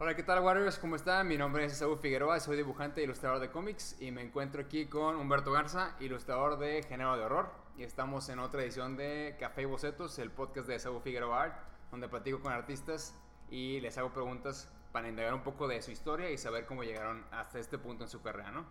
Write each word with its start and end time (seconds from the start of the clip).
Hola, 0.00 0.14
¿qué 0.16 0.22
tal 0.24 0.40
Warriors? 0.42 0.78
¿Cómo 0.78 0.96
están? 0.96 1.28
Mi 1.28 1.36
nombre 1.36 1.64
es 1.64 1.76
Saúl 1.78 1.98
Figueroa, 1.98 2.40
soy 2.40 2.56
dibujante 2.56 3.00
e 3.00 3.04
ilustrador 3.04 3.40
de 3.40 3.50
cómics 3.50 3.96
y 4.00 4.10
me 4.10 4.22
encuentro 4.22 4.62
aquí 4.62 4.86
con 4.86 5.16
Humberto 5.16 5.52
Garza, 5.52 5.94
ilustrador 6.00 6.58
de 6.58 6.82
Género 6.82 7.16
de 7.16 7.24
Horror. 7.24 7.52
Y 7.76 7.84
estamos 7.84 8.28
en 8.28 8.40
otra 8.40 8.62
edición 8.62 8.96
de 8.96 9.36
Café 9.38 9.62
y 9.62 9.66
Bocetos, 9.66 10.18
el 10.18 10.30
podcast 10.30 10.66
de 10.66 10.78
Saúl 10.78 11.00
Figueroa 11.02 11.42
Art, 11.42 11.60
donde 11.90 12.08
platico 12.08 12.40
con 12.40 12.52
artistas 12.52 13.14
y 13.50 13.80
les 13.80 13.96
hago 13.98 14.12
preguntas 14.12 14.72
para 14.90 15.08
indagar 15.08 15.34
un 15.34 15.42
poco 15.42 15.68
de 15.68 15.80
su 15.82 15.90
historia 15.92 16.30
y 16.30 16.38
saber 16.38 16.66
cómo 16.66 16.82
llegaron 16.82 17.24
hasta 17.30 17.58
este 17.58 17.78
punto 17.78 18.04
en 18.04 18.10
su 18.10 18.20
carrera, 18.20 18.50
¿no? 18.50 18.64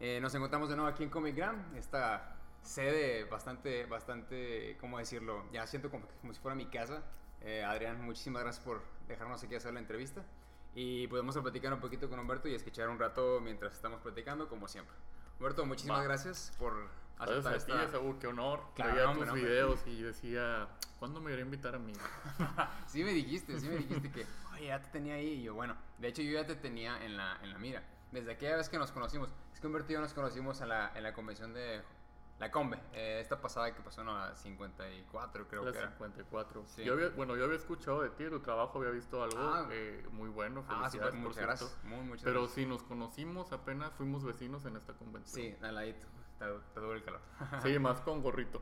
Eh, 0.00 0.18
nos 0.20 0.34
encontramos 0.34 0.68
de 0.68 0.76
nuevo 0.76 0.90
aquí 0.90 1.04
en 1.04 1.10
Comic 1.10 1.36
Gram, 1.36 1.74
esta 1.76 2.41
sede 2.62 3.24
bastante, 3.24 3.86
bastante, 3.86 4.76
¿cómo 4.80 4.98
decirlo? 4.98 5.44
Ya 5.52 5.66
siento 5.66 5.90
como, 5.90 6.06
como 6.20 6.32
si 6.32 6.40
fuera 6.40 6.54
mi 6.54 6.66
casa. 6.66 7.02
Eh, 7.40 7.64
Adrián, 7.64 8.00
muchísimas 8.04 8.42
gracias 8.42 8.64
por 8.64 8.82
dejarnos 9.08 9.42
aquí 9.42 9.54
hacer 9.54 9.72
la 9.74 9.80
entrevista. 9.80 10.24
Y 10.74 11.06
podemos 11.08 11.36
platicar 11.36 11.72
un 11.74 11.80
poquito 11.80 12.08
con 12.08 12.18
Humberto 12.18 12.48
y 12.48 12.54
escuchar 12.54 12.88
un 12.88 12.98
rato 12.98 13.40
mientras 13.42 13.74
estamos 13.74 14.00
platicando, 14.00 14.48
como 14.48 14.68
siempre. 14.68 14.94
Humberto, 15.38 15.66
muchísimas 15.66 16.00
Va. 16.00 16.04
gracias 16.04 16.52
por 16.58 16.88
Gracias 17.18 17.46
a 17.46 17.66
ti, 17.66 17.72
esta... 17.72 17.90
Saúl, 17.92 18.18
qué 18.18 18.26
honor. 18.26 18.62
Claro, 18.74 18.94
Veía 18.94 19.08
hombre, 19.08 19.26
tus 19.26 19.32
hombre. 19.34 19.48
videos 19.50 19.86
y 19.86 20.02
decía, 20.02 20.68
¿cuándo 20.98 21.20
me 21.20 21.32
iré 21.32 21.42
a 21.42 21.44
invitar 21.44 21.74
a 21.74 21.78
mí? 21.78 21.92
Sí 22.86 23.04
me 23.04 23.12
dijiste, 23.12 23.58
sí 23.60 23.68
me 23.68 23.76
dijiste 23.76 24.10
que, 24.10 24.26
oye, 24.54 24.66
ya 24.66 24.80
te 24.80 24.88
tenía 24.88 25.14
ahí. 25.14 25.34
Y 25.34 25.42
yo, 25.44 25.54
bueno, 25.54 25.76
de 25.98 26.08
hecho 26.08 26.22
yo 26.22 26.32
ya 26.32 26.46
te 26.46 26.56
tenía 26.56 27.04
en 27.04 27.16
la, 27.16 27.38
en 27.42 27.52
la 27.52 27.58
mira. 27.58 27.82
Desde 28.10 28.32
aquella 28.32 28.56
vez 28.56 28.68
que 28.68 28.78
nos 28.78 28.92
conocimos. 28.92 29.30
Es 29.54 29.60
que 29.60 29.66
Humberto 29.66 29.92
y 29.92 29.94
yo 29.94 30.00
nos 30.00 30.12
conocimos 30.14 30.60
en 30.60 30.68
la, 30.68 30.92
en 30.94 31.02
la 31.02 31.12
convención 31.14 31.54
de 31.54 31.82
la 32.42 32.50
Combe. 32.50 32.76
eh, 32.92 33.18
esta 33.20 33.40
pasada 33.40 33.72
que 33.72 33.80
pasó 33.82 34.00
en 34.00 34.08
la 34.08 34.34
54, 34.34 35.46
creo 35.48 35.64
La 35.64 35.70
que 35.72 35.78
era. 35.78 35.88
54. 35.90 36.64
Sí. 36.66 36.82
Yo 36.84 36.94
había, 36.94 37.10
bueno, 37.10 37.36
yo 37.36 37.44
había 37.44 37.56
escuchado 37.56 38.02
de 38.02 38.10
ti, 38.10 38.28
tu 38.28 38.40
trabajo, 38.40 38.78
había 38.78 38.90
visto 38.90 39.22
algo 39.22 39.38
Ah. 39.38 39.68
eh, 39.70 40.04
muy 40.10 40.28
bueno, 40.28 40.64
Ah, 40.68 40.90
súper, 40.90 41.10
por 41.10 41.18
muchas 41.20 41.36
gracias. 41.42 41.78
Muy, 41.84 42.00
muchas 42.00 42.24
Pero 42.24 42.40
gracias. 42.40 42.54
sí, 42.56 42.66
nos 42.66 42.82
conocimos 42.82 43.52
apenas, 43.52 43.92
fuimos 43.92 44.24
vecinos 44.24 44.64
en 44.64 44.76
esta 44.76 44.92
convención. 44.94 45.40
Sí, 45.40 45.56
al 45.62 45.74
ladito. 45.76 46.06
Te, 46.42 46.48
te 46.74 46.80
duele 46.80 46.96
el 46.98 47.04
calor. 47.04 47.20
Sí, 47.62 47.78
más 47.78 48.00
con 48.00 48.20
gorrito. 48.20 48.60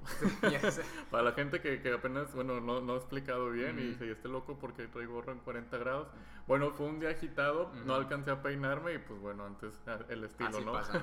Sé. 0.71 0.83
Para 1.11 1.23
la 1.23 1.33
gente 1.33 1.61
que, 1.61 1.81
que 1.81 1.93
apenas, 1.95 2.35
bueno, 2.35 2.61
no, 2.61 2.81
no 2.83 2.95
he 2.95 2.97
explicado 2.97 3.51
bien 3.51 3.79
y 3.79 3.83
Ujú. 3.83 3.91
dice, 3.93 4.07
¿y 4.07 4.11
este 4.11 4.29
loco 4.29 4.59
porque 4.59 4.87
trae 4.89 5.07
gorro 5.07 5.33
en 5.33 5.39
40 5.39 5.79
grados? 5.79 6.09
Bueno, 6.47 6.73
fue 6.73 6.87
un 6.87 7.01
día 7.01 7.11
agitado, 7.11 7.71
no 7.75 7.83
Ujú. 7.85 7.93
alcancé 7.95 8.31
a 8.33 8.43
peinarme 8.43 8.95
y 8.95 8.99
pues 8.99 9.19
bueno, 9.21 9.47
antes 9.47 9.81
el 10.09 10.25
estilo, 10.25 10.51
Así 10.51 10.65
¿no? 10.65 10.73
pasa, 10.73 10.99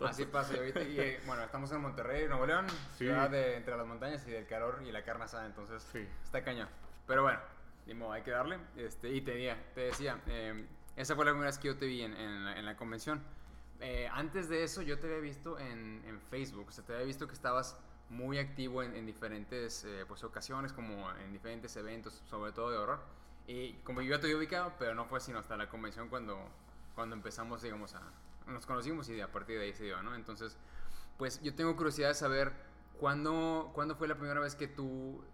¿no? 0.00 0.06
Así 0.06 0.24
pasa. 0.24 0.54
Ahorita, 0.56 0.82
y, 0.82 0.98
eh, 0.98 1.20
bueno, 1.26 1.42
estamos 1.42 1.70
en 1.72 1.80
Monterrey, 1.80 2.26
Nuevo 2.28 2.46
León, 2.46 2.66
Sí. 2.68 3.04
ciudad 3.04 3.28
de 3.28 3.56
entre 3.56 3.76
las 3.76 3.86
montañas 3.86 4.26
y 4.26 4.30
del 4.30 4.46
calor 4.46 4.80
y 4.86 4.92
la 4.92 5.02
carne 5.04 5.24
asada, 5.24 5.44
entonces 5.46 5.82
Sí. 5.92 6.08
está 6.22 6.42
cañón. 6.42 6.68
Pero 7.06 7.22
bueno, 7.22 7.40
modo, 7.94 8.12
hay 8.12 8.22
que 8.22 8.30
darle. 8.30 8.58
Este, 8.76 9.10
y 9.12 9.20
te, 9.20 9.32
decía- 9.32 9.62
te 9.74 9.80
decía, 9.82 10.18
eh, 10.28 10.66
esa 10.96 11.14
fue 11.14 11.24
la 11.24 11.32
primera 11.32 11.48
vez 11.50 11.58
que 11.58 11.68
yo 11.68 11.76
te 11.76 11.86
vi 11.86 12.02
en, 12.02 12.14
en 12.14 12.46
en 12.48 12.64
la 12.64 12.76
convención. 12.76 13.22
Eh, 13.84 14.08
antes 14.12 14.48
de 14.48 14.62
eso, 14.62 14.80
yo 14.80 15.00
te 15.00 15.08
había 15.08 15.18
visto 15.18 15.58
en, 15.58 16.02
en 16.06 16.20
Facebook, 16.20 16.66
o 16.68 16.72
sea, 16.72 16.84
te 16.84 16.94
había 16.94 17.04
visto 17.04 17.26
que 17.26 17.34
estabas 17.34 17.76
muy 18.10 18.38
activo 18.38 18.82
en, 18.82 18.94
en 18.94 19.06
diferentes 19.06 19.84
eh, 19.84 20.04
pues, 20.06 20.22
ocasiones, 20.22 20.72
como 20.72 21.10
en 21.10 21.32
diferentes 21.32 21.74
eventos, 21.76 22.22
sobre 22.26 22.52
todo 22.52 22.70
de 22.70 22.76
horror. 22.76 23.00
Y 23.48 23.72
como 23.84 24.00
yo 24.00 24.10
ya 24.10 24.20
te 24.20 24.26
había 24.26 24.36
ubicado, 24.36 24.72
pero 24.78 24.94
no 24.94 25.04
fue 25.06 25.20
sino 25.20 25.40
hasta 25.40 25.56
la 25.56 25.68
convención 25.68 26.08
cuando, 26.08 26.38
cuando 26.94 27.16
empezamos, 27.16 27.62
digamos, 27.62 27.94
a... 27.96 28.02
Nos 28.46 28.66
conocimos 28.66 29.08
y 29.08 29.20
a 29.20 29.32
partir 29.32 29.58
de 29.58 29.64
ahí 29.64 29.72
se 29.72 29.84
dio, 29.84 30.00
¿no? 30.00 30.14
Entonces, 30.14 30.56
pues 31.18 31.42
yo 31.42 31.52
tengo 31.52 31.74
curiosidad 31.76 32.08
de 32.08 32.14
saber 32.14 32.52
cuándo, 33.00 33.72
cuándo 33.74 33.96
fue 33.96 34.06
la 34.06 34.14
primera 34.14 34.38
vez 34.38 34.54
que 34.54 34.68
tú 34.68 35.24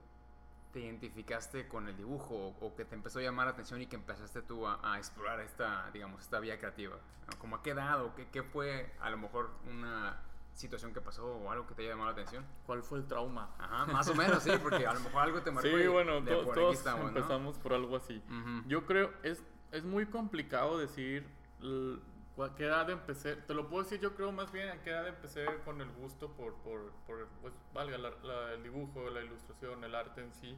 te 0.73 0.81
identificaste 0.81 1.67
con 1.69 1.89
el 1.89 1.97
dibujo 1.97 2.35
o, 2.61 2.67
o 2.67 2.75
que 2.77 2.85
te 2.85 2.95
empezó 2.95 3.19
a 3.19 3.23
llamar 3.23 3.47
la 3.47 3.53
atención 3.53 3.81
y 3.81 3.87
que 3.87 3.97
empezaste 3.97 4.43
tú 4.43 4.67
a, 4.67 4.79
a 4.83 4.99
explorar 4.99 5.41
esta, 5.41 5.91
digamos, 5.93 6.23
esta 6.23 6.41
vía 6.41 6.59
creativa. 6.59 6.97
¿no? 7.31 7.39
¿Como 7.39 7.57
a 7.57 7.63
qué 7.63 7.75
qué, 8.15 8.29
fue 8.43 8.93
a 9.01 9.11
lo 9.11 9.17
mejor 9.19 9.51
una 9.69 10.19
situación 10.53 10.93
que 10.93 11.01
pasó 11.01 11.25
o 11.37 11.51
algo 11.53 11.67
que 11.67 11.75
te 11.75 11.83
haya 11.83 11.93
llamado 11.93 12.09
la 12.09 12.13
atención? 12.13 12.45
¿Cuál 12.67 12.83
fue 12.83 12.99
el 12.99 13.07
trauma? 13.07 13.51
Ajá, 13.59 13.87
más 13.87 14.09
o 14.09 14.15
menos, 14.15 14.43
sí, 14.43 14.51
porque 14.63 14.87
a 14.87 14.93
lo 14.93 15.01
mejor 15.01 15.23
algo 15.23 15.41
te 15.43 15.51
marcó 15.53 15.69
Sí, 15.69 15.75
y 15.75 15.87
bueno, 15.87 16.21
de 16.21 16.33
to- 16.33 16.45
por 16.45 16.55
todos 16.55 16.75
estamos, 16.77 17.03
¿no? 17.03 17.09
empezamos 17.19 17.59
por 17.59 17.73
algo 17.73 17.97
así. 17.97 18.23
Ujú. 18.29 18.69
Yo 18.69 18.85
creo, 18.85 19.13
es, 19.23 19.43
es 19.73 19.85
muy 19.85 20.05
complicado 20.07 20.77
decir 20.79 21.27
a 22.45 22.55
qué 22.55 22.67
edad 22.67 22.89
empecé. 22.91 23.37
Te 23.37 23.55
lo 23.55 23.69
puedo 23.69 23.83
decir, 23.83 24.01
yo 24.01 24.15
creo 24.15 24.31
más 24.33 24.51
bien 24.53 24.69
a 24.69 24.81
qué 24.83 24.91
edad 24.91 25.07
empecé 25.09 25.45
con 25.65 25.81
el 25.81 25.91
gusto 25.93 26.31
por, 26.33 26.55
por, 26.57 26.93
por 27.07 27.27
pues, 27.41 27.53
valga, 27.75 27.99
la- 27.99 28.11
la- 28.23 28.53
el 28.53 28.63
dibujo, 28.63 29.09
la 29.11 29.23
ilustración, 29.23 29.83
el 29.85 29.95
arte 29.95 30.23
en 30.23 30.33
sí. 30.35 30.57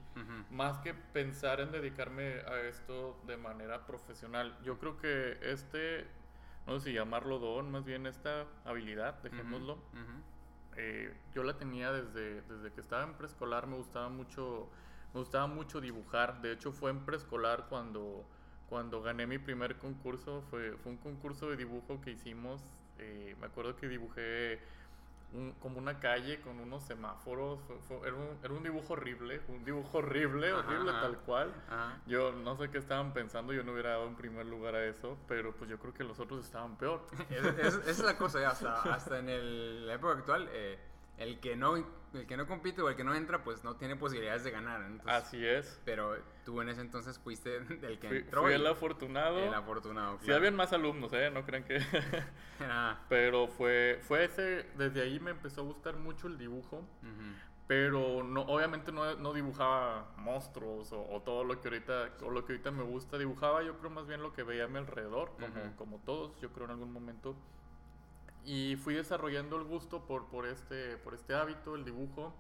Más 0.51 0.79
que 0.79 0.95
pensar 0.95 1.61
en 1.61 1.71
dedicarme 1.73 2.41
a 2.47 2.61
esto 2.63 3.21
de 3.27 3.37
manera 3.37 3.87
profesional. 3.87 4.57
Yo 4.63 4.79
creo 4.79 4.97
que 4.99 5.39
este, 5.43 6.07
no 6.67 6.79
sé 6.79 6.87
si 6.91 6.93
llamarlo 6.95 7.39
don, 7.39 7.71
más 7.71 7.85
bien 7.85 8.07
esta 8.07 8.47
habilidad, 8.65 9.15
dejémoslo. 9.23 9.79
Eh, 10.77 11.15
yo 11.35 11.43
la 11.43 11.57
tenía 11.57 11.93
desde, 11.93 12.43
desde 12.43 12.73
que 12.73 12.81
estaba 12.81 13.03
en 13.05 13.15
preescolar, 13.15 13.67
me 13.67 13.77
gustaba 13.77 14.09
mucho, 14.09 14.69
me 15.13 15.21
gustaba 15.21 15.47
mucho 15.47 15.81
dibujar. 15.81 16.41
De 16.43 16.53
hecho, 16.53 16.73
fue 16.73 16.91
en 16.91 17.01
preescolar 17.05 17.67
cuando, 17.69 18.25
cuando 18.71 19.03
gané 19.03 19.27
mi 19.27 19.37
primer 19.39 19.77
concurso. 19.77 20.43
Fue, 20.49 20.73
fue 20.79 20.93
un 20.93 20.99
concurso 20.99 21.51
de 21.51 21.57
dibujo 21.59 22.01
que 22.01 22.13
hicimos. 22.13 22.63
eh, 23.03 23.35
me 23.41 23.47
acuerdo 23.47 23.77
que 23.77 23.89
dibujé 23.89 24.61
un- 25.33 25.53
como 25.61 25.79
una 25.79 25.99
calle 26.01 26.39
con 26.43 26.61
unos 26.61 26.83
semáforos. 26.85 27.59
fue- 27.67 27.79
fue- 27.81 28.07
era, 28.09 28.15
un, 28.17 28.39
era 28.43 28.53
un 28.53 28.63
dibujo 28.63 28.93
horrible, 28.93 29.41
un 29.49 29.65
dibujo 29.65 29.99
horrible, 29.99 30.51
Ajá, 30.51 30.59
horrible 30.59 30.91
ajá. 30.91 31.01
tal 31.01 31.19
cual. 31.21 31.55
Ajá. 31.69 31.99
Yo 32.07 32.33
no 32.33 32.57
sé 32.57 32.69
qué 32.71 32.77
estaban 32.79 33.13
pensando, 33.15 33.53
yo 33.55 33.63
no 33.65 33.73
hubiera 33.73 33.91
dado 33.91 34.07
en 34.07 34.17
primer 34.17 34.45
lugar 34.45 34.75
a 34.75 34.85
eso, 34.85 35.17
pero 35.29 35.55
pues 35.55 35.71
yo 35.71 35.79
creo 35.79 35.95
que 35.95 36.05
los 36.05 36.19
otros 36.21 36.45
estaban 36.45 36.77
peor. 36.77 37.07
Es- 37.31 37.45
es- 37.59 37.75
esa 37.77 37.91
es 37.91 37.99
la 38.01 38.19
cosa, 38.19 38.41
ya, 38.41 38.51
hasta, 38.51 38.83
hasta 38.95 39.19
en 39.19 39.29
el- 39.31 39.87
la 39.87 39.95
época 39.95 40.13
actual, 40.19 40.49
eh, 40.53 40.79
el, 41.21 41.39
que 41.39 41.55
no, 41.55 41.77
el 41.77 42.27
que 42.27 42.37
no 42.37 42.47
compite 42.47 42.83
o 42.83 42.89
el 42.89 42.97
que 42.97 43.05
no 43.05 43.15
entra, 43.15 43.45
pues 43.45 43.63
no 43.63 43.77
tiene 43.77 43.95
posibilidades 43.95 44.43
de 44.43 44.51
ganar. 44.51 44.83
Entonces, 44.83 45.07
Así 45.15 45.47
es. 45.47 45.81
Pero 45.85 46.17
tú 46.45 46.61
en 46.61 46.69
ese 46.71 46.81
entonces 46.81 47.19
fuiste 47.19 47.61
del 47.61 47.99
que 48.01 48.09
Fui, 48.09 48.17
entró. 48.19 48.43
fui 48.43 48.53
el 48.55 48.67
afortunado. 48.67 49.39
el 49.39 49.55
afortunado. 49.55 50.19
Sí, 50.19 50.25
claro. 50.25 50.39
habían 50.39 50.57
más 50.57 50.73
alumnos, 50.73 51.13
¿eh? 51.13 51.31
No 51.31 51.45
crean 51.45 51.65
que... 51.65 51.79
Ah, 52.63 53.01
Pero 53.09 53.49
fue, 53.49 54.01
fue 54.03 54.25
ese... 54.25 54.67
Desde 54.77 55.01
ahí 55.01 55.19
me 55.21 55.31
empezó 55.31 55.63
a 55.63 55.65
gustar 55.65 55.97
mucho 55.97 56.27
el 56.27 56.37
dibujo. 56.37 56.85
Pero 57.67 58.25
no, 58.25 58.43
obviamente 58.43 58.91
no, 58.91 59.15
no 59.15 59.33
dibujaba 59.33 60.13
monstruos 60.17 60.93
o, 60.93 61.09
o 61.09 61.23
todo 61.23 61.45
lo 61.45 61.61
que 61.61 61.69
ahorita 61.69 62.11
o 62.23 62.31
lo 62.31 62.45
que 62.45 62.55
ahorita 62.55 62.71
me 62.73 62.83
gusta. 62.83 63.17
Dibujaba 63.17 63.63
yo 63.63 63.79
creo 63.79 63.91
más 63.91 64.09
bien 64.09 64.21
lo 64.23 64.33
que 64.33 64.43
veía 64.43 64.65
a 64.65 64.69
mi 64.69 64.79
alrededor, 64.79 65.31
como, 65.39 65.77
como 65.77 65.99
todos, 66.01 66.39
yo 66.41 66.51
creo 66.53 66.65
en 66.65 66.73
algún 66.73 66.93
momento. 66.93 67.37
Y 68.53 68.75
fui 68.75 68.95
desarrollando 68.95 69.57
el 69.59 69.63
gusto 69.63 70.05
por, 70.07 70.27
por, 70.27 70.45
este, 70.45 70.97
por 70.97 71.15
este 71.15 71.35
hábito, 71.35 71.77
el 71.77 71.85
dibujo. 71.85 72.35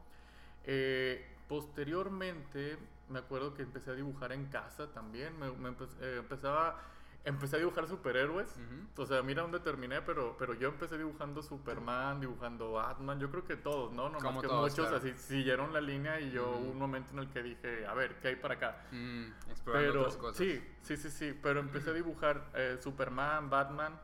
Eh, 0.64 1.24
posteriormente, 1.48 2.78
me 3.08 3.20
acuerdo 3.20 3.54
que 3.54 3.62
empecé 3.62 3.92
a 3.92 3.94
dibujar 3.94 4.32
en 4.32 4.46
casa 4.46 4.92
también. 4.92 5.38
Me, 5.38 5.52
me 5.52 5.68
empe- 5.70 5.86
eh, 6.00 6.16
empezaba, 6.18 6.80
empecé 7.24 7.54
a 7.54 7.58
dibujar 7.60 7.86
superhéroes. 7.86 8.50
Ujú. 8.56 9.02
O 9.02 9.06
sea, 9.06 9.22
mira 9.22 9.42
dónde 9.42 9.60
terminé, 9.60 10.02
pero, 10.02 10.34
pero 10.36 10.54
yo 10.54 10.66
empecé 10.70 10.98
dibujando 10.98 11.44
Superman, 11.44 12.20
dibujando 12.20 12.72
Batman. 12.72 13.20
Yo 13.20 13.30
creo 13.30 13.44
que 13.44 13.54
todos, 13.56 13.92
¿no? 13.92 14.08
Nomás 14.08 14.22
Como 14.24 14.40
que 14.42 14.48
todos, 14.48 14.62
muchos 14.68 14.88
claro. 14.88 14.96
así 14.96 15.12
siguieron 15.16 15.72
la 15.72 15.80
línea 15.80 16.18
y 16.20 16.32
yo 16.32 16.42
Ujú. 16.50 16.58
hubo 16.58 16.70
un 16.72 16.78
momento 16.78 17.12
en 17.12 17.20
el 17.20 17.28
que 17.28 17.40
dije, 17.40 17.86
a 17.86 17.94
ver, 17.94 18.16
¿qué 18.16 18.26
hay 18.28 18.36
para 18.36 18.54
acá? 18.54 18.82
Mm, 18.90 19.26
explorando 19.48 19.88
Pero 19.92 20.00
otras 20.00 20.16
cosas. 20.16 20.38
sí, 20.38 20.60
sí, 20.82 20.96
sí, 20.96 21.08
sí. 21.08 21.38
Pero 21.40 21.60
empecé 21.60 21.90
a 21.90 21.92
dibujar 21.92 22.50
eh, 22.54 22.78
Superman, 22.80 23.48
Batman, 23.48 23.96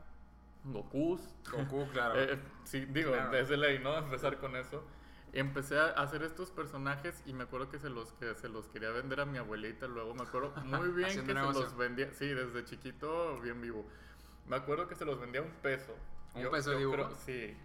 Goku. 0.72 1.18
Goku, 1.50 1.86
claro. 1.92 2.20
Eh, 2.20 2.38
sí, 2.64 2.84
digo, 2.86 3.12
Claro. 3.12 3.36
es 3.36 3.48
de 3.48 3.56
ley, 3.56 3.78
¿no? 3.78 3.96
Empezar 3.96 4.38
con 4.38 4.56
eso. 4.56 4.84
Empecé 5.32 5.78
a 5.78 5.86
hacer 5.88 6.22
estos 6.22 6.50
personajes 6.50 7.22
y 7.26 7.32
me 7.34 7.44
acuerdo 7.44 7.68
que 7.68 7.78
se 7.78 7.90
los, 7.90 8.12
que 8.14 8.34
se 8.36 8.48
los 8.48 8.68
quería 8.68 8.90
vender 8.90 9.20
a 9.20 9.26
mi 9.26 9.38
abuelita. 9.38 9.86
Luego 9.86 10.14
me 10.14 10.22
acuerdo 10.22 10.52
muy 10.64 10.88
bien 10.90 11.08
que 11.08 11.14
se 11.26 11.34
negocio. 11.34 11.62
los 11.62 11.76
vendía. 11.76 12.10
Sí, 12.14 12.26
desde 12.28 12.64
chiquito, 12.64 13.38
bien 13.40 13.60
vivo. 13.60 13.86
Me 14.46 14.56
acuerdo 14.56 14.88
que 14.88 14.94
se 14.94 15.04
los 15.04 15.20
vendía 15.20 15.40
a 15.42 15.44
un 15.44 15.50
peso. 15.62 15.94
Un 16.34 16.50
peso 16.50 16.70
de 16.70 16.78
dibujo. 16.78 16.96
creo- 16.96 17.14
sí. 17.16 17.56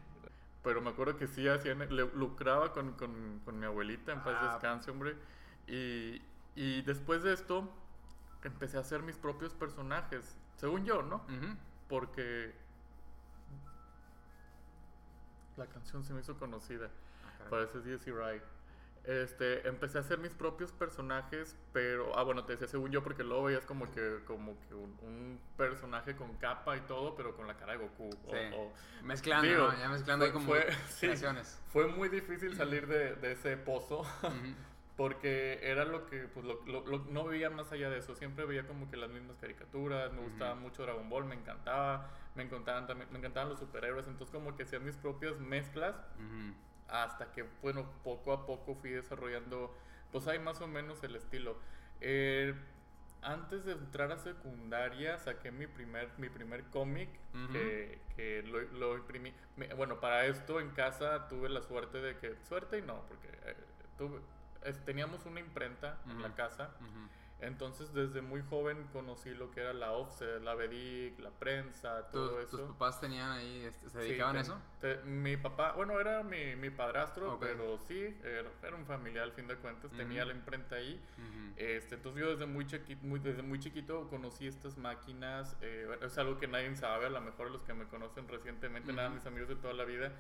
Pero 0.64 0.82
me 0.82 0.90
acuerdo 0.90 1.18
que 1.18 1.28
sí 1.28 1.48
hacían, 1.48 1.80
le- 1.80 2.12
lucraba 2.14 2.72
con, 2.74 2.92
con, 2.94 3.40
con 3.46 3.58
mi 3.60 3.66
abuelita, 3.66 4.12
en 4.14 4.20
paz 4.24 4.36
Ah. 4.40 4.52
descanse, 4.54 4.92
hombre. 4.92 5.16
Y, 5.68 6.22
y 6.56 6.82
después 6.84 7.24
de 7.24 7.34
esto, 7.34 7.72
empecé 8.44 8.78
a 8.78 8.82
hacer 8.82 9.02
mis 9.02 9.16
propios 9.18 9.54
personajes. 9.54 10.36
Según 10.58 10.84
yo, 10.86 11.02
¿no? 11.04 11.26
Porque 11.88 12.54
la 15.58 15.68
canción 15.68 16.04
se 16.04 16.14
me 16.14 16.22
hizo 16.22 16.38
conocida. 16.38 16.90
Ah. 17.26 17.46
Parece 17.50 17.82
Jesse 17.84 18.14
Wright. 18.14 18.44
Este, 19.04 19.68
empecé 19.68 19.98
a 19.98 20.02
hacer 20.02 20.20
mis 20.20 20.32
propios 20.36 20.72
personajes, 20.72 21.58
pero, 21.74 22.16
ah, 22.16 22.22
bueno, 22.22 22.46
te 22.46 22.52
decía 22.52 22.68
según 22.68 22.92
yo, 22.92 23.02
porque 23.04 23.24
luego 23.24 23.46
veías 23.46 23.66
como 23.66 23.92
que, 23.92 24.20
como 24.28 24.56
que 24.68 24.76
un, 24.76 24.96
un 25.02 25.40
personaje 25.58 26.16
con 26.16 26.36
capa 26.38 26.78
y 26.78 26.82
todo, 26.82 27.16
pero 27.16 27.36
con 27.36 27.48
la 27.48 27.56
cara 27.58 27.72
de 27.74 27.80
Goku. 27.80 28.12
Sí. 28.30 28.38
o- 28.56 28.72
Mezclando, 29.04 29.48
Digo, 29.48 29.72
¿no? 29.72 29.80
Ya 29.80 29.90
mezclando 29.90 30.26
ahí 30.26 30.32
fue- 30.32 30.40
como 30.40 30.54
fue- 30.54 30.72
sí. 31.16 31.26
fue 31.74 31.88
muy 31.88 32.10
difícil 32.10 32.56
salir 32.56 32.86
de, 32.86 33.16
de 33.16 33.32
ese 33.32 33.58
pozo, 33.58 34.02
Ujú. 34.02 34.32
porque 34.98 35.60
era 35.64 35.84
lo 35.84 36.06
que, 36.06 36.28
pues, 36.28 36.46
lo, 36.46 36.64
lo- 36.68 36.86
lo- 36.86 37.06
no 37.10 37.24
veía 37.24 37.50
más 37.50 37.72
allá 37.72 37.90
de 37.90 37.98
eso. 37.98 38.14
Siempre 38.14 38.46
veía 38.46 38.68
como 38.68 38.88
que 38.92 38.98
las 38.98 39.10
mismas 39.10 39.36
caricaturas, 39.42 40.14
me 40.14 40.22
gustaba 40.22 40.54
Ujú. 40.54 40.62
mucho 40.62 40.84
Dragon 40.84 41.10
Ball, 41.10 41.26
me 41.26 41.34
encantaba, 41.34 42.08
me 42.36 42.44
encantaban 42.44 42.88
también, 42.88 43.12
me 43.12 43.20
encantaban 43.20 43.50
los 43.50 43.60
superhéroes, 43.60 44.08
entonces 44.08 44.34
como 44.34 44.56
que 44.56 44.64
hacía 44.64 44.80
mis 44.80 44.96
propias 44.96 45.38
mezclas 45.40 45.96
hasta 46.88 47.32
que, 47.32 47.46
bueno, 47.62 47.90
poco 48.04 48.34
a 48.34 48.46
poco 48.46 48.76
fui 48.76 48.90
desarrollando, 48.92 49.76
pues 50.12 50.28
hay 50.28 50.40
más 50.40 50.60
o 50.62 50.68
menos 50.68 51.04
el 51.04 51.16
estilo. 51.16 51.58
Eh, 52.02 52.54
antes 53.22 53.64
de 53.66 53.74
entrar 53.74 54.12
a 54.12 54.18
secundaria 54.18 55.18
saqué 55.20 55.52
mi 55.52 55.68
primer, 55.68 56.10
mi 56.18 56.30
primer 56.30 56.64
cómic 56.66 57.10
que, 57.52 58.02
que 58.16 58.42
lo, 58.44 58.60
lo 58.62 58.98
imprimí. 58.98 59.34
Bueno, 59.78 60.00
para 60.00 60.26
esto 60.26 60.60
en 60.60 60.72
casa 60.72 61.28
tuve 61.28 61.48
la 61.50 61.62
suerte 61.62 62.00
de 62.02 62.18
que, 62.18 62.36
suerte 62.48 62.80
y 62.80 62.82
no, 62.82 63.06
porque 63.08 63.28
eh, 63.46 63.56
tuve, 63.98 64.20
es- 64.64 64.84
teníamos 64.86 65.26
una 65.28 65.40
imprenta 65.40 66.00
en 66.06 66.22
la 66.24 66.34
casa. 66.36 66.72
Entonces 67.42 67.92
desde 67.94 68.22
muy 68.22 68.42
joven 68.44 68.88
conocí 68.94 69.32
lo 69.32 69.50
que 69.50 69.62
era 69.62 69.74
la 69.74 69.94
offset, 69.94 70.42
la 70.44 70.54
BDIC, 70.54 71.20
la 71.20 71.32
prensa, 71.32 72.08
todo 72.12 72.36
¿Tus, 72.36 72.44
eso. 72.48 72.58
tus 72.60 72.68
papás 72.74 73.02
tenían 73.02 73.32
ahí, 73.32 73.64
este, 73.66 73.90
se 73.90 74.00
Sí, 74.02 74.08
dedicaban 74.10 74.38
a 74.38 74.42
eso? 74.42 74.62
te- 74.80 74.98
mi 75.04 75.38
papá, 75.38 75.72
bueno, 75.74 76.00
era 76.00 76.22
mi, 76.22 76.56
mi 76.56 76.70
padrastro, 76.70 77.40
pero 77.40 77.80
sí, 77.80 78.16
era, 78.24 78.48
era 78.62 78.76
un 78.76 78.86
familiar 78.86 79.24
al 79.24 79.32
fin 79.32 79.48
de 79.48 79.56
cuentas, 79.56 79.90
tenía 79.92 80.24
la 80.24 80.34
imprenta 80.34 80.76
ahí. 80.76 81.04
Este, 81.58 81.96
entonces 81.96 82.22
yo 82.22 82.30
desde 82.32 82.46
muy, 82.46 82.66
chiquito, 82.66 83.06
muy, 83.06 83.20
desde 83.20 83.42
muy 83.42 83.60
chiquito 83.60 84.08
conocí 84.10 84.48
estas 84.48 84.78
máquinas, 84.78 85.58
eh, 85.62 85.88
es 86.02 86.18
algo 86.18 86.38
que 86.38 86.48
nadie 86.48 86.76
sabe, 86.76 87.08
a 87.08 87.10
lo 87.10 87.22
mejor 87.22 87.52
los 87.52 87.64
que 87.64 87.74
me 87.74 87.86
conocen 87.86 88.28
recientemente, 88.28 88.94
nada, 88.94 89.08
Ujú. 89.10 89.16
mis 89.18 89.26
amigos 89.26 89.50
de 89.50 89.56
toda 89.56 89.74
la 89.74 89.84
vida. 89.84 90.12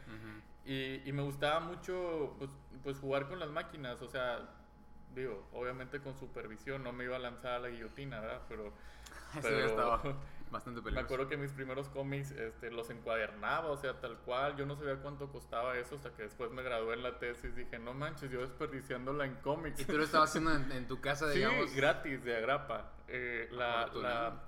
Y, 0.65 1.07
y 1.07 1.11
me 1.13 1.21
gustaba 1.23 1.59
mucho 1.59 2.35
pues, 2.37 2.49
pues 2.83 2.99
jugar 2.99 3.27
con 3.27 3.39
las 3.39 3.49
máquinas, 3.49 4.01
o 4.01 4.07
sea, 4.07 4.49
digo, 5.13 5.47
obviamente 5.53 5.99
con 6.01 6.15
supervisión, 6.17 6.83
no 6.83 6.91
me 6.93 7.03
iba 7.05 7.15
a 7.15 7.19
lanzar 7.19 7.53
a 7.53 7.59
la 7.59 7.69
guillotina, 7.69 8.19
¿verdad? 8.21 8.41
Pero, 8.49 8.67
Eso 9.33 9.41
pero- 9.41 9.65
estaba 9.65 10.01
bastante 10.51 10.79
me 10.81 10.83
peligroso. 10.85 11.05
acuerdo 11.05 11.29
que 11.29 11.37
mis 11.37 11.51
primeros 11.53 11.87
cómics 11.89 12.31
este, 12.31 12.71
los 12.71 12.89
encuadernaba, 12.89 13.69
o 13.69 13.77
sea, 13.77 13.99
tal 14.01 14.17
cual. 14.19 14.57
Yo 14.57 14.65
no 14.65 14.75
sabía 14.75 14.97
cuánto 14.97 15.31
costaba 15.31 15.77
eso 15.77 15.95
hasta 15.95 16.11
que 16.13 16.23
después 16.23 16.51
me 16.51 16.61
gradué 16.61 16.95
en 16.95 17.03
la 17.03 17.17
tesis. 17.19 17.55
Dije, 17.55 17.79
no 17.79 17.93
manches, 17.93 18.29
yo 18.29 18.41
desperdiciándola 18.41 19.25
en 19.25 19.35
cómics. 19.35 19.79
¿Y 19.79 19.85
tú 19.85 19.97
lo 19.97 20.03
estabas 20.03 20.29
haciendo 20.29 20.53
en, 20.53 20.69
en 20.73 20.87
tu 20.87 20.99
casa, 20.99 21.31
sí, 21.31 21.37
digamos? 21.39 21.73
gratis, 21.73 22.21
de 22.25 22.35
agrapa. 22.35 22.91
Eh, 23.07 23.47
la- 23.51 24.41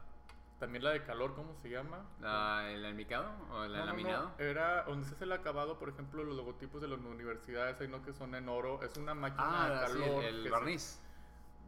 también 0.63 0.81
la 0.86 0.92
de 0.92 1.04
calor, 1.04 1.36
¿cómo 1.36 1.54
se 1.62 1.69
llama? 1.69 2.06
La- 2.21 2.71
¿El 2.71 2.86
almicado 2.86 3.30
o 3.51 3.63
el 3.65 3.74
No, 3.74 3.80
no, 3.80 3.86
no, 3.86 3.86
laminado? 3.88 4.31
Era 4.38 4.83
donde 4.83 5.06
se 5.06 5.13
hace 5.13 5.25
el 5.25 5.33
acabado, 5.33 5.77
por 5.77 5.89
ejemplo, 5.89 6.24
los 6.24 6.38
logotipos 6.38 6.81
de 6.81 6.88
las 6.88 7.00
universidades, 7.00 7.81
hay 7.81 7.89
no 7.89 8.01
que 8.01 8.13
son 8.13 8.33
en 8.33 8.48
oro. 8.48 8.81
Es 8.81 8.95
una 8.95 9.13
máquina 9.13 9.65
Ah, 9.65 9.69
de 9.81 9.88
sí, 9.88 10.00
calor. 10.00 10.24
el 10.24 10.44
se- 10.44 10.50
barniz. 10.50 11.00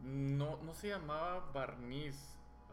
no, 0.02 0.58
no 0.62 0.72
se 0.74 0.88
llamaba 0.88 1.44
barniz. 1.52 2.16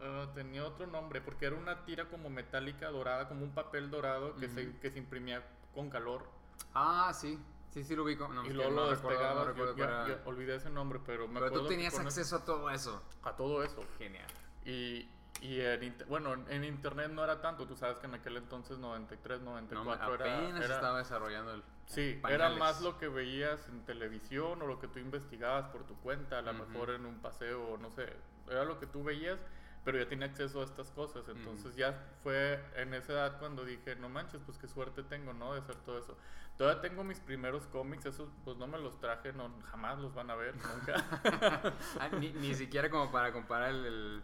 ah, 0.00 0.26
tenía 0.34 0.64
otro 0.64 0.86
nombre, 0.86 1.20
porque 1.20 1.44
era 1.46 1.56
una 1.56 1.84
tira 1.84 2.06
como 2.08 2.30
metálica 2.30 2.88
dorada, 2.88 3.28
como 3.28 3.44
un 3.44 3.52
papel 3.52 3.90
dorado 3.90 4.34
que, 4.36 4.48
se, 4.48 4.76
que 4.78 4.90
se 4.90 4.98
imprimía 4.98 5.42
con 5.74 5.90
calor. 5.90 6.26
Ah, 6.74 7.12
sí. 7.14 7.38
Sí, 7.70 7.84
sí 7.84 7.94
lo 7.94 8.04
ubico. 8.04 8.28
No, 8.28 8.46
y 8.46 8.50
luego 8.50 8.70
lo 8.70 9.76
ya 9.76 10.20
olvidé 10.24 10.56
ese 10.56 10.70
nombre, 10.70 11.00
pero 11.04 11.26
me 11.28 11.34
Pero 11.34 11.46
acuerdo 11.46 11.64
tú 11.64 11.68
tenías 11.70 11.98
acceso 11.98 12.36
a 12.36 12.44
todo 12.44 12.70
eso. 12.70 13.02
a 13.22 13.32
todo 13.36 13.62
eso. 13.62 13.84
Genial. 13.98 14.26
Y, 14.64 15.08
y 15.44 15.60
en 15.60 15.94
bueno, 16.08 16.32
en- 16.48 16.64
internet 16.64 17.10
no 17.10 17.22
era 17.22 17.40
tanto. 17.42 17.66
Tú 17.66 17.76
sabes 17.76 17.98
que 17.98 18.06
en 18.06 18.14
aquel 18.14 18.36
entonces, 18.38 18.78
93, 18.78 19.40
No, 19.40 19.50
94, 19.50 20.14
era, 20.14 20.38
apenas 20.38 20.64
era- 20.64 20.74
estaba 20.76 20.98
desarrollando 20.98 21.52
el. 21.54 21.62
Sí, 21.86 22.18
pañales. 22.22 22.46
era 22.46 22.58
más 22.58 22.80
lo 22.80 22.96
que 22.98 23.08
veías 23.08 23.68
en 23.68 23.84
televisión 23.84 24.62
o 24.62 24.66
lo 24.66 24.78
que 24.80 24.88
tú 24.88 24.98
investigabas 25.00 25.66
por 25.68 25.84
tu 25.84 25.96
cuenta, 26.00 26.38
a 26.38 26.42
lo 26.42 26.52
Ujú. 26.52 26.64
mejor 26.66 26.90
en 26.90 27.04
un 27.04 27.18
paseo, 27.20 27.76
no 27.76 27.90
sé, 27.90 28.10
era 28.48 28.64
lo 28.64 28.80
que 28.80 28.86
tú 28.86 29.04
veías, 29.04 29.38
pero 29.84 29.98
ya 29.98 30.08
tenía 30.08 30.26
acceso 30.28 30.62
a 30.62 30.64
estas 30.64 30.90
cosas. 30.92 31.28
Entonces 31.28 31.76
ya 31.76 31.92
fue 32.22 32.58
en 32.76 32.94
esa 32.94 33.12
edad 33.12 33.38
cuando 33.38 33.66
dije, 33.66 33.96
no 33.96 34.08
manches, 34.08 34.40
pues 34.46 34.56
qué 34.56 34.66
suerte 34.66 35.02
tengo, 35.02 35.34
¿no? 35.34 35.52
De 35.52 35.60
hacer 35.60 35.76
todo 35.76 35.98
eso. 35.98 36.16
Todavía 36.56 36.80
tengo 36.80 37.04
mis 37.04 37.20
primeros 37.20 37.66
cómics, 37.66 38.06
esos 38.06 38.30
pues 38.44 38.56
no 38.56 38.66
me 38.66 38.78
los 38.78 38.98
traje, 38.98 39.34
no, 39.34 39.52
jamás 39.70 39.98
los 39.98 40.14
van 40.14 40.30
a 40.30 40.36
ver, 40.36 40.54
nunca. 40.56 40.94
Ah, 42.00 42.08
ni, 42.18 42.32
ni 42.32 42.54
siquiera 42.54 42.88
como 42.88 43.12
para 43.12 43.30
comparar 43.32 43.70
el. 43.70 43.84
el- 43.84 44.22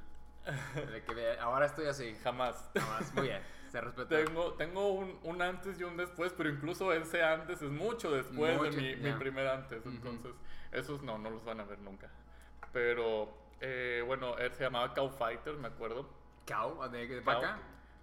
que 1.06 1.38
ahora 1.40 1.66
estoy 1.66 1.86
así. 1.86 2.16
jamás. 2.22 2.70
Nada 2.74 3.00
más. 3.00 3.14
Muy 3.14 3.28
bien. 3.28 3.42
Se 3.70 3.80
respeta. 3.80 4.08
Tengo, 4.08 4.54
tengo 4.54 4.92
un, 4.92 5.18
un 5.22 5.42
antes 5.42 5.78
y 5.78 5.84
un 5.84 5.96
después, 5.96 6.32
pero 6.32 6.48
incluso 6.50 6.92
ese 6.92 7.22
antes 7.22 7.62
es 7.62 7.70
mucho 7.70 8.10
después 8.10 8.56
Mucho, 8.58 8.72
de 8.72 8.96
mi, 8.96 9.12
primer 9.12 9.46
antes. 9.46 9.86
Entonces, 9.86 10.32
esos 10.72 11.02
no, 11.02 11.18
no 11.18 11.30
los 11.30 11.44
van 11.44 11.60
a 11.60 11.64
ver 11.64 11.78
nunca. 11.78 12.10
Pero, 12.72 13.32
eh, 13.60 14.02
bueno, 14.04 14.36
él 14.38 14.52
se 14.54 14.64
llamaba 14.64 14.92
Cow 14.94 15.08
Fighter, 15.10 15.54
me 15.54 15.68
acuerdo. 15.68 16.08
¿Cow? 16.48 16.88
¿De, 16.90 17.06
de 17.06 17.22
Cow. 17.22 17.34
vaca? 17.34 17.58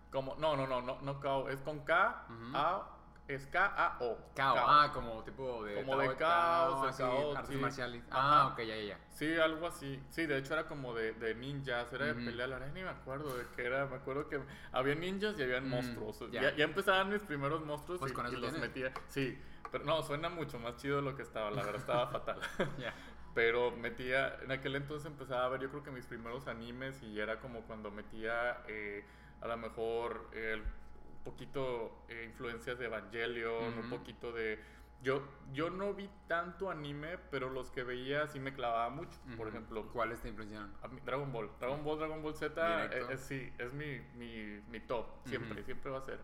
Como, 0.09 0.35
no, 0.35 0.55
no, 0.55 0.67
no, 0.67 0.81
no, 0.81 1.01
no 1.01 1.19
Cow, 1.19 1.49
es 1.49 1.59
con 1.61 1.81
K, 1.81 2.25
Ujú. 2.29 2.55
A, 2.57 2.96
es 3.27 3.45
K-A-O. 3.47 4.17
Cow. 4.35 4.55
Ah, 4.57 4.91
como 4.93 5.23
tipo 5.23 5.63
de. 5.63 5.75
Como 5.75 5.97
de 5.97 6.15
caos, 6.15 6.87
así, 6.87 7.03
artes 7.03 7.47
sí. 7.49 7.55
marciales. 7.55 8.03
Ajá. 8.09 8.41
Ah, 8.43 8.47
ok, 8.47 8.59
ya, 8.59 8.75
ya, 8.75 8.81
ya. 8.83 8.99
Sí, 9.11 9.35
algo 9.37 9.67
así. 9.67 10.01
Sí, 10.09 10.25
de 10.25 10.37
hecho 10.37 10.53
era 10.53 10.65
como 10.67 10.93
de, 10.93 11.13
de 11.13 11.35
ninjas, 11.35 11.91
era 11.91 12.05
de 12.05 12.13
pelea. 12.15 12.47
La 12.47 12.57
verdad 12.59 12.73
ni 12.73 12.83
me 12.83 12.89
acuerdo 12.89 13.35
de 13.37 13.45
qué 13.55 13.65
era. 13.65 13.85
Me 13.87 13.95
acuerdo 13.97 14.27
que 14.29 14.39
había 14.71 14.95
ninjas 14.95 15.37
y 15.37 15.43
habían 15.43 15.65
Mm, 15.67 15.71
monstruos. 15.71 16.19
ya. 16.31 16.41
Ya. 16.41 16.55
ya 16.55 16.63
empezaban 16.63 17.09
mis 17.09 17.21
primeros 17.21 17.65
monstruos 17.65 17.99
Pues 17.99 18.11
y, 18.11 18.15
con 18.15 18.25
y 18.27 18.29
eso 18.29 18.39
los 18.39 18.57
metía. 18.59 18.93
Sí, 19.09 19.37
pero 19.71 19.83
no, 19.83 20.01
suena 20.03 20.29
mucho 20.29 20.57
más 20.59 20.77
chido 20.77 20.97
de 20.97 21.01
lo 21.01 21.15
que 21.15 21.23
estaba. 21.23 21.51
La 21.51 21.63
verdad 21.63 21.81
estaba 21.81 22.07
fatal. 22.11 22.39
Ya. 22.79 22.93
Pero 23.35 23.69
metía, 23.71 24.35
en 24.41 24.51
aquel 24.51 24.75
entonces 24.75 25.05
empezaba 25.05 25.45
a 25.45 25.49
ver 25.49 25.61
yo 25.61 25.69
creo 25.69 25.83
que 25.83 25.91
mis 25.91 26.05
primeros 26.07 26.47
animes 26.47 27.03
y 27.03 27.19
era 27.19 27.39
como 27.39 27.61
cuando 27.63 27.91
metía 27.91 28.63
eh, 28.67 29.05
a 29.41 29.47
lo 29.47 29.57
mejor 29.57 30.27
eh, 30.33 30.55
un 30.55 30.63
poquito 31.31 32.03
eh, 32.09 32.25
influencias 32.29 32.79
de 32.79 32.85
Evangelion, 32.85 33.77
un 33.79 33.89
poquito 33.89 34.31
de... 34.31 34.59
Yo, 35.03 35.21
yo 35.53 35.69
no 35.69 35.93
vi 35.93 36.09
tanto 36.27 36.71
anime, 36.71 37.19
pero 37.29 37.51
los 37.51 37.69
que 37.69 37.83
veía 37.83 38.25
sí 38.27 38.39
me 38.39 38.53
clavaba 38.53 38.89
mucho. 38.89 39.19
Por 39.37 39.47
ejemplo, 39.47 39.87
¿Cuáles 39.93 40.19
te 40.21 40.29
a 40.81 40.87
mí- 40.87 40.99
Dragon 41.05 41.31
Ball. 41.31 41.51
Dragon 41.59 41.83
Ball, 41.83 41.99
Dragon 41.99 42.23
Ball 42.23 42.33
Z, 42.33 42.85
eh, 42.85 43.05
eh, 43.11 43.17
sí, 43.17 43.53
es 43.59 43.73
mi, 43.73 43.99
mi, 44.15 44.59
mi 44.69 44.79
top. 44.79 45.05
Siempre, 45.25 45.63
siempre 45.63 45.91
va 45.91 45.99
a 45.99 46.01
ser. 46.01 46.19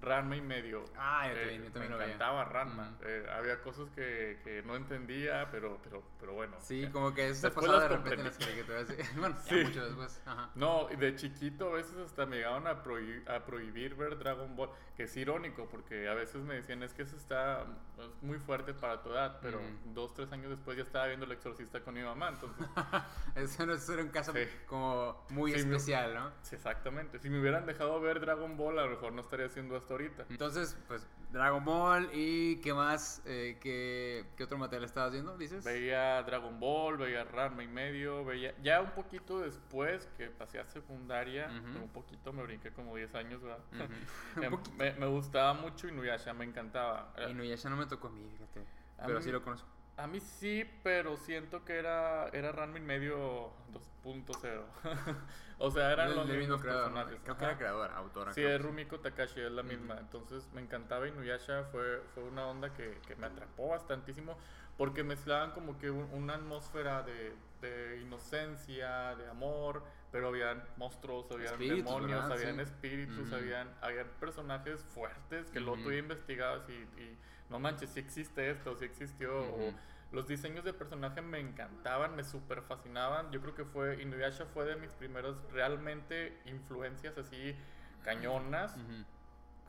Ranma 0.00 0.36
y 0.36 0.40
medio. 0.42 0.84
Ah, 0.96 1.26
yo 1.28 1.32
Eh, 1.34 1.38
también, 1.40 1.62
yo 1.64 1.70
también 1.72 1.82
me 1.84 1.88
lo 1.88 1.98
veía. 1.98 2.14
encantaba 2.14 2.44
Ranma. 2.44 2.90
Ujú. 2.96 3.04
Eh, 3.08 3.26
había 3.34 3.60
cosas 3.62 3.88
que, 3.90 4.38
que 4.44 4.62
no 4.62 4.76
entendía, 4.76 5.48
pero, 5.50 5.78
pero, 5.82 6.02
pero 6.20 6.34
bueno. 6.34 6.56
Sí, 6.60 6.84
Eh, 6.84 6.90
como 6.92 7.14
que 7.14 7.28
eso 7.28 7.48
se 7.48 7.50
pasaba 7.50 7.80
de 7.80 7.88
repente 7.88 8.14
en 8.14 8.24
las 8.24 8.36
caricaturas. 8.38 8.86
Bueno, 9.16 9.36
Sí. 9.44 9.56
ya 9.62 9.68
mucho 9.68 9.84
después. 9.86 10.22
Ajá. 10.26 10.50
No, 10.54 10.86
de 10.88 11.14
chiquito 11.16 11.70
a 11.70 11.72
veces 11.76 11.96
hasta 11.96 12.26
me 12.26 12.36
llegaban 12.36 12.66
a, 12.66 12.82
prohibir, 12.82 13.28
a 13.30 13.44
prohibir 13.46 13.94
ver 13.94 14.18
Dragon 14.18 14.54
Ball, 14.54 14.70
que 14.96 15.04
es 15.04 15.16
irónico 15.16 15.66
porque 15.70 16.08
a 16.08 16.14
veces 16.14 16.42
me 16.42 16.54
decían 16.54 16.82
es 16.82 16.92
que 16.92 17.02
eso 17.02 17.16
está 17.16 17.62
es 17.98 18.22
muy 18.22 18.38
fuerte 18.38 18.74
para 18.74 19.02
tu 19.02 19.10
edad, 19.10 19.38
pero 19.40 19.58
Ujú. 19.58 19.66
dos, 19.94 20.12
tres 20.14 20.30
años 20.32 20.50
después 20.50 20.76
ya 20.76 20.82
estaba 20.82 21.06
viendo 21.06 21.24
El 21.24 21.32
Exorcista 21.32 21.80
con 21.80 21.94
mi 21.94 22.02
mamá, 22.02 22.28
entonces 22.28 22.66
Eso, 23.34 23.64
no, 23.66 23.72
eso 23.74 23.94
era 23.94 24.02
un 24.02 24.10
caso 24.10 24.32
Sí. 24.34 24.46
como 24.66 25.24
muy 25.30 25.52
Sí, 25.52 25.60
especial, 25.60 26.14
¿no? 26.14 26.30
sí, 26.42 26.54
exactamente, 26.56 27.18
si 27.18 27.30
me 27.30 27.40
hubieran 27.40 27.64
dejado 27.66 27.98
ver 28.00 28.20
Dragon 28.20 28.56
Ball 28.56 28.78
a 28.78 28.84
lo 28.84 28.90
mejor 28.90 29.12
no 29.12 29.22
estaría 29.22 29.46
haciendo 29.46 29.76
hasta 29.86 29.94
ahorita. 29.94 30.26
Entonces, 30.28 30.76
pues, 30.88 31.06
Dragon 31.30 31.64
Ball 31.64 32.10
y 32.12 32.56
¿qué 32.56 32.74
más? 32.74 33.22
Eh, 33.24 33.56
¿qué, 33.60 34.24
¿Qué 34.36 34.44
otro 34.44 34.58
material 34.58 34.84
estabas 34.84 35.12
viendo, 35.12 35.36
dices? 35.36 35.64
Veía 35.64 36.22
Dragon 36.24 36.58
Ball, 36.58 36.96
veía 36.96 37.24
Ranma 37.24 37.62
y 37.62 37.68
medio, 37.68 38.24
veía 38.24 38.54
ya 38.62 38.80
un 38.80 38.90
poquito 38.92 39.40
después 39.40 40.08
que 40.16 40.28
pasé 40.28 40.58
a 40.58 40.66
secundaria, 40.66 41.48
un 41.50 41.88
poquito 41.90 42.32
me 42.32 42.42
brinqué 42.42 42.70
como 42.72 42.96
10 42.96 43.14
años, 43.14 43.40
¿verdad? 43.42 43.58
Em, 44.42 44.56
me, 44.76 44.92
me 44.94 45.06
gustaba 45.06 45.54
mucho 45.54 45.88
Inuyasha, 45.88 46.32
me 46.34 46.44
encantaba. 46.44 47.12
Y 47.28 47.34
Nuyasha 47.34 47.68
no 47.70 47.76
me 47.76 47.86
tocó 47.86 48.08
a 48.08 48.10
mí, 48.10 48.28
fíjate. 48.32 48.60
A 48.98 49.06
Pero 49.06 49.18
mí- 49.18 49.24
sí 49.24 49.30
lo 49.30 49.42
conozco. 49.42 49.68
A 49.96 50.06
mí 50.06 50.20
sí, 50.20 50.64
pero 50.82 51.16
siento 51.16 51.64
que 51.64 51.78
era, 51.78 52.28
era 52.28 52.52
Ranma 52.52 52.78
y 52.78 52.82
medio 52.82 53.50
2.0. 53.72 54.62
o 55.58 55.70
sea, 55.70 55.90
eran 55.92 56.14
los 56.14 56.28
mismos 56.28 56.60
personajes. 56.60 57.18
Creo 57.24 57.36
que 57.38 57.44
era 57.44 57.56
creadora, 57.56 57.96
autora. 57.96 58.32
Sí, 58.34 58.42
es 58.44 58.60
Rumiko 58.60 59.00
Takashi, 59.00 59.40
es 59.40 59.50
la 59.50 59.62
misma. 59.62 59.96
Entonces 59.98 60.46
me 60.52 60.60
encantaba 60.60 61.08
Inuyasha, 61.08 61.64
fue, 61.72 62.02
fue 62.14 62.24
una 62.24 62.46
onda 62.46 62.74
que, 62.74 62.98
que 63.06 63.16
me 63.16 63.26
atrapó 63.26 63.68
bastantísimo 63.68 64.36
porque 64.76 65.02
mezclaban 65.02 65.52
como 65.52 65.78
que 65.78 65.90
un- 65.90 66.10
una 66.12 66.34
atmósfera 66.34 67.02
de, 67.02 67.32
de 67.62 67.98
inocencia, 68.02 69.14
de 69.16 69.26
amor, 69.30 69.82
pero 70.12 70.28
habían 70.28 70.62
monstruos, 70.76 71.30
habían 71.30 71.54
Espíritus, 71.54 71.78
demonios, 71.86 72.10
¿verdad? 72.10 72.32
habían 72.32 72.56
Sí. 72.56 72.60
espíritus, 72.60 73.32
habían, 73.32 73.74
habían 73.80 74.08
personajes 74.20 74.84
fuertes 74.84 75.50
que 75.50 75.60
luego 75.60 75.76
Ujú. 75.76 75.84
tú 75.84 75.92
ya 75.92 75.98
investigabas 75.98 76.68
y, 76.68 76.72
y 77.00 77.18
no 77.50 77.58
manches, 77.58 77.90
si 77.90 78.00
existe 78.00 78.50
esto, 78.50 78.76
si 78.76 78.84
existió, 78.84 79.40
o 79.40 79.72
Los 80.12 80.28
diseños 80.28 80.64
de 80.64 80.72
personaje 80.72 81.20
me 81.20 81.40
encantaban, 81.40 82.14
me 82.14 82.24
super 82.24 82.62
fascinaban. 82.62 83.30
Yo 83.32 83.40
creo 83.40 83.54
que 83.54 83.64
fue, 83.64 84.00
Inuyasha 84.02 84.46
fue 84.46 84.64
de 84.64 84.76
mis 84.76 84.92
primeros 84.92 85.36
realmente 85.52 86.40
influencias 86.46 87.18
así 87.18 87.56
cañonas, 88.04 88.76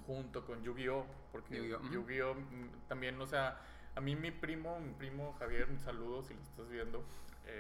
junto 0.06 0.46
con 0.46 0.64
Yu-Gi-Oh! 0.64 1.06
Porque 1.32 1.76
Yu-Gi-Oh! 1.92 2.36
Mm, 2.36 2.88
también, 2.88 3.20
o 3.20 3.26
sea, 3.26 3.60
a 3.96 4.02
mí 4.02 4.16
mi 4.16 4.32
primo, 4.32 4.80
mi 4.80 4.94
primo 4.94 5.36
Javier, 5.40 5.68
un 5.70 5.80
saludo 5.80 6.22
si 6.22 6.36
lo 6.36 6.42
estás 6.42 6.70
viendo, 6.70 7.04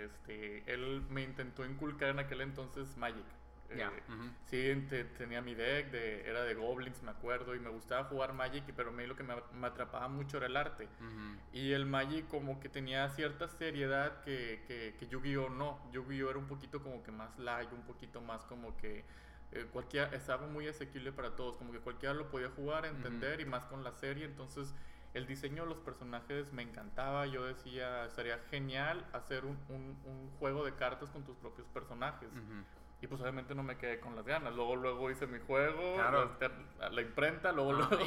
este, 0.04 0.64
él 0.72 1.04
me 1.10 1.24
intentó 1.24 1.66
inculcar 1.66 2.10
en 2.10 2.20
aquel 2.20 2.42
entonces 2.42 2.96
Magic. 2.96 3.26
Eh, 3.70 3.90
sí, 4.46 4.88
tenía 5.18 5.42
mi 5.42 5.54
deck, 5.54 5.92
de, 5.92 6.28
era 6.28 6.44
de 6.44 6.54
goblins, 6.54 7.02
me 7.04 7.12
acuerdo, 7.12 7.56
y 7.56 7.60
me 7.60 7.70
gustaba 7.70 8.06
jugar 8.06 8.34
Magic, 8.34 8.64
pero 8.76 8.90
a 8.90 8.92
mí 8.94 9.06
lo 9.06 9.16
que 9.16 9.24
me, 9.24 9.34
atrapaba 9.66 10.08
mucho 10.08 10.38
era 10.38 10.46
el 10.46 10.56
arte. 10.56 10.88
Y 11.52 11.74
el 11.74 11.86
Magic 11.86 12.28
como 12.28 12.60
que 12.60 12.70
tenía 12.70 13.08
cierta 13.10 13.48
seriedad 13.48 14.22
que, 14.22 14.64
que, 14.68 14.96
que 14.98 15.08
Yu-Gi-Oh 15.08 15.50
no. 15.50 15.80
Yu-Gi-Oh 15.92 16.30
era 16.30 16.40
un 16.40 16.48
poquito 16.48 16.82
como 16.82 17.04
que 17.04 17.12
más 17.12 17.38
light, 17.40 17.72
un 17.74 17.84
poquito 17.84 18.22
más 18.22 18.46
como 18.46 18.78
que 18.78 19.06
eh, 19.52 19.66
cualquiera, 19.72 20.14
estaba 20.16 20.48
muy 20.48 20.68
asequible 20.68 21.12
para 21.12 21.36
todos, 21.36 21.56
como 21.58 21.72
que 21.72 21.80
cualquiera 21.80 22.14
lo 22.14 22.30
podía 22.30 22.50
jugar, 22.50 22.86
entender, 22.86 23.40
y 23.40 23.46
más 23.46 23.66
con 23.66 23.84
la 23.84 23.94
serie, 23.94 24.26
entonces 24.26 24.74
el 25.14 25.26
diseño 25.26 25.64
de 25.64 25.70
los 25.70 25.80
personajes 25.80 26.52
me 26.54 26.62
encantaba. 26.62 27.26
Yo 27.26 27.46
decía, 27.46 28.10
sería 28.10 28.40
genial 28.50 29.06
hacer 29.14 29.46
un, 29.46 29.58
un, 29.70 30.30
juego 30.38 30.64
de 30.66 30.76
cartas 30.76 31.10
con 31.10 31.24
tus 31.24 31.36
propios 31.38 31.68
personajes. 31.70 32.30
Y 33.00 33.06
pues 33.08 33.22
obviamente 33.22 33.54
no 33.54 33.62
me 33.62 33.78
quedé 33.78 34.00
con 34.00 34.16
las 34.16 34.26
ganas. 34.26 34.56
Luego, 34.56 34.76
luego 34.76 35.12
hice 35.12 35.28
mi 35.28 35.40
juego, 35.40 35.96
claro. 35.96 36.32
la, 36.92 37.02
imprenta, 37.02 37.52
luego, 37.52 37.72
ah, 37.74 37.90
luego. 37.92 38.06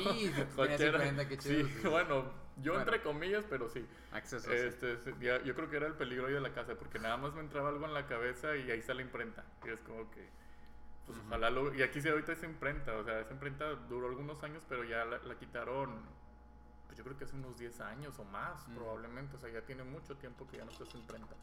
cualquiera. 0.56 1.28
qué 1.28 1.38
chido, 1.38 1.68
sí, 1.68 1.88
bueno, 1.88 2.24
yo 2.56 2.78
entre 2.78 3.00
comillas, 3.00 3.44
pero 3.48 3.68
sí. 3.68 3.86
Acceso. 4.12 4.52
Este, 4.52 4.98
yo 5.20 5.54
creo 5.54 5.70
que 5.70 5.76
era 5.76 5.86
el 5.86 5.94
peligro 5.94 6.26
ahí 6.26 6.32
de 6.32 6.40
la 6.40 6.52
casa, 6.52 6.74
porque 6.74 6.98
nada 6.98 7.16
más 7.16 7.32
me 7.34 7.40
entraba 7.40 7.68
algo 7.68 7.86
en 7.86 7.94
la 7.94 8.06
cabeza 8.06 8.56
y 8.56 8.70
ahí 8.70 8.80
está 8.80 8.94
la 8.94 9.02
imprenta. 9.02 9.44
Y 9.64 9.70
es 9.70 9.80
como 9.80 10.10
que. 10.10 10.28
Pues 11.06 11.18
ojalá 11.26 11.50
lo. 11.50 11.72
Y 11.74 11.82
aquí 11.82 12.00
sí, 12.00 12.08
ahorita 12.08 12.32
esa 12.32 12.46
imprenta. 12.46 12.96
O 12.96 13.04
sea, 13.04 13.20
esa 13.20 13.32
imprenta 13.32 13.70
duró 13.88 14.08
algunos 14.08 14.42
años, 14.42 14.64
pero 14.68 14.82
ya 14.84 15.04
la, 15.04 15.20
quitaron. 15.36 16.02
Pues 16.86 16.98
yo 16.98 17.04
creo 17.04 17.16
que 17.16 17.24
hace 17.24 17.36
unos 17.36 17.56
10 17.58 17.80
años 17.80 18.18
o 18.18 18.24
más, 18.24 18.64
probablemente. 18.74 19.36
O 19.36 19.38
sea, 19.38 19.50
ya 19.50 19.62
tiene 19.62 19.84
mucho 19.84 20.16
tiempo 20.16 20.48
que 20.48 20.56
ya 20.56 20.64
no 20.64 20.72
está 20.72 20.82
esa 20.82 20.98
imprenta. 20.98 21.36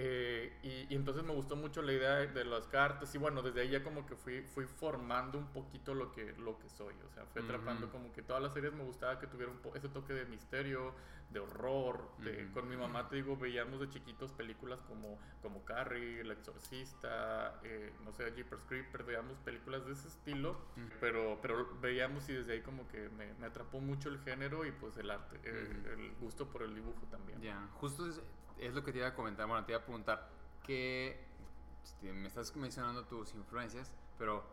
Eh, 0.00 0.52
y, 0.62 0.94
entonces 0.94 1.24
me 1.24 1.32
gustó 1.32 1.56
mucho 1.56 1.82
la 1.82 1.92
idea 1.92 2.18
de, 2.18 2.44
las 2.44 2.68
cartas 2.68 3.12
y 3.16 3.18
bueno, 3.18 3.42
desde 3.42 3.62
ahí 3.62 3.70
ya 3.70 3.82
como 3.82 4.06
que 4.06 4.14
fui, 4.14 4.42
fui 4.42 4.64
formando 4.64 5.38
un 5.38 5.48
poquito 5.48 5.92
lo 5.92 6.12
que, 6.12 6.34
lo 6.38 6.56
que 6.60 6.68
soy, 6.68 6.94
o 7.04 7.10
sea, 7.10 7.26
fui 7.26 7.42
atrapando 7.42 7.90
como 7.90 8.12
que 8.12 8.22
todas 8.22 8.40
las 8.40 8.52
series 8.54 8.72
me 8.72 8.84
gustaba 8.84 9.18
que 9.18 9.26
tuvieran 9.26 9.58
ese 9.74 9.88
toque 9.88 10.12
de 10.12 10.24
misterio, 10.26 10.94
de 11.30 11.40
horror, 11.40 12.12
de, 12.18 12.48
con 12.52 12.68
mi 12.68 12.76
mamá 12.76 13.08
te 13.08 13.16
digo, 13.16 13.36
veíamos 13.36 13.80
de 13.80 13.88
chiquitos 13.88 14.30
películas 14.30 14.78
como, 14.86 15.18
como 15.42 15.64
Carrie, 15.64 16.20
El 16.20 16.30
Exorcista, 16.30 17.58
eh, 17.64 17.92
no 18.04 18.12
sé, 18.12 18.30
Jeepers 18.36 18.62
Creepers, 18.68 19.04
veíamos 19.04 19.36
películas 19.38 19.84
de 19.84 19.94
ese 19.94 20.06
estilo, 20.06 20.60
pero, 21.00 21.40
pero 21.42 21.76
veíamos 21.80 22.28
y 22.28 22.34
desde 22.34 22.52
ahí 22.52 22.60
como 22.60 22.86
que 22.86 23.08
me, 23.08 23.34
me 23.34 23.46
atrapó 23.46 23.80
mucho 23.80 24.10
el 24.10 24.20
género 24.20 24.64
y 24.64 24.70
pues 24.70 24.96
el 24.96 25.10
arte, 25.10 25.40
el 25.44 26.12
gusto 26.20 26.48
por 26.48 26.62
el 26.62 26.72
dibujo 26.72 27.04
también. 27.10 27.42
Ya, 27.42 27.68
justo 27.74 28.06
es, 28.60 28.74
lo 28.74 28.84
que 28.84 28.92
te 28.92 28.98
iba 28.98 29.08
a 29.08 29.14
comentar, 29.14 29.46
bueno, 29.46 29.64
te 29.64 29.72
iba 29.72 29.80
a 29.80 29.84
preguntar 29.84 30.28
que 30.62 31.20
este, 31.82 32.12
me 32.12 32.28
estás 32.28 32.54
mencionando 32.56 33.04
tus 33.04 33.34
influencias, 33.34 33.90
pero 34.18 34.44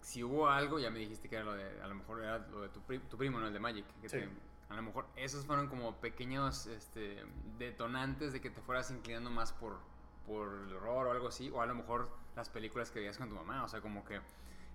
si 0.00 0.24
hubo 0.24 0.48
algo, 0.48 0.78
ya 0.78 0.90
me 0.90 0.98
dijiste 0.98 1.28
que 1.28 1.36
era 1.36 1.44
lo 1.44 1.54
de, 1.54 1.80
a 1.82 1.86
lo 1.86 1.94
mejor 1.94 2.22
era 2.22 2.38
lo 2.38 2.62
de 2.62 2.68
tu, 2.68 2.80
tu 2.80 3.16
primo, 3.16 3.38
¿no? 3.38 3.46
El 3.46 3.52
de 3.52 3.60
Magic. 3.60 3.84
Que 4.00 4.28
a 4.68 4.74
lo 4.74 4.82
mejor 4.82 5.06
esos 5.16 5.44
fueron 5.44 5.68
como 5.68 5.96
pequeños 5.96 6.66
este, 6.66 7.24
detonantes 7.58 8.32
de 8.32 8.40
que 8.40 8.50
te 8.50 8.60
fueras 8.62 8.90
inclinando 8.90 9.28
más 9.30 9.52
por, 9.52 9.78
por 10.26 10.48
el 10.66 10.72
horror 10.74 11.08
o 11.08 11.10
algo 11.10 11.28
así, 11.28 11.50
o 11.50 11.60
a 11.60 11.66
lo 11.66 11.74
mejor 11.74 12.08
las 12.36 12.48
películas 12.48 12.90
que 12.90 13.00
veías 13.00 13.18
con 13.18 13.28
tu 13.28 13.34
mamá, 13.34 13.64
o 13.64 13.68
sea, 13.68 13.80
como 13.80 14.04
que 14.04 14.20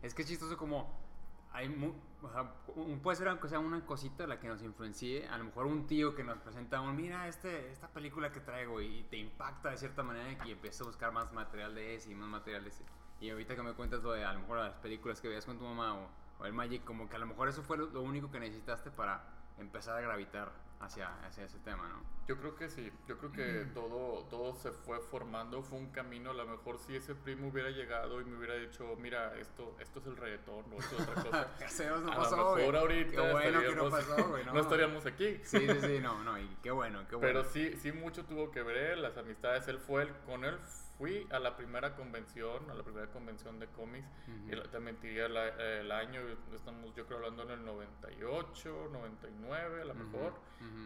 es 0.01 0.13
que 0.13 0.21
es 0.21 0.27
chistoso 0.27 0.57
como 0.57 1.04
hay 1.55 1.95
o 2.21 2.29
sea, 2.29 2.51
puede 3.01 3.17
ser 3.17 3.27
aunque 3.29 3.47
sea 3.47 3.59
una 3.59 3.85
cosita 3.85 4.27
la 4.27 4.39
que 4.39 4.47
nos 4.47 4.61
influencie, 4.61 5.27
a 5.27 5.37
lo 5.37 5.45
mejor 5.45 5.67
un 5.67 5.87
tío 5.87 6.15
que 6.15 6.23
nos 6.23 6.37
presenta 6.39 6.81
un, 6.81 6.95
mira 6.95 7.27
este, 7.27 7.71
esta 7.71 7.87
película 7.87 8.31
que 8.31 8.39
traigo 8.41 8.81
y 8.81 9.03
te 9.03 9.17
impacta 9.17 9.69
de 9.69 9.77
cierta 9.77 10.03
manera 10.03 10.45
y 10.45 10.51
empiezas 10.51 10.81
a 10.81 10.85
buscar 10.85 11.11
más 11.11 11.31
material 11.33 11.73
de 11.75 11.95
ese 11.95 12.11
y 12.11 12.15
más 12.15 12.27
material 12.27 12.63
de 12.63 12.69
ese. 12.69 12.83
Y 13.21 13.29
ahorita 13.29 13.55
que 13.55 13.63
me 13.63 13.73
cuentas 13.73 14.03
lo 14.03 14.11
de 14.11 14.25
a 14.25 14.33
lo 14.33 14.39
mejor 14.39 14.57
las 14.57 14.75
películas 14.75 15.21
que 15.21 15.29
veías 15.29 15.45
con 15.45 15.57
tu 15.57 15.63
mamá 15.63 15.95
o, 15.95 16.09
o 16.39 16.45
el 16.45 16.53
Magic, 16.53 16.83
como 16.83 17.07
que 17.07 17.15
a 17.15 17.19
lo 17.19 17.27
mejor 17.27 17.47
eso 17.47 17.63
fue 17.63 17.77
lo 17.77 18.01
único 18.01 18.29
que 18.31 18.39
necesitaste 18.39 18.91
para 18.91 19.23
empezar 19.57 19.97
a 19.97 20.01
gravitar 20.01 20.51
hacia, 20.79 21.09
hacia 21.25 21.45
ese 21.45 21.59
tema, 21.59 21.87
¿no? 21.87 22.03
Yo 22.27 22.37
creo 22.37 22.55
que 22.55 22.69
sí, 22.69 22.91
yo 23.07 23.17
creo 23.17 23.31
que 23.31 23.65
todo, 23.73 24.23
todo 24.29 24.55
se 24.55 24.71
fue 24.71 24.99
formando, 24.99 25.61
fue 25.61 25.79
un 25.79 25.91
camino, 25.91 26.31
a 26.31 26.33
lo 26.33 26.45
mejor 26.45 26.77
si 26.79 26.95
ese 26.95 27.15
primo 27.15 27.49
hubiera 27.49 27.69
llegado 27.69 28.19
y 28.21 28.25
me 28.25 28.37
hubiera 28.37 28.55
dicho, 28.55 28.95
mira, 28.99 29.35
esto, 29.37 29.75
esto 29.79 29.99
es 29.99 30.07
el 30.07 30.17
reggaetón 30.17 30.65
o 30.73 30.79
esto 30.79 30.95
es 30.95 31.01
otra 31.07 31.23
cosa. 31.23 31.99
no 32.01 32.11
a 32.11 32.15
pasó, 32.15 32.37
lo 32.37 32.55
mejor 32.55 32.75
ahorita 32.77 33.11
qué 33.11 33.31
bueno 33.31 33.61
que 33.61 33.75
no 33.75 33.89
pasó. 33.89 34.15
No, 34.45 34.59
estaríamos 34.59 35.05
aquí. 35.05 35.39
Sí, 35.43 35.59
sí, 35.59 35.81
sí, 35.81 35.99
no, 36.01 36.23
no, 36.23 36.37
y 36.39 36.47
qué 36.61 36.71
bueno, 36.71 37.05
qué 37.09 37.15
bueno. 37.15 37.27
Pero 37.27 37.43
sí, 37.43 37.75
sí 37.77 37.91
mucho 37.91 38.25
tuvo 38.25 38.51
que 38.51 38.61
ver, 38.63 38.97
las 38.97 39.17
amistades, 39.17 39.67
él 39.67 39.79
fue, 39.79 40.03
el, 40.03 40.13
con 40.25 40.45
él 40.45 40.57
fui 40.97 41.27
a 41.31 41.39
la 41.39 41.55
primera 41.57 41.95
convención, 41.95 42.69
a 42.69 42.73
la 42.73 42.83
primera 42.83 43.07
convención 43.07 43.59
de 43.59 43.67
cómics, 43.67 44.07
y 44.47 44.69
te 44.69 44.79
mentiría 44.79 45.25
el 45.25 45.91
año, 45.91 46.21
estamos 46.53 46.95
yo 46.95 47.05
creo 47.05 47.19
hablando 47.19 47.43
en 47.43 47.51
el 47.51 47.65
98, 47.65 48.89
99 48.91 49.81
a 49.81 49.85
lo 49.85 49.93
mejor, 49.93 50.33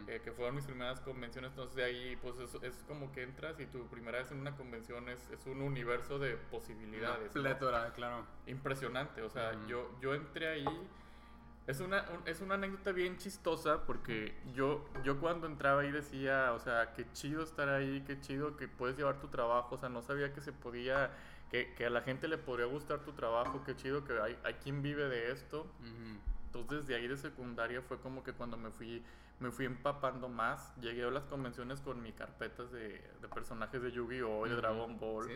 eh, 0.07 0.21
que 0.23 0.31
fueron 0.31 0.55
mis 0.55 0.65
primeras 0.65 0.99
convenciones, 1.01 1.51
entonces 1.51 1.75
de 1.75 1.83
ahí 1.83 2.15
pues 2.21 2.37
es, 2.39 2.55
es, 2.63 2.83
como 2.87 3.11
que 3.11 3.23
entras 3.23 3.59
y 3.59 3.65
tu 3.67 3.87
primera 3.87 4.19
vez 4.19 4.31
en 4.31 4.39
una 4.39 4.55
convención 4.55 5.09
es, 5.09 5.29
es 5.29 5.45
un 5.45 5.61
universo 5.61 6.17
de 6.19 6.37
posibilidades. 6.37 7.31
claro. 7.93 8.25
Impresionante, 8.47 9.21
o 9.21 9.29
sea, 9.29 9.51
yo, 9.67 9.95
yo 10.01 10.13
entré 10.13 10.47
ahí 10.47 10.89
es 11.69 11.81
una, 11.81 12.03
es 12.25 12.41
una 12.41 12.55
anécdota 12.55 12.91
bien 12.91 13.17
chistosa 13.17 13.85
porque 13.85 14.33
yo, 14.55 14.83
yo 15.03 15.19
cuando 15.19 15.45
entraba 15.45 15.81
ahí 15.81 15.91
decía, 15.91 16.53
o 16.53 16.59
sea, 16.59 16.93
qué 16.93 17.05
chido 17.13 17.43
estar 17.43 17.69
ahí, 17.69 18.03
qué 18.07 18.19
chido 18.19 18.57
que 18.57 18.67
puedes 18.67 18.97
llevar 18.97 19.19
tu 19.19 19.27
trabajo, 19.27 19.75
o 19.75 19.77
sea, 19.77 19.87
no 19.87 20.01
sabía 20.01 20.33
que 20.33 20.41
se 20.41 20.51
podía, 20.51 21.11
que, 21.51 21.75
que 21.75 21.85
a 21.85 21.91
la 21.91 22.01
gente 22.01 22.27
le 22.27 22.39
podría 22.39 22.65
gustar 22.65 23.01
tu 23.01 23.11
trabajo, 23.11 23.61
qué 23.67 23.75
chido 23.75 24.03
que 24.03 24.19
hay, 24.19 24.35
hay 24.43 24.55
quien 24.55 24.81
vive 24.81 25.09
de 25.09 25.31
esto. 25.31 25.67
Entonces, 26.47 26.87
de 26.87 26.95
ahí 26.95 27.07
de 27.07 27.17
secundaria 27.17 27.83
fue 27.83 27.99
como 27.99 28.23
que 28.23 28.33
cuando 28.33 28.57
me 28.57 28.71
fui, 28.71 29.03
me 29.39 29.51
fui 29.51 29.65
empapando 29.65 30.27
más, 30.27 30.75
llegué 30.77 31.03
a 31.03 31.11
las 31.11 31.25
convenciones 31.25 31.81
con 31.81 32.01
mis 32.01 32.15
carpetas 32.15 32.71
de, 32.71 32.99
de 33.21 33.27
personajes 33.27 33.79
de 33.79 33.91
Yu-Gi-Oh! 33.91 34.47
de 34.47 34.55
Dragon 34.55 34.99
Ball. 34.99 35.27
¿Sí? 35.27 35.33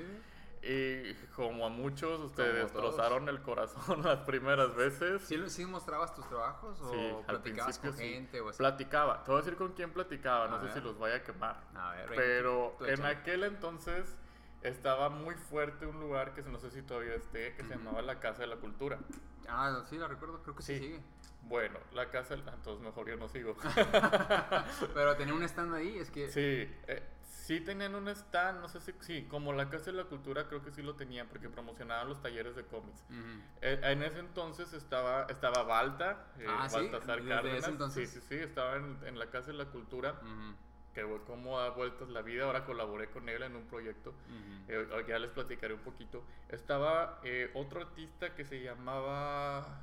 Y 0.65 1.13
como 1.35 1.65
a 1.65 1.69
muchos, 1.69 2.21
ustedes 2.21 2.55
destrozaron 2.55 3.27
el 3.27 3.41
corazón 3.41 4.01
las 4.03 4.19
primeras 4.19 4.73
veces. 4.75 5.21
¿Sí, 5.23 5.37
¿Sí, 5.49 5.65
mostrabas 5.65 6.15
tus 6.15 6.27
trabajos 6.29 6.79
o 6.79 6.91
sí, 6.91 7.13
platicabas 7.27 7.79
con 7.79 7.93
gente? 7.93 8.39
O 8.39 8.49
así? 8.49 8.57
Platicaba. 8.59 9.23
Te 9.25 9.31
voy 9.31 9.39
a 9.39 9.43
decir 9.43 9.57
con 9.57 9.73
quién 9.73 9.91
platicaba, 9.91 10.47
no 10.47 10.61
sé 10.61 10.73
si 10.73 10.79
los 10.79 10.97
vaya 10.97 11.15
a 11.15 11.23
quemar. 11.23 11.57
A 11.75 11.91
ver, 11.91 12.09
Pero 12.15 12.77
en 12.87 13.05
aquel 13.05 13.43
entonces 13.43 14.15
estaba 14.61 15.09
muy 15.09 15.35
fuerte 15.35 15.85
un 15.85 15.99
lugar 15.99 16.33
que 16.33 16.41
no 16.43 16.57
sé 16.57 16.71
si 16.71 16.81
todavía 16.81 17.15
esté, 17.15 17.53
que 17.55 17.63
se 17.63 17.75
llamaba 17.75 18.01
la 18.01 18.21
Casa 18.21 18.43
de 18.43 18.47
la 18.47 18.55
Cultura. 18.55 18.99
Ah, 19.49 19.83
sí, 19.89 19.97
la 19.97 20.07
recuerdo, 20.07 20.41
creo 20.43 20.55
que 20.55 20.63
sí, 20.63 20.79
sigue. 20.79 21.01
Bueno, 21.41 21.77
la 21.93 22.09
casa, 22.09 22.35
entonces 22.35 22.79
mejor 22.79 23.09
yo 23.09 23.17
no 23.17 23.27
sigo. 23.27 23.55
Pero 24.93 25.15
tenía 25.17 25.33
un 25.33 25.43
stand 25.43 25.75
ahí, 25.75 25.97
es 25.99 26.09
que... 26.09 26.29
Sí, 26.29 26.73
eh, 26.87 27.03
Sí 27.43 27.59
tenían 27.59 27.93
un 27.93 28.07
stand, 28.07 28.61
no 28.61 28.69
sé 28.69 28.79
si, 28.79 28.93
sí, 29.01 29.27
como 29.29 29.51
la 29.51 29.69
Casa 29.69 29.91
de 29.91 29.97
la 29.97 30.05
Cultura 30.05 30.47
creo 30.47 30.63
que 30.63 30.71
sí 30.71 30.81
lo 30.81 30.95
tenían 30.95 31.27
porque 31.27 31.49
promocionaban 31.49 32.07
los 32.07 32.21
talleres 32.21 32.55
de 32.55 32.63
cómics. 32.63 33.03
Eh, 33.61 33.81
en 33.83 34.01
ese 34.01 34.19
entonces 34.19 34.71
estaba, 34.71 35.25
estaba 35.25 35.63
Balta, 35.63 36.25
eh, 36.39 36.45
ah, 36.47 36.69
Baltasar 36.71 37.19
¿sí? 37.19 37.27
Cárdenas. 37.27 37.93
Sí, 37.93 38.07
sí, 38.07 38.21
sí, 38.21 38.35
estaba 38.35 38.77
en, 38.77 39.19
la 39.19 39.29
Casa 39.29 39.47
de 39.51 39.57
la 39.57 39.65
Cultura. 39.65 40.21
Que 40.93 41.01
como 41.27 41.59
da 41.59 41.71
vueltas 41.71 42.07
la 42.07 42.21
vida, 42.21 42.45
ahora 42.45 42.63
colaboré 42.63 43.09
con 43.09 43.27
él 43.27 43.43
en 43.43 43.57
un 43.57 43.65
proyecto, 43.65 44.13
eh, 44.69 44.87
ya 45.05 45.19
les 45.19 45.31
platicaré 45.31 45.73
un 45.73 45.81
poquito. 45.81 46.23
Estaba 46.47 47.19
otro 47.55 47.81
artista 47.81 48.35
que 48.35 48.45
se 48.45 48.63
llamaba 48.63 49.81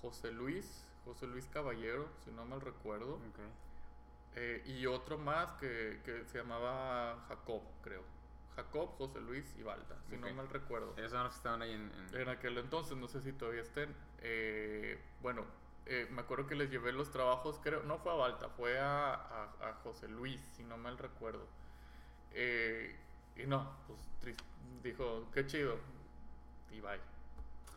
José 0.00 0.32
Luis, 0.32 0.86
José 1.04 1.26
Luis 1.26 1.46
Caballero, 1.48 2.08
si 2.24 2.30
no 2.30 2.46
mal 2.46 2.62
recuerdo. 2.62 3.16
Okay. 3.16 3.67
Eh, 4.36 4.62
y 4.66 4.86
otro 4.86 5.18
más 5.18 5.52
que, 5.54 6.00
que, 6.04 6.24
se 6.26 6.38
llamaba 6.38 7.24
Jacob, 7.28 7.62
creo. 7.82 8.02
Jacob, 8.54 8.90
José 8.98 9.20
Luis 9.20 9.54
y 9.56 9.62
Balta, 9.62 9.96
si 10.08 10.16
no 10.16 10.32
mal 10.32 10.48
recuerdo. 10.48 10.94
Esos 10.96 11.12
son 11.12 11.24
los 11.24 11.32
que 11.32 11.36
estaban 11.36 11.62
ahí 11.62 11.72
en, 11.72 11.92
en... 12.12 12.28
aquel 12.28 12.58
entonces, 12.58 12.96
no 12.96 13.06
sé 13.06 13.20
si 13.20 13.32
todavía 13.32 13.62
estén. 13.62 13.94
Eh, 14.20 15.00
bueno, 15.22 15.44
eh, 15.86 16.08
me 16.10 16.22
acuerdo 16.22 16.46
que 16.46 16.56
les 16.56 16.70
llevé 16.70 16.92
los 16.92 17.10
trabajos, 17.10 17.60
creo, 17.62 17.84
no 17.84 17.98
fue 17.98 18.12
a 18.12 18.16
Balta, 18.16 18.48
fue 18.48 18.78
a, 18.80 19.14
a, 19.14 19.74
José 19.84 20.08
Luis, 20.08 20.40
si 20.56 20.64
no 20.64 20.76
mal 20.76 20.98
recuerdo. 20.98 21.46
y 22.34 23.46
no, 23.46 23.70
pues 23.86 24.36
dijo, 24.82 25.28
qué 25.32 25.46
chido, 25.46 25.78
y 26.72 26.80
bye. 26.80 27.17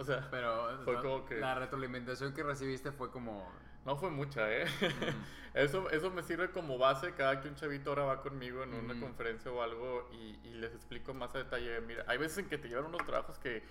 O 0.01 0.03
sea, 0.03 0.27
pero 0.31 0.79
fue 0.83 0.95
como 0.95 1.25
que... 1.25 1.37
la 1.37 1.55
retroalimentación 1.55 2.33
que 2.33 2.41
recibiste 2.43 2.91
fue 2.91 3.11
como 3.11 3.47
No 3.85 3.95
fue 3.95 4.09
mucha, 4.09 4.51
¿eh? 4.51 4.65
eso, 5.53 5.89
eso 5.91 6.09
me 6.09 6.23
sirve 6.23 6.49
como 6.51 6.77
base 6.77 7.13
cada 7.13 7.39
que 7.39 7.47
un 7.47 7.55
chavito 7.55 7.91
ahora 7.91 8.05
va 8.05 8.21
conmigo 8.21 8.63
en 8.63 8.73
una 8.73 8.99
conferencia 8.99 9.51
o 9.51 9.61
algo 9.61 10.09
y, 10.11 10.39
y, 10.47 10.53
les 10.55 10.73
explico 10.73 11.13
más 11.13 11.35
a 11.35 11.39
detalle. 11.39 11.81
Mira, 11.81 12.03
hay 12.07 12.17
veces 12.17 12.39
en 12.39 12.49
que 12.49 12.57
te 12.57 12.67
llevan 12.67 12.85
unos 12.85 13.05
trabajos 13.05 13.37
que, 13.37 13.63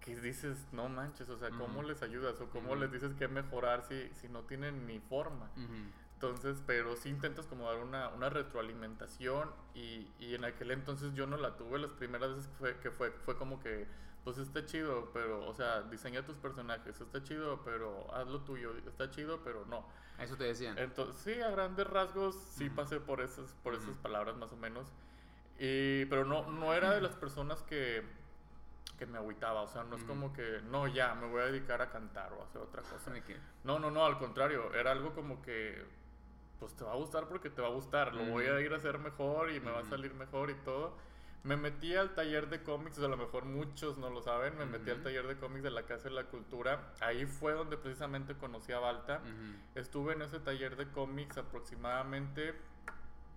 que 0.00 0.16
dices, 0.16 0.66
no 0.72 0.88
manches, 0.88 1.28
o 1.28 1.36
sea, 1.36 1.50
¿cómo 1.50 1.82
les 1.82 2.02
ayudas? 2.02 2.40
O 2.40 2.48
cómo 2.48 2.74
les 2.74 2.90
dices 2.90 3.14
que 3.14 3.28
mejorar 3.28 3.82
si, 3.82 4.08
si 4.14 4.28
no 4.28 4.42
tienen 4.42 4.86
ni 4.86 4.98
forma. 4.98 5.50
Entonces, 6.14 6.62
pero 6.66 6.96
sí 6.96 7.08
intentas 7.08 7.46
como 7.46 7.66
dar 7.66 7.78
una, 7.78 8.08
una 8.10 8.28
retroalimentación 8.28 9.50
y, 9.74 10.10
y, 10.18 10.34
en 10.34 10.44
aquel 10.44 10.70
entonces 10.70 11.14
yo 11.14 11.26
no 11.26 11.36
la 11.36 11.56
tuve 11.56 11.78
las 11.78 11.92
primeras 11.92 12.36
veces 12.36 12.46
que 12.46 12.56
fue, 12.58 12.76
que 12.78 12.90
fue, 12.90 13.10
fue 13.10 13.36
como 13.36 13.58
que, 13.58 13.86
pues 14.24 14.38
está 14.38 14.64
chido, 14.66 15.10
pero, 15.12 15.46
o 15.46 15.54
sea, 15.54 15.82
diseña 15.82 16.24
tus 16.24 16.36
personajes, 16.36 17.00
está 17.00 17.22
chido, 17.22 17.60
pero 17.64 18.06
haz 18.14 18.26
lo 18.26 18.40
tuyo, 18.40 18.72
está 18.86 19.10
chido, 19.10 19.40
pero 19.42 19.64
no. 19.66 19.84
Eso 20.18 20.36
te 20.36 20.44
decían. 20.44 20.76
Entonces, 20.78 21.16
sí, 21.22 21.40
a 21.40 21.50
grandes 21.50 21.86
rasgos 21.86 22.36
sí 22.36 22.68
pasé 22.68 23.00
por 23.00 23.22
esas, 23.22 23.54
por 23.62 23.74
esas 23.74 23.96
palabras 23.96 24.36
más 24.36 24.52
o 24.52 24.56
menos. 24.56 24.92
Y, 25.58 26.04
pero 26.06 26.24
no, 26.24 26.50
no 26.50 26.74
era 26.74 26.92
de 26.92 27.00
las 27.00 27.14
personas 27.14 27.62
que, 27.62 28.02
que 28.98 29.06
me 29.06 29.18
agüitaba, 29.18 29.62
o 29.62 29.68
sea, 29.68 29.84
no 29.84 29.96
es 29.96 30.04
como 30.04 30.32
que, 30.32 30.60
no, 30.70 30.86
ya, 30.88 31.14
me 31.14 31.26
voy 31.26 31.40
a 31.40 31.46
dedicar 31.46 31.80
a 31.80 31.90
cantar 31.90 32.32
o 32.34 32.42
a 32.42 32.44
hacer 32.44 32.60
otra 32.60 32.82
cosa. 32.82 33.12
No, 33.64 33.78
no, 33.78 33.90
no, 33.90 34.04
al 34.04 34.18
contrario, 34.18 34.72
era 34.74 34.92
algo 34.92 35.14
como 35.14 35.42
que 35.42 35.84
pues 36.60 36.74
te 36.74 36.84
va 36.84 36.92
a 36.92 36.96
gustar 36.96 37.26
porque 37.26 37.48
te 37.48 37.62
va 37.62 37.68
a 37.68 37.70
gustar, 37.70 38.14
lo 38.14 38.22
voy 38.26 38.44
a 38.44 38.60
ir 38.60 38.72
a 38.72 38.76
hacer 38.76 38.98
mejor 38.98 39.50
y 39.50 39.60
me 39.60 39.70
va 39.70 39.80
a 39.80 39.84
salir 39.84 40.12
mejor 40.12 40.50
y 40.50 40.54
todo. 40.56 40.92
Me 41.42 41.56
metí 41.56 41.94
al 41.94 42.14
taller 42.14 42.48
de 42.50 42.62
cómics, 42.62 42.98
a 42.98 43.08
lo 43.08 43.16
mejor 43.16 43.46
muchos 43.46 43.96
no 43.96 44.10
lo 44.10 44.22
saben, 44.22 44.58
me 44.58 44.66
metí 44.66 44.90
al 44.90 45.02
taller 45.02 45.26
de 45.26 45.36
cómics 45.38 45.62
de 45.62 45.70
la 45.70 45.84
Casa 45.84 46.10
de 46.10 46.14
la 46.14 46.24
Cultura. 46.24 46.92
Ahí 47.00 47.24
fue 47.24 47.54
donde 47.54 47.76
precisamente 47.76 48.34
conocí 48.34 48.72
a 48.72 48.78
Balta. 48.78 49.22
Estuve 49.74 50.12
en 50.12 50.22
ese 50.22 50.40
taller 50.40 50.76
de 50.76 50.90
cómics 50.90 51.38
aproximadamente 51.38 52.54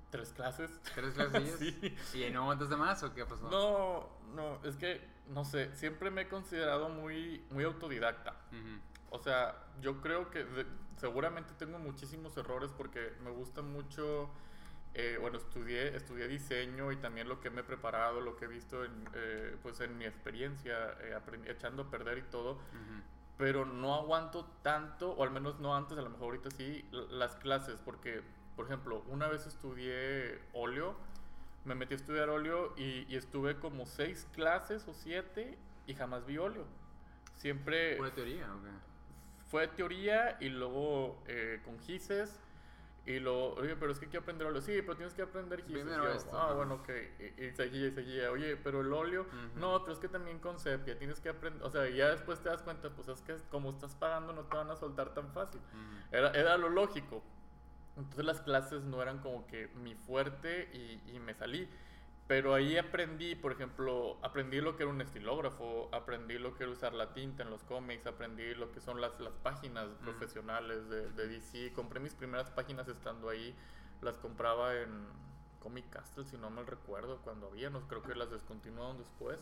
tres 0.10 0.32
clases. 0.34 0.70
¿Tres 0.94 1.14
clases? 1.16 1.58
sí. 1.60 1.96
¿Y 2.14 2.30
no 2.30 2.44
aguantas 2.44 2.70
de 2.70 2.76
más 2.76 3.02
o 3.02 3.14
qué 3.14 3.26
pasó? 3.26 3.50
No, 3.50 4.10
no, 4.36 4.60
es 4.64 4.76
que, 4.76 5.02
no 5.30 5.44
sé, 5.44 5.76
siempre 5.76 6.12
me 6.12 6.22
he 6.22 6.28
considerado 6.28 6.90
muy, 6.90 7.44
muy 7.50 7.64
autodidacta. 7.64 8.36
O 9.10 9.18
sea, 9.20 9.56
yo 9.82 10.02
creo 10.02 10.30
que 10.30 10.46
seguramente 10.98 11.54
tengo 11.58 11.80
muchísimos 11.80 12.38
errores 12.38 12.72
porque 12.78 13.14
me 13.24 13.32
gusta 13.32 13.62
mucho, 13.62 14.30
eh, 14.94 15.18
bueno, 15.20 15.38
estudié, 15.38 15.96
estudié 15.96 16.28
diseño 16.28 16.92
y 16.92 16.98
también 16.98 17.28
lo 17.28 17.40
que 17.40 17.50
me 17.50 17.62
he 17.62 17.64
preparado, 17.64 18.22
lo 18.22 18.36
que 18.36 18.46
he 18.46 18.48
visto 18.48 18.84
en, 18.84 19.10
eh, 19.16 19.58
pues 19.62 19.80
en 19.80 19.98
mi 19.98 20.06
experiencia, 20.06 20.96
eh, 21.02 21.18
echando 21.48 21.84
a 21.84 21.90
perder 21.90 22.20
y 22.20 22.24
todo. 22.24 22.60
Pero 23.38 23.66
no 23.66 23.96
aguanto 23.96 24.46
tanto, 24.62 25.12
o 25.12 25.24
al 25.24 25.32
menos 25.32 25.60
no 25.60 25.76
antes, 25.76 25.98
a 25.98 26.02
lo 26.02 26.10
mejor 26.10 26.26
ahorita 26.26 26.52
sí, 26.52 26.88
las 26.92 27.36
clases, 27.36 27.80
porque, 27.84 28.22
por 28.56 28.66
ejemplo, 28.66 29.04
una 29.08 29.28
vez 29.28 29.48
estudié 29.48 30.40
óleo, 30.54 30.96
me 31.66 31.74
metí 31.74 31.94
a 31.94 31.98
estudiar 31.98 32.30
óleo 32.30 32.74
y, 32.78 33.06
y 33.12 33.16
estuve 33.16 33.58
como 33.58 33.88
seis 33.88 34.28
clases 34.34 34.88
o 34.88 34.94
siete 34.94 35.58
y 35.88 35.96
jamás 35.96 36.26
vi 36.26 36.38
óleo. 36.38 36.66
Siempre... 37.38 37.96
¿Pura 37.98 38.12
teoría 38.12 38.46
o 38.54 38.60
fue 39.54 39.68
teoría 39.68 40.36
y 40.40 40.50
luego 40.50 41.22
eh, 41.28 41.62
con 41.64 41.80
gises. 41.80 42.40
Y 43.06 43.20
lo, 43.20 43.54
oye, 43.56 43.76
pero 43.76 43.92
es 43.92 44.00
que 44.00 44.08
quiero 44.08 44.22
aprender 44.22 44.48
óleo. 44.48 44.62
Sí, 44.62 44.82
pero 44.82 44.96
tienes 44.96 45.14
que 45.14 45.24
aprender 45.24 45.62
gises. 45.64 46.26
ah, 46.32 46.54
bueno, 46.56 46.76
ok. 46.76 46.90
Y, 47.38 47.52
seguía 47.52 47.88
y 47.88 47.92
seguía. 47.92 48.32
Oye, 48.32 48.56
pero 48.56 48.80
el 48.82 48.94
óleo. 48.94 49.26
No, 49.56 49.82
pero 49.82 49.94
es 49.94 50.00
que 50.00 50.08
también 50.08 50.40
con 50.40 50.58
sepia. 50.58 50.98
Tienes 50.98 51.20
que 51.20 51.30
aprender. 51.30 51.64
O 51.64 51.70
sea, 51.70 51.90
ya 51.90 52.10
después 52.10 52.40
te 52.40 52.50
das 52.50 52.62
cuenta, 52.62 52.90
pues 52.92 53.10
es 53.10 53.22
que 53.22 53.36
como 53.50 53.72
estás 53.72 53.96
pagando, 53.96 54.32
no 54.32 54.44
te 54.44 54.56
van 54.56 54.72
a 54.72 54.76
soltar 54.76 55.14
tan 55.14 55.32
fácil. 55.34 55.60
era, 56.12 56.32
era 56.32 56.58
lo 56.58 56.70
lógico. 56.70 57.24
Entonces 57.98 58.26
las 58.26 58.42
clases 58.42 58.84
no 58.84 59.02
eran 59.02 59.20
como 59.20 59.46
que 59.48 59.68
mi 59.68 59.96
fuerte 59.96 60.70
y, 60.74 61.16
y 61.16 61.20
me 61.20 61.34
salí. 61.34 61.70
Pero 62.28 62.54
ahí 62.54 62.78
aprendí, 62.78 63.36
por 63.36 63.52
ejemplo, 63.52 64.18
aprendí 64.22 64.62
lo 64.62 64.78
que 64.78 64.84
era 64.84 64.92
un 64.92 65.02
estilógrafo, 65.02 65.90
aprendí 65.92 66.38
lo 66.38 66.56
que 66.56 66.64
era 66.64 66.72
usar 66.72 66.94
la 66.94 67.14
tinta 67.14 67.44
en 67.44 67.50
los 67.50 67.64
cómics, 67.64 68.08
aprendí 68.08 68.56
lo 68.56 68.72
que 68.72 68.80
son 68.80 69.02
las, 69.02 69.20
las 69.20 69.34
páginas 69.36 69.90
profesionales 70.02 70.90
de, 70.90 71.10
de, 71.12 71.28
DC. 71.28 71.74
Compré 71.74 72.00
mis 72.00 72.16
primeras 72.16 72.50
páginas 72.50 72.88
estando 72.88 73.30
ahí, 73.30 73.54
las 74.02 74.18
compraba 74.18 74.74
en 74.76 75.06
Comic 75.60 75.90
Castle, 75.90 76.24
si 76.24 76.38
no 76.38 76.50
me 76.50 76.64
recuerdo, 76.64 77.18
cuando 77.24 77.48
había, 77.48 77.70
no 77.70 77.88
creo 77.88 78.02
que 78.04 78.16
las 78.16 78.32
descontinuaron 78.32 78.98
después. 78.98 79.40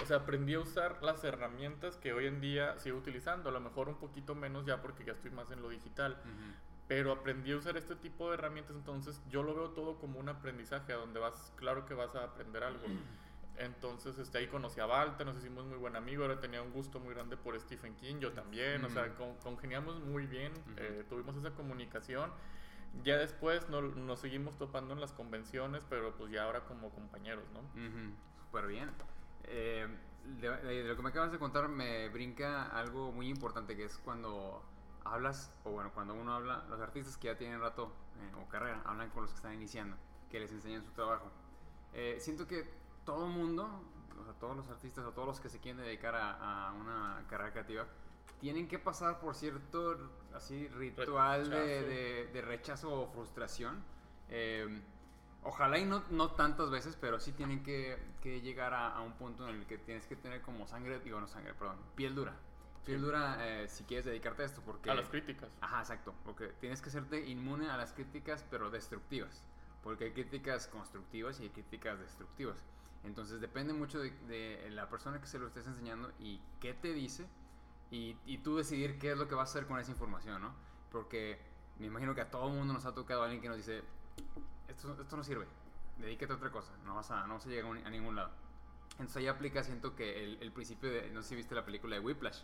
O 0.00 0.06
sea, 0.06 0.18
aprendí 0.18 0.54
a 0.54 0.60
usar 0.60 1.02
las 1.02 1.24
herramientas 1.24 1.96
que 1.96 2.12
hoy 2.12 2.26
en 2.26 2.40
día 2.40 2.78
sigo 2.78 2.98
utilizando, 2.98 3.48
a 3.48 3.52
lo 3.52 3.60
mejor 3.60 3.88
un 3.88 3.96
poquito 3.96 4.36
menos 4.36 4.64
ya 4.64 4.80
porque 4.80 5.04
ya 5.04 5.12
estoy 5.12 5.32
más 5.32 5.50
en 5.50 5.60
lo 5.60 5.68
digital 5.70 6.16
pero 6.94 7.10
aprendí 7.10 7.52
a 7.52 7.56
usar 7.56 7.74
este 7.78 7.96
tipo 7.96 8.28
de 8.28 8.34
herramientas, 8.34 8.76
entonces 8.76 9.18
yo 9.30 9.42
lo 9.42 9.54
veo 9.54 9.70
todo 9.70 9.96
como 9.96 10.20
un 10.20 10.28
aprendizaje, 10.28 10.92
a 10.92 10.96
donde 10.96 11.20
vas, 11.20 11.50
claro 11.56 11.86
que 11.86 11.94
vas 11.94 12.14
a 12.14 12.24
aprender 12.24 12.62
algo. 12.62 12.84
Entonces, 13.56 14.18
este, 14.18 14.36
ahí 14.36 14.46
conocí 14.46 14.78
a 14.78 14.84
Balta, 14.84 15.24
nos 15.24 15.38
hicimos 15.38 15.64
muy 15.64 15.78
buen 15.78 15.96
amigo, 15.96 16.24
ahora 16.24 16.38
tenía 16.38 16.60
un 16.60 16.70
gusto 16.70 17.00
muy 17.00 17.14
grande 17.14 17.38
por 17.38 17.58
Stephen 17.58 17.94
King, 17.96 18.16
yo 18.16 18.32
también, 18.32 18.84
o 18.84 18.90
sea, 18.90 19.10
congeniamos 19.42 20.00
muy 20.00 20.26
bien, 20.26 20.52
eh, 20.76 21.02
tuvimos 21.08 21.34
esa 21.36 21.52
comunicación. 21.52 22.30
Ya 23.04 23.16
después 23.16 23.70
no, 23.70 23.80
nos 23.80 24.20
seguimos 24.20 24.58
topando 24.58 24.92
en 24.92 25.00
las 25.00 25.12
convenciones, 25.12 25.82
pero 25.88 26.14
pues 26.18 26.30
ya 26.30 26.44
ahora 26.44 26.60
como 26.64 26.90
compañeros, 26.90 27.44
¿no? 27.54 27.62
Súper 28.44 28.66
bien. 28.66 28.90
Eh, 29.44 29.86
de, 30.42 30.84
lo 30.84 30.94
que 30.94 31.02
me 31.02 31.08
acabas 31.08 31.32
de 31.32 31.38
contar 31.38 31.68
me 31.68 32.10
brinca 32.10 32.64
algo 32.64 33.12
muy 33.12 33.30
importante, 33.30 33.76
que 33.76 33.84
es 33.84 33.96
cuando 33.96 34.62
hablas, 35.04 35.52
o 35.64 35.70
bueno, 35.70 35.90
cuando 35.94 36.14
uno 36.14 36.34
habla, 36.34 36.64
los 36.68 36.80
artistas 36.80 37.16
que 37.16 37.28
ya 37.28 37.36
tienen 37.36 37.60
rato 37.60 37.92
eh, 38.20 38.40
o 38.40 38.48
carrera, 38.48 38.82
hablan 38.84 39.10
con 39.10 39.22
los 39.22 39.32
que 39.32 39.36
están 39.36 39.54
iniciando, 39.54 39.96
que 40.30 40.40
les 40.40 40.52
enseñan 40.52 40.82
su 40.82 40.90
trabajo. 40.92 41.30
Eh, 41.92 42.16
siento 42.20 42.46
que 42.46 42.68
todo 43.04 43.26
el 43.26 43.32
mundo, 43.32 43.68
o 44.20 44.24
sea, 44.24 44.34
todos 44.34 44.56
los 44.56 44.68
artistas 44.68 45.04
o 45.04 45.12
todos 45.12 45.28
los 45.28 45.40
que 45.40 45.48
se 45.48 45.58
quieren 45.58 45.82
dedicar 45.82 46.14
a, 46.14 46.72
una 46.78 47.24
carrera 47.28 47.52
creativa, 47.52 47.86
tienen 48.40 48.66
que 48.66 48.78
pasar 48.78 49.20
por 49.20 49.34
cierto 49.36 50.10
así 50.34 50.66
ritual 50.68 51.48
De, 51.48 52.28
de, 52.32 52.42
rechazo 52.42 53.02
o 53.02 53.06
frustración. 53.08 53.84
Eh, 54.28 54.82
ojalá 55.44 55.78
y 55.78 55.84
no, 55.84 56.02
no 56.10 56.32
tantas 56.32 56.70
veces, 56.70 56.96
pero 57.00 57.20
sí 57.20 57.32
tienen 57.32 57.62
que, 57.62 57.98
que 58.20 58.40
llegar 58.40 58.74
a, 58.74 58.96
a, 58.96 59.00
un 59.02 59.12
punto 59.12 59.48
en 59.48 59.56
el 59.56 59.66
que 59.66 59.78
tienes 59.78 60.06
que 60.06 60.16
tener 60.16 60.40
como 60.42 60.66
sangre, 60.66 60.98
digo 61.00 61.20
no 61.20 61.28
sangre, 61.28 61.54
perdón, 61.54 61.76
piel 61.94 62.14
dura 62.14 62.34
dura 62.86 63.36
eh, 63.40 63.68
si 63.68 63.84
quieres 63.84 64.04
dedicarte 64.04 64.42
a 64.42 64.46
esto. 64.46 64.60
Porque, 64.64 64.90
a 64.90 64.94
las 64.94 65.08
críticas. 65.08 65.50
Ajá, 65.60 65.80
exacto. 65.80 66.14
Porque 66.24 66.48
tienes 66.60 66.82
que 66.82 66.90
serte 66.90 67.26
inmune 67.28 67.70
a 67.70 67.76
las 67.76 67.92
críticas, 67.92 68.44
pero 68.50 68.70
destructivas. 68.70 69.42
Porque 69.82 70.04
hay 70.04 70.12
críticas 70.12 70.68
constructivas 70.68 71.40
y 71.40 71.44
hay 71.44 71.50
críticas 71.50 71.98
destructivas. 71.98 72.56
Entonces 73.04 73.40
depende 73.40 73.72
mucho 73.72 74.00
de, 74.00 74.68
la 74.70 74.88
persona 74.88 75.20
que 75.20 75.26
se 75.26 75.38
lo 75.38 75.48
estés 75.48 75.66
enseñando 75.66 76.12
y 76.18 76.40
qué 76.60 76.74
te 76.74 76.92
dice. 76.92 77.26
Y, 77.90 78.16
y, 78.24 78.38
tú 78.38 78.56
decidir 78.56 78.98
qué 78.98 79.12
es 79.12 79.18
lo 79.18 79.28
que 79.28 79.34
vas 79.34 79.50
a 79.50 79.52
hacer 79.52 79.66
con 79.66 79.78
esa 79.78 79.90
información, 79.90 80.40
¿no? 80.40 80.54
Porque 80.90 81.38
me 81.78 81.86
imagino 81.86 82.14
que 82.14 82.22
a 82.22 82.30
todo 82.30 82.48
el 82.48 82.54
mundo 82.54 82.72
nos 82.72 82.86
ha 82.86 82.94
tocado 82.94 83.22
alguien 83.22 83.42
que 83.42 83.48
nos 83.48 83.58
dice, 83.58 83.82
esto, 84.66 84.96
esto 84.98 85.16
no 85.16 85.22
sirve, 85.22 85.46
dedícate 85.98 86.32
a 86.32 86.36
otra 86.36 86.50
cosa, 86.50 86.72
no 86.86 86.94
vas 86.94 87.10
a, 87.10 87.26
no 87.26 87.34
vas 87.34 87.46
a 87.46 87.50
llegar 87.50 87.70
a 87.84 87.90
ningún 87.90 88.16
lado. 88.16 88.30
Entonces 88.92 89.18
ahí 89.18 89.26
aplica, 89.26 89.62
siento 89.62 89.94
que 89.94 90.24
el, 90.24 90.38
el 90.40 90.52
principio 90.52 90.90
de, 90.90 91.10
no 91.10 91.22
sé 91.22 91.30
si 91.30 91.36
viste 91.36 91.54
la 91.54 91.66
película 91.66 91.96
de 91.96 92.00
Whiplash, 92.00 92.42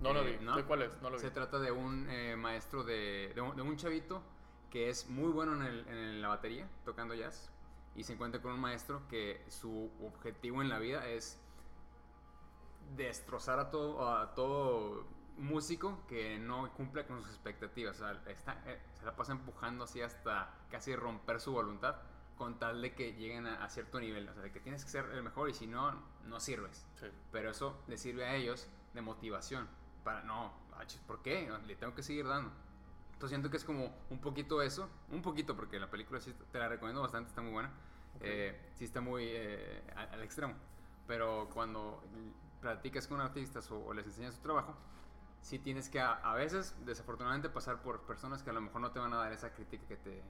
no 0.00 0.12
lo 0.12 0.22
eh, 0.22 0.38
vi. 0.38 0.46
¿De 0.46 0.64
cuál 0.64 0.82
es? 0.82 1.02
No 1.02 1.10
lo 1.10 1.16
vi. 1.16 1.22
Se 1.22 1.30
trata 1.30 1.58
de 1.58 1.72
un 1.72 2.08
eh, 2.10 2.36
maestro 2.36 2.84
de, 2.84 3.32
de 3.34 3.40
un, 3.40 3.76
chavito 3.76 4.22
que 4.70 4.88
es 4.88 5.08
muy 5.08 5.30
bueno 5.30 5.54
en, 5.54 5.62
el, 5.62 5.88
en, 5.88 6.22
la 6.22 6.28
batería, 6.28 6.68
tocando 6.84 7.14
jazz, 7.14 7.50
y 7.94 8.02
se 8.02 8.14
encuentra 8.14 8.42
con 8.42 8.52
un 8.52 8.60
maestro 8.60 9.06
que 9.08 9.44
su 9.48 9.90
objetivo 10.02 10.62
en 10.62 10.68
la 10.68 10.78
vida 10.78 11.06
es 11.08 11.40
destrozar 12.96 13.58
a 13.58 13.70
todo, 13.70 14.08
a 14.08 14.34
todo 14.34 15.06
músico 15.36 16.04
que 16.08 16.38
no 16.38 16.72
cumpla 16.74 17.06
con 17.06 17.22
sus 17.22 17.30
expectativas. 17.30 18.00
O 18.00 18.04
sea, 18.04 18.22
está, 18.26 18.62
eh, 18.66 18.80
se 18.92 19.04
la 19.04 19.14
pasa 19.14 19.32
empujando 19.32 19.84
así 19.84 20.02
hasta 20.02 20.52
casi 20.70 20.94
romper 20.94 21.40
su 21.40 21.52
voluntad 21.52 21.96
con 22.36 22.58
tal 22.58 22.82
de 22.82 22.94
que 22.94 23.12
lleguen 23.14 23.46
a, 23.46 23.68
cierto 23.68 24.00
nivel. 24.00 24.28
O 24.28 24.34
sea, 24.34 24.42
de 24.42 24.52
que 24.52 24.60
tienes 24.60 24.84
que 24.84 24.90
ser 24.90 25.06
el 25.12 25.22
mejor 25.22 25.48
y 25.48 25.54
si 25.54 25.66
no, 25.66 26.02
no 26.24 26.40
sirves. 26.40 26.84
Pero 27.30 27.50
eso 27.50 27.82
le 27.86 27.96
sirve 27.96 28.24
a 28.24 28.34
ellos 28.34 28.68
de 28.92 29.02
motivación 29.02 29.68
para, 30.04 30.22
no, 30.22 30.52
¿por 31.06 31.22
qué? 31.22 31.50
Le 31.66 31.76
tengo 31.76 31.94
que 31.94 32.02
seguir 32.02 32.26
dando. 32.26 32.50
Entonces 33.14 33.30
siento 33.30 33.50
que 33.50 33.56
es 33.56 33.64
como 33.64 33.94
un 34.10 34.18
poquito 34.18 34.60
eso, 34.62 34.88
un 35.10 35.22
poquito 35.22 35.56
porque 35.56 35.78
la 35.78 35.90
película 35.90 36.20
sí 36.20 36.34
te 36.52 36.58
la 36.58 36.68
recomiendo 36.68 37.00
bastante, 37.00 37.30
está 37.30 37.42
muy 37.42 37.52
buena. 37.52 37.70
Eh, 38.20 38.70
sí 38.74 38.84
está 38.84 39.00
muy 39.00 39.24
eh, 39.26 39.82
al, 39.96 40.22
extremo. 40.22 40.54
Pero 41.06 41.48
cuando 41.52 42.02
platicas 42.60 43.06
con 43.06 43.20
artistas 43.20 43.70
o, 43.70 43.92
les 43.92 44.06
enseñas 44.06 44.34
su 44.34 44.40
trabajo, 44.40 44.74
sí 45.40 45.58
tienes 45.58 45.88
que 45.88 46.00
a, 46.00 46.34
veces, 46.34 46.74
desafortunadamente, 46.84 47.48
pasar 47.48 47.82
por 47.82 48.02
personas 48.02 48.42
que 48.42 48.50
a 48.50 48.52
lo 48.52 48.60
mejor 48.60 48.80
no 48.80 48.90
te 48.90 48.98
van 48.98 49.12
a 49.12 49.16
dar 49.16 49.32
esa 49.32 49.52
crítica 49.52 49.86
que, 49.86 49.96
te, 49.96 50.22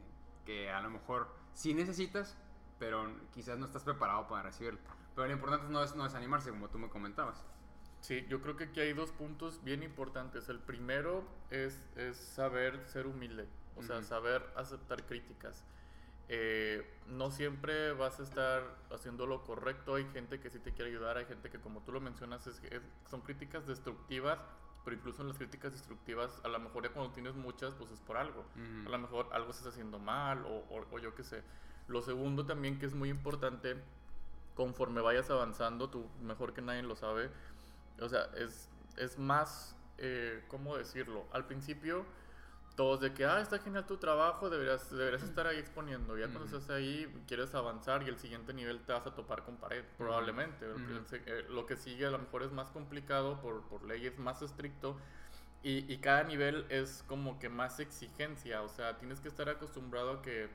que 0.44 0.70
a 0.70 0.80
lo 0.80 0.90
mejor 0.90 1.28
sí 1.54 1.74
necesitas, 1.74 2.36
pero 2.78 3.08
quizás 3.32 3.58
no 3.58 3.66
estás 3.66 3.84
preparado 3.84 4.26
para 4.26 4.42
recibirla. 4.42 4.80
Pero 5.14 5.28
lo 5.28 5.32
importante 5.32 5.68
no 5.68 5.82
es 5.82 5.94
no 5.94 6.04
desanimarse, 6.04 6.50
como 6.50 6.68
tú 6.68 6.78
me 6.78 6.88
comentabas. 6.88 7.44
Sí, 8.04 8.22
yo 8.28 8.42
creo 8.42 8.54
que 8.54 8.64
aquí 8.64 8.80
hay 8.80 8.92
dos 8.92 9.12
puntos 9.12 9.64
bien 9.64 9.82
importantes. 9.82 10.50
El 10.50 10.58
primero 10.58 11.24
es, 11.50 11.80
es 11.96 12.18
saber 12.18 12.78
ser 12.86 13.06
humilde, 13.06 13.46
o 13.76 13.82
sea, 13.82 13.96
Ujú. 13.96 14.04
saber 14.04 14.44
aceptar 14.56 15.04
críticas. 15.06 15.64
Eh, 16.28 16.86
no 17.06 17.30
siempre 17.30 17.92
vas 17.94 18.20
a 18.20 18.24
estar 18.24 18.62
haciendo 18.90 19.24
lo 19.26 19.42
correcto, 19.42 19.94
hay 19.94 20.04
gente 20.12 20.38
que 20.38 20.50
sí 20.50 20.58
te 20.58 20.72
quiere 20.72 20.90
ayudar, 20.90 21.16
hay 21.16 21.24
gente 21.24 21.48
que 21.48 21.58
como 21.60 21.80
tú 21.80 21.92
lo 21.92 22.00
mencionas 22.02 22.46
es- 22.46 22.62
es- 22.64 22.82
son 23.08 23.22
críticas 23.22 23.66
destructivas, 23.66 24.38
pero 24.84 24.96
incluso 24.96 25.22
en 25.22 25.28
las 25.28 25.38
críticas 25.38 25.72
destructivas 25.72 26.42
a 26.44 26.48
lo 26.48 26.58
mejor 26.58 26.82
ya 26.82 26.90
cuando 26.90 27.10
tienes 27.14 27.34
muchas 27.34 27.72
pues 27.72 27.90
es 27.90 28.00
por 28.00 28.18
algo. 28.18 28.40
Ujú. 28.40 28.86
A 28.86 28.90
lo 28.90 28.98
mejor 28.98 29.28
algo 29.32 29.50
estás 29.50 29.68
haciendo 29.68 29.98
mal 29.98 30.44
o, 30.44 30.58
o- 30.68 30.86
o 30.92 30.98
yo 30.98 31.14
qué 31.14 31.24
sé. 31.24 31.42
Lo 31.88 32.02
segundo 32.02 32.44
también 32.44 32.78
que 32.78 32.84
es 32.84 32.92
muy 32.94 33.08
importante, 33.08 33.76
conforme 34.54 35.00
vayas 35.00 35.30
avanzando, 35.30 35.88
tú 35.88 36.06
mejor 36.22 36.52
que 36.52 36.60
nadie 36.60 36.82
lo 36.82 36.96
sabe, 36.96 37.30
o 38.00 38.08
sea, 38.08 38.28
es, 38.36 38.68
es 38.96 39.18
más, 39.18 39.76
eh, 39.98 40.44
¿cómo 40.48 40.76
decirlo? 40.76 41.26
Al 41.32 41.46
principio, 41.46 42.04
todos 42.76 43.00
de 43.00 43.14
que, 43.14 43.24
ah, 43.24 43.40
está 43.40 43.58
genial 43.60 43.86
tu 43.86 43.98
trabajo, 43.98 44.50
deberías, 44.50 44.90
deberías 44.90 45.22
estar 45.22 45.46
ahí 45.46 45.58
exponiendo. 45.58 46.18
Ya 46.18 46.26
cuando 46.28 46.44
estás 46.46 46.70
ahí, 46.70 47.06
quieres 47.28 47.54
avanzar 47.54 48.02
y 48.02 48.08
el 48.08 48.18
siguiente 48.18 48.52
nivel 48.52 48.80
te 48.84 48.92
vas 48.92 49.06
a 49.06 49.14
topar 49.14 49.44
con 49.44 49.56
pared, 49.58 49.84
probablemente. 49.96 50.66
El 50.66 51.06
se- 51.06 51.22
eh, 51.26 51.46
Lo 51.50 51.66
que 51.66 51.76
sigue 51.76 52.06
a 52.06 52.10
lo 52.10 52.18
mejor 52.18 52.42
es 52.42 52.52
más 52.52 52.70
complicado 52.70 53.40
por, 53.40 53.62
por 53.68 53.84
ley, 53.84 54.06
es 54.06 54.18
más 54.18 54.42
estricto. 54.42 54.96
Y, 55.62 55.90
y 55.92 55.98
cada 55.98 56.24
nivel 56.24 56.66
es 56.68 57.04
como 57.08 57.38
que 57.38 57.48
más 57.48 57.80
exigencia, 57.80 58.62
o 58.62 58.68
sea, 58.68 58.98
tienes 58.98 59.20
que 59.20 59.28
estar 59.28 59.48
acostumbrado 59.48 60.10
a 60.12 60.22
que 60.22 60.48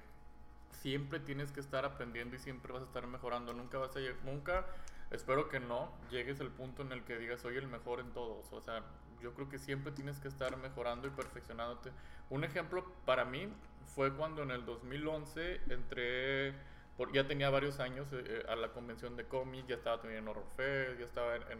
siempre 0.72 1.20
tienes 1.20 1.52
que 1.52 1.60
estar 1.60 1.86
aprendiendo 1.86 2.36
y 2.36 2.40
siempre 2.40 2.74
vas 2.74 2.84
a 2.84 2.86
estar 2.86 3.06
mejorando, 3.08 3.54
nunca 3.54 3.78
vas 3.78 3.96
a 3.96 4.00
llegar, 4.00 4.24
nunca, 4.24 4.66
espero 5.12 5.50
que 5.50 5.60
no, 5.60 5.92
llegues 6.10 6.40
al 6.42 6.52
punto 6.52 6.82
en 6.82 6.92
el 6.92 7.04
que 7.04 7.18
digas 7.18 7.42
soy 7.42 7.58
el 7.58 7.68
mejor 7.68 8.00
en 8.00 8.12
todos, 8.12 8.52
o 8.52 8.62
sea, 8.62 8.84
yo 9.22 9.34
creo 9.34 9.50
que 9.50 9.60
siempre 9.60 9.92
tienes 9.92 10.20
que 10.20 10.28
estar 10.28 10.56
mejorando 10.58 11.08
y 11.08 11.12
perfeccionándote. 11.12 11.92
Un 12.30 12.44
ejemplo 12.44 12.86
para 13.06 13.26
mí 13.26 13.50
fue 13.96 14.14
cuando 14.14 14.44
en 14.44 14.52
el 14.52 14.66
2011 14.66 15.62
entré, 15.70 16.54
por, 16.98 17.12
ya 17.12 17.28
tenía 17.28 17.50
varios 17.50 17.80
años 17.80 18.08
eh, 18.14 18.24
eh, 18.26 18.46
a 18.48 18.56
la 18.56 18.70
convención 18.70 19.16
de 19.16 19.26
cómics, 19.26 19.68
ya 19.68 19.76
estaba 19.76 20.00
también 20.00 20.24
en 20.24 20.28
Horror 20.28 20.46
Fest, 20.56 21.00
ya 21.00 21.06
estaba 21.06 21.36
en, 21.36 21.60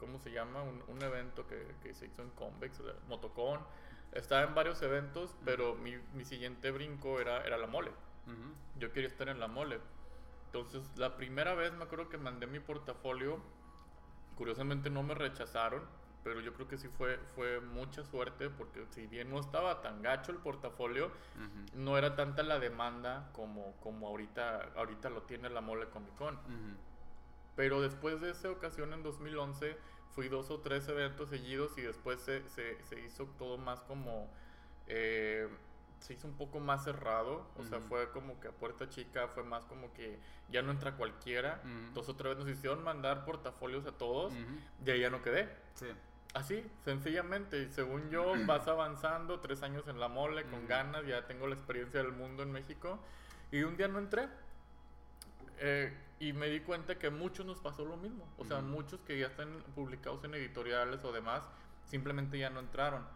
¿cómo 0.00 0.18
se 0.18 0.32
llama? 0.32 0.62
Un, 0.62 1.02
evento 1.02 1.46
que, 1.46 1.94
se 1.94 2.06
hizo 2.06 2.22
en 2.22 2.30
Convex, 2.30 2.80
o 2.80 2.84
Motocon. 3.08 3.60
Estaba 4.12 4.42
en 4.42 4.54
varios 4.54 4.82
eventos, 4.82 5.34
pero 5.44 5.74
mi, 5.74 5.96
mi 6.14 6.24
siguiente 6.24 6.70
brinco 6.70 7.20
era, 7.20 7.42
era 7.44 7.56
la 7.56 7.66
mole. 7.66 7.90
Yo 8.76 8.92
quería 8.92 9.08
estar 9.08 9.28
en 9.28 9.40
la 9.40 9.48
mole. 9.48 9.80
Entonces, 10.46 10.82
la 10.96 11.16
primera 11.16 11.54
vez 11.54 11.72
me 11.72 11.84
acuerdo 11.84 12.08
que 12.08 12.18
mandé 12.18 12.46
mi 12.46 12.60
portafolio. 12.60 13.40
Curiosamente 14.36 14.90
no 14.90 15.02
me 15.02 15.14
rechazaron, 15.14 15.82
pero 16.24 16.40
yo 16.40 16.54
creo 16.54 16.66
que 16.68 16.78
sí 16.78 16.88
fue, 16.88 17.18
fue 17.34 17.60
mucha 17.60 18.04
suerte 18.04 18.48
porque 18.50 18.86
si 18.86 19.06
bien 19.06 19.30
no 19.30 19.38
estaba 19.38 19.82
tan 19.82 20.02
gacho 20.02 20.32
el 20.32 20.38
portafolio, 20.38 21.10
no 21.74 21.98
era 21.98 22.16
tanta 22.16 22.42
la 22.42 22.58
demanda 22.58 23.30
como, 23.32 23.76
como 23.80 24.08
ahorita, 24.08 24.72
ahorita 24.76 25.10
lo 25.10 25.22
tiene 25.22 25.50
la 25.50 25.60
mole 25.60 25.88
Comic 25.90 26.14
Con. 26.16 26.34
Ujú. 26.36 26.76
Pero 27.56 27.80
después 27.82 28.20
de 28.20 28.30
esa 28.30 28.50
ocasión 28.50 28.92
en 28.94 29.02
2011 29.02 29.76
fui 30.14 30.28
dos 30.28 30.50
o 30.50 30.60
tres 30.60 30.88
eventos 30.88 31.28
seguidos 31.28 31.76
y 31.76 31.82
después 31.82 32.20
se, 32.20 32.48
se, 32.48 32.82
se 32.84 33.00
hizo 33.00 33.26
todo 33.38 33.58
más 33.58 33.82
como... 33.82 34.30
eh, 34.86 35.48
se 36.02 36.14
hizo 36.14 36.26
un 36.26 36.34
poco 36.34 36.60
más 36.60 36.84
cerrado, 36.84 37.46
o 37.56 37.64
sea, 37.64 37.78
Ujú. 37.78 37.88
fue 37.88 38.10
como 38.10 38.40
que 38.40 38.48
a 38.48 38.52
puerta 38.52 38.88
chica, 38.88 39.28
fue 39.28 39.44
más 39.44 39.64
como 39.66 39.92
que 39.94 40.18
ya 40.50 40.60
no 40.62 40.72
entra 40.72 40.96
cualquiera. 40.96 41.60
Ujú. 41.64 41.68
Entonces 41.88 42.14
otra 42.14 42.30
vez 42.30 42.38
nos 42.38 42.48
hicieron 42.48 42.82
mandar 42.82 43.24
portafolios 43.24 43.86
a 43.86 43.92
todos 43.92 44.32
Ujú. 44.32 44.40
y 44.84 44.90
ahí 44.90 45.00
ya 45.00 45.10
no 45.10 45.22
quedé. 45.22 45.48
Sí. 45.74 45.86
Así, 46.34 46.64
sencillamente, 46.84 47.62
y 47.62 47.68
según 47.70 48.08
yo 48.10 48.32
vas 48.46 48.66
avanzando, 48.66 49.40
tres 49.40 49.62
años 49.62 49.86
en 49.88 50.00
la 50.00 50.08
mole, 50.08 50.44
con 50.44 50.66
ganas, 50.66 51.06
ya 51.06 51.26
tengo 51.26 51.46
la 51.46 51.54
experiencia 51.54 52.02
del 52.02 52.12
mundo 52.12 52.42
en 52.42 52.50
México, 52.52 52.98
y 53.50 53.62
un 53.64 53.76
día 53.76 53.86
no 53.88 53.98
entré. 53.98 54.28
Eh, 55.58 55.94
y 56.20 56.32
me 56.32 56.48
di 56.48 56.60
cuenta 56.60 56.98
que 56.98 57.08
a 57.08 57.10
muchos 57.10 57.44
nos 57.44 57.60
pasó 57.60 57.84
lo 57.84 57.96
mismo. 57.98 58.26
O 58.38 58.44
sea, 58.44 58.60
muchos 58.60 59.00
que 59.02 59.18
ya 59.18 59.26
están 59.26 59.62
publicados 59.74 60.24
en 60.24 60.34
editoriales 60.34 61.04
o 61.04 61.12
demás, 61.12 61.42
simplemente 61.84 62.38
ya 62.38 62.50
no 62.50 62.60
entraron. 62.60 63.06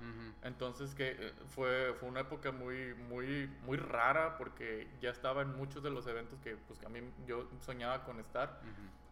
Entonces 0.42 0.94
que 0.94 1.16
eh, 1.18 1.32
fue, 1.48 1.94
fue 1.98 2.08
una 2.08 2.20
época 2.20 2.52
muy, 2.52 2.94
muy, 2.94 3.48
muy 3.64 3.76
rara 3.76 4.36
porque 4.36 4.88
ya 5.00 5.10
estaba 5.10 5.42
en 5.42 5.56
muchos 5.56 5.82
de 5.82 5.90
los 5.90 6.06
eventos 6.06 6.38
que, 6.40 6.56
pues, 6.56 6.78
que 6.78 6.86
a 6.86 6.88
mí 6.88 7.00
yo 7.26 7.48
soñaba 7.60 8.04
con 8.04 8.20
estar 8.20 8.60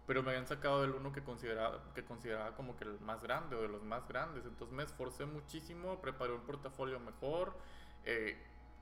pero 0.07 0.23
me 0.23 0.31
habían 0.31 0.47
sacado 0.47 0.83
del 0.83 0.91
uno 0.91 1.13
que 1.13 1.23
consideraba, 1.23 1.81
que 1.95 2.05
consideraba 2.05 2.55
como 2.55 2.77
que 2.77 2.85
el 2.85 3.01
más 3.01 3.23
grande 3.23 3.57
o 3.57 3.63
de 3.63 3.69
los 3.69 3.83
más 3.83 4.07
grandes. 4.07 4.45
Entonces 4.45 4.77
me 4.77 4.83
esforcé 4.83 5.25
muchísimo, 5.25 6.01
preparé 6.01 6.33
un 6.33 6.43
portafolio 6.43 7.01
mejor. 7.01 7.57
eh, 8.05 8.37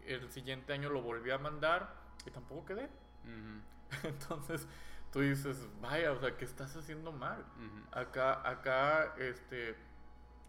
el 0.04 0.28
siguiente 0.32 0.72
año 0.72 0.90
lo 0.90 1.00
volví 1.00 1.30
a 1.30 1.38
mandar 1.38 1.94
y 2.26 2.30
tampoco 2.30 2.64
quedé. 2.64 2.90
Entonces 4.02 4.66
tú 5.12 5.20
dices, 5.20 5.68
vaya, 5.80 6.12
o 6.12 6.18
sea, 6.18 6.37
¿qué 6.37 6.44
estás 6.44 6.74
haciendo 6.76 7.12
mal? 7.12 7.44
Acá, 7.92 8.48
acá, 8.48 9.14
este, 9.18 9.76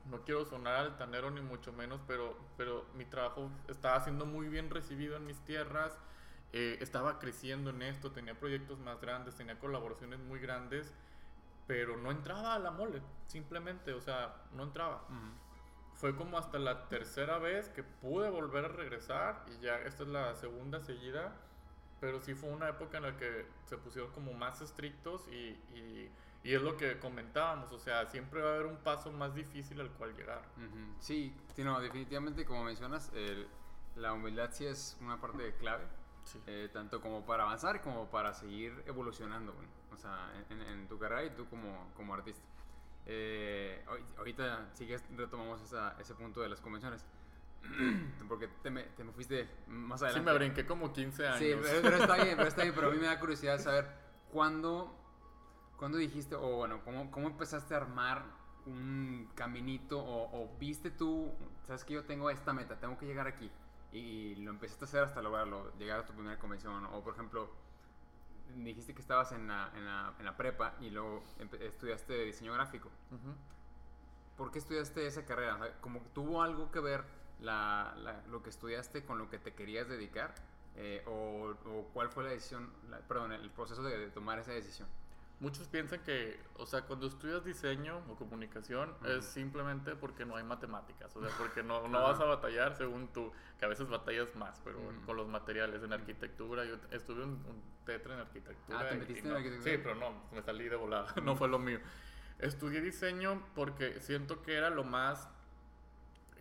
no 0.05 0.21
quiero 0.21 0.45
sonar 0.45 0.75
altanero 0.75 1.31
ni 1.31 1.41
mucho 1.41 1.71
menos, 1.71 2.01
pero, 2.07 2.37
pero 2.57 2.85
mi 2.95 3.05
trabajo 3.05 3.49
estaba 3.67 3.99
siendo 4.01 4.25
muy 4.25 4.47
bien 4.47 4.69
recibido 4.69 5.15
en 5.15 5.25
mis 5.25 5.39
tierras, 5.45 5.97
eh, 6.51 6.77
estaba 6.81 7.19
creciendo 7.19 7.69
en 7.71 7.81
esto, 7.81 8.11
tenía 8.11 8.37
proyectos 8.39 8.79
más 8.79 8.99
grandes, 9.01 9.35
tenía 9.35 9.57
colaboraciones 9.57 10.19
muy 10.19 10.39
grandes, 10.39 10.93
pero 11.67 11.97
no 11.97 12.11
entraba 12.11 12.55
a 12.55 12.59
la 12.59 12.71
mole, 12.71 13.01
simplemente, 13.27 13.93
o 13.93 14.01
sea, 14.01 14.35
no 14.51 14.63
entraba. 14.63 15.07
Fue 15.95 16.15
como 16.15 16.37
hasta 16.37 16.59
la 16.59 16.89
tercera 16.89 17.37
vez 17.37 17.69
que 17.69 17.83
pude 17.83 18.29
volver 18.29 18.65
a 18.65 18.67
regresar 18.67 19.45
y 19.47 19.63
ya 19.63 19.77
esta 19.79 20.03
es 20.03 20.09
la 20.09 20.35
segunda 20.35 20.81
seguida, 20.81 21.33
pero 22.01 22.19
sí 22.19 22.33
fue 22.33 22.49
una 22.49 22.67
época 22.67 22.97
en 22.97 23.03
la 23.03 23.17
que 23.17 23.45
se 23.65 23.77
pusieron 23.77 24.11
como 24.11 24.33
más 24.33 24.61
estrictos 24.61 25.25
y, 25.29 25.57
y, 25.73 26.11
y 26.43 26.53
es 26.53 26.61
lo 26.61 26.75
que 26.77 26.99
comentábamos, 26.99 27.71
o 27.71 27.79
sea, 27.79 28.05
siempre 28.09 28.41
va 28.41 28.51
a 28.51 28.53
haber 28.55 28.65
un 28.67 28.77
paso 28.77 29.11
más 29.11 29.33
difícil 29.33 29.79
al 29.81 29.89
cual 29.91 30.13
llegar. 30.15 30.41
Sí, 30.99 31.35
sí, 31.55 31.63
no, 31.63 31.79
definitivamente 31.79 32.45
como 32.45 32.63
mencionas, 32.65 33.11
el- 33.13 33.47
la 33.95 34.11
humildad 34.13 34.49
sí 34.51 34.65
es 34.65 34.97
una 35.01 35.19
parte 35.21 35.55
clave, 35.55 35.85
Sí. 36.25 36.41
eh, 36.47 36.69
tanto 36.73 36.99
como 37.01 37.25
para 37.25 37.43
avanzar 37.43 37.81
como 37.81 38.09
para 38.09 38.33
seguir 38.33 38.83
evolucionando, 38.87 39.53
güey. 39.53 39.67
o 39.93 39.97
sea, 39.97 40.31
en, 40.49 40.59
en 40.61 40.87
tu 40.87 40.97
carrera 40.97 41.23
y 41.23 41.29
tú 41.29 41.47
como, 41.49 41.91
como 41.95 42.15
artista. 42.15 42.41
Eh, 43.05 43.83
ahor- 43.85 44.01
ahorita 44.17 44.69
sigues, 44.73 45.03
retomamos 45.15 45.61
esa- 45.61 45.95
ese 45.99 46.15
punto 46.15 46.41
de 46.41 46.49
las 46.49 46.61
convenciones, 46.61 47.05
porque 48.27 48.47
te 48.63 48.69
me, 48.71 48.83
te 48.83 49.03
me 49.03 49.11
fuiste 49.11 49.47
más 49.67 49.99
Sí, 49.99 50.05
adelante. 50.07 50.31
me 50.31 50.37
brinqué 50.37 50.65
como 50.65 50.91
15 50.91 51.27
años. 51.27 51.39
Sí, 51.39 51.53
pero, 51.61 51.81
pero 51.83 51.97
está 51.97 52.15
bien, 52.15 52.35
pero 52.37 52.47
está 52.47 52.63
bien, 52.63 52.73
pero 52.75 52.87
a 52.87 52.91
mí 52.91 52.97
me 52.97 53.05
da 53.05 53.19
curiosidad 53.19 53.59
saber 53.59 53.87
cuándo, 54.31 54.97
cuándo 55.77 55.97
dijiste, 55.97 56.35
o 56.35 56.57
bueno, 56.57 56.81
cómo, 56.83 57.09
cómo 57.11 57.27
empezaste 57.27 57.73
a 57.73 57.77
armar 57.77 58.23
un 58.65 59.29
caminito, 59.35 59.99
o, 59.99 60.43
o 60.43 60.57
viste 60.57 60.89
tú, 60.91 61.31
sabes 61.67 61.83
que 61.83 61.93
yo 61.93 62.03
tengo 62.05 62.29
esta 62.29 62.53
meta, 62.53 62.79
tengo 62.79 62.97
que 62.97 63.05
llegar 63.05 63.27
aquí, 63.27 63.51
y 63.91 64.35
lo 64.35 64.51
empezaste 64.51 64.85
a 64.85 64.87
hacer 64.87 65.03
hasta 65.03 65.21
lograrlo, 65.21 65.71
llegar 65.77 65.99
a 65.99 66.05
tu 66.05 66.13
primera 66.13 66.39
convención, 66.39 66.85
o 66.85 67.03
por 67.03 67.13
ejemplo, 67.13 67.49
dijiste 68.55 68.93
que 68.93 69.01
estabas 69.01 69.31
en 69.31 69.47
la, 69.47 69.71
en 69.75 69.85
la, 69.85 70.13
en 70.19 70.25
la 70.25 70.37
prepa 70.37 70.75
y 70.79 70.89
luego 70.91 71.23
estudiaste 71.59 72.23
diseño 72.25 72.53
gráfico. 72.53 72.89
Ujú. 73.11 73.33
¿Por 74.37 74.51
qué 74.51 74.59
estudiaste 74.59 75.05
esa 75.07 75.25
carrera? 75.25 75.55
O 75.55 75.57
sea, 75.59 75.73
¿Como 75.81 76.01
que 76.03 76.09
tuvo 76.09 76.41
algo 76.43 76.71
que 76.71 76.79
ver 76.79 77.03
la, 77.39 77.93
la- 77.97 78.21
lo 78.27 78.41
que 78.43 78.49
estudiaste 78.49 79.03
con 79.05 79.17
lo 79.17 79.29
que 79.29 79.39
te 79.39 79.53
querías 79.53 79.87
dedicar? 79.87 80.33
Eh, 80.75 81.03
o, 81.07 81.53
o 81.69 81.87
cuál 81.93 82.09
fue 82.09 82.23
la 82.23 82.31
decisión, 82.31 82.71
perdón, 83.07 83.31
el 83.31 83.49
proceso 83.51 83.83
de, 83.83 83.97
de 83.97 84.09
tomar 84.09 84.39
esa 84.39 84.51
decisión? 84.51 84.87
Muchos 85.43 85.67
piensan 85.67 85.99
que, 86.03 86.39
o 86.55 86.65
sea, 86.65 86.83
cuando 86.83 87.05
estudias 87.05 87.43
diseño 87.43 87.97
o 88.07 88.15
comunicación 88.15 88.95
es 89.05 89.25
simplemente 89.25 89.93
porque 89.93 90.25
no 90.25 90.37
hay 90.37 90.43
matemáticas, 90.45 91.13
o 91.17 91.19
sea, 91.19 91.29
porque 91.37 91.61
no, 91.63 91.85
no 91.89 92.01
vas 92.01 92.17
a 92.21 92.23
batallar 92.23 92.77
según 92.77 93.09
tú, 93.09 93.29
que 93.59 93.65
a 93.65 93.67
veces 93.67 93.89
batallas 93.89 94.33
más, 94.35 94.61
pero 94.63 94.79
con 95.05 95.17
los 95.17 95.27
materiales, 95.27 95.83
en 95.83 95.91
arquitectura, 95.91 96.63
yo 96.63 96.77
estuve 96.91 97.23
un, 97.23 97.31
un 97.31 97.61
tetra 97.85 98.13
en 98.13 98.21
arquitectura. 98.21 98.79
Ah, 98.79 98.87
¿te 98.87 98.95
metiste 98.95 99.19
en 99.27 99.33
no- 99.33 99.35
arquitectura? 99.35 99.75
Sí, 99.75 99.81
pero 99.83 99.95
no, 99.95 100.13
me 100.31 100.41
salí 100.41 100.69
de 100.69 100.77
volada, 100.77 101.13
no 101.21 101.35
fue 101.35 101.49
lo 101.49 101.59
mío. 101.59 101.81
Estudié 102.39 102.79
diseño 102.79 103.45
porque 103.53 103.99
siento 103.99 104.41
que 104.43 104.53
era 104.55 104.69
lo 104.69 104.85
más 104.85 105.27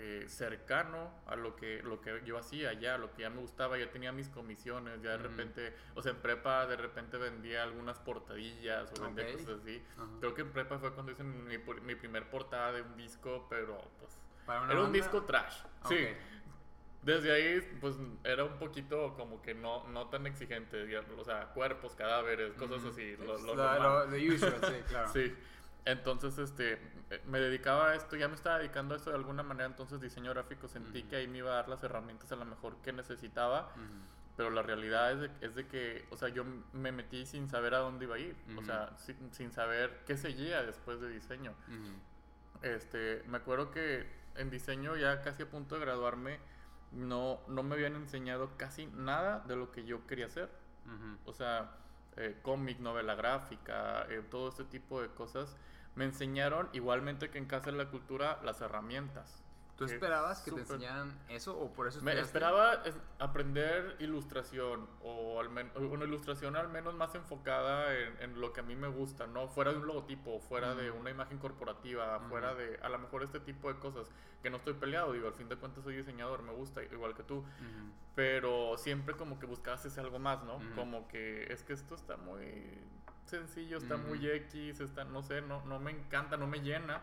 eh, 0.05 0.25
cercano 0.27 1.13
a 1.27 1.37
lo 1.37 1.55
que, 1.55 1.81
lo 1.85 2.01
que 2.01 2.23
yo 2.25 2.37
hacía 2.37 2.73
ya, 2.73 2.99
lo 2.99 3.13
que 3.13 3.23
ya 3.23 3.31
me 3.31 3.41
gustaba, 3.41 3.79
ya 3.79 3.89
tenía 3.89 4.11
mis 4.11 4.29
comisiones, 4.29 5.01
ya 5.01 5.11
de 5.11 5.19
repente, 5.19 5.73
o 5.95 6.03
sea, 6.03 6.11
en 6.11 6.19
prepa 6.19 6.67
de 6.67 6.75
repente 6.75 7.19
vendía 7.19 7.63
algunas 7.63 8.01
portadillas 8.01 8.93
o 8.99 9.03
vendía 9.05 9.33
cosas 9.33 9.61
así. 9.61 9.81
Creo 10.19 10.35
que 10.35 10.43
en 10.43 10.51
prepa 10.51 10.81
fue 10.81 10.93
cuando 10.93 11.13
hice 11.13 11.23
mi, 11.23 11.95
primer 11.95 12.29
portada 12.29 12.73
de 12.73 12.83
un 12.83 12.97
disco, 12.97 13.47
pero 13.49 13.79
pues 14.01 14.19
¿Para 14.45 14.63
una 14.63 14.73
era 14.73 14.81
un 14.81 14.87
banda? 14.87 14.99
disco 14.99 15.23
trash. 15.23 15.59
Sí. 15.87 16.09
Desde 17.03 17.33
ahí, 17.33 17.79
pues 17.81 17.95
era 18.25 18.43
un 18.43 18.59
poquito 18.59 19.15
como 19.15 19.41
que 19.41 19.55
no, 19.55 19.87
no 19.87 20.09
tan 20.09 20.27
exigente, 20.27 20.85
digamos, 20.85 21.17
o 21.17 21.25
sea, 21.25 21.47
cuerpos, 21.53 21.95
cadáveres, 21.95 22.55
cosas 22.55 22.85
así. 22.85 23.15
Sí, 23.15 23.17
Lo, 23.19 23.27
pues, 23.27 23.43
lo 23.43 23.53
usual, 23.53 24.61
sí, 24.67 24.75
claro. 24.89 25.09
Sí. 25.13 25.33
Entonces, 25.85 26.39
este, 26.39 26.79
me 27.27 27.41
dedicaba 27.41 27.91
a 27.91 27.95
esto, 27.97 28.17
ya 28.17 28.29
me 28.29 28.35
estaba 28.37 28.59
dedicando 28.59 28.95
a 28.95 28.97
esto 28.99 29.11
de 29.11 29.17
alguna 29.17 29.43
manera, 29.43 29.67
entonces 29.67 30.01
diseño 30.01 30.31
gráfico 30.31 30.69
sentí 30.69 31.03
que 31.03 31.17
ahí 31.17 31.27
me 31.27 31.39
iba 31.39 31.51
a 31.51 31.55
dar 31.57 31.69
las 31.69 31.83
herramientas 31.83 32.31
a 32.31 32.37
lo 32.37 32.45
mejor 32.45 32.77
que 32.83 32.93
necesitaba, 32.93 33.73
Ujú. 33.75 33.83
pero 34.37 34.51
la 34.51 34.63
realidad 34.63 35.11
es 35.13 35.21
de, 35.21 35.47
es 35.47 35.55
de 35.57 35.67
que, 35.67 36.07
o 36.11 36.17
sea, 36.17 36.29
yo 36.29 36.45
me 36.73 36.93
metí 36.93 37.27
sin 37.27 37.49
saber 37.49 37.75
a 37.75 37.79
dónde 37.79 38.05
iba 38.05 38.15
a 38.15 38.19
ir, 38.21 38.37
o 38.57 38.63
sea, 38.63 38.97
sin, 38.97 39.33
sin 39.35 39.51
saber 39.51 40.03
qué 40.07 40.17
seguía 40.17 40.63
después 40.63 41.01
de 41.01 41.09
diseño. 41.09 41.53
Este, 42.63 43.25
me 43.27 43.39
acuerdo 43.39 43.73
que 43.73 44.07
en 44.37 44.51
diseño 44.51 44.97
ya 44.97 45.21
casi 45.23 45.43
a 45.43 45.51
punto 45.51 45.75
de 45.75 45.81
graduarme 45.81 46.39
no, 46.93 47.41
no 47.49 47.63
me 47.65 47.75
habían 47.75 47.97
enseñado 47.97 48.57
casi 48.57 48.87
nada 48.87 49.41
de 49.41 49.57
lo 49.57 49.73
que 49.73 49.85
yo 49.85 50.07
quería 50.07 50.27
hacer. 50.27 50.49
O 51.25 51.33
sea, 51.33 51.73
eh, 52.17 52.39
cómic, 52.43 52.79
novela 52.79 53.15
gráfica, 53.15 54.07
eh, 54.11 54.23
todo 54.31 54.49
este 54.49 54.65
tipo 54.65 55.01
de 55.01 55.09
cosas. 55.09 55.57
Me 55.95 56.05
enseñaron, 56.05 56.69
igualmente 56.73 57.31
que 57.31 57.39
en 57.39 57.47
Casa 57.47 57.71
de 57.71 57.77
la 57.77 57.87
Cultura, 57.91 58.41
las 58.45 58.61
herramientas. 58.61 59.43
¿Tú 59.77 59.87
esperabas 59.87 60.43
que 60.43 60.53
te 60.53 60.61
enseñaran 60.61 61.19
eso 61.29 61.59
o 61.59 61.73
por 61.73 61.89
eso 61.89 62.01
Me 62.03 62.17
esperaba 62.21 62.75
es- 62.85 62.95
aprender 63.19 63.97
ilustración 64.01 64.87
o 65.03 65.41
al 65.41 65.49
una 65.49 66.05
ilustración 66.05 66.55
al 66.57 66.69
menos 66.69 66.95
más 66.95 67.15
enfocada 67.17 67.93
en, 67.99 68.21
en 68.23 68.41
lo 68.41 68.53
que 68.53 68.61
a 68.61 68.63
mí 68.63 68.77
me 68.77 68.87
gusta, 68.89 69.27
¿no? 69.27 69.49
Fuera 69.49 69.73
de 69.73 69.79
un 69.79 69.87
logotipo, 69.87 70.39
fuera 70.41 70.75
de 70.77 70.91
una 70.93 71.11
imagen 71.11 71.39
corporativa, 71.39 72.21
fuera 72.29 72.55
de 72.55 72.79
a 72.83 72.89
lo 72.91 72.99
mejor 72.99 73.23
este 73.25 73.41
tipo 73.41 73.73
de 73.73 73.79
cosas 73.81 74.09
que 74.43 74.51
no 74.51 74.59
estoy 74.59 74.75
peleado, 74.75 75.13
digo, 75.15 75.27
al 75.27 75.35
fin 75.35 75.49
de 75.49 75.57
cuentas 75.57 75.83
soy 75.83 75.97
diseñador, 75.97 76.43
me 76.43 76.53
gusta, 76.53 76.83
igual 76.85 77.15
que 77.15 77.23
tú, 77.25 77.43
pero 78.15 78.77
siempre 78.77 79.17
como 79.17 79.39
que 79.41 79.47
buscabas 79.47 79.85
ese 79.85 80.01
algo 80.01 80.19
más, 80.19 80.45
¿no? 80.45 80.61
Como 80.77 81.09
que 81.09 81.51
es 81.53 81.65
que 81.65 81.73
esto 81.73 81.95
está 81.95 82.17
muy 82.19 82.79
sencillo, 83.37 83.79
está 83.79 83.97
muy 83.97 84.27
X, 84.29 84.81
está, 84.81 85.05
no 85.05 85.23
sé, 85.23 85.41
no, 85.43 85.65
no 85.67 85.79
me 85.79 85.91
encanta, 85.91 86.37
no 86.37 86.47
me 86.47 86.61
llena. 86.61 87.03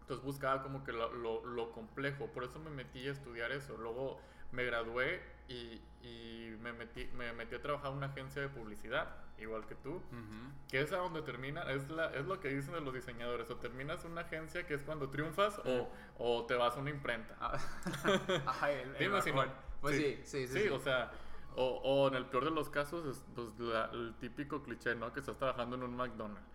Entonces 0.00 0.24
buscaba 0.24 0.62
como 0.62 0.84
que 0.84 0.92
lo, 0.92 1.12
lo- 1.14 1.44
lo 1.46 1.72
complejo, 1.72 2.26
por 2.28 2.44
eso 2.44 2.58
me 2.58 2.70
metí 2.70 3.06
a 3.08 3.12
estudiar 3.12 3.52
eso. 3.52 3.76
Luego 3.76 4.20
me 4.52 4.64
gradué 4.64 5.22
y, 5.48 5.80
y 6.02 6.56
me, 6.60 6.72
metí, 6.72 7.06
me 7.16 7.32
metí 7.32 7.54
a 7.54 7.62
trabajar 7.62 7.90
en 7.90 7.96
una 7.98 8.06
agencia 8.06 8.42
de 8.42 8.48
publicidad, 8.48 9.08
igual 9.38 9.66
que 9.66 9.74
tú, 9.74 10.02
que 10.70 10.80
es 10.80 10.92
a 10.92 10.98
donde 10.98 11.22
termina, 11.22 11.62
es, 11.72 11.88
la, 11.90 12.06
es 12.14 12.26
lo 12.26 12.38
que 12.40 12.48
dicen 12.50 12.74
de 12.74 12.80
los 12.82 12.92
diseñadores, 12.94 13.50
o 13.50 13.56
terminas 13.56 14.04
una 14.04 14.20
agencia 14.22 14.66
que 14.66 14.74
es 14.74 14.82
cuando 14.82 15.08
triunfas 15.10 15.58
o, 15.64 15.88
o 16.18 16.44
te 16.46 16.54
vas 16.54 16.76
a 16.76 16.80
una 16.80 16.90
imprenta. 16.90 17.34
Ay, 18.60 18.74
el- 18.82 18.90
el 18.90 18.98
Dime 18.98 19.22
si 19.22 19.30
no. 19.30 19.36
Pues 19.80 19.96
sí, 19.96 20.20
sí, 20.24 20.46
sí. 20.46 20.58
Sí, 20.62 20.68
o 20.68 20.78
sea, 20.78 21.10
o, 21.56 21.80
o 21.84 22.08
en 22.08 22.14
el 22.14 22.26
peor 22.26 22.44
de 22.44 22.50
los 22.50 22.68
casos 22.70 23.04
es 23.06 23.24
pues, 23.34 23.48
la- 23.58 23.86
el 23.92 24.14
típico 24.18 24.62
cliché, 24.62 24.94
¿no? 24.94 25.12
Que 25.12 25.20
estás 25.20 25.36
trabajando 25.36 25.76
en 25.76 25.82
un 25.84 25.96
McDonald's. 25.96 26.48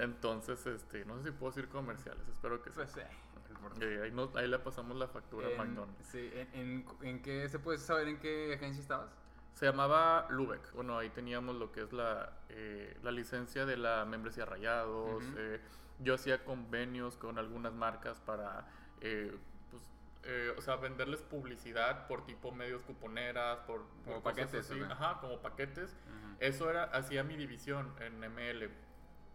Entonces, 0.00 0.66
este, 0.66 1.04
no 1.04 1.16
sé 1.18 1.24
si 1.24 1.30
puedo 1.30 1.50
decir 1.52 1.68
comerciales, 1.68 2.26
espero 2.28 2.62
que 2.62 2.70
sí. 2.70 2.80
Pues, 3.32 3.50
importa. 3.50 3.84
Eh, 3.84 4.02
ahí, 4.04 4.10
no- 4.12 4.30
ahí 4.34 4.46
le 4.48 4.58
pasamos 4.58 4.96
la 4.96 5.08
factura 5.08 5.46
a 5.48 5.50
En- 5.52 5.56
McDonald's. 5.58 6.06
Sí, 6.06 6.30
en, 6.34 6.48
en, 6.54 6.86
en 7.02 7.22
qué 7.22 7.48
se 7.48 7.58
puede 7.58 7.78
saber 7.78 8.08
en 8.08 8.18
qué 8.18 8.54
agencia 8.54 8.80
estabas? 8.82 9.10
Se 9.54 9.66
llamaba 9.66 10.26
Lubeck. 10.30 10.72
Bueno, 10.72 10.98
ahí 10.98 11.10
teníamos 11.10 11.54
lo 11.56 11.70
que 11.70 11.82
es 11.82 11.92
la, 11.92 12.32
eh, 12.48 12.98
la 13.02 13.12
licencia 13.12 13.64
de 13.64 13.76
la 13.76 14.04
membresía 14.04 14.44
Rayados. 14.44 15.22
Eh, 15.36 15.60
yo 16.00 16.14
hacía 16.14 16.44
convenios 16.44 17.16
con 17.16 17.38
algunas 17.38 17.72
marcas 17.72 18.20
para, 18.20 18.66
eh, 19.00 19.34
pues, 19.70 19.82
eh, 20.26 20.54
o 20.56 20.62
sea, 20.62 20.76
venderles 20.76 21.20
publicidad 21.20 22.06
por 22.06 22.24
tipo 22.24 22.50
medios 22.50 22.82
cuponeras, 22.82 23.58
por, 23.60 23.84
por 24.04 24.22
paquetes, 24.22 24.70
así. 24.70 24.80
Ajá, 24.80 25.18
como 25.20 25.40
paquetes. 25.40 25.96
Eso 26.40 26.70
era, 26.70 26.84
hacía 26.84 27.22
mi 27.22 27.36
división 27.36 27.94
en 28.00 28.20
ML. 28.20 28.70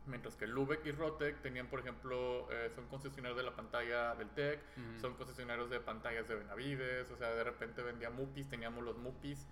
Mientras 0.06 0.36
que 0.36 0.48
Lubeck 0.48 0.84
y 0.88 0.92
Rotec 0.92 1.42
tenían, 1.42 1.68
por 1.68 1.80
ejemplo, 1.80 2.52
eh, 2.52 2.72
son 2.74 2.88
concesionarios 2.88 3.38
de 3.38 3.44
la 3.44 3.56
pantalla 3.56 4.16
del 4.16 4.30
TEC, 4.30 4.60
son 5.00 5.14
concesionarios 5.14 5.70
de 5.70 5.80
pantallas 5.80 6.28
de 6.28 6.36
Benavides, 6.36 7.12
o 7.12 7.18
sea, 7.18 7.30
de 7.30 7.44
repente 7.44 7.84
vendía 7.84 8.10
Mupis, 8.10 8.50
teníamos 8.50 8.84
los 8.84 8.98
Mupis, 8.98 9.46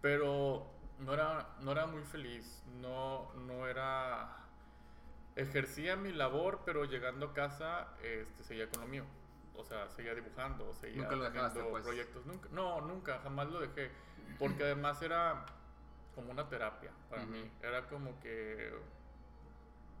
pero 0.00 0.70
no 0.98 1.12
era, 1.12 1.48
no 1.60 1.72
era 1.72 1.86
muy 1.86 2.02
feliz, 2.02 2.62
no, 2.80 3.32
no 3.34 3.66
era... 3.66 4.38
Ejercía 5.36 5.96
mi 5.96 6.12
labor, 6.12 6.60
pero 6.64 6.84
llegando 6.84 7.26
a 7.26 7.32
casa 7.34 7.88
este, 8.02 8.44
seguía 8.44 8.68
con 8.70 8.82
lo 8.82 8.86
mío. 8.86 9.04
O 9.54 9.64
sea, 9.64 9.88
seguía 9.90 10.14
dibujando, 10.14 10.72
seguía 10.74 11.02
Nunca 11.02 11.16
lo 11.16 11.24
dejaste, 11.30 11.62
pues. 11.62 11.82
proyectos. 11.84 12.24
Nunca, 12.26 12.48
no, 12.52 12.80
nunca, 12.80 13.20
jamás 13.22 13.48
lo 13.48 13.60
dejé. 13.60 13.90
Porque 14.38 14.64
además 14.64 15.00
era 15.02 15.44
como 16.14 16.30
una 16.30 16.48
terapia 16.48 16.90
para 17.10 17.22
Ujú. 17.22 17.32
mí. 17.32 17.50
Era 17.62 17.86
como 17.88 18.18
que 18.20 18.72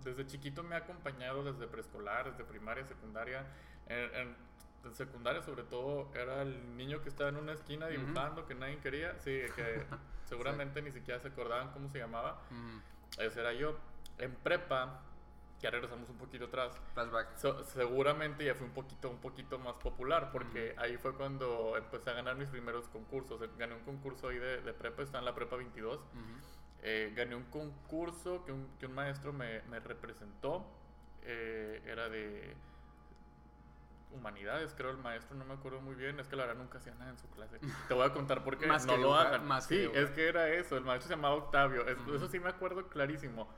desde 0.02 0.26
chiquito 0.26 0.62
me 0.62 0.74
ha 0.74 0.78
acompañado 0.78 1.44
desde 1.44 1.66
preescolar, 1.68 2.30
desde 2.30 2.44
primaria, 2.44 2.84
secundaria. 2.84 3.46
En, 3.86 4.14
en- 4.14 4.52
en 4.84 4.94
secundaria 4.96 5.40
sobre 5.42 5.62
todo 5.62 6.10
era 6.12 6.42
el 6.42 6.76
niño 6.76 7.02
que 7.02 7.08
estaba 7.08 7.28
en 7.28 7.36
una 7.36 7.52
esquina 7.52 7.86
dibujando 7.86 8.46
que 8.46 8.54
nadie 8.56 8.78
quería. 8.78 9.16
Sí, 9.20 9.42
que 9.54 9.84
seguramente 10.28 10.82
ni 10.82 10.90
siquiera 10.90 11.20
se 11.20 11.28
acordaban 11.28 11.70
cómo 11.72 11.88
se 11.88 11.98
llamaba. 11.98 12.40
Ujú. 12.50 13.22
Ese 13.22 13.40
era 13.40 13.52
yo. 13.52 13.78
En 14.18 14.34
prepa, 14.34 15.00
ya 15.62 15.70
regresamos 15.70 16.08
un 16.10 16.16
poquito 16.18 16.46
atrás. 16.46 16.78
Flashback. 16.94 17.36
So- 17.36 17.64
seguramente 17.64 18.44
ya 18.44 18.54
fue 18.54 18.66
un 18.66 18.72
poquito, 18.72 19.08
un 19.08 19.18
poquito 19.18 19.58
más 19.58 19.74
popular 19.76 20.30
porque 20.32 20.74
ahí 20.76 20.96
fue 20.98 21.14
cuando 21.14 21.76
empecé 21.76 22.10
a 22.10 22.14
ganar 22.14 22.36
mis 22.36 22.48
primeros 22.48 22.88
concursos. 22.88 23.40
Gané 23.56 23.74
un 23.74 23.84
concurso 23.84 24.28
ahí 24.28 24.38
de, 24.38 24.60
de 24.60 24.72
prepa, 24.74 25.02
está 25.02 25.18
en 25.20 25.24
la 25.24 25.34
prepa 25.34 25.56
22. 25.56 25.96
Ujú. 25.98 26.06
Eh, 26.82 27.12
gané 27.16 27.36
un 27.36 27.44
concurso 27.44 28.44
que 28.44 28.50
un, 28.52 28.68
que 28.80 28.86
un 28.86 28.94
maestro 28.94 29.32
me, 29.32 29.62
me 29.70 29.78
representó. 29.80 30.66
Eh, 31.24 31.80
era 31.86 32.08
de 32.08 32.56
humanidades, 34.14 34.74
creo 34.76 34.90
el 34.90 34.98
maestro, 34.98 35.36
no 35.36 35.44
me 35.44 35.54
acuerdo 35.54 35.80
muy 35.80 35.94
bien. 35.94 36.20
Es 36.20 36.28
que 36.28 36.36
la 36.36 36.44
verdad 36.44 36.60
nunca 36.60 36.78
hacía 36.78 36.94
nada 36.94 37.10
en 37.10 37.18
su 37.18 37.28
clase. 37.30 37.58
Te 37.88 37.94
voy 37.94 38.04
a 38.04 38.12
contar 38.12 38.44
por 38.44 38.58
qué 38.58 38.66
Más 38.66 38.84
no 38.84 38.94
que 38.96 39.00
lo 39.00 39.14
hagan. 39.14 39.46
más 39.46 39.66
que 39.66 39.74
sí, 39.76 39.80
dibujar. 39.82 40.02
es 40.02 40.10
que 40.10 40.28
era 40.28 40.48
eso. 40.50 40.76
El 40.76 40.84
maestro 40.84 41.08
se 41.08 41.14
llamaba 41.14 41.34
Octavio. 41.36 41.86
Es-. 41.86 41.96
Eso 42.14 42.28
sí 42.28 42.38
me 42.40 42.48
acuerdo 42.50 42.88
clarísimo. 42.88 43.48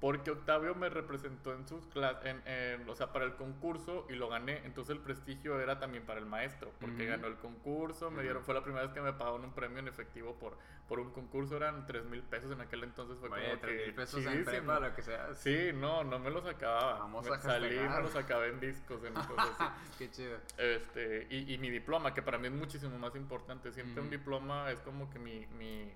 Porque 0.00 0.30
Octavio 0.30 0.74
me 0.74 0.90
representó 0.90 1.54
en 1.54 1.66
sus 1.66 1.86
clases, 1.86 2.26
en, 2.26 2.42
en- 2.46 2.88
o 2.88 2.94
sea, 2.94 3.12
para 3.12 3.24
el 3.24 3.34
concurso 3.34 4.06
y 4.10 4.12
lo 4.14 4.28
gané. 4.28 4.60
Entonces 4.66 4.94
el 4.94 5.00
prestigio 5.02 5.58
era 5.58 5.78
también 5.78 6.04
para 6.04 6.20
el 6.20 6.26
maestro, 6.26 6.70
porque 6.80 7.06
ganó 7.06 7.26
el 7.28 7.36
concurso, 7.36 8.10
me 8.10 8.22
dieron, 8.22 8.44
fue 8.44 8.52
la 8.52 8.62
primera 8.62 8.84
vez 8.84 8.92
que 8.92 9.00
me 9.00 9.14
pagaron 9.14 9.42
un 9.44 9.52
premio 9.52 9.78
en 9.78 9.88
efectivo 9.88 10.34
por, 10.34 10.58
por 10.86 11.00
un 11.00 11.10
concurso, 11.12 11.56
eran 11.56 11.86
3 11.86 12.04
mil 12.04 12.22
pesos 12.22 12.50
en 12.52 12.60
aquel 12.60 12.84
entonces, 12.84 13.16
fue 13.18 13.30
Oye, 13.30 13.42
como 13.48 13.60
tres 13.60 13.78
que 13.80 13.86
mil 13.86 13.94
pesos 13.94 14.26
en 14.26 14.44
prepa, 14.44 14.80
lo 14.80 14.94
que 14.94 15.02
sea. 15.02 15.34
Sí, 15.34 15.70
no, 15.74 16.04
no 16.04 16.18
me 16.18 16.30
los 16.30 16.44
acababa. 16.44 16.98
Vamos 16.98 17.24
Me 17.26 17.34
a 17.34 17.40
Salí 17.40 17.78
me 17.78 18.02
los 18.02 18.14
acabé 18.16 18.48
en 18.48 18.60
discos, 18.60 19.02
en 19.02 19.14
cosas 19.14 19.48
así. 19.58 19.64
Qué 19.98 20.10
chido. 20.10 20.36
Este, 20.58 21.26
y, 21.30 21.54
y 21.54 21.58
mi 21.58 21.70
diploma, 21.70 22.12
que 22.12 22.20
para 22.20 22.36
mí 22.36 22.48
es 22.48 22.52
muchísimo 22.52 22.98
más 22.98 23.16
importante. 23.16 23.72
Siempre 23.72 24.02
un 24.02 24.10
diploma 24.10 24.70
es 24.70 24.80
como 24.80 25.08
que 25.10 25.18
mi, 25.18 25.46
mi, 25.58 25.90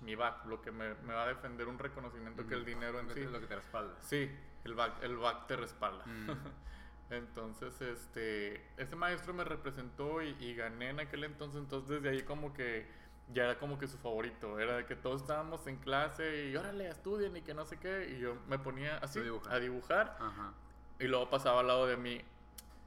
mi 0.00 0.14
back, 0.14 0.44
lo 0.46 0.60
que 0.60 0.70
me, 0.72 0.94
me 0.94 1.14
va 1.14 1.24
a 1.24 1.28
defender 1.28 1.68
un 1.68 1.78
reconocimiento 1.78 2.46
que 2.46 2.54
el 2.54 2.64
dinero 2.64 2.98
en 3.00 3.08
sí. 3.08 3.14
te- 3.14 3.24
Lo 3.26 3.40
que 3.40 3.46
te 3.46 3.56
respalda. 3.56 3.94
Sí, 4.00 4.30
el 4.64 4.74
back, 4.74 5.02
el 5.02 5.16
back 5.16 5.46
te 5.46 5.56
respalda. 5.56 6.04
Mm. 6.06 6.30
Entonces, 7.10 7.80
este, 7.82 8.66
ese 8.76 8.96
maestro 8.96 9.34
me 9.34 9.44
representó 9.44 10.22
y, 10.22 10.30
y 10.40 10.54
gané 10.54 10.90
en 10.90 11.00
aquel 11.00 11.24
entonces, 11.24 11.60
entonces 11.60 11.88
desde 11.90 12.08
ahí 12.08 12.22
como 12.22 12.54
que 12.54 12.86
ya 13.32 13.44
era 13.44 13.58
como 13.58 13.78
que 13.78 13.86
su 13.86 13.98
favorito, 13.98 14.58
era 14.58 14.76
de 14.78 14.86
que 14.86 14.96
todos 14.96 15.20
estábamos 15.20 15.66
en 15.66 15.76
clase 15.76 16.48
y 16.48 16.56
órale, 16.56 16.88
estudien 16.88 17.36
y 17.36 17.42
que 17.42 17.54
no 17.54 17.64
sé 17.66 17.78
qué, 17.78 18.14
y 18.16 18.18
yo 18.18 18.36
me 18.48 18.58
ponía 18.58 18.96
así 18.98 19.20
a 19.48 19.58
dibujar 19.58 20.16
Ajá. 20.20 20.52
y 20.98 21.06
luego 21.06 21.28
pasaba 21.30 21.60
al 21.60 21.66
lado 21.66 21.86
de 21.86 21.96
mí, 21.96 22.20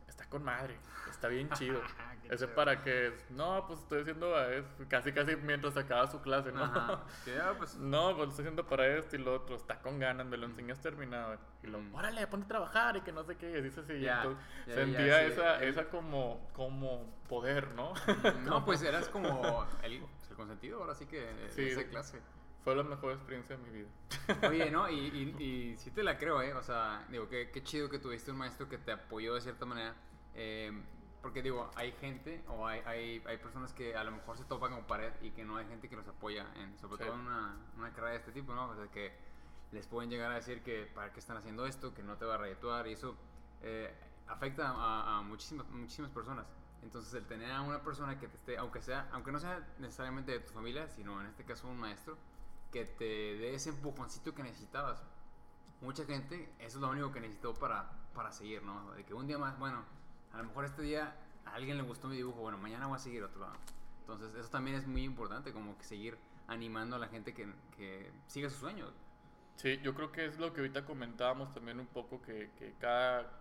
está 0.08 0.28
con 0.28 0.44
madre, 0.44 0.76
está 1.10 1.28
bien 1.28 1.50
chido. 1.52 1.80
Ese 2.30 2.48
para 2.48 2.82
que 2.84 3.14
no, 3.30 3.66
pues 3.68 3.80
estoy 3.82 4.02
haciendo 4.02 4.36
a 4.36 4.48
casi 4.88 5.12
casi 5.14 5.36
mientras 5.36 5.78
acaba 5.78 6.08
su 6.08 6.22
clase, 6.22 6.52
¿no? 6.52 6.64
Ajá. 6.64 7.04
Ya, 7.26 7.54
pues. 7.58 7.76
No, 7.76 8.16
pues 8.16 8.30
estoy 8.30 8.44
haciendo 8.46 8.66
para 8.68 8.88
esto 8.88 9.16
y 9.16 9.20
lo 9.20 9.34
otro, 9.36 9.56
está 9.56 9.80
con 9.82 10.00
ganas, 10.00 10.26
me 10.26 10.38
lo 10.38 10.46
enseñas 10.46 10.82
terminado. 10.82 11.38
Y 11.64 11.68
lo, 11.68 11.80
órale, 11.94 12.26
ponte 12.28 12.46
a 12.46 12.48
trabajar 12.50 12.98
y 12.98 13.02
que 13.02 13.12
no 13.12 13.24
sé 13.24 13.36
qué, 13.38 13.58
y 13.58 13.62
dice 13.62 13.82
así. 13.82 13.94
Entonces, 14.08 14.44
sentía 14.66 15.20
sí, 15.28 15.32
esa, 15.34 15.58
el- 15.64 15.70
esa 15.70 15.86
como, 15.90 16.50
como 16.54 17.14
poder, 17.30 17.70
¿no? 17.72 17.94
No, 18.46 18.64
pues 18.66 18.82
eras 18.84 19.08
como 19.10 19.66
el, 19.84 19.94
el 20.30 20.36
consentido, 20.36 20.82
ahora 20.82 20.96
sí 20.96 21.06
que 21.06 21.22
de 21.22 21.52
Sí. 21.52 21.62
esa 21.70 21.84
clase. 21.86 22.20
Fue 22.64 22.76
la 22.76 22.82
mejor 22.82 23.14
experiencia 23.14 23.56
de 23.58 23.64
mi 23.64 23.70
vida. 23.70 23.90
Oye, 24.50 24.72
¿no? 24.72 24.90
Y, 24.90 24.96
y, 25.00 25.44
y 25.44 25.76
sí 25.78 25.92
te 25.92 26.02
la 26.02 26.18
creo, 26.18 26.42
¿eh? 26.42 26.52
O 26.56 26.64
sea, 26.64 27.06
digo, 27.10 27.30
qué, 27.30 27.52
qué 27.52 27.62
chido 27.64 27.90
que 27.90 28.00
tuviste 28.00 28.32
un 28.32 28.38
maestro 28.38 28.68
que 28.68 28.80
te 28.80 28.92
apoyó 28.92 29.36
de 29.36 29.42
cierta 29.42 29.66
manera. 29.68 29.94
eh, 30.34 30.72
porque 31.26 31.42
digo, 31.42 31.72
hay 31.76 31.92
gente 31.94 32.44
o 32.48 32.68
hay, 32.68 32.82
hay, 32.86 33.24
hay 33.26 33.38
personas 33.38 33.74
que 33.74 33.96
a 33.96 34.04
lo 34.04 34.12
mejor 34.12 34.38
se 34.38 34.44
topan 34.44 34.72
con 34.72 34.84
pared 34.86 35.12
y 35.24 35.32
que 35.32 35.44
no 35.44 35.58
hay 35.58 35.66
gente 35.66 35.90
que 35.90 35.96
los 35.96 36.08
apoya, 36.08 36.46
en, 36.58 36.78
sobre 36.78 36.98
Sí. 36.98 37.04
todo 37.06 37.16
en 37.16 37.22
una, 37.22 37.58
una 37.78 37.90
carrera 37.90 38.12
de 38.12 38.18
este 38.18 38.32
tipo, 38.32 38.54
¿no? 38.54 38.70
O 38.70 38.76
sea, 38.76 38.86
que 38.92 39.12
les 39.72 39.88
pueden 39.88 40.12
llegar 40.12 40.32
a 40.32 40.36
decir 40.36 40.62
que 40.62 40.86
para 40.94 41.12
qué 41.12 41.20
están 41.20 41.36
haciendo 41.38 41.66
esto, 41.66 41.96
que 41.96 42.04
no 42.04 42.16
te 42.16 42.26
va 42.26 42.36
a 42.36 42.38
redituar 42.38 42.86
y 42.86 42.94
eso 42.94 43.16
eh, 43.64 43.92
afecta 44.28 44.70
a, 44.70 45.18
a 45.18 45.22
muchísimas, 45.24 45.68
muchísimas 45.72 46.12
personas. 46.12 46.46
Entonces, 46.84 47.12
el 47.16 47.26
tener 47.26 47.52
a 47.52 47.62
una 47.62 47.82
persona 47.82 48.20
que 48.20 48.28
te 48.28 48.36
esté, 48.38 48.58
aunque, 48.60 48.84
sea, 48.84 49.10
aunque 49.12 49.32
no 49.32 49.40
sea 49.40 49.68
necesariamente 49.80 50.32
de 50.32 50.42
tu 50.42 50.54
familia, 50.54 50.88
sino 50.90 51.20
en 51.22 51.26
este 51.26 51.44
caso 51.44 51.68
un 51.68 51.80
maestro, 51.80 52.20
que 52.72 52.86
te 52.86 53.04
dé 53.04 53.56
ese 53.56 53.70
empujoncito 53.70 54.36
que 54.36 54.44
necesitabas. 54.44 55.02
mucha 55.82 56.06
gente, 56.06 56.54
eso 56.60 56.78
es 56.78 56.82
lo 56.82 56.90
único 56.90 57.12
que 57.12 57.20
necesitó 57.20 57.56
para, 57.56 57.90
para 58.14 58.32
seguir, 58.32 58.62
¿no? 58.62 58.92
De 58.92 59.04
que 59.04 59.16
un 59.16 59.26
día 59.26 59.40
más, 59.40 59.58
bueno, 59.58 59.84
a 60.36 60.38
lo 60.40 60.46
mejor 60.46 60.66
este 60.66 60.82
día 60.82 61.16
a 61.46 61.54
alguien 61.56 61.78
le 61.78 61.84
gustó 61.84 62.08
mi 62.08 62.16
dibujo, 62.18 62.42
bueno, 62.42 62.58
mañana 62.58 62.88
voy 62.88 62.96
a 62.98 63.00
seguir 63.00 63.24
otro 63.24 63.42
lado. 63.42 63.56
Entonces, 64.02 64.36
eso 64.36 64.50
también 64.50 64.78
es 64.78 64.86
muy 64.88 65.04
importante, 65.04 65.52
como 65.52 65.78
que 65.78 65.84
seguir 65.84 66.18
animando 66.48 66.96
a 66.96 67.00
la 67.00 67.08
gente 67.08 67.34
que, 67.34 67.48
que 67.76 68.12
siga 68.28 68.50
sus 68.50 68.60
sueños. 68.60 68.92
Sí, 69.56 69.80
yo 69.82 69.96
creo 69.96 70.12
que 70.12 70.26
es 70.26 70.38
lo 70.38 70.54
que 70.54 70.62
ahorita 70.62 70.86
comentábamos 70.86 71.54
también 71.54 71.80
un 71.80 71.88
poco, 71.88 72.22
que, 72.22 72.52
que 72.60 72.74
cada, 72.80 73.32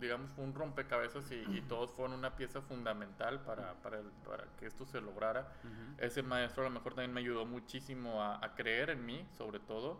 digamos, 0.00 0.30
fue 0.32 0.44
un 0.44 0.54
rompecabezas 0.54 1.30
y, 1.30 1.34
y 1.58 1.60
todos 1.62 1.90
fueron 1.92 2.14
una 2.18 2.36
pieza 2.36 2.60
fundamental 2.62 3.40
para, 3.42 3.74
para, 3.82 3.98
el- 3.98 4.10
para 4.26 4.44
que 4.58 4.66
esto 4.66 4.86
se 4.86 5.00
lograra. 5.00 5.52
Ese 5.98 6.22
maestro 6.22 6.62
a 6.62 6.68
lo 6.68 6.70
mejor 6.74 6.94
también 6.94 7.12
me 7.12 7.20
ayudó 7.20 7.44
muchísimo 7.44 8.22
a, 8.22 8.44
a 8.44 8.54
creer 8.54 8.90
en 8.90 9.04
mí, 9.04 9.26
sobre 9.36 9.60
todo, 9.60 9.98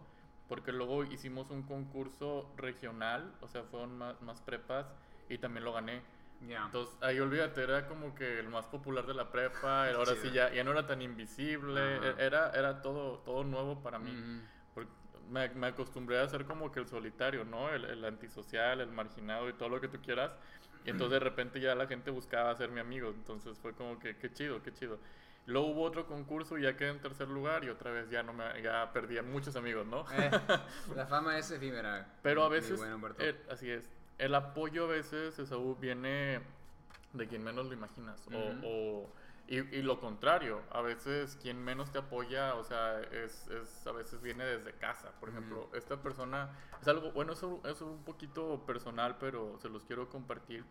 porque 0.48 0.72
luego 0.72 1.04
hicimos 1.04 1.50
un 1.50 1.62
concurso 1.62 2.52
regional, 2.56 3.34
o 3.40 3.48
sea, 3.48 3.62
fueron 3.64 3.96
más, 3.98 4.20
más 4.22 4.40
prepas 4.40 4.86
y 5.28 5.38
también 5.38 5.64
lo 5.64 5.72
gané. 5.72 6.02
Ya. 6.48 6.64
Entonces, 6.64 6.96
ahí 7.00 7.20
olvídate, 7.20 7.62
era 7.62 7.86
como 7.86 8.14
que 8.14 8.40
el 8.40 8.48
más 8.48 8.66
popular 8.66 9.06
de 9.06 9.14
la 9.14 9.30
prepa, 9.30 9.88
ahora 9.94 10.14
sí 10.16 10.30
ya, 10.32 10.52
ya 10.52 10.64
no 10.64 10.72
era 10.72 10.86
tan 10.86 11.00
invisible, 11.02 11.80
Ajá. 11.80 12.14
e- 12.18 12.26
era, 12.26 12.50
era 12.50 12.82
todo, 12.82 13.18
todo 13.20 13.44
nuevo 13.44 13.82
para 13.82 13.98
mí. 13.98 14.12
Porque 14.74 14.90
me, 15.28 15.48
me 15.50 15.68
acostumbré 15.68 16.18
a 16.18 16.28
ser 16.28 16.44
como 16.44 16.72
que 16.72 16.80
el 16.80 16.88
solitario, 16.88 17.44
¿no? 17.44 17.70
El, 17.70 17.84
el 17.84 18.04
antisocial, 18.04 18.80
el 18.80 18.90
marginado 18.90 19.48
y 19.48 19.52
todo 19.52 19.68
lo 19.68 19.80
que 19.80 19.88
tú 19.88 20.00
quieras. 20.02 20.32
Y 20.84 20.90
entonces 20.90 21.12
de 21.12 21.20
repente 21.20 21.60
ya 21.60 21.74
la 21.76 21.86
gente 21.86 22.10
buscaba 22.10 22.54
ser 22.56 22.70
mi 22.70 22.80
amigo. 22.80 23.10
Entonces 23.10 23.56
fue 23.58 23.72
como 23.74 23.98
que, 23.98 24.16
qué 24.16 24.32
chido, 24.32 24.62
qué 24.62 24.72
chido. 24.72 24.98
Luego 25.46 25.68
hubo 25.68 25.82
otro 25.82 26.06
concurso 26.06 26.56
y 26.58 26.62
ya 26.62 26.76
quedé 26.76 26.90
en 26.90 27.00
tercer 27.00 27.28
lugar 27.28 27.64
y 27.64 27.68
otra 27.68 27.90
vez 27.90 28.08
ya 28.10 28.22
no 28.22 28.32
me, 28.32 28.62
ya 28.62 28.92
perdí 28.92 29.18
a 29.18 29.22
muchos 29.22 29.56
amigos, 29.56 29.86
¿no? 29.86 30.04
Eh, 30.12 30.30
la 30.96 31.06
fama 31.06 31.36
es 31.38 31.50
efímera. 31.50 32.06
Pero 32.22 32.44
a 32.44 32.48
veces, 32.48 32.76
buen 32.78 32.92
Humberto. 32.92 33.22
eh, 33.22 33.34
así 33.50 33.70
es, 33.70 33.88
el 34.22 34.34
apoyo 34.34 34.84
a 34.84 34.88
veces, 34.88 35.38
Esaú, 35.38 35.76
viene 35.76 36.40
de 37.12 37.26
quien 37.28 37.42
menos 37.44 37.66
lo 37.66 37.72
imaginas. 37.74 38.26
o- 38.62 39.10
y, 39.48 39.58
y 39.58 39.82
lo 39.82 39.98
contrario, 40.00 40.62
a 40.70 40.80
veces 40.80 41.36
quien 41.42 41.62
menos 41.62 41.90
te 41.90 41.98
apoya, 41.98 42.54
o 42.54 42.62
sea, 42.64 43.00
es, 43.00 43.48
es- 43.48 43.86
a 43.86 43.92
veces 43.92 44.22
viene 44.22 44.44
desde 44.44 44.72
casa. 44.74 45.10
Por 45.18 45.28
ejemplo, 45.28 45.68
esta 45.74 45.96
persona, 46.00 46.50
es 46.80 46.86
algo, 46.88 47.10
bueno, 47.12 47.32
eso 47.32 47.60
es 47.64 47.80
un 47.82 48.02
poquito 48.04 48.64
personal, 48.64 49.16
pero 49.18 49.58
se 49.60 49.68
los 49.68 49.84
quiero 49.84 50.08
compartir. 50.08 50.64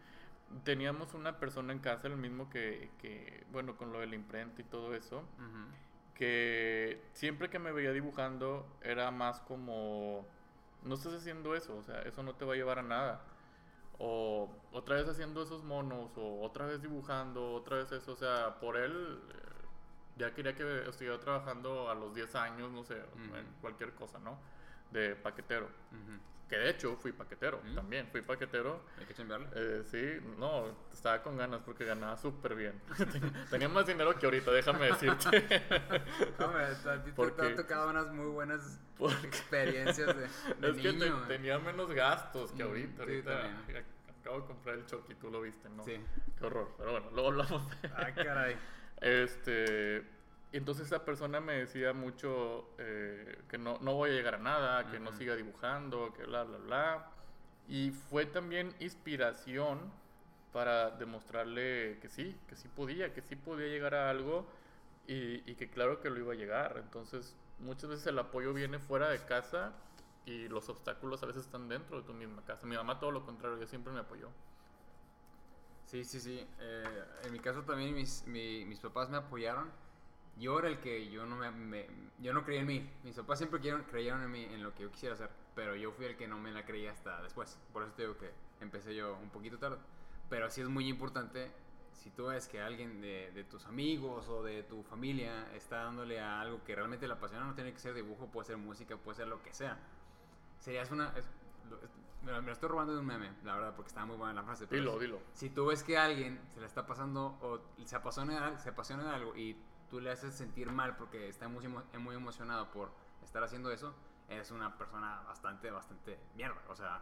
Teníamos 0.63 1.13
una 1.13 1.37
persona 1.37 1.73
en 1.73 1.79
casa, 1.79 2.07
el 2.07 2.17
mismo 2.17 2.49
que, 2.49 2.89
que, 3.01 3.45
bueno, 3.51 3.75
con 3.77 3.91
lo 3.91 3.99
de 3.99 4.07
la 4.07 4.15
imprenta 4.15 4.61
y 4.61 4.65
todo 4.65 4.95
eso, 4.95 5.23
que 6.15 7.01
siempre 7.13 7.49
que 7.49 7.59
me 7.59 7.71
veía 7.71 7.91
dibujando 7.91 8.65
era 8.81 9.11
más 9.11 9.41
como, 9.41 10.25
no 10.83 10.95
estás 10.95 11.13
haciendo 11.13 11.55
eso, 11.55 11.75
o 11.77 11.83
sea, 11.83 12.01
eso 12.03 12.23
no 12.23 12.35
te 12.35 12.45
va 12.45 12.53
a 12.53 12.55
llevar 12.57 12.79
a 12.79 12.83
nada. 12.83 13.21
O 14.03 14.49
otra 14.71 14.95
vez 14.95 15.07
haciendo 15.07 15.43
esos 15.43 15.63
monos, 15.63 16.17
o 16.17 16.41
otra 16.41 16.65
vez 16.65 16.81
dibujando, 16.81 17.53
otra 17.53 17.77
vez 17.77 17.91
eso, 17.91 18.13
o 18.13 18.15
sea, 18.15 18.59
por 18.59 18.75
él 18.75 19.19
eh, 19.29 19.35
ya 20.17 20.33
quería 20.33 20.55
que 20.55 20.89
estuviera 20.89 21.19
trabajando 21.19 21.87
a 21.87 21.93
los 21.93 22.15
10 22.15 22.33
años, 22.33 22.71
no 22.71 22.83
sé, 22.83 22.95
en 22.95 23.45
cualquier 23.61 23.93
cosa, 23.93 24.17
¿no? 24.19 24.39
De 24.89 25.15
paquetero. 25.15 25.67
Ujú. 25.91 26.17
Que 26.51 26.57
de 26.57 26.69
hecho 26.71 26.97
fui 26.97 27.13
paquetero, 27.13 27.61
Mm. 27.63 27.75
también 27.75 28.07
fui 28.11 28.21
paquetero. 28.21 28.81
Hay 28.99 29.05
que 29.05 29.13
chambearle. 29.13 29.47
Eh, 29.55 29.83
sí, 29.89 30.19
no, 30.37 30.65
estaba 30.91 31.23
con 31.23 31.37
ganas 31.37 31.61
porque 31.65 31.85
ganaba 31.85 32.17
súper 32.17 32.55
bien. 32.55 32.73
Tenía 33.49 33.69
más 33.69 33.85
dinero 33.87 34.13
que 34.19 34.25
ahorita, 34.25 34.51
déjame 34.51 34.87
decirte. 34.87 35.29
Hombre, 36.43 36.65
a 36.65 36.73
ti 36.75 36.83
te- 36.83 36.99
te, 37.05 37.11
Porque- 37.13 37.41
han 37.41 37.55
tocado 37.55 37.89
unas 37.89 38.07
muy 38.11 38.25
buenas 38.27 38.81
Porque 38.97 39.27
experiencias 39.27 40.07
de, 40.07 40.13
de 40.59 40.69
es 40.71 40.75
que 40.75 40.81
te- 40.81 40.93
niño. 40.93 41.23
eh. 41.23 41.27
tenía 41.29 41.57
menos 41.57 41.89
gastos 41.93 42.51
que 42.51 42.65
Mm, 42.65 42.67
ahorita. 42.67 43.05
sí, 43.05 43.09
ahorita 43.11 43.41
acabo 44.19 44.41
de 44.41 44.45
comprar 44.47 44.75
el 44.75 44.85
Chucky, 44.87 45.15
tú 45.15 45.31
lo 45.31 45.39
viste, 45.41 45.69
¿no? 45.69 45.85
Sí. 45.85 45.99
Qué 46.37 46.45
horror. 46.45 46.67
Pero 46.77 46.91
bueno, 46.91 47.09
luego 47.13 47.29
hablamos 47.29 47.81
de... 47.81 47.87
Ah, 47.95 48.11
caray. 48.13 48.57
Este, 48.99 50.03
entonces 50.57 50.87
esa 50.87 51.05
persona 51.05 51.39
me 51.39 51.53
decía 51.53 51.93
mucho 51.93 52.69
eh, 52.77 53.41
que 53.49 53.57
no, 53.57 53.77
no 53.81 53.93
voy 53.93 54.09
a 54.09 54.13
llegar 54.13 54.35
a 54.35 54.39
nada, 54.39 54.89
que 54.91 54.99
no 54.99 55.11
siga 55.13 55.35
dibujando, 55.35 56.13
que 56.13 56.23
bla, 56.25 56.43
bla, 56.43 56.57
bla. 56.57 57.07
Y 57.67 57.91
fue 57.91 58.25
también 58.25 58.75
inspiración 58.79 59.79
para 60.51 60.91
demostrarle 60.91 61.99
que 62.01 62.09
sí, 62.09 62.37
que 62.49 62.55
sí 62.57 62.67
podía, 62.67 63.13
que 63.13 63.21
sí 63.21 63.35
podía 63.37 63.67
llegar 63.67 63.95
a 63.95 64.09
algo 64.09 64.45
y, 65.07 65.49
y 65.49 65.55
que 65.55 65.69
claro 65.69 66.01
que 66.01 66.09
lo 66.09 66.19
iba 66.19 66.33
a 66.33 66.35
llegar. 66.35 66.77
Entonces 66.83 67.35
muchas 67.59 67.89
veces 67.89 68.07
el 68.07 68.19
apoyo 68.19 68.53
viene 68.53 68.79
fuera 68.79 69.07
de 69.09 69.19
casa 69.19 69.71
y 70.25 70.49
los 70.49 70.67
obstáculos 70.69 71.23
a 71.23 71.27
veces 71.27 71.45
están 71.45 71.69
dentro 71.69 72.01
de 72.01 72.03
tu 72.07 72.13
misma 72.13 72.43
casa. 72.43 72.67
Mi 72.67 72.75
mamá 72.75 72.99
todo 72.99 73.11
lo 73.11 73.25
contrario, 73.25 73.57
ella 73.57 73.67
siempre 73.67 73.93
me 73.93 73.99
apoyó. 74.01 74.27
Sí, 75.85 76.03
sí, 76.03 76.19
sí. 76.19 76.45
Eh, 76.59 77.03
en 77.25 77.31
mi 77.31 77.39
caso 77.39 77.63
también 77.63 77.93
mis, 77.93 78.25
mi- 78.27 78.65
mis 78.65 78.79
papás 78.79 79.09
me 79.09 79.17
apoyaron. 79.17 79.69
Yo 80.37 80.57
era 80.59 80.69
el 80.69 80.79
que 80.79 81.09
yo 81.09 81.25
no 81.25 81.35
me, 81.35 81.51
me- 81.51 81.87
yo 82.19 82.33
no 82.33 82.43
creía 82.43 82.61
en 82.61 82.67
mí. 82.67 82.89
Mis 83.03 83.15
papás 83.15 83.37
siempre 83.39 83.59
creyeron, 83.59 83.83
creyeron 83.83 84.23
en 84.23 84.31
mí, 84.31 84.43
en 84.45 84.63
lo 84.63 84.73
que 84.73 84.83
yo 84.83 84.91
quisiera 84.91 85.13
hacer, 85.15 85.29
pero 85.55 85.75
yo 85.75 85.91
fui 85.91 86.05
el 86.05 86.15
que 86.17 86.27
no 86.27 86.39
me 86.39 86.51
la 86.51 86.65
creía 86.65 86.91
hasta 86.91 87.21
después. 87.21 87.59
Por 87.73 87.83
eso 87.83 87.91
te 87.93 88.03
digo 88.03 88.17
que 88.17 88.31
empecé 88.61 88.95
yo 88.95 89.17
un 89.21 89.29
poquito 89.29 89.57
tarde. 89.57 89.77
Pero 90.29 90.49
sí 90.49 90.61
es 90.61 90.67
muy 90.69 90.87
importante 90.87 91.51
si 91.91 92.09
tú 92.09 92.27
ves 92.27 92.47
que 92.47 92.61
alguien 92.61 93.01
de, 93.01 93.31
de 93.33 93.43
tus 93.43 93.65
amigos 93.65 94.27
o 94.29 94.41
de 94.41 94.63
tu 94.63 94.81
familia 94.83 95.53
está 95.53 95.83
dándole 95.83 96.19
a 96.19 96.41
algo 96.41 96.63
que 96.63 96.73
realmente 96.75 97.05
le 97.05 97.13
apasiona, 97.13 97.45
no 97.45 97.53
tiene 97.53 97.73
que 97.73 97.79
ser 97.79 97.93
dibujo, 97.93 98.27
puede 98.27 98.47
ser 98.47 98.57
música, 98.57 98.97
puede 98.97 99.17
ser 99.17 99.27
lo 99.27 99.41
que 99.43 99.53
sea. 99.53 99.77
Serías 100.59 100.89
una... 100.91 101.13
es- 101.17 101.27
me, 102.23 102.31
lo- 102.31 102.51
estoy 102.51 102.69
robando 102.69 102.93
de 102.93 102.99
un 102.99 103.05
meme, 103.05 103.31
la 103.43 103.55
verdad, 103.55 103.75
porque 103.75 103.89
está 103.89 104.05
muy 104.05 104.15
buena 104.15 104.33
la 104.33 104.43
frase. 104.43 104.67
pero 104.67 104.79
Dilo, 104.81 104.93
es- 104.95 104.99
dilo. 105.01 105.19
si 105.33 105.49
tú 105.49 105.65
ves 105.67 105.83
que 105.83 105.97
alguien 105.97 106.39
se 106.53 106.59
le 106.59 106.65
está 106.67 106.85
pasando 106.85 107.37
o 107.41 107.59
se 107.85 107.95
apasiona, 107.95 108.57
se 108.59 108.69
apasiona 108.69 109.03
de 109.03 109.09
algo 109.09 109.35
y 109.35 109.55
tú 109.91 109.99
le 109.99 110.09
haces 110.09 110.33
sentir 110.33 110.71
mal 110.71 110.95
porque 110.95 111.27
está 111.27 111.49
muy, 111.49 111.67
muy 111.67 112.15
emocionado 112.15 112.71
por 112.71 112.89
estar 113.21 113.43
haciendo 113.43 113.69
eso, 113.71 113.93
eres 114.29 114.49
una 114.49 114.77
persona 114.77 115.21
bastante, 115.27 115.69
bastante 115.69 116.17
mierda. 116.33 116.61
O 116.69 116.75
sea, 116.75 117.01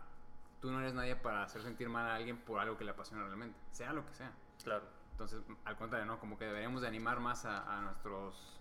tú 0.59 0.71
no 0.71 0.79
eres 0.79 0.95
nadie 0.95 1.15
para 1.15 1.43
hacer 1.43 1.61
sentir 1.61 1.87
mal 1.87 2.09
a 2.09 2.15
alguien 2.15 2.37
por 2.39 2.59
algo 2.59 2.77
que 2.77 2.83
le 2.83 2.91
apasiona 2.91 3.23
realmente, 3.23 3.57
sea 3.71 3.93
lo 3.93 4.05
que 4.07 4.15
sea. 4.15 4.33
Claro. 4.63 4.85
Entonces, 5.11 5.43
al 5.65 5.77
contrario, 5.77 6.07
¿no? 6.07 6.19
Como 6.19 6.37
que 6.37 6.45
deberíamos 6.45 6.81
de 6.81 6.87
animar 6.87 7.19
más 7.19 7.45
a, 7.45 7.77
a 7.77 7.81
nuestros 7.81 8.59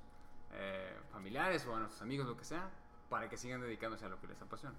eh, 0.52 1.00
familiares 1.10 1.64
o 1.66 1.74
a 1.74 1.78
nuestros 1.78 2.02
amigos, 2.02 2.26
lo 2.26 2.36
que 2.36 2.44
sea, 2.44 2.68
para 3.08 3.30
que 3.30 3.38
sigan 3.38 3.62
dedicándose 3.62 4.04
a 4.04 4.10
lo 4.10 4.20
que 4.20 4.26
les 4.26 4.42
apasiona. 4.42 4.76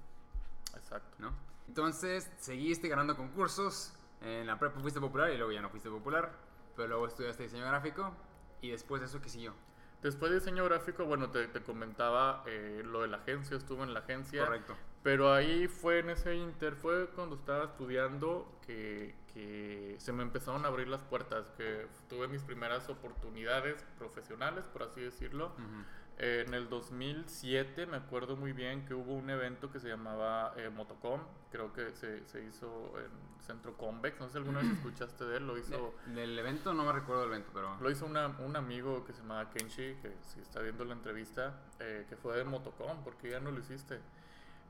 Exacto. 0.75 1.15
¿no? 1.17 1.33
Entonces, 1.67 2.31
seguiste 2.37 2.87
ganando 2.87 3.17
concursos, 3.17 3.93
en 4.21 4.45
la 4.45 4.59
prepa 4.59 4.79
fuiste 4.79 4.99
popular 4.99 5.31
y 5.31 5.37
luego 5.37 5.51
ya 5.51 5.61
no 5.61 5.69
fuiste 5.69 5.89
popular, 5.89 6.31
pero 6.75 6.89
luego 6.89 7.07
estudiaste 7.07 7.43
diseño 7.43 7.65
gráfico 7.65 8.13
y 8.61 8.71
después 8.71 9.01
de 9.01 9.07
eso, 9.07 9.21
¿qué 9.21 9.29
siguió? 9.29 9.53
Después 10.01 10.31
de 10.31 10.39
diseño 10.39 10.63
gráfico, 10.63 11.05
bueno, 11.05 11.29
te, 11.29 11.47
te 11.47 11.61
comentaba 11.61 12.43
eh, 12.47 12.83
lo 12.85 13.01
de 13.01 13.09
la 13.09 13.17
agencia, 13.17 13.57
estuve 13.57 13.83
en 13.83 13.93
la 13.93 13.99
agencia. 13.99 14.45
Correcto. 14.45 14.75
Pero 15.03 15.33
ahí 15.33 15.67
fue 15.67 15.99
en 15.99 16.09
ese 16.09 16.35
inter, 16.35 16.75
fue 16.75 17.07
cuando 17.09 17.35
estaba 17.35 17.65
estudiando 17.65 18.59
que, 18.65 19.15
que 19.33 19.95
se 19.97 20.11
me 20.13 20.23
empezaron 20.23 20.65
a 20.65 20.69
abrir 20.69 20.87
las 20.87 21.01
puertas, 21.01 21.51
que 21.51 21.87
tuve 22.09 22.27
mis 22.27 22.43
primeras 22.43 22.89
oportunidades 22.89 23.85
profesionales, 23.97 24.65
por 24.65 24.83
así 24.83 25.01
decirlo. 25.01 25.47
Ujú. 25.47 25.83
Eh, 26.21 26.43
en 26.45 26.53
el 26.53 26.67
2007 26.67 27.85
me 27.85 27.95
acuerdo 27.95 28.35
muy 28.35 28.51
bien 28.51 28.85
que 28.85 28.93
hubo 28.93 29.13
un 29.13 29.29
evento 29.29 29.71
que 29.71 29.79
se 29.79 29.87
llamaba 29.87 30.53
eh, 30.57 30.69
Motocom, 30.69 31.21
creo 31.49 31.71
que 31.71 31.91
se, 31.95 32.27
se 32.27 32.43
hizo 32.43 32.93
en 32.99 33.09
Centro 33.45 33.77
Convex, 33.77 34.19
no 34.19 34.25
sé 34.27 34.33
si 34.33 34.37
alguna 34.39 34.59
vez 34.59 34.69
escuchaste 34.73 35.23
de 35.23 35.37
él, 35.37 35.47
lo 35.47 35.57
hizo... 35.57 35.95
De- 36.07 36.13
del 36.15 36.37
evento 36.37 36.73
no 36.73 36.83
me 36.83 36.91
recuerdo 36.91 37.21
del 37.21 37.31
evento, 37.31 37.51
pero... 37.53 37.77
Lo 37.79 37.89
hizo 37.89 38.05
una- 38.05 38.27
un 38.39 38.55
amigo 38.57 39.05
que 39.05 39.13
se 39.13 39.21
llamaba 39.21 39.49
Kenshi, 39.49 39.95
que 40.01 40.13
si 40.21 40.41
está 40.41 40.59
viendo 40.61 40.83
la 40.83 40.93
entrevista, 40.93 41.55
eh, 41.79 42.05
que 42.09 42.17
fue 42.17 42.35
de 42.37 42.43
Motocom, 42.43 43.01
porque 43.05 43.29
ya 43.29 43.39
no 43.39 43.51
lo 43.51 43.59
hiciste. 43.59 43.99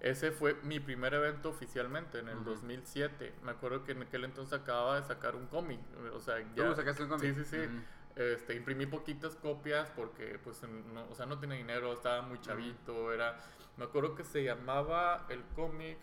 Ese 0.01 0.31
fue 0.31 0.53
mi 0.63 0.79
primer 0.79 1.15
evento 1.15 1.49
oficialmente 1.49 2.19
en 2.19 2.29
el 2.29 2.38
Ujú. 2.38 2.51
2007. 2.51 3.33
Me 3.43 3.51
acuerdo 3.51 3.83
que 3.83 3.91
en 3.93 4.03
aquel 4.03 4.23
entonces 4.23 4.57
acababa 4.57 5.01
de 5.01 5.05
sacar 5.07 5.35
un 5.35 5.47
cómic. 5.47 5.79
O 6.13 6.19
sea, 6.21 6.39
ya. 6.55 6.69
¿Tú 6.69 6.75
sacaste 6.75 7.03
un 7.03 7.09
cómic? 7.09 7.35
Sí, 7.35 7.43
sí, 7.43 7.45
sí. 7.49 7.57
Ujú. 7.65 7.81
Este, 8.19 8.53
imprimí 8.55 8.86
poquitas 8.86 9.36
copias 9.38 9.89
porque, 9.95 10.39
pues, 10.43 10.62
no, 10.63 11.05
o 11.10 11.15
sea, 11.15 11.25
no 11.25 11.39
tenía 11.39 11.55
dinero, 11.58 11.93
estaba 11.93 12.21
muy 12.21 12.39
chavito. 12.41 13.13
Era, 13.13 13.38
me 13.77 13.86
acuerdo 13.86 14.13
que 14.15 14.23
se 14.25 14.43
llamaba 14.43 15.25
el 15.29 15.41
cómic, 15.55 15.97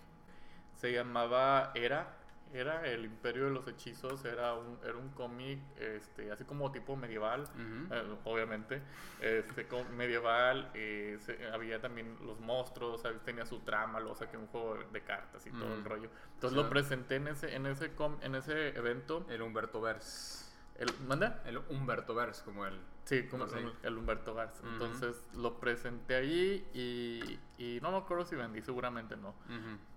se 0.74 0.92
llamaba 0.92 1.72
Era. 1.74 2.16
Era 2.54 2.86
el 2.86 3.04
Imperio 3.04 3.46
de 3.46 3.50
los 3.50 3.66
Hechizos, 3.66 4.24
era 4.24 4.54
un, 4.54 4.78
era 4.84 4.96
un 4.96 5.08
cómic 5.10 5.58
este, 5.78 6.30
así 6.30 6.44
como 6.44 6.70
tipo 6.70 6.94
medieval, 6.96 7.46
eh, 7.92 8.16
obviamente, 8.24 8.80
este, 9.20 9.66
medieval, 9.96 10.70
eh, 10.72 11.18
se- 11.20 11.44
había 11.48 11.80
también 11.80 12.16
los 12.24 12.38
monstruos, 12.38 13.02
¿sabes? 13.02 13.20
tenía 13.24 13.44
su 13.44 13.58
trama, 13.60 13.98
lo 13.98 14.14
saqué 14.14 14.36
un 14.36 14.46
juego 14.46 14.78
de 14.92 15.02
cartas 15.02 15.44
y 15.44 15.50
todo 15.50 15.74
el 15.74 15.84
rollo. 15.84 16.08
Entonces 16.34 16.56
lo 16.56 16.70
presenté 16.70 17.16
en 17.16 17.26
ese, 17.28 17.54
en 17.54 17.66
ese, 17.66 17.94
com- 17.96 18.16
en 18.22 18.36
ese 18.36 18.68
evento. 18.68 19.26
El 19.28 19.42
Humberto 19.42 19.80
Vers. 19.80 20.44
El, 20.78 20.92
¿Manda? 21.06 21.42
El 21.46 21.58
Humberto 21.70 22.14
Vers, 22.14 22.42
como 22.42 22.66
el 22.66 22.78
Sí, 23.06 23.22
como 23.28 23.44
el, 23.84 23.96
Humberto 23.96 24.34
Garza. 24.34 24.66
Entonces 24.66 25.22
lo 25.34 25.60
presenté 25.60 26.16
ahí 26.16 26.68
y, 26.74 27.38
y, 27.56 27.78
no 27.80 27.92
me 27.92 27.98
acuerdo 27.98 28.26
si 28.26 28.34
vendí, 28.34 28.60
seguramente 28.62 29.16
no. 29.16 29.32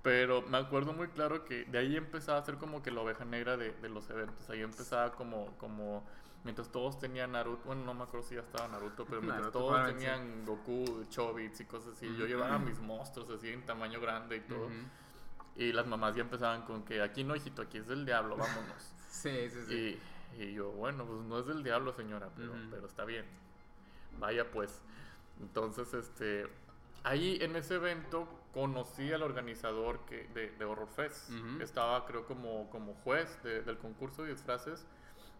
Pero 0.03 0.43
me 0.43 0.59
acuerdo 0.59 0.93
muy 0.93 1.07
claro 1.07 1.43
que 1.43 1.65
de 1.65 1.79
ahí 1.79 1.97
empezaba 1.97 2.37
a 2.37 2.45
ser 2.45 2.57
como 2.57 2.83
que 2.83 2.91
la 2.91 3.01
oveja 3.01 3.25
negra 3.25 3.57
de, 3.57 3.71
de 3.71 3.89
los 3.89 4.07
eventos. 4.11 4.47
Ahí 4.51 4.61
empezaba 4.61 5.13
como, 5.13 5.57
como, 5.57 6.05
mientras 6.43 6.71
todos 6.71 6.99
tenían 6.99 7.31
Naruto, 7.31 7.63
bueno, 7.65 7.83
no 7.83 7.95
me 7.95 8.03
acuerdo 8.03 8.27
si 8.27 8.35
ya 8.35 8.41
estaba 8.41 8.67
Naruto, 8.67 9.05
pero 9.05 9.21
mientras 9.23 9.51
todos 9.51 9.87
tenían 9.87 10.45
Goku, 10.45 11.03
Chobits 11.09 11.61
y 11.61 11.65
cosas 11.65 11.93
así, 11.93 12.15
yo 12.15 12.27
llevaba 12.27 12.59
mis 12.59 12.77
monstruos 12.77 13.27
así 13.31 13.49
en 13.49 13.65
tamaño 13.65 13.99
grande 13.99 14.37
y 14.37 14.41
todo. 14.41 14.69
Y 15.55 15.71
las 15.71 15.87
mamás 15.87 16.13
ya 16.13 16.21
empezaban 16.21 16.61
con 16.61 16.83
que 16.85 17.01
aquí 17.01 17.23
no, 17.23 17.35
hijito, 17.35 17.63
aquí 17.63 17.79
es 17.79 17.87
del 17.87 18.05
diablo, 18.05 18.37
vámonos. 18.37 18.93
sí, 19.09 19.49
sí, 19.49 19.59
sí. 19.67 19.99
Y 20.37 20.53
yo, 20.53 20.71
bueno, 20.71 21.05
pues 21.05 21.21
no 21.21 21.39
es 21.39 21.45
del 21.45 21.63
diablo, 21.63 21.93
señora, 21.93 22.29
pero, 22.35 22.53
pero 22.69 22.87
está 22.87 23.05
bien. 23.05 23.25
Vaya 24.19 24.49
pues. 24.51 24.81
Entonces, 25.41 25.93
este, 25.93 26.47
ahí 27.03 27.37
en 27.41 27.55
ese 27.55 27.75
evento 27.75 28.27
conocí 28.53 29.11
al 29.11 29.23
organizador 29.23 29.99
que, 30.05 30.27
de, 30.33 30.51
de 30.51 30.65
Horror 30.65 30.87
Fest. 30.87 31.29
Estaba, 31.61 32.05
creo, 32.05 32.25
como, 32.25 32.69
como 32.69 32.93
juez 32.95 33.41
del 33.43 33.77
concurso 33.77 34.23
de 34.23 34.31
disfraces. 34.31 34.85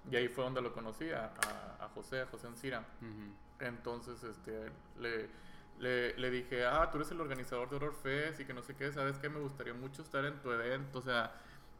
Y 0.09 0.15
ahí 0.15 0.27
fue 0.27 0.43
donde 0.43 0.61
lo 0.61 0.73
conocí, 0.73 1.11
a, 1.11 1.33
a, 1.79 1.89
José, 1.93 2.21
a 2.21 2.25
José 2.27 2.47
Ancira. 2.47 2.85
Entonces, 3.59 4.23
este, 4.23 4.71
le, 4.99 5.29
le, 5.79 6.17
le, 6.17 6.31
dije, 6.31 6.65
ah, 6.65 6.89
tú 6.91 6.97
eres 6.97 7.11
el 7.11 7.19
organizador 7.19 7.69
de 7.69 7.75
Horror 7.75 7.93
Fest 7.93 8.39
y 8.39 8.45
que 8.45 8.53
no 8.53 8.63
sé 8.63 8.75
qué, 8.75 8.91
¿sabes 8.91 9.17
qué? 9.19 9.29
Me 9.29 9.39
gustaría 9.39 9.73
mucho 9.73 10.01
estar 10.01 10.23
en 10.25 10.41
tu 10.41 10.51
evento, 10.51 10.99
o 10.99 11.01
sea 11.01 11.33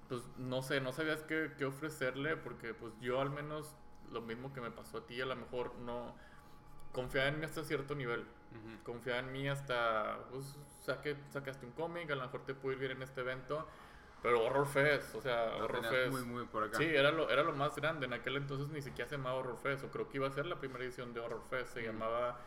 pues 0.10 0.24
no 0.38 0.62
sé, 0.62 0.82
no 0.82 0.92
sabías 0.92 1.22
qué, 1.24 1.52
qué, 1.58 1.66
ofrecerle 1.66 2.36
porque 2.36 2.74
pues 2.74 2.94
yo 3.00 3.22
al 3.22 3.30
menos 3.30 3.76
lo 4.12 4.22
mismo 4.22 4.52
que 4.52 4.60
me 4.60 4.72
pasó 4.72 4.98
a 4.98 5.06
ti, 5.06 5.22
a 5.22 5.26
lo 5.26 5.36
mejor 5.36 5.76
no 5.76 6.16
confiaba 6.92 7.30
en 7.30 7.40
mí 7.40 7.46
hasta 7.46 7.64
cierto 7.64 7.96
nivel. 7.96 8.26
Confiaba 8.84 9.20
en 9.20 9.32
mí 9.32 9.48
hasta, 9.48 10.18
pues 10.32 10.58
saque, 10.82 11.16
sacaste 11.30 11.64
un 11.68 11.72
cómic, 11.74 12.10
a 12.10 12.16
lo 12.16 12.24
mejor 12.24 12.46
te 12.46 12.56
pude 12.56 12.74
ir 12.74 12.80
bien 12.80 12.92
en 12.94 13.04
este 13.04 13.22
evento. 13.22 13.68
Pero 14.24 14.44
Horror 14.44 14.68
Fest, 14.68 15.14
o 15.14 15.22
sea, 15.22 15.56
Horror 15.56 15.86
Fest. 15.86 16.12
Muy, 16.12 16.24
muy 16.24 16.46
por 16.46 16.64
acá. 16.64 16.78
Sí, 16.80 16.86
era 16.86 17.12
lo, 17.12 17.30
era 17.30 17.44
lo 17.44 17.54
más 17.54 17.76
grande. 17.76 18.08
En 18.08 18.14
aquel 18.14 18.38
entonces 18.38 18.68
ni 18.70 18.82
siquiera 18.82 19.08
se 19.08 19.18
llamaba 19.18 19.38
Horror 19.38 19.58
Fest, 19.60 19.84
o 19.84 19.92
creo 19.92 20.10
que 20.10 20.18
iba 20.18 20.28
a 20.28 20.32
ser 20.32 20.48
la 20.48 20.60
primera 20.60 20.84
edición 20.84 21.14
de 21.14 21.20
Horror 21.20 21.44
Fest. 21.50 21.76
Se 21.76 21.84
llamaba 21.84 22.40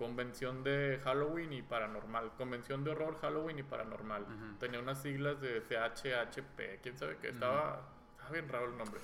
Convención 0.00 0.64
de 0.64 0.98
Halloween 1.04 1.52
y 1.52 1.60
Paranormal. 1.60 2.32
Convención 2.38 2.82
de 2.84 2.92
Horror, 2.92 3.18
Halloween 3.20 3.58
y 3.58 3.62
Paranormal. 3.62 4.24
Tenía 4.58 4.80
unas 4.80 5.02
siglas 5.02 5.42
de 5.42 5.60
CHHP, 5.60 6.80
quién 6.82 6.96
sabe 6.96 7.18
qué. 7.20 7.28
Estaba, 7.28 7.86
bien 8.32 8.48
raro 8.48 8.70
el 8.70 8.78
nombre. 8.78 8.98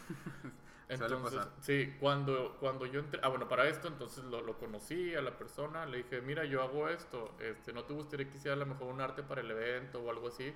Entonces, 0.88 1.46
sí, 1.60 1.94
cuando, 2.00 2.56
cuando 2.60 2.86
yo 2.86 3.00
entré, 3.00 3.20
ah, 3.22 3.28
bueno, 3.28 3.46
para 3.46 3.68
esto 3.68 3.88
entonces 3.88 4.24
lo, 4.24 4.40
lo, 4.40 4.56
conocí 4.56 5.14
a 5.14 5.20
la 5.20 5.36
persona, 5.36 5.84
le 5.84 5.98
dije, 5.98 6.22
mira, 6.22 6.46
yo 6.46 6.62
hago 6.62 6.88
esto, 6.88 7.34
este, 7.40 7.74
¿no 7.74 7.84
te 7.84 7.92
gustaría 7.92 8.30
que 8.30 8.38
hiciera 8.38 8.54
a 8.54 8.58
lo 8.58 8.64
mejor 8.64 8.94
un 8.94 9.02
arte 9.02 9.22
para 9.22 9.42
el 9.42 9.50
evento 9.50 10.00
o 10.00 10.08
algo 10.08 10.28
así? 10.28 10.54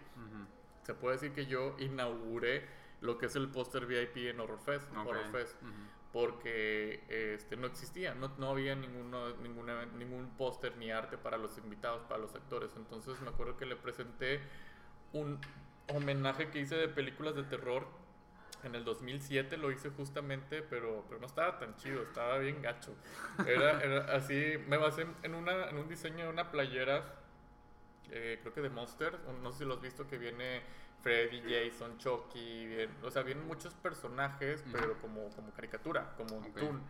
Se 0.85 0.95
puede 0.95 1.17
decir 1.17 1.33
que 1.33 1.45
yo 1.45 1.77
inauguré 1.81 2.67
lo 3.03 3.19
que 3.19 3.27
es 3.27 3.37
el 3.37 3.49
póster 3.49 3.85
VIP 3.85 4.17
en 4.29 4.41
Horror 4.41 4.61
Fest, 4.61 4.89
Horror 4.97 5.31
Fest 5.33 5.57
porque 6.13 7.05
este, 7.09 7.57
no 7.57 7.67
existía, 7.67 8.15
no, 8.15 8.33
no 8.39 8.51
había 8.51 8.75
ninguno, 8.75 9.37
ninguna, 9.37 9.87
ningún 9.87 10.29
póster 10.37 10.77
ni 10.77 10.91
arte 10.91 11.17
para 11.17 11.39
los 11.39 11.57
invitados, 11.59 12.03
para 12.09 12.21
los 12.21 12.35
actores. 12.35 12.73
Entonces 12.77 13.21
me 13.21 13.29
acuerdo 13.29 13.57
que 13.57 13.67
le 13.67 13.77
presenté 13.77 14.41
un 15.13 15.41
homenaje 15.89 16.51
que 16.51 16.61
hice 16.61 16.77
de 16.77 16.89
películas 16.89 17.37
de 17.37 17.45
terror. 17.45 17.87
En 18.65 18.75
el 18.75 18.85
2007 18.85 19.57
lo 19.57 19.71
hice 19.71 19.91
justamente, 19.91 20.63
pero, 20.63 21.05
pero 21.09 21.21
no 21.21 21.27
estaba 21.27 21.59
tan 21.59 21.77
chido, 21.77 22.03
estaba 22.03 22.39
bien 22.39 22.61
gacho. 22.61 22.95
Era, 23.47 23.81
era 23.81 24.15
así, 24.15 24.57
me 24.69 24.77
basé 24.77 25.07
en, 25.23 25.35
una, 25.35 25.71
en 25.71 25.77
un 25.79 25.89
diseño 25.89 26.25
de 26.25 26.29
una 26.29 26.51
playera, 26.51 27.15
eh, 28.11 28.39
creo 28.43 28.53
que 28.53 28.61
de 28.61 28.69
Monster, 28.69 29.19
no 29.43 29.53
sé 29.53 29.59
si 29.59 29.65
lo 29.65 29.75
has 29.75 29.81
visto, 29.81 30.07
que 30.07 30.19
viene 30.19 30.61
Freddy, 31.03 31.43
Jason, 31.43 31.99
Chucky, 31.99 32.67
bien, 32.67 32.91
o 33.03 33.11
sea, 33.11 33.23
vienen 33.23 33.47
muchos 33.47 33.75
personajes, 33.75 34.65
pero 34.73 35.01
como, 35.01 35.29
como 35.31 35.51
caricatura, 35.53 36.15
como 36.17 36.37
un 36.37 36.53
toon. 36.53 36.83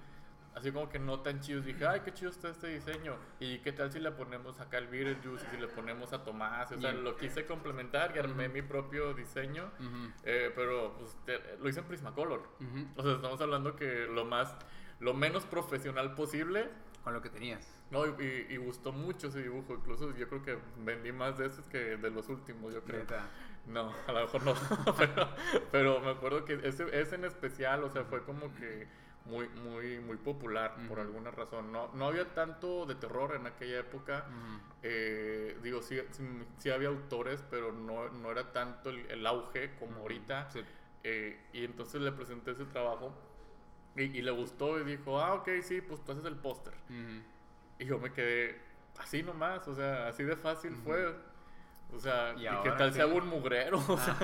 Así 0.55 0.73
como 0.73 0.89
que 0.89 0.99
no 0.99 1.21
tan 1.21 1.41
chidos. 1.41 1.65
Dije, 1.65 1.87
ay, 1.87 2.01
qué 2.01 2.13
chido 2.13 2.31
está 2.31 2.49
este 2.49 2.67
diseño. 2.69 3.17
¿Y 3.39 3.59
qué 3.59 3.73
tal 3.73 3.93
si 3.93 4.01
le 4.01 4.11
ponemos 4.11 4.59
acá 4.61 4.79
el 4.79 4.89
Beetlejuice 4.89 5.47
y 5.47 5.55
si 5.55 5.61
le 5.61 5.69
ponemos 5.69 6.13
a 6.13 6.25
Tomás? 6.25 6.73
O 6.73 6.81
sea, 6.81 6.93
lo 6.93 7.17
quise 7.17 7.47
complementar 7.47 8.13
y 8.17 8.19
armé 8.19 8.49
mi 8.49 8.63
propio 8.63 9.15
diseño. 9.15 9.71
Eh, 10.25 10.53
pero 10.55 10.97
pues, 10.99 11.17
lo 11.61 11.69
hice 11.69 11.81
en 11.81 11.87
Prismacolor. 11.87 12.43
O 12.97 13.03
sea, 13.03 13.13
estamos 13.13 13.41
hablando 13.41 13.77
que 13.77 14.07
lo 14.07 14.25
más, 14.25 14.55
lo 14.99 15.15
menos 15.15 15.45
profesional 15.45 16.15
posible. 16.15 16.69
Con 17.05 17.15
lo 17.15 17.23
que 17.23 17.31
tenías. 17.31 17.67
No, 17.91 18.05
y, 18.07 18.57
gustó 18.59 18.93
mucho 18.93 19.29
ese 19.29 19.43
dibujo. 19.43 19.75
Incluso 19.75 20.15
yo 20.17 20.29
creo 20.29 20.43
que 20.43 20.59
vendí 20.79 21.13
más 21.13 21.39
de 21.39 21.47
esos 21.47 21.67
que 21.69 21.97
de 21.97 22.11
los 22.11 22.29
últimos, 22.29 22.75
yo 22.75 22.83
creo. 22.83 23.07
No, 23.67 23.93
a 24.07 24.13
lo 24.13 24.21
mejor 24.23 24.43
no, 24.43 24.55
pero, 25.71 26.01
me 26.01 26.11
acuerdo 26.11 26.45
que 26.45 26.55
ese, 26.65 26.87
ese, 26.99 27.15
en 27.15 27.25
especial, 27.25 27.85
o 27.85 27.91
sea, 27.91 28.05
fue 28.05 28.23
como 28.25 28.53
que 28.55 28.89
muy, 29.27 29.49
muy, 29.49 30.01
muy 30.01 30.17
popular 30.17 30.75
por 30.89 30.99
alguna 30.99 31.31
razón. 31.31 31.71
No, 31.71 31.89
no 31.95 32.07
había 32.07 32.35
tanto 32.35 32.87
de 32.87 32.95
terror 32.95 33.37
en 33.37 33.47
aquella 33.47 33.81
época. 33.81 34.27
Eh, 34.83 35.59
digo, 35.63 35.83
sí, 35.83 36.01
sí, 36.59 36.71
había 36.71 36.89
autores, 36.89 37.45
pero 37.51 37.73
no, 37.73 38.09
no 38.09 38.31
era 38.33 38.51
tanto 38.53 38.91
el, 38.91 39.27
auge 39.27 39.77
como 39.79 40.01
ahorita. 40.01 40.49
Eh, 41.05 41.39
y 41.53 41.65
entonces 41.65 42.01
le 42.01 42.13
presenté 42.13 42.53
ese 42.53 42.65
trabajo 42.65 43.15
y, 43.97 44.23
le 44.23 44.31
gustó 44.31 44.81
y 44.81 44.85
dijo, 44.85 45.21
ah, 45.21 45.35
ok, 45.35 45.49
sí, 45.63 45.81
pues 45.81 46.03
tú 46.05 46.13
haces 46.13 46.25
el 46.25 46.37
póster. 46.37 46.75
Y 47.79 47.85
yo 47.85 47.99
me 47.99 48.13
quedé 48.13 48.59
así 48.99 49.23
nomás, 49.23 49.67
o 49.69 49.75
sea, 49.75 50.09
así 50.09 50.23
de 50.23 50.37
fácil 50.37 50.75
fue. 50.77 51.15
O 51.95 51.99
sea, 51.99 52.35
¿y, 52.37 52.47
qué 52.63 52.71
tal 52.73 52.93
si 52.93 53.01
hago 53.01 53.17
un 53.17 53.29
mugrero? 53.29 53.79
O 53.89 53.99
sea, 53.99 54.17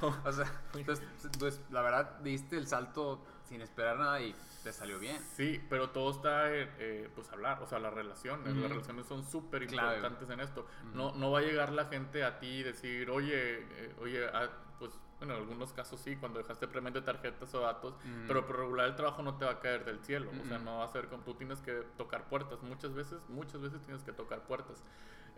o 0.24 0.32
sea 0.32 0.52
entonces, 0.74 1.04
pues, 1.38 1.60
la 1.70 1.82
verdad 1.82 2.18
diste 2.20 2.56
el 2.56 2.66
salto 2.66 3.24
sin 3.44 3.60
esperar 3.60 3.98
nada 3.98 4.20
y 4.20 4.34
te 4.62 4.72
salió 4.72 4.98
bien. 4.98 5.20
Sí, 5.36 5.60
pero 5.68 5.90
todo 5.90 6.10
está 6.10 6.54
en 6.54 6.68
eh, 6.78 7.10
pues 7.14 7.30
hablar, 7.30 7.62
o 7.62 7.66
sea, 7.66 7.78
las 7.78 7.92
relaciones. 7.92 8.54
Las 8.54 8.70
relaciones 8.70 9.06
son 9.06 9.24
súper 9.24 9.62
importantes 9.62 10.30
en 10.30 10.40
esto. 10.40 10.66
no, 10.94 11.12
no 11.12 11.30
va 11.30 11.40
a 11.40 11.42
llegar 11.42 11.72
la 11.72 11.86
gente 11.86 12.24
a 12.24 12.38
ti 12.38 12.46
y 12.46 12.62
decir, 12.62 13.10
oye, 13.10 13.60
eh, 13.60 13.94
oye, 14.00 14.26
ah, 14.32 14.48
pues 14.78 14.92
en 15.22 15.30
algunos 15.30 15.72
casos 15.72 16.00
sí, 16.00 16.16
cuando 16.16 16.38
dejaste 16.38 16.66
premente 16.68 17.00
tarjetas 17.00 17.52
o 17.54 17.60
datos, 17.60 17.94
pero 18.26 18.46
por 18.46 18.58
regular 18.58 18.88
el 18.88 18.94
trabajo 18.94 19.22
no 19.22 19.36
te 19.36 19.44
va 19.44 19.52
a 19.52 19.60
caer 19.60 19.84
del 19.84 20.00
cielo. 20.00 20.30
O 20.42 20.46
sea, 20.46 20.58
no 20.58 20.78
va 20.78 20.84
a 20.84 20.88
ser 20.88 21.08
como 21.08 21.22
tú 21.22 21.34
tienes 21.34 21.60
que 21.60 21.82
tocar 21.96 22.28
puertas. 22.28 22.62
Muchas 22.62 22.94
veces, 22.94 23.20
muchas 23.28 23.60
veces 23.60 23.80
tienes 23.82 24.02
que 24.02 24.12
tocar 24.12 24.42
puertas. 24.42 24.82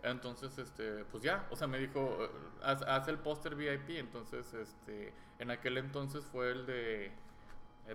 Entonces, 0.03 0.57
este, 0.57 1.03
pues 1.05 1.23
ya, 1.23 1.47
o 1.49 1.55
sea, 1.55 1.67
me 1.67 1.79
dijo, 1.79 2.29
haz, 2.61 3.07
el 3.07 3.17
póster 3.17 3.55
VIP. 3.55 3.91
Entonces, 3.91 4.53
este, 4.53 5.13
en 5.39 5.51
aquel 5.51 5.77
entonces 5.77 6.25
fue 6.25 6.51
el 6.51 6.65
de, 6.65 7.11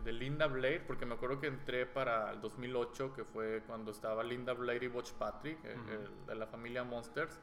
de 0.04 0.12
Linda 0.12 0.46
Blade, 0.46 0.80
porque 0.86 1.06
me 1.06 1.14
acuerdo 1.14 1.40
que 1.40 1.46
entré 1.46 1.86
para 1.86 2.32
el 2.32 2.40
2008, 2.40 3.12
que 3.14 3.24
fue 3.24 3.62
cuando 3.66 3.90
estaba 3.90 4.24
Linda 4.24 4.54
Blade 4.54 4.86
y 4.86 4.88
Watch 4.88 5.12
Patrick, 5.12 5.62
de 5.62 6.34
la 6.34 6.46
familia 6.46 6.82
Monsters. 6.84 7.38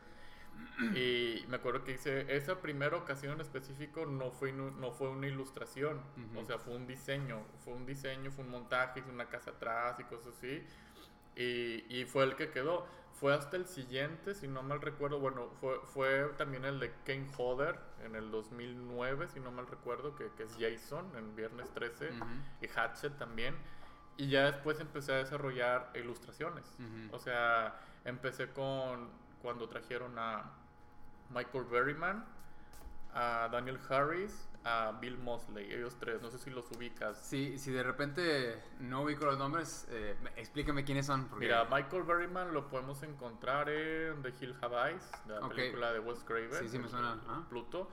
Y 0.95 1.43
me 1.47 1.57
acuerdo 1.57 1.83
que 1.83 1.93
hice 1.93 2.35
esa 2.35 2.61
primera 2.61 2.97
ocasión 2.97 3.33
en 3.33 3.41
específico 3.41 4.05
no 4.05 4.31
fue, 4.31 4.51
no 4.51 4.91
fue 4.91 5.09
una 5.09 5.27
ilustración, 5.27 5.99
o 6.35 6.45
sea, 6.45 6.59
fue 6.59 6.75
un 6.75 6.85
diseño, 6.85 7.41
fue 7.63 7.73
un 7.73 7.85
diseño, 7.85 8.31
fue 8.31 8.43
un 8.43 8.51
montaje, 8.51 8.99
hice 8.99 9.09
una 9.09 9.25
casa 9.25 9.51
atrás 9.51 9.99
y 9.99 10.03
cosas 10.03 10.35
así. 10.37 10.63
Y, 11.35 11.85
y, 11.89 12.05
fue 12.05 12.23
el 12.23 12.35
que 12.35 12.49
quedó. 12.49 12.87
Fue 13.13 13.33
hasta 13.33 13.57
el 13.57 13.65
siguiente, 13.65 14.35
si 14.35 14.47
no 14.47 14.61
mal 14.61 14.79
recuerdo, 14.79 15.19
bueno, 15.19 15.49
fue, 15.59 15.79
fue 15.85 16.31
también 16.37 16.65
el 16.65 16.79
de 16.79 16.91
Ken 17.03 17.27
Hodder 17.35 17.79
en 18.03 18.15
el 18.15 18.29
2009, 18.29 19.27
si 19.27 19.39
no 19.39 19.51
mal 19.51 19.65
recuerdo, 19.65 20.15
que, 20.15 20.29
que 20.37 20.43
es 20.43 20.55
Jason 20.59 21.11
en 21.15 21.35
Viernes 21.35 21.71
13, 21.73 22.11
y 22.61 22.67
Hatchet 22.67 23.17
también. 23.17 23.55
Y 24.17 24.29
ya 24.29 24.51
después 24.51 24.79
empecé 24.79 25.13
a 25.13 25.17
desarrollar 25.17 25.91
ilustraciones. 25.95 26.65
O 27.11 27.17
sea, 27.17 27.79
empecé 28.05 28.51
con 28.51 29.09
cuando 29.41 29.67
trajeron 29.67 30.17
a 30.17 30.51
Michael 31.29 31.65
Berryman, 31.65 32.25
a 33.13 33.49
Daniel 33.51 33.79
Harris, 33.89 34.47
a 34.63 34.91
Bill 34.99 35.17
Mosley, 35.17 35.71
ellos 35.71 35.95
tres, 35.99 36.21
no 36.21 36.29
sé 36.29 36.37
si 36.37 36.49
los 36.49 36.69
ubicas. 36.71 37.17
Sí, 37.17 37.57
si 37.57 37.71
de 37.71 37.83
repente 37.83 38.61
no 38.79 39.03
ubico 39.03 39.25
los 39.25 39.37
nombres, 39.37 39.87
eh, 39.89 40.15
explícame 40.35 40.83
quiénes 40.83 41.05
son. 41.05 41.29
Mira, 41.37 41.65
Michael 41.65 42.03
Berryman 42.03 42.53
lo 42.53 42.67
podemos 42.67 43.01
encontrar 43.03 43.69
en 43.69 44.21
The 44.21 44.33
Hill 44.39 44.55
Have 44.61 44.91
Eyes, 44.91 45.11
la 45.27 45.47
película 45.47 45.93
de 45.93 45.99
Wes 45.99 46.23
Craven. 46.23 46.59
Sí, 46.59 46.69
sí 46.69 46.79
me 46.79 46.89
suena. 46.89 47.17
Pluto. 47.49 47.89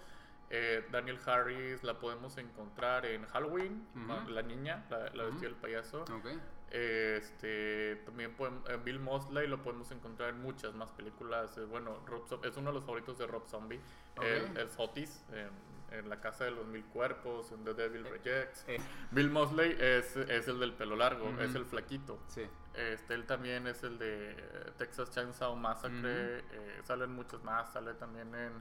Eh, 0.51 0.87
Daniel 0.91 1.19
Harris 1.25 1.83
la 1.83 1.99
podemos 1.99 2.37
encontrar 2.39 3.07
en 3.07 3.25
Halloween, 3.27 3.87
la 4.29 4.43
niña, 4.43 4.85
la, 4.91 5.11
la 5.15 5.25
vestida 5.25 5.49
del 5.49 5.57
payaso. 5.57 6.03
Okay. 6.03 6.39
Este, 6.79 8.03
también 8.05 8.35
podemos, 8.35 8.69
eh, 8.69 8.79
Bill 8.85 8.99
Mosley 8.99 9.47
lo 9.47 9.63
podemos 9.63 9.91
encontrar 9.93 10.31
en 10.31 10.41
muchas 10.43 10.75
más 10.75 10.91
películas. 10.91 11.57
Eh, 11.57 11.65
bueno, 11.65 11.99
es 12.43 12.57
uno 12.57 12.71
de 12.71 12.75
los 12.75 12.85
favoritos 12.85 13.17
de 13.19 13.27
Rob 13.29 13.47
Zombie. 13.47 13.81
El, 14.21 14.57
el 14.57 14.71
Sotis 14.71 15.25
en, 15.33 15.51
en 15.99 16.09
La 16.09 16.21
Casa 16.21 16.45
de 16.45 16.51
los 16.51 16.67
Mil 16.67 16.85
Cuerpos, 16.87 17.53
en 17.53 17.65
The 17.65 17.75
Devil 17.75 18.07
Eh, 18.07 18.11
Rejects. 18.11 18.65
eh. 18.69 18.79
Bill 19.13 19.31
Mosley 19.31 19.77
es, 19.79 20.17
es 20.17 20.49
el 20.49 20.59
del 20.59 20.73
pelo 20.73 20.97
largo, 20.97 21.29
es 21.41 21.55
el 21.55 21.65
flaquito. 21.65 22.19
Sí. 22.29 22.43
Este, 22.75 23.15
él 23.15 23.25
también 23.25 23.67
es 23.69 23.83
el 23.85 23.99
de 23.99 24.35
Texas 24.79 25.11
Chainsaw 25.13 25.55
Massacre, 25.55 26.39
eh, 26.41 26.81
salen 26.83 27.11
muchos 27.11 27.43
más, 27.45 27.73
sale 27.73 27.95
también 27.95 28.35
en, 28.35 28.53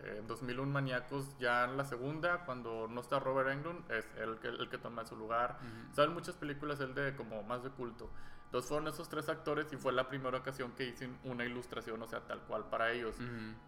en 0.00 0.26
2001 0.26 0.70
Maníacos, 0.70 1.36
ya 1.38 1.64
en 1.64 1.76
la 1.76 1.84
segunda, 1.84 2.44
cuando 2.44 2.88
no 2.88 3.00
está 3.00 3.18
Robert 3.18 3.50
Englund, 3.50 3.90
es 3.90 4.06
él 4.18 4.38
que, 4.40 4.48
el 4.48 4.68
que 4.68 4.78
toma 4.78 5.04
su 5.04 5.16
lugar. 5.16 5.58
Ujú. 5.60 5.94
Salen 5.94 6.14
muchas 6.14 6.36
películas 6.36 6.80
él 6.80 6.94
de 6.94 7.14
como 7.14 7.42
más 7.42 7.62
de 7.62 7.70
culto. 7.70 8.10
Entonces 8.46 8.68
fueron 8.68 8.86
esos 8.86 9.08
tres 9.08 9.28
actores 9.28 9.72
y 9.72 9.76
fue 9.76 9.92
la 9.92 10.08
primera 10.08 10.38
ocasión 10.38 10.72
que 10.76 10.84
hice 10.86 11.10
una 11.24 11.44
ilustración, 11.44 12.00
o 12.00 12.06
sea, 12.06 12.20
tal 12.20 12.40
cual 12.42 12.68
para 12.70 12.92
ellos, 12.92 13.16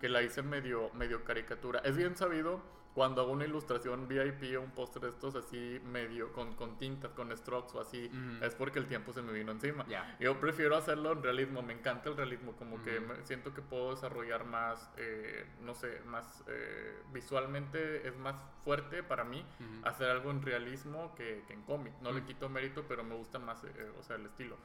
que 0.01 0.09
la 0.09 0.22
hice 0.22 0.43
medio, 0.43 0.93
medio 0.95 1.24
caricatura. 1.24 1.81
Es 1.81 1.97
bien 1.97 2.16
sabido 2.16 2.61
cuando 2.97 3.20
hago 3.20 3.30
una 3.32 3.44
ilustración 3.44 4.09
VIP 4.09 4.57
o 4.57 4.62
un 4.62 4.70
póster 4.70 5.03
de 5.03 5.11
estos 5.11 5.34
así 5.34 5.78
medio 5.84 6.32
con, 6.32 6.55
con 6.55 6.78
tintas, 6.78 7.12
con 7.12 7.30
strokes 7.36 7.76
o 7.76 7.80
así, 7.82 8.07
Ujú. 8.11 8.42
es 8.42 8.55
porque 8.55 8.78
el 8.78 8.86
tiempo 8.86 9.12
se 9.12 9.20
me 9.20 9.34
vino 9.34 9.53
encima. 9.53 9.84
Ya. 9.86 10.16
Yo 10.18 10.40
prefiero 10.40 10.78
hacerlo 10.78 11.12
en 11.12 11.22
realismo, 11.22 11.61
me 11.61 11.74
encanta 11.74 12.09
el 12.09 12.16
realismo, 12.16 12.57
como 12.57 12.82
que 12.82 12.99
Ujú. 12.99 13.09
me- 13.09 13.22
siento 13.26 13.53
que 13.53 13.61
puedo 13.61 13.90
desarrollar 13.90 14.47
más, 14.47 14.90
eh, 14.97 15.44
no 15.61 15.74
sé, 15.74 16.01
más 16.07 16.42
eh, 16.47 17.03
visualmente 17.12 18.09
es 18.09 18.16
más 18.16 18.34
fuerte 18.64 19.03
para 19.03 19.24
mí 19.24 19.44
Ujú. 19.61 19.86
hacer 19.86 20.09
algo 20.09 20.30
en 20.30 20.40
realismo 20.40 21.14
que, 21.14 21.44
que 21.47 21.53
en 21.53 21.64
cómic. 21.64 21.92
No 22.01 22.12
le 22.12 22.22
quito 22.24 22.49
mérito, 22.49 22.86
pero 22.88 23.05
me 23.05 23.14
gusta 23.14 23.38
más, 23.38 23.62
eh, 23.64 23.92
o 24.01 24.03
sea, 24.03 24.16
el 24.16 24.24
estilo. 24.24 24.57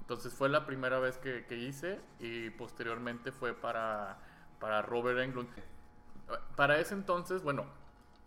Entonces 0.00 0.32
fue 0.32 0.48
la 0.48 0.64
primera 0.64 0.98
vez 1.00 1.18
que, 1.18 1.44
que 1.44 1.56
hice 1.56 2.00
y 2.18 2.48
posteriormente 2.48 3.30
fue 3.30 3.52
para, 3.52 4.20
para 4.58 4.80
Robert 4.80 5.18
Englund. 5.18 5.50
Para 6.56 6.78
ese 6.78 6.94
entonces, 6.94 7.42
bueno, 7.42 7.66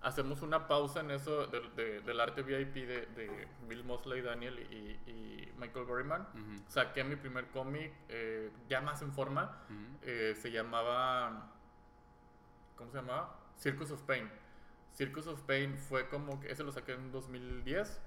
hacemos 0.01 0.41
una 0.41 0.67
pausa 0.67 1.01
en 1.01 1.11
eso 1.11 1.45
de- 1.47 1.69
de- 1.75 2.01
del 2.01 2.19
arte 2.19 2.41
VIP 2.41 2.73
de, 2.87 3.05
de 3.07 3.47
Bill 3.67 3.83
Mosley, 3.83 4.21
Daniel 4.21 4.59
y, 4.71 5.09
y 5.09 5.53
Michael 5.57 5.85
Berryman. 5.85 6.27
Saqué 6.67 7.03
mi 7.03 7.15
primer 7.15 7.47
cómic 7.47 7.93
eh, 8.09 8.51
ya 8.67 8.81
más 8.81 9.01
en 9.01 9.11
forma. 9.13 9.57
Eh, 10.01 10.35
se 10.39 10.51
llamaba... 10.51 11.51
¿Cómo 12.75 12.89
se 12.91 12.97
llamaba? 12.97 13.37
Circus 13.57 13.91
of 13.91 14.01
Pain. 14.03 14.29
Circus 14.95 15.27
of 15.27 15.39
Pain 15.41 15.77
fue 15.77 16.07
como 16.09 16.39
que... 16.39 16.51
Ese 16.51 16.63
lo 16.63 16.71
saqué 16.71 16.93
en 16.93 17.11
2010. 17.11 18.01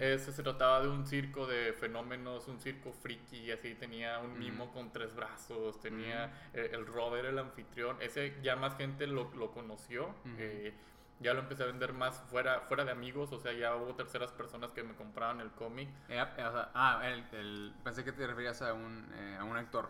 Ese 0.00 0.32
se 0.32 0.42
trataba 0.42 0.80
de 0.80 0.88
un 0.88 1.06
circo 1.06 1.46
de 1.46 1.72
fenómenos, 1.72 2.48
un 2.48 2.58
circo 2.60 2.92
friki, 2.92 3.50
así 3.52 3.74
tenía 3.74 4.18
un 4.20 4.34
Mm. 4.36 4.38
mimo 4.38 4.72
con 4.72 4.92
tres 4.92 5.14
brazos, 5.14 5.80
tenía 5.80 6.32
eh, 6.54 6.70
el 6.72 6.86
Robert, 6.86 7.26
el 7.28 7.38
anfitrión, 7.38 7.96
ese 8.00 8.36
ya 8.42 8.56
más 8.56 8.76
gente 8.76 9.06
lo, 9.06 9.30
lo 9.34 9.50
conoció, 9.52 10.14
eh, 10.38 10.72
ya 11.20 11.32
lo 11.32 11.40
empecé 11.40 11.62
a 11.62 11.66
vender 11.66 11.92
más 11.94 12.20
fuera, 12.30 12.60
fuera 12.60 12.84
de 12.84 12.90
amigos, 12.92 13.32
o 13.32 13.38
sea, 13.38 13.52
ya 13.52 13.74
hubo 13.76 13.94
terceras 13.94 14.32
personas 14.32 14.72
que 14.72 14.82
me 14.82 14.94
compraban 14.94 15.40
el 15.40 15.50
cómic. 15.52 15.88
Eh, 16.08 16.20
o 16.20 16.34
sea, 16.52 16.70
ah, 16.74 17.00
el, 17.04 17.24
el- 17.32 17.74
pensé 17.82 18.04
que 18.04 18.12
te 18.12 18.26
referías 18.26 18.60
a 18.62 18.74
un, 18.74 19.10
eh, 19.14 19.36
a 19.40 19.44
un 19.44 19.56
actor. 19.56 19.88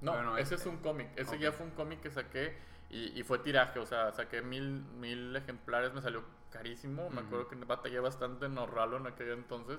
No, 0.00 0.12
Bueno, 0.12 0.36
ese 0.38 0.54
eh, 0.54 0.58
es 0.58 0.66
un 0.66 0.76
cómic, 0.78 1.08
ese 1.16 1.38
ya 1.38 1.52
fue 1.52 1.66
un 1.66 1.72
cómic 1.72 2.00
que 2.00 2.10
saqué 2.10 2.56
y, 2.90 3.18
y 3.18 3.22
fue 3.22 3.38
tiraje, 3.38 3.78
o 3.78 3.86
sea, 3.86 4.12
saqué 4.12 4.42
mil, 4.42 4.82
mil 5.00 5.34
ejemplares, 5.34 5.92
me 5.94 6.02
salió 6.02 6.22
carísimo, 6.50 7.10
me 7.10 7.20
acuerdo 7.22 7.48
que 7.48 7.56
batallé 7.56 7.98
bastante 8.00 8.46
en 8.46 8.56
ahorrarlo 8.58 8.98
en 8.98 9.06
aquel 9.06 9.30
entonces. 9.30 9.78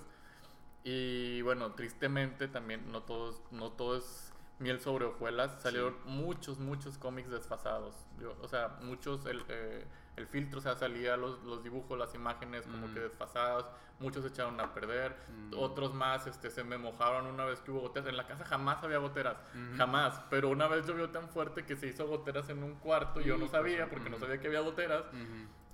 Y 0.83 1.41
bueno, 1.41 1.73
tristemente 1.73 2.47
también 2.47 2.91
no 2.91 3.03
todo 3.03 3.31
es, 3.31 3.41
no 3.51 3.71
todo 3.71 3.97
es 3.97 4.31
miel 4.59 4.79
sobre 4.79 5.05
hojuelas. 5.05 5.61
Salieron 5.61 5.95
muchos, 6.05 6.59
muchos 6.59 6.97
cómics 6.97 7.29
desfasados. 7.29 7.95
Yo- 8.19 8.35
o 8.41 8.47
sea, 8.47 8.77
muchos, 8.81 9.25
el, 9.25 9.43
eh, 9.49 9.85
el 10.17 10.27
filtro, 10.27 10.59
o 10.59 10.61
sea, 10.61 10.75
salía 10.75 11.15
los, 11.15 11.41
los 11.43 11.63
dibujos, 11.63 11.97
las 11.97 12.13
imágenes 12.15 12.63
como 12.65 12.87
Mm. 12.87 12.93
que 12.93 12.99
desfasadas. 13.01 13.65
Muchos 13.99 14.23
se 14.23 14.29
echaron 14.29 14.59
a 14.59 14.73
perder. 14.73 15.15
Mm. 15.29 15.53
Otros 15.57 15.93
más 15.93 16.27
este, 16.27 16.49
se 16.49 16.63
me 16.63 16.77
mojaron 16.77 17.27
una 17.27 17.45
vez 17.45 17.61
que 17.61 17.71
hubo 17.71 17.81
goteras. 17.81 18.09
En 18.09 18.17
la 18.17 18.27
casa 18.27 18.43
jamás 18.45 18.83
había 18.83 18.97
goteras. 18.97 19.37
Ujú. 19.53 19.77
Jamás. 19.77 20.19
Pero 20.29 20.49
una 20.49 20.67
vez 20.67 20.85
llovió 20.85 21.09
tan 21.11 21.29
fuerte 21.29 21.65
que 21.65 21.75
se 21.77 21.87
hizo 21.87 22.05
goteras 22.07 22.49
en 22.49 22.61
un 22.63 22.75
cuarto. 22.75 23.21
y 23.21 23.25
Yo 23.25 23.37
no 23.37 23.47
sabía 23.47 23.89
porque 23.89 24.09
no 24.09 24.17
sabía 24.17 24.39
que 24.39 24.47
había 24.47 24.59
goteras. 24.61 25.03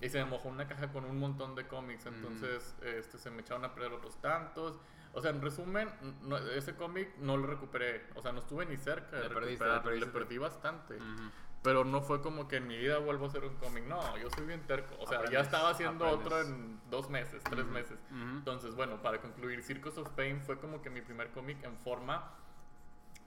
Y 0.02 0.10
se 0.10 0.20
me 0.24 0.30
mojó 0.30 0.50
una 0.50 0.68
caja 0.68 0.92
con 0.92 1.06
un 1.06 1.18
montón 1.20 1.56
de 1.56 1.66
cómics. 1.68 2.06
Mm. 2.06 2.10
Entonces 2.10 2.76
este, 2.84 3.18
se 3.18 3.32
me 3.32 3.42
echaron 3.42 3.64
a 3.66 3.74
perder 3.74 3.94
otros 3.94 4.20
tantos. 4.22 4.78
O 5.14 5.22
sea, 5.22 5.30
en 5.32 5.42
resumen, 5.42 5.90
no- 6.24 6.38
ese 6.38 6.76
cómic 6.76 7.16
no 7.20 7.38
lo 7.38 7.46
recuperé. 7.48 8.08
O 8.16 8.22
sea, 8.22 8.32
no 8.34 8.40
estuve 8.40 8.66
ni 8.66 8.76
cerca 8.78 9.18
de 9.18 9.30
Le 9.30 9.30
perdiste, 9.34 9.64
le 9.64 9.72
recuperarlo. 9.72 9.92
Le, 9.92 9.98
perdiste. 10.00 10.20
perdí 10.20 10.38
bastante. 10.38 10.96
Ujú. 10.96 11.30
Pero 11.64 11.86
no 11.86 12.02
fue 12.02 12.22
como 12.22 12.48
que 12.50 12.58
en 12.58 12.68
mi 12.68 12.78
vida 12.78 12.98
vuelvo 13.00 13.26
a 13.26 13.28
hacer 13.30 13.44
un 13.46 13.56
cómic. 13.56 13.86
No, 13.86 14.18
yo 14.18 14.30
soy 14.32 14.46
bien 14.46 14.62
terco. 14.68 14.96
O 15.00 15.08
sea, 15.08 15.30
ya 15.30 15.40
estaba 15.40 15.70
haciendo 15.70 16.06
aprendes. 16.06 16.26
otro 16.28 16.42
en 16.42 16.80
dos 16.90 17.10
meses, 17.10 17.42
tres 17.44 17.66
meses. 17.68 17.98
Entonces, 18.12 18.76
bueno, 18.76 19.02
para 19.02 19.22
concluir, 19.22 19.64
Circus 19.64 19.98
of 19.98 20.10
Pain 20.10 20.42
fue 20.42 20.60
como 20.60 20.82
que 20.82 20.90
mi 20.90 21.02
primer 21.02 21.30
cómic 21.32 21.64
en 21.64 21.78
forma. 21.78 22.32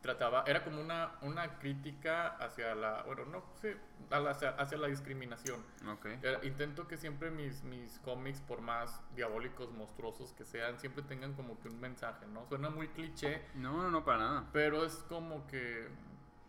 Trataba, 0.02 0.44
era 0.46 0.62
como 0.62 0.80
una, 0.80 1.12
una 1.22 1.58
crítica 1.58 2.28
hacia 2.36 2.76
la, 2.76 3.02
bueno, 3.04 3.24
no, 3.24 3.42
sí, 3.60 3.68
a 4.10 4.20
la- 4.20 4.30
hacia, 4.30 4.50
hacia 4.50 4.78
la 4.78 4.86
discriminación. 4.86 5.60
Ok. 5.90 6.06
Era- 6.22 6.44
Intento 6.44 6.86
que 6.86 6.96
siempre 6.96 7.30
mis, 7.32 7.64
mis 7.64 7.98
cómics, 8.00 8.40
por 8.40 8.60
más 8.60 9.00
diabólicos, 9.16 9.72
monstruosos 9.72 10.32
que 10.34 10.44
sean, 10.44 10.78
siempre 10.78 11.02
tengan 11.02 11.32
como 11.32 11.58
que 11.58 11.68
un 11.68 11.80
mensaje, 11.80 12.24
¿no? 12.26 12.46
Suena 12.46 12.70
muy 12.70 12.86
cliché, 12.88 13.42
No, 13.54 13.82
no, 13.82 13.90
no, 13.90 14.04
para 14.04 14.18
nada. 14.18 14.44
pero 14.52 14.84
es 14.84 14.94
como 15.08 15.44
que, 15.48 15.88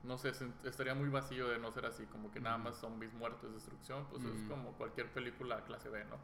no 0.08 0.18
sé, 0.18 0.32
estaría 0.64 0.96
muy 0.96 1.10
vacío 1.10 1.50
de 1.50 1.60
no 1.60 1.72
ser 1.72 1.86
así, 1.86 2.06
como 2.06 2.32
que 2.32 2.40
nada 2.40 2.58
más 2.58 2.78
zombies, 2.78 3.14
muertes, 3.14 3.52
destrucción, 3.52 4.08
pues 4.10 4.24
es 4.24 4.42
como 4.48 4.72
cualquier 4.74 5.12
película 5.12 5.64
clase 5.66 5.90
B, 5.90 6.06
¿no? 6.06 6.18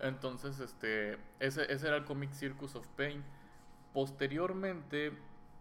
Entonces, 0.00 0.58
este, 0.58 1.18
ese, 1.38 1.72
ese 1.72 1.86
era 1.86 1.96
el 1.96 2.04
cómic 2.04 2.32
Circus 2.32 2.74
of 2.74 2.86
Pain. 2.96 3.22
Posteriormente, 3.92 5.12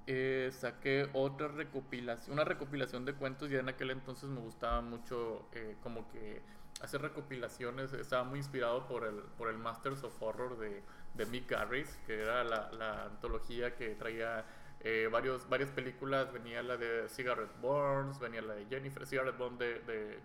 eh, 0.08 0.50
saqué 0.52 1.10
otra 1.14 1.50
recopilación, 1.50 2.34
una 2.34 2.46
recopilación 2.46 3.06
de 3.06 3.14
cuentos. 3.14 3.50
Ya 3.50 3.60
en 3.60 3.70
aquel 3.70 3.92
entonces 3.92 4.30
me 4.30 4.40
gustaba 4.40 4.82
mucho, 4.82 5.48
eh, 5.54 5.78
como 5.84 6.08
que 6.10 6.42
hacer 6.82 7.02
recopilaciones. 7.02 7.94
Estaba 7.94 8.24
muy 8.24 8.40
inspirado 8.40 8.88
por 8.88 9.06
el, 9.06 9.22
por 9.38 9.50
el 9.50 9.58
Masters 9.60 10.04
of 10.04 10.20
Horror 10.20 10.58
de, 10.58 10.82
de 11.14 11.26
Mick 11.28 11.50
Garris, 11.50 12.00
que 12.08 12.22
era 12.22 12.44
la, 12.44 12.72
la 12.72 13.06
antología 13.06 13.76
que 13.76 13.94
traía 13.96 14.46
eh, 14.84 15.08
varios, 15.12 15.48
varias 15.48 15.70
películas. 15.70 16.32
Venía 16.34 16.62
la 16.64 16.78
de 16.78 17.08
Cigarette 17.10 17.52
Burns, 17.62 18.20
venía 18.20 18.42
la 18.42 18.56
de 18.56 18.66
Jennifer, 18.66 19.06
Cigarette 19.06 19.38
Burns 19.38 19.60
de, 19.60 19.80
de 19.82 20.20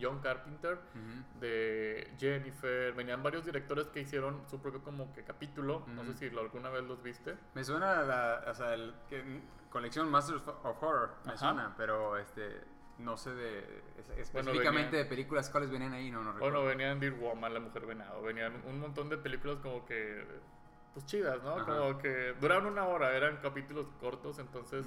John, 0.00 0.20
Carpenter 0.20 0.78
de 1.40 2.10
Jennifer, 2.18 2.92
venían 2.94 3.22
varios 3.22 3.44
directores 3.44 3.86
que 3.88 4.00
hicieron 4.00 4.42
su 4.48 4.60
propio 4.60 4.82
como 4.82 5.12
que 5.12 5.22
capítulo, 5.24 5.84
no 5.88 6.04
sé 6.04 6.14
si 6.14 6.30
lo, 6.30 6.40
alguna 6.40 6.70
vez 6.70 6.84
los 6.84 7.02
viste. 7.02 7.36
Me 7.54 7.64
suena 7.64 8.02
la, 8.02 8.44
o 8.48 8.54
sea, 8.54 8.74
el, 8.74 8.94
que, 9.08 9.40
colección 9.70 10.10
Masters 10.10 10.46
of 10.46 10.82
Horror, 10.82 11.10
me 11.24 11.32
Ajá. 11.32 11.38
suena, 11.38 11.74
pero 11.76 12.16
este, 12.16 12.60
no 12.98 13.16
sé 13.16 13.34
de, 13.34 13.58
es- 13.98 14.32
Bueno, 14.32 14.50
específicamente 14.50 14.96
de 14.96 15.04
películas 15.04 15.50
cuáles 15.50 15.70
venían 15.70 15.92
ahí, 15.92 16.10
no, 16.10 16.18
no 16.22 16.32
Bueno, 16.32 16.46
recuerdo. 16.46 16.64
venían 16.66 17.00
Dear 17.00 17.14
Woman, 17.14 17.52
La 17.52 17.60
Mujer 17.60 17.84
Venado, 17.86 18.22
venían 18.22 18.62
un 18.66 18.80
montón 18.80 19.08
de 19.10 19.18
películas 19.18 19.58
como 19.62 19.84
que, 19.84 20.24
pues 20.96 21.04
chidas, 21.04 21.42
¿no? 21.42 21.56
Ajá. 21.56 21.66
Como 21.66 21.98
que 21.98 22.32
duraron 22.40 22.64
una 22.64 22.86
hora, 22.86 23.14
eran 23.14 23.36
capítulos 23.42 23.86
cortos, 24.00 24.38
entonces 24.38 24.86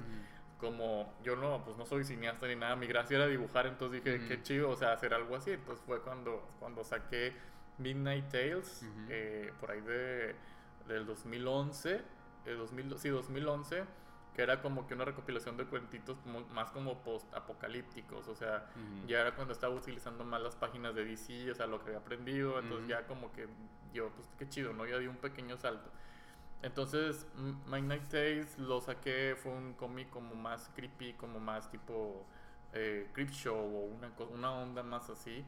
como 0.60 1.14
yo 1.24 1.36
no, 1.36 1.64
pues 1.64 1.78
no 1.78 1.86
soy 1.86 2.04
cineasta 2.04 2.48
ni 2.48 2.56
nada, 2.56 2.76
mi 2.76 2.88
gracia 2.88 3.18
era 3.18 3.28
dibujar, 3.28 3.68
entonces 3.68 4.04
dije, 4.04 4.18
Ujú. 4.18 4.28
qué 4.28 4.42
chido, 4.42 4.72
o 4.72 4.76
sea, 4.76 4.92
hacer 4.92 5.14
algo 5.14 5.36
así, 5.36 5.52
entonces 5.52 5.86
fue 5.86 6.02
cuando, 6.02 6.50
cuando 6.58 6.84
saqué 6.84 7.34
Midnight 7.78 8.28
Tales, 8.28 8.84
eh, 9.08 9.54
por 9.60 9.70
ahí 9.70 9.82
de, 9.82 10.34
del 10.88 11.06
2011, 11.06 12.02
eh, 12.48 12.54
2000, 12.54 12.98
sí, 12.98 13.10
2011, 13.10 13.84
que 14.40 14.44
era 14.44 14.62
como 14.62 14.88
que 14.88 14.94
una 14.94 15.04
recopilación 15.04 15.58
de 15.58 15.66
cuentitos 15.66 16.18
como- 16.20 16.46
más 16.48 16.72
como 16.72 17.02
post-apocalípticos, 17.04 18.26
o 18.30 18.36
sea, 18.36 18.70
ya 19.06 19.20
era 19.20 19.36
cuando 19.36 19.52
estaba 19.54 19.76
utilizando 19.76 20.24
más 20.24 20.42
las 20.42 20.56
páginas 20.56 20.96
de 20.96 21.04
DC, 21.04 21.52
o 21.52 21.56
sea, 21.56 21.68
lo 21.68 21.80
que 21.80 21.88
había 21.88 22.00
aprendido, 22.00 22.58
entonces 22.60 22.88
ya 22.88 23.06
como 23.06 23.34
que 23.34 23.50
yo, 23.94 24.10
pues 24.12 24.30
qué 24.38 24.48
chido, 24.48 24.72
¿no? 24.72 24.86
Ya 24.86 24.98
di 24.98 25.08
un 25.08 25.18
pequeño 25.18 25.58
salto. 25.58 25.90
Entonces, 26.62 27.26
M- 27.38 27.56
Midnight 27.68 28.08
Tales 28.08 28.58
lo 28.60 28.80
saqué, 28.80 29.36
fue 29.38 29.52
un 29.52 29.74
cómic 29.74 30.10
como 30.10 30.36
más 30.36 30.70
creepy, 30.74 31.14
como 31.16 31.42
más 31.42 31.70
tipo 31.70 32.26
eh, 32.72 33.10
Creep 33.14 33.32
Show 33.32 33.58
o 33.58 33.86
una, 33.88 34.10
una 34.30 34.52
onda 34.54 34.84
más 34.84 35.10
así. 35.10 35.44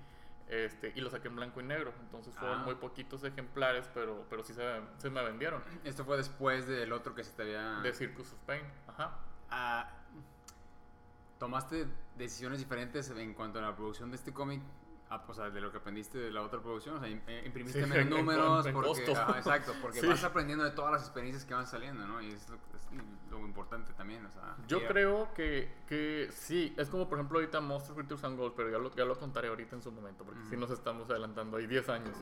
Este, 0.52 0.92
y 0.94 1.00
lo 1.00 1.10
saqué 1.10 1.30
en 1.30 1.38
blanco 1.38 1.62
y 1.62 1.64
negro. 1.64 1.94
Entonces 2.02 2.36
fueron 2.38 2.60
Ah. 2.60 2.64
muy 2.66 2.76
poquitos 2.76 3.24
ejemplares, 3.24 3.90
pero, 3.94 4.26
pero 4.30 4.44
sí 4.44 4.54
se, 4.54 4.62
se 4.98 5.10
me 5.10 5.24
vendieron. 5.24 5.64
Esto 5.86 6.04
fue 6.04 6.18
después 6.18 6.68
del 6.68 6.92
otro 6.92 7.16
que 7.16 7.24
se 7.24 7.32
te 7.32 7.44
había... 7.44 7.80
De 7.80 7.94
Circus 7.94 8.34
of 8.34 8.40
Pain. 8.46 8.62
Ajá. 8.88 9.18
Ah, 9.50 9.90
¿Tomaste 11.40 11.88
decisiones 12.18 12.60
diferentes 12.60 13.10
en 13.12 13.34
cuanto 13.34 13.60
a 13.60 13.62
la 13.64 13.76
producción 13.76 14.12
de 14.12 14.18
este 14.18 14.32
cómic 14.34 14.62
Ah, 15.14 15.22
o 15.28 15.34
sea, 15.34 15.50
de 15.50 15.60
lo 15.60 15.70
que 15.74 15.78
aprendiste 15.78 16.18
de 16.18 16.32
la 16.32 16.42
otra 16.42 16.62
producción, 16.62 16.96
o 16.96 17.00
sea, 17.02 17.10
eh, 17.10 17.44
imprimiste 17.46 17.84
Sí, 17.84 17.90
menos 17.90 17.98
en- 17.98 18.14
en 18.14 18.18
números, 18.18 18.64
co- 18.64 18.68
en 18.70 18.74
porque, 18.74 19.04
exacto, 19.38 19.76
porque 19.82 20.00
Sí. 20.00 20.08
vas 20.08 20.24
aprendiendo 20.24 20.64
de 20.64 20.72
todas 20.72 20.94
las 20.94 21.02
experiencias 21.02 21.44
que 21.44 21.54
van 21.54 21.68
saliendo, 21.68 22.08
¿no? 22.08 22.22
Y 22.22 22.30
es 22.32 22.48
lo, 22.50 22.56
es 22.56 22.88
lo 23.30 23.40
importante 23.40 23.92
también, 23.92 24.26
o 24.26 24.32
sea. 24.32 24.56
Yo 24.70 24.88
creo 24.88 25.34
que, 25.34 25.70
que 25.86 26.30
sí, 26.32 26.74
es 26.78 26.88
como 26.88 27.10
por 27.10 27.18
ejemplo 27.18 27.40
ahorita 27.40 27.60
Monster 27.60 27.94
Creatures 27.94 28.24
and 28.24 28.38
Gold, 28.38 28.54
pero 28.56 28.70
ya 28.70 28.78
lo, 28.78 28.90
ya 28.96 29.04
lo 29.04 29.20
contaré 29.20 29.50
ahorita 29.50 29.76
en 29.76 29.82
su 29.82 29.92
momento, 29.92 30.24
porque 30.24 30.40
sí 30.44 30.52
Ujú. 30.56 30.62
nos 30.62 30.72
estamos 30.72 31.10
adelantando 31.10 31.58
ahí 31.58 31.68
10 31.68 31.90
años. 31.90 32.16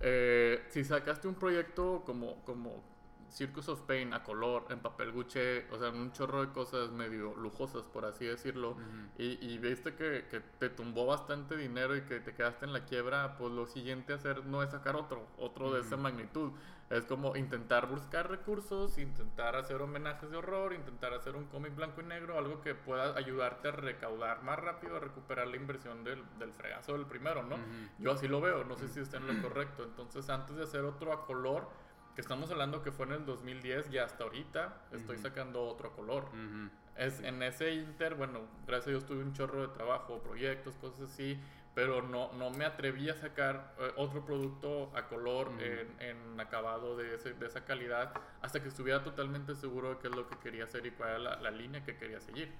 Eh, 0.00 0.64
si 0.70 0.82
sacaste 0.82 1.28
un 1.28 1.34
proyecto 1.34 2.02
como, 2.06 2.42
como 2.46 2.82
Circus 3.30 3.68
of 3.68 3.80
Pain 3.82 4.12
a 4.12 4.22
color, 4.22 4.66
en 4.70 4.80
papel 4.80 5.12
guche, 5.12 5.66
o 5.70 5.78
sea, 5.78 5.90
un 5.90 6.12
chorro 6.12 6.44
de 6.44 6.52
cosas 6.52 6.90
medio 6.90 7.34
lujosas, 7.36 7.82
por 7.84 8.04
así 8.04 8.24
decirlo, 8.26 8.76
y, 9.16 9.38
y 9.40 9.58
viste 9.58 9.94
que, 9.94 10.26
que 10.30 10.40
te 10.58 10.68
tumbó 10.68 11.06
bastante 11.06 11.56
dinero 11.56 11.96
y 11.96 12.02
que 12.02 12.20
te 12.20 12.34
quedaste 12.34 12.66
en 12.66 12.72
la 12.72 12.84
quiebra, 12.84 13.36
pues 13.36 13.52
lo 13.52 13.66
siguiente 13.66 14.12
a 14.12 14.16
hacer 14.16 14.44
no 14.46 14.62
es 14.62 14.70
sacar 14.70 14.96
otro, 14.96 15.26
otro 15.38 15.72
de 15.72 15.80
esa 15.80 15.96
magnitud. 15.96 16.52
Es 16.90 17.04
como 17.04 17.36
intentar 17.36 17.86
buscar 17.86 18.28
recursos, 18.28 18.98
intentar 18.98 19.54
hacer 19.54 19.80
homenajes 19.80 20.28
de 20.28 20.36
horror, 20.36 20.72
intentar 20.72 21.14
hacer 21.14 21.36
un 21.36 21.44
cómic 21.44 21.72
blanco 21.76 22.00
y 22.00 22.04
negro, 22.04 22.36
algo 22.36 22.60
que 22.62 22.74
pueda 22.74 23.16
ayudarte 23.16 23.68
a 23.68 23.70
recaudar 23.70 24.42
más 24.42 24.58
rápido, 24.58 24.96
a 24.96 24.98
recuperar 24.98 25.46
la 25.46 25.54
inversión 25.54 26.02
del, 26.02 26.24
del 26.40 26.52
fregazo 26.52 26.94
del 26.94 27.06
primero, 27.06 27.44
¿no? 27.44 27.58
Yo 28.00 28.10
así 28.10 28.26
lo 28.26 28.40
veo, 28.40 28.64
no 28.64 28.74
sé 28.76 28.88
si 28.88 28.98
está 28.98 29.18
en 29.18 29.28
lo 29.28 29.40
correcto. 29.40 29.84
Entonces, 29.84 30.28
antes 30.30 30.56
de 30.56 30.64
hacer 30.64 30.84
otro 30.84 31.12
a 31.12 31.26
color, 31.26 31.68
que 32.14 32.20
estamos 32.20 32.50
hablando 32.50 32.82
que 32.82 32.92
fue 32.92 33.06
en 33.06 33.12
el 33.12 33.26
2010 33.26 33.90
y 33.92 33.98
hasta 33.98 34.24
ahorita, 34.24 34.82
estoy 34.92 35.16
Ujú. 35.16 35.22
sacando 35.22 35.62
otro 35.64 35.92
color. 35.94 36.24
Ujú. 36.24 36.70
Es, 36.96 37.20
en 37.20 37.42
ese 37.42 37.72
inter, 37.72 38.14
bueno, 38.14 38.40
gracias 38.66 38.88
a 38.88 38.90
Dios 38.90 39.06
tuve 39.06 39.22
un 39.22 39.32
chorro 39.32 39.62
de 39.62 39.68
trabajo, 39.68 40.18
proyectos, 40.22 40.74
cosas 40.76 41.10
así, 41.10 41.40
pero 41.74 42.02
no, 42.02 42.32
no 42.32 42.50
me 42.50 42.64
atreví 42.64 43.08
a 43.08 43.14
sacar 43.14 43.74
eh, 43.78 43.92
otro 43.96 44.24
producto 44.24 44.90
a 44.94 45.06
color 45.06 45.48
Ujú. 45.50 45.60
en, 45.60 45.96
en 46.00 46.40
acabado 46.40 46.96
de, 46.96 47.14
ese- 47.14 47.32
de 47.34 47.46
esa 47.46 47.64
calidad 47.64 48.12
hasta 48.42 48.60
que 48.60 48.68
estuviera 48.68 49.02
totalmente 49.04 49.54
seguro 49.54 49.90
de 49.90 49.98
qué 49.98 50.08
es 50.08 50.14
lo 50.16 50.26
que 50.28 50.36
quería 50.38 50.64
hacer 50.64 50.84
y 50.84 50.90
cuál 50.90 51.10
era 51.10 51.18
la, 51.20 51.36
la 51.40 51.50
línea 51.52 51.84
que 51.84 51.96
quería 51.96 52.20
seguir. 52.20 52.52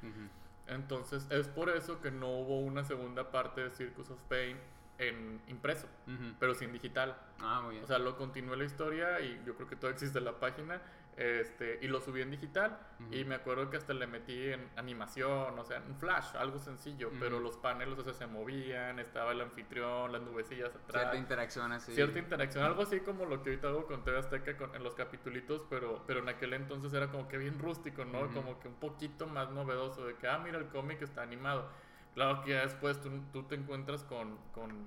Entonces 0.68 1.26
es 1.30 1.48
por 1.48 1.68
eso 1.68 2.01
que 2.01 2.11
no 2.12 2.28
hubo 2.38 2.61
una 2.61 2.84
segunda 2.84 3.30
parte 3.32 3.62
de 3.62 3.70
Circus 3.70 4.11
of 4.11 4.20
Pain 4.28 4.57
en 5.01 5.40
impreso, 5.48 5.86
Ujú. 6.07 6.34
pero 6.38 6.55
sin 6.55 6.72
digital. 6.72 7.16
Ah, 7.40 7.61
muy 7.62 7.72
bien. 7.72 7.84
O 7.84 7.86
sea, 7.86 7.98
lo 7.98 8.16
continué 8.16 8.57
la 8.57 8.64
historia 8.64 9.20
y 9.20 9.42
yo 9.46 9.55
creo 9.57 9.66
que 9.68 9.76
todavía 9.76 9.94
existe 9.96 10.20
la 10.20 10.38
página. 10.38 10.80
Este, 11.16 11.78
y 11.82 11.88
lo 11.88 12.01
subí 12.01 12.22
en 12.22 12.30
digital. 12.30 12.78
Ujú. 13.01 13.12
Y 13.14 13.24
me 13.24 13.34
acuerdo 13.34 13.68
que 13.68 13.76
hasta 13.76 13.92
le 13.92 14.07
metí 14.07 14.53
en 14.53 14.66
animación, 14.76 15.59
o 15.59 15.64
sea, 15.64 15.76
en 15.78 15.94
flash, 15.96 16.34
algo 16.36 16.59
sencillo. 16.59 17.09
Ujú. 17.09 17.16
Pero 17.18 17.40
los 17.40 17.59
paneles, 17.59 17.98
o 17.98 18.05
sea, 18.05 18.14
se 18.14 18.26
movían, 18.26 18.98
estaba 18.98 19.32
el 19.32 19.40
anfitrión, 19.42 20.12
las 20.12 20.22
nubecillas 20.22 20.70
atrás. 20.74 21.03
Cierta 21.03 21.16
interacción 21.16 21.72
así. 21.72 21.92
Cierta 21.94 22.18
interacción, 22.18 22.64
algo 22.64 22.82
así 22.82 23.01
como 23.01 23.26
lo 23.26 23.42
que 23.42 23.51
ahorita 23.51 23.68
hago 23.68 23.86
con 23.86 24.03
TV 24.03 24.18
Azteca 24.18 24.57
con- 24.57 24.74
en 24.74 24.82
los 24.82 24.94
capitulitos, 24.94 25.66
pero, 25.68 26.05
pero 26.07 26.20
en 26.20 26.28
aquel 26.30 26.55
entonces 26.55 26.92
era 26.94 27.09
como 27.11 27.28
que 27.28 27.36
bien 27.36 27.59
rústico, 27.59 28.05
¿no? 28.07 28.28
Como 28.32 28.59
que 28.61 28.68
un 28.68 28.74
poquito 28.76 29.26
más 29.26 29.51
novedoso, 29.51 30.07
de 30.07 30.14
que, 30.14 30.26
ah, 30.26 30.38
mira, 30.38 30.59
el 30.59 30.68
cómic 30.68 31.03
está 31.03 31.20
animado. 31.22 31.68
Claro 32.15 32.43
que 32.43 32.51
ya 32.51 32.63
después 32.63 33.01
tú, 33.01 33.09
tú 33.33 33.45
te 33.45 33.55
encuentras 33.55 34.03
con, 34.05 34.37
con 34.53 34.87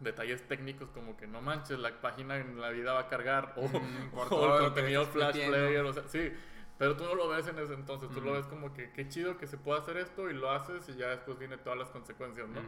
detalles 0.00 0.46
técnicos 0.46 0.88
como 0.90 1.16
que 1.16 1.26
no 1.26 1.40
manches, 1.40 1.78
la 1.78 2.00
página 2.00 2.36
en 2.36 2.60
la 2.60 2.70
vida 2.70 2.92
va 2.92 3.00
a 3.00 3.08
cargar, 3.08 3.54
o, 3.56 3.66
por 4.12 4.26
o 4.26 4.28
todo 4.28 4.58
el 4.58 4.64
contenido 4.64 5.04
Flash 5.06 5.34
metiendo. 5.34 5.56
Player, 5.56 5.84
o 5.84 5.92
sea, 5.92 6.06
sí. 6.06 6.32
Pero 6.78 6.96
tú 6.96 7.02
no 7.06 7.16
lo 7.16 7.26
ves 7.28 7.48
en 7.48 7.58
ese 7.58 7.74
entonces, 7.74 8.08
tú 8.10 8.20
lo 8.20 8.34
ves 8.34 8.46
como 8.46 8.72
que 8.72 8.92
qué 8.92 9.08
chido 9.08 9.36
que 9.36 9.48
se 9.48 9.58
pueda 9.58 9.80
hacer 9.80 9.96
esto 9.96 10.30
y 10.30 10.32
lo 10.34 10.48
haces 10.52 10.88
y 10.88 10.94
ya 10.94 11.08
después 11.08 11.36
viene 11.36 11.58
todas 11.58 11.76
las 11.76 11.88
consecuencias, 11.88 12.48
¿no? 12.48 12.60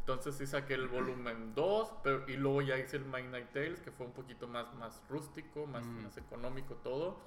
Entonces 0.00 0.36
sí 0.36 0.46
saqué 0.46 0.72
el 0.72 0.88
volumen 0.88 1.54
2, 1.54 1.96
pero, 2.02 2.26
y 2.30 2.38
luego 2.38 2.62
ya 2.62 2.78
hice 2.78 2.96
el 2.96 3.04
Midnight 3.04 3.50
Tales, 3.52 3.82
que 3.82 3.90
fue 3.90 4.06
un 4.06 4.12
poquito 4.12 4.48
más, 4.48 4.72
más 4.76 5.02
rústico, 5.10 5.66
más, 5.66 5.84
Mm. 5.84 6.02
más 6.04 6.16
económico 6.16 6.76
todo. 6.76 7.18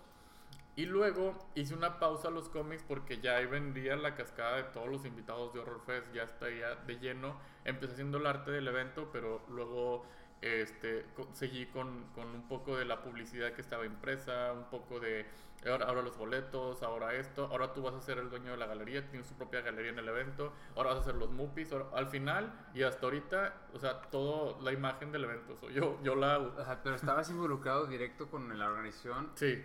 Y 0.81 0.87
luego 0.87 1.37
hice 1.53 1.75
una 1.75 1.99
pausa 1.99 2.29
a 2.29 2.31
los 2.31 2.49
cómics 2.49 2.83
porque 2.87 3.19
ya 3.19 3.35
ahí 3.37 3.45
vendía 3.45 3.95
la 3.95 4.15
cascada 4.15 4.57
de 4.57 4.63
todos 4.63 4.87
los 4.89 5.05
invitados 5.05 5.53
de 5.53 5.59
Horror 5.59 5.81
Fest, 5.85 6.11
ya 6.11 6.23
está 6.23 6.49
ya 6.49 6.73
de 6.73 6.97
lleno. 6.97 7.37
Empecé 7.65 7.93
haciendo 7.93 8.17
el 8.17 8.25
arte 8.25 8.49
del 8.49 8.67
evento, 8.67 9.09
pero 9.13 9.43
luego 9.49 10.03
este, 10.41 11.05
seguí 11.33 11.67
con, 11.67 12.05
con 12.15 12.29
un 12.29 12.47
poco 12.47 12.75
de 12.77 12.85
la 12.85 13.03
publicidad 13.03 13.51
que 13.53 13.61
estaba 13.61 13.85
impresa, 13.85 14.53
un 14.53 14.63
poco 14.71 14.99
de 14.99 15.27
ahora, 15.69 15.85
ahora 15.85 16.01
los 16.01 16.17
boletos, 16.17 16.81
ahora 16.81 17.13
esto, 17.13 17.45
ahora 17.51 17.73
tú 17.73 17.83
vas 17.83 17.93
a 17.93 18.01
ser 18.01 18.17
el 18.17 18.31
dueño 18.31 18.49
de 18.49 18.57
la 18.57 18.65
galería, 18.65 19.07
tienes 19.07 19.27
tu 19.27 19.35
propia 19.35 19.61
galería 19.61 19.91
en 19.91 19.99
el 19.99 20.07
evento, 20.07 20.51
ahora 20.75 20.89
vas 20.89 20.97
a 20.97 21.01
hacer 21.01 21.13
los 21.13 21.29
muppies, 21.29 21.71
ahora- 21.71 21.89
al 21.93 22.07
final 22.07 22.51
y 22.73 22.81
hasta 22.81 23.05
ahorita, 23.05 23.53
o 23.71 23.77
sea, 23.77 24.01
todo 24.01 24.59
la 24.63 24.73
imagen 24.73 25.11
del 25.11 25.25
evento 25.25 25.55
soy 25.57 25.75
yo, 25.75 25.99
yo 26.01 26.15
la 26.15 26.33
hago. 26.33 26.55
O 26.57 26.65
sea, 26.65 26.81
pero 26.81 26.95
estabas 26.95 27.29
involucrado 27.29 27.85
directo 27.85 28.27
con 28.31 28.57
la 28.57 28.67
organización, 28.67 29.29
Sí, 29.35 29.63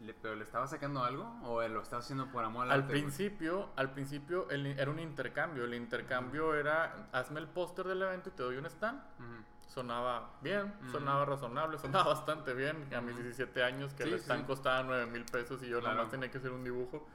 le- 0.00 0.14
pero 0.14 0.34
le 0.34 0.44
estabas 0.44 0.70
sacando 0.70 1.04
algo 1.04 1.24
o 1.44 1.60
lo 1.68 1.82
estabas 1.82 2.04
haciendo 2.06 2.26
por 2.30 2.44
amor 2.44 2.64
al 2.66 2.72
Al 2.72 2.80
arte, 2.80 2.92
güey? 2.92 3.02
principio, 3.02 3.68
al 3.76 3.92
principio 3.92 4.48
el- 4.50 4.66
era 4.66 4.90
un 4.90 4.98
intercambio. 4.98 5.64
El 5.64 5.74
intercambio 5.74 6.54
era, 6.54 7.08
hazme 7.12 7.40
el 7.40 7.46
póster 7.48 7.86
del 7.86 8.02
evento 8.02 8.30
y 8.30 8.32
te 8.32 8.42
doy 8.42 8.56
un 8.56 8.66
stand. 8.66 8.98
Ujú. 9.18 9.44
Sonaba 9.68 10.30
bien, 10.42 10.74
Ujú. 10.82 10.90
sonaba 10.92 11.24
razonable, 11.24 11.78
sonaba 11.78 12.04
bastante 12.14 12.54
bien. 12.54 12.88
A 12.94 13.00
mis 13.00 13.14
Ujú. 13.14 13.22
17 13.22 13.62
años, 13.62 13.92
que 13.94 14.04
Sí, 14.04 14.08
el 14.10 14.14
stand 14.16 14.42
sí. 14.42 14.46
costaba 14.46 14.82
9 14.82 15.06
mil 15.06 15.24
pesos 15.26 15.62
y 15.62 15.68
yo 15.68 15.76
nada 15.76 15.90
Claro. 15.92 16.02
más 16.04 16.10
tenía 16.10 16.30
que 16.30 16.38
hacer 16.38 16.50
un 16.50 16.64
dibujo. 16.64 17.06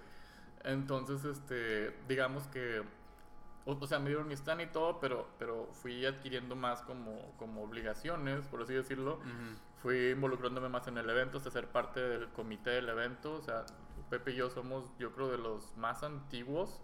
Entonces, 0.63 1.23
este, 1.25 1.95
digamos 2.07 2.47
que, 2.47 2.81
o, 3.65 3.87
sea, 3.87 3.99
me 3.99 4.09
dieron 4.09 4.27
mi 4.27 4.33
stand 4.35 4.61
y 4.61 4.67
todo, 4.67 4.99
pero, 4.99 5.27
pero 5.37 5.67
fui 5.73 6.05
adquiriendo 6.05 6.55
más 6.55 6.81
como, 6.83 7.33
como 7.37 7.63
obligaciones, 7.63 8.45
por 8.47 8.61
así 8.61 8.73
decirlo. 8.73 9.15
Ujú. 9.15 9.25
Fui 9.85 10.09
involucrándome 10.09 10.67
más 10.67 10.87
en 10.87 10.97
el 10.97 11.07
evento, 11.07 11.37
hasta 11.37 11.51
ser 11.51 11.67
parte 11.67 11.99
del 11.99 12.29
comité 12.29 12.71
del 12.71 12.89
evento. 12.89 13.33
O 13.33 13.41
sea, 13.43 13.65
Pepe 14.09 14.31
y 14.31 14.35
yo 14.37 14.49
somos, 14.49 14.91
yo 14.97 15.11
creo, 15.13 15.29
de 15.29 15.37
los 15.37 15.77
más 15.77 16.01
antiguos. 16.01 16.81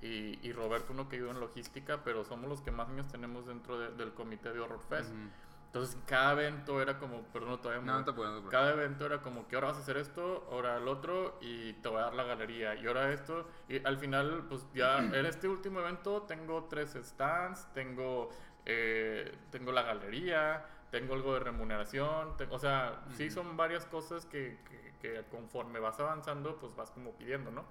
Y, 0.00 0.38
y 0.42 0.52
Roberto, 0.54 0.94
uno 0.94 1.10
que 1.10 1.16
ayuda 1.16 1.32
en 1.32 1.40
logística, 1.40 2.02
pero 2.04 2.24
somos 2.24 2.48
los 2.48 2.62
que 2.62 2.70
más 2.70 2.88
años 2.88 3.06
tenemos 3.08 3.46
dentro 3.46 3.78
de- 3.78 3.90
del 3.96 4.14
comité 4.14 4.50
de 4.50 4.60
Horror 4.60 4.80
Fest. 4.88 5.10
Ujú. 5.10 5.28
Entonces, 5.66 5.98
cada 6.06 6.32
evento 6.32 6.80
era 6.80 6.98
como, 6.98 7.20
perdón, 7.24 7.60
todavía 7.60 7.84
No, 7.84 7.92
me- 7.92 7.98
no 7.98 8.04
te 8.06 8.12
puedo. 8.14 8.30
no 8.30 8.36
te 8.36 8.40
puedo. 8.44 8.50
cada 8.50 8.70
evento 8.72 9.04
era 9.04 9.20
como 9.20 9.46
que 9.46 9.56
ahora 9.56 9.68
vas 9.68 9.76
a 9.76 9.80
hacer 9.80 9.98
esto, 9.98 10.48
ahora 10.50 10.78
el 10.78 10.88
otro 10.88 11.36
y 11.42 11.74
te 11.74 11.88
voy 11.90 11.98
a 11.98 12.04
dar 12.04 12.14
la 12.14 12.22
galería 12.24 12.74
y 12.76 12.86
ahora 12.86 13.12
esto 13.12 13.46
y 13.68 13.84
al 13.84 13.98
final 13.98 14.46
pues 14.48 14.64
ya 14.72 14.96
en 15.14 15.26
este 15.26 15.46
último 15.48 15.80
evento 15.80 16.22
tengo 16.22 16.64
tres 16.70 16.96
stands, 17.02 17.70
tengo 17.74 18.30
eh, 18.64 19.36
tengo 19.50 19.70
la 19.72 19.82
galería, 19.82 20.64
tengo 20.90 21.14
algo 21.14 21.34
de 21.34 21.40
remuneración, 21.40 22.36
te- 22.36 22.44
o 22.50 22.58
sea, 22.58 23.02
sí 23.16 23.26
Ujú. 23.26 23.34
son 23.34 23.56
varias 23.56 23.84
cosas 23.86 24.24
que, 24.26 24.58
que- 24.68 24.88
que 25.00 25.22
conforme 25.30 25.78
vas 25.80 25.98
avanzando 26.00 26.56
pues 26.56 26.74
vas 26.74 26.90
como 26.90 27.12
pidiendo, 27.12 27.50
¿no? 27.50 27.64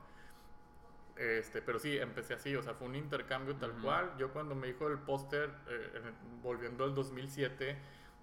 Este, 1.16 1.62
pero 1.64 1.80
sí, 1.80 1.98
empecé 1.98 2.36
así, 2.36 2.56
o 2.56 2.62
sea, 2.62 2.76
fue 2.76 2.88
un 2.88 2.96
intercambio 2.96 3.56
tal 3.56 3.72
Ujú. 3.72 3.82
cual. 3.82 4.14
Yo 4.20 4.32
cuando 4.32 4.54
me 4.54 4.68
dijo 4.68 4.88
el 4.88 5.00
póster, 5.00 5.50
eh, 5.68 5.92
en- 6.06 6.42
volviendo 6.44 6.84
al 6.84 6.94
2007, 6.94 7.76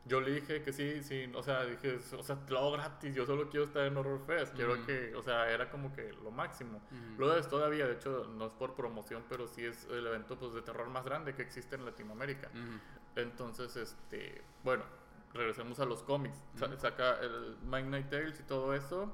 yo 0.07 0.21
le 0.21 0.31
dije 0.33 0.63
que 0.63 0.73
sí, 0.73 1.03
sí, 1.03 1.29
o 1.35 1.43
sea, 1.43 1.65
dije, 1.65 1.99
o 2.17 2.23
sea, 2.23 2.37
te 2.37 2.53
lo 2.53 2.61
hago 2.61 2.73
gratis, 2.73 3.13
yo 3.15 3.27
solo 3.27 3.49
quiero 3.49 3.65
estar 3.67 3.85
en 3.87 3.97
Horror 3.97 4.21
Fest, 4.27 4.55
quiero 4.55 4.75
Ujú. 4.75 4.87
que, 4.87 5.15
o 5.17 5.23
sea, 5.23 5.51
era 5.51 5.71
como 5.71 5.93
que 5.93 6.13
lo 6.13 6.31
máximo. 6.31 6.77
Ujú. 6.77 7.15
Lo 7.21 7.37
es 7.37 7.49
todavía, 7.49 7.87
de 7.87 7.95
hecho, 7.95 8.27
no 8.33 8.47
es 8.47 8.53
por 8.53 8.75
promoción, 8.75 9.25
pero 9.29 9.49
sí 9.49 9.65
es 9.65 9.87
el 9.91 10.07
evento 10.07 10.39
pues, 10.39 10.53
de 10.55 10.63
terror 10.63 10.89
más 10.89 11.05
grande 11.05 11.35
que 11.35 11.43
existe 11.43 11.75
en 11.75 11.85
Latinoamérica. 11.85 12.49
Ujú. 12.49 12.79
Entonces, 13.17 13.77
este, 13.77 14.43
bueno, 14.63 14.85
regresemos 15.33 15.79
a 15.81 15.85
los 15.85 16.03
cómics. 16.03 16.37
Saca 16.79 17.19
el 17.21 17.57
Midnight 17.63 18.11
Tales 18.11 18.41
y 18.41 18.43
todo 18.45 18.75
eso. 18.75 19.13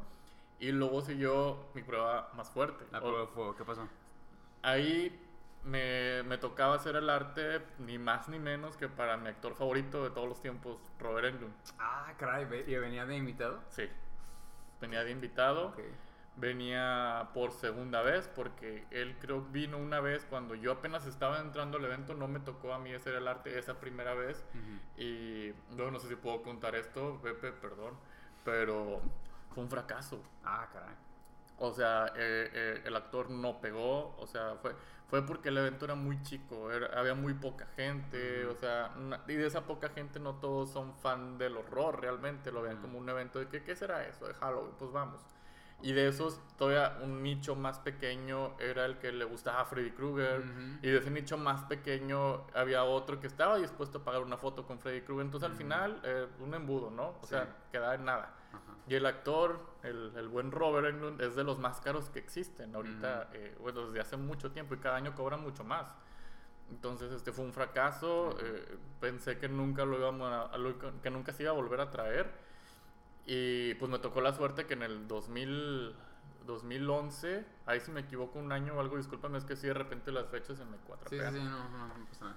Y 0.59 0.73
luego 0.73 1.01
siguió 1.01 1.59
mi 1.75 1.83
prueba 1.83 2.31
más 2.37 2.51
fuerte. 2.51 2.85
La 2.93 3.01
prueba 3.01 3.21
de 3.21 3.27
fuego, 3.29 3.57
¿qué 3.57 3.65
pasó? 3.65 3.89
Ahí 4.63 5.19
me, 5.65 6.23
me 6.25 6.37
tocaba 6.39 6.75
hacer 6.75 6.97
el 6.97 7.09
arte 7.09 7.63
ni 7.79 7.99
más 7.99 8.29
ni 8.29 8.39
menos 8.39 8.77
que 8.77 8.89
para 8.89 9.17
mi 9.17 9.29
actor 9.29 9.55
favorito 9.55 10.05
de 10.05 10.11
todos 10.11 10.29
los 10.29 10.41
tiempos, 10.43 10.79
Robert 10.99 11.35
Englund. 11.35 11.55
Ah, 11.79 12.13
caray, 12.19 12.47
¿y 12.67 12.77
venía 12.77 13.07
de 13.07 13.17
invitado? 13.17 13.61
Sí. 13.71 13.89
Venía 14.81 15.03
de 15.03 15.11
invitado. 15.11 15.69
Ok. 15.69 15.81
Venía 16.37 17.29
por 17.35 17.53
segunda 17.53 18.01
vez 18.03 18.29
porque 18.35 18.87
él 18.91 19.17
creo 19.21 19.43
vino 19.43 19.77
una 19.77 20.01
vez 20.01 20.25
cuando 20.25 20.55
yo 20.55 20.73
apenas 20.73 21.05
estaba 21.07 21.39
entrando 21.41 21.77
al 21.77 21.85
evento, 21.85 22.15
no 22.15 22.29
me 22.29 22.41
tocó 22.41 22.73
a 22.73 22.79
mí 22.79 22.95
hacer 22.95 23.15
el 23.15 23.29
arte 23.29 23.59
esa 23.59 23.79
primera 23.79 24.15
vez. 24.15 24.45
Y 24.97 25.49
yo 25.77 25.91
no 25.91 25.99
sé 25.99 26.09
si 26.09 26.17
puedo 26.17 26.43
contar 26.43 26.75
esto, 26.77 27.21
Pepe, 27.23 27.53
perdón, 27.53 27.95
pero 28.45 29.01
fue 29.55 29.65
un 29.65 29.71
fracaso. 29.71 30.23
Ah, 30.45 30.69
caray. 30.73 30.95
O 31.59 31.73
sea, 31.73 32.07
eh, 32.17 32.51
eh, 32.55 32.83
el 32.87 32.97
actor 32.97 33.29
no 33.29 33.61
pegó, 33.61 34.17
o 34.17 34.27
sea, 34.27 34.55
fue, 34.63 34.75
fue 35.09 35.27
porque 35.27 35.51
el 35.51 35.59
evento 35.59 35.85
era 35.85 35.95
muy 35.95 36.23
chico, 36.23 36.73
era- 36.73 36.99
había 36.99 37.15
muy 37.15 37.35
poca 37.35 37.67
gente, 37.77 38.47
o 38.47 38.55
sea, 38.55 38.95
y 39.29 39.35
de 39.35 39.47
esa 39.47 39.67
poca 39.67 39.91
gente 39.91 40.21
no 40.21 40.37
todos 40.37 40.71
son 40.71 40.95
fan 40.95 41.37
del 41.37 41.59
horror 41.59 42.01
realmente, 42.01 42.51
lo 42.51 42.63
vean 42.63 42.79
como 42.79 42.99
un 42.99 43.09
evento 43.11 43.39
de 43.41 43.49
que, 43.49 43.63
¿qué 43.63 43.77
será 43.77 44.07
eso? 44.07 44.27
De 44.27 44.33
Halloween, 44.35 44.73
pues 44.79 44.91
vamos. 44.91 45.21
Y 45.83 45.93
de 45.93 46.09
esos, 46.09 46.41
todavía 46.57 46.99
un 47.03 47.23
nicho 47.23 47.57
más 47.57 47.79
pequeño 47.79 48.55
era 48.59 48.85
el 48.85 48.99
que 48.99 49.13
le 49.13 49.25
gustaba 49.25 49.61
a 49.63 49.65
Freddy 49.65 49.91
Krueger. 49.93 50.45
Y 50.83 50.89
de 50.91 50.99
ese 50.99 51.11
nicho 51.11 51.39
más 51.39 51.63
pequeño 51.65 52.47
había 52.55 52.85
otro 52.85 53.19
que 53.21 53.27
estaba 53.27 53.57
dispuesto 53.59 53.99
a 53.99 54.05
pagar 54.05 54.23
una 54.23 54.37
foto 54.37 54.67
con 54.67 54.79
Freddy 54.79 55.01
Krueger. 55.03 55.25
Entonces 55.27 55.47
al 55.47 55.53
Ujú. 55.53 55.59
final, 55.63 56.01
eh, 56.05 56.27
un 56.41 56.55
embudo, 56.55 56.91
¿no? 56.91 57.17
O 57.21 57.21
Sí. 57.23 57.29
sea, 57.31 57.57
quedaba 57.73 57.95
en 57.95 58.05
nada. 58.05 58.35
Y 58.87 58.95
el 58.95 59.07
actor, 59.07 59.61
el, 59.83 60.13
el 60.17 60.29
buen 60.29 60.51
Robert 60.51 60.87
Englund, 60.89 61.21
es 61.21 61.37
de 61.37 61.45
los 61.45 61.59
más 61.59 61.81
caros 61.81 62.11
que 62.11 62.19
existen 62.19 62.75
ahorita, 62.75 63.31
eh, 63.33 63.57
bueno, 63.61 63.87
desde 63.87 64.01
hace 64.01 64.17
mucho 64.17 64.51
tiempo 64.51 64.75
y 64.75 64.79
cada 64.79 64.97
año 64.97 65.15
cobra 65.15 65.37
mucho 65.37 65.63
más. 65.65 65.87
Entonces, 66.71 67.13
este 67.13 67.33
fue 67.33 67.45
un 67.45 67.53
fracaso. 67.53 68.37
eh, 68.41 68.79
pensé 69.01 69.39
que 69.39 69.49
nunca 69.49 69.85
lo 69.85 69.97
a, 70.27 70.51
que 71.03 71.11
nunca 71.11 71.33
se 71.33 71.43
iba 71.45 71.53
a 71.53 71.55
volver 71.55 71.81
a 71.81 71.91
traer. 71.91 72.50
Y 73.27 73.75
pues 73.75 73.91
me 73.91 73.99
tocó 73.99 74.21
la 74.21 74.33
suerte 74.33 74.67
que 74.67 74.75
en 74.75 74.83
el 74.83 75.07
2000, 75.07 75.95
2011, 76.47 77.45
ahí 77.67 77.81
si 77.81 77.91
me 77.91 78.01
equivoco 78.01 78.39
un 78.39 78.51
año 78.53 78.75
o 78.75 78.81
algo, 78.81 78.97
discúlpame, 78.97 79.39
es 79.39 79.45
que 79.45 79.57
sí 79.57 79.67
de 79.67 79.75
repente 79.75 80.11
las 80.11 80.27
fechas 80.29 80.59
se 80.59 80.65
me 80.65 80.73
Sí, 80.77 80.81
sí, 80.81 80.87
cuatrapean. 80.87 81.35
sí, 81.35 81.41
no, 81.41 81.69
no, 81.69 81.89
no 81.89 82.07
pasa 82.07 82.25
nada. 82.27 82.37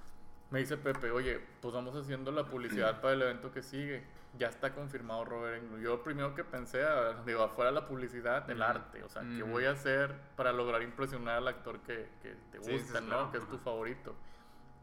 Me 0.51 0.59
dice 0.59 0.77
Pepe, 0.77 1.09
oye, 1.09 1.39
pues 1.61 1.73
vamos 1.73 1.95
haciendo 1.95 2.31
la 2.31 2.45
publicidad 2.45 3.01
para 3.01 3.13
el 3.15 3.21
evento 3.23 3.51
que 3.51 3.63
sigue. 3.63 4.03
Ya 4.37 4.49
está 4.49 4.73
confirmado 4.73 5.25
Robert 5.25 5.63
Englund. 5.63 5.83
Yo 5.83 6.03
primero 6.03 6.35
que 6.35 6.43
pensé, 6.43 6.83
ah, 6.83 7.23
digo, 7.25 7.41
afuera 7.41 7.71
la 7.71 7.87
publicidad, 7.87 8.47
el 8.51 8.61
Ujú. 8.61 8.69
arte. 8.69 9.03
O 9.03 9.09
sea, 9.09 9.23
¿qué 9.35 9.41
Ujú. 9.41 9.51
voy 9.51 9.65
a 9.65 9.71
hacer 9.71 10.13
para 10.35 10.51
lograr 10.51 10.83
impresionar 10.83 11.37
al 11.37 11.47
actor 11.47 11.79
que, 11.81 12.07
que 12.21 12.35
te 12.51 12.59
Sí, 12.59 12.65
sí, 12.65 12.79
gusta, 12.79 12.99
sí, 12.99 13.05
¿no? 13.05 13.07
claro. 13.07 13.31
Que 13.31 13.37
es 13.39 13.47
tu 13.49 13.57
favorito. 13.57 14.15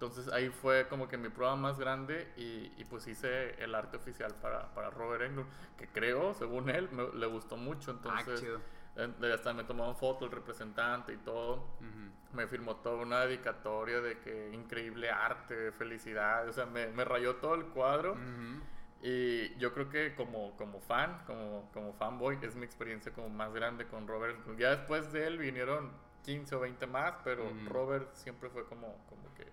Entonces 0.01 0.33
ahí 0.33 0.49
fue 0.49 0.89
como 0.89 1.09
que 1.09 1.19
mi 1.19 1.29
prueba 1.29 1.57
más 1.57 1.79
grande 1.79 2.33
y, 2.39 2.73
y 2.79 2.85
pues 2.89 3.07
hice 3.07 3.63
el 3.63 3.75
arte 3.75 3.99
oficial 3.99 4.35
para, 4.41 4.73
para 4.75 4.89
Robert 4.89 5.23
Englund, 5.25 5.47
que 5.77 5.89
creo, 5.89 6.33
según 6.33 6.71
él, 6.71 6.89
me- 6.91 7.13
le 7.13 7.27
gustó 7.27 7.59
mucho. 7.59 7.91
ah, 7.91 7.95
Entonces, 7.97 8.41
eh, 8.97 9.33
hasta 9.35 9.53
me 9.53 9.65
tomaron 9.65 9.95
foto 9.97 10.25
el 10.25 10.31
representante 10.33 11.13
y 11.13 11.19
todo 11.19 11.67
me 12.33 12.47
firmó 12.47 12.77
toda 12.77 13.03
una 13.03 13.21
dedicatoria 13.27 14.01
de 14.01 14.19
que 14.21 14.51
increíble 14.55 15.11
arte, 15.11 15.71
felicidad, 15.73 16.49
o 16.49 16.53
sea, 16.55 16.65
me, 16.65 16.87
me 16.89 17.05
rayó 17.05 17.37
todo 17.37 17.55
el 17.55 17.67
cuadro 17.67 18.15
y 19.03 19.55
yo 19.59 19.73
creo 19.75 19.91
que 19.91 20.15
como, 20.15 20.57
como 20.57 20.81
fan, 20.81 21.23
como, 21.27 21.69
como 21.75 21.93
fanboy, 21.93 22.39
es 22.43 22.57
mi 22.57 22.65
experiencia 22.65 23.13
como 23.13 23.29
más 23.29 23.53
grande 23.53 23.87
con 23.87 24.09
Robert. 24.09 24.39
Ya 24.59 24.71
después 24.77 25.13
de 25.13 25.27
él 25.27 25.37
vinieron 25.39 25.93
15 26.23 26.55
o 26.55 26.61
20 26.61 26.87
más, 26.87 27.15
pero. 27.25 27.45
Robert 27.67 28.15
siempre 28.15 28.49
fue 28.51 28.65
como, 28.65 28.97
como 29.09 29.35
que 29.35 29.51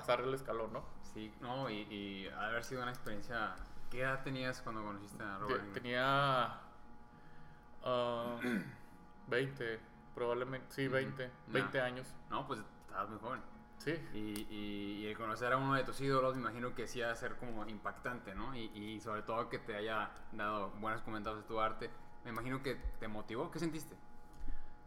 pasar 0.00 0.20
el 0.20 0.34
escalón, 0.34 0.72
¿no? 0.72 0.84
Sí, 1.14 1.32
no, 1.40 1.70
y, 1.70 1.82
y 1.90 2.28
haber 2.28 2.64
sido 2.64 2.82
una 2.82 2.90
experiencia. 2.92 3.54
¿Qué 3.90 4.00
edad 4.02 4.22
tenías 4.22 4.60
cuando 4.62 4.82
conociste 4.84 5.22
a 5.22 5.38
Robert? 5.38 5.64
Te- 5.72 5.80
tenía 5.80 6.58
ah, 7.84 8.38
20, 9.28 9.80
probablemente, 10.14 10.66
sí, 10.74 10.86
Ujú. 10.86 10.94
20, 10.94 11.22
Ya. 11.24 11.52
20 11.52 11.80
años. 11.80 12.06
No, 12.30 12.46
pues 12.46 12.60
estabas 12.86 13.08
muy 13.10 13.18
joven. 13.20 13.40
Sí, 13.78 13.92
Y, 14.14 14.18
y, 14.52 14.92
y 15.02 15.06
el 15.06 15.16
conocer 15.16 15.52
a 15.52 15.56
uno 15.58 15.74
de 15.74 15.84
tus 15.84 16.00
ídolos, 16.00 16.34
me 16.34 16.40
imagino 16.40 16.74
que 16.74 16.86
sí 16.88 17.02
ha 17.02 17.08
de 17.08 17.16
ser 17.16 17.36
como 17.36 17.64
impactante, 17.68 18.34
¿no? 18.34 18.54
Y, 18.56 18.64
y 18.74 19.00
sobre 19.00 19.22
todo 19.22 19.48
que 19.48 19.58
te 19.58 19.76
haya 19.76 20.10
dado 20.32 20.70
buenos 20.80 21.02
comentarios 21.02 21.42
de 21.42 21.48
tu 21.48 21.60
arte. 21.60 21.90
Me 22.24 22.30
imagino 22.30 22.62
que 22.62 22.74
te 22.98 23.06
motivó. 23.06 23.50
¿Qué 23.50 23.58
sentiste? 23.60 23.94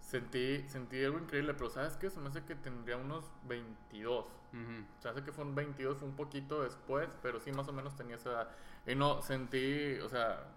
Sentí, 0.10 0.68
sentí 0.68 1.04
algo 1.06 1.20
increíble, 1.20 1.54
pero 1.54 1.70
¿sabes 1.70 1.96
qué? 1.98 2.10
Se 2.10 2.20
me 2.20 2.30
hace 2.30 2.44
que 2.44 2.56
tendría 2.56 2.98
unos 2.98 3.26
22. 3.44 4.26
Ujú. 4.26 4.86
Se 5.00 5.08
hace 5.08 5.22
que 5.24 5.32
fue 5.32 5.46
un 5.46 5.54
22, 5.54 6.00
fue 6.00 6.08
un 6.08 6.16
poquito 6.16 6.64
después, 6.64 7.08
pero 7.22 7.40
sí 7.40 7.52
más 7.52 7.68
o 7.68 7.74
menos 7.74 7.96
tenía 7.96 8.16
esa 8.16 8.32
edad. 8.32 8.50
Y 8.88 8.96
no, 8.96 9.22
sentí, 9.22 10.00
o 10.00 10.10
sea, 10.10 10.48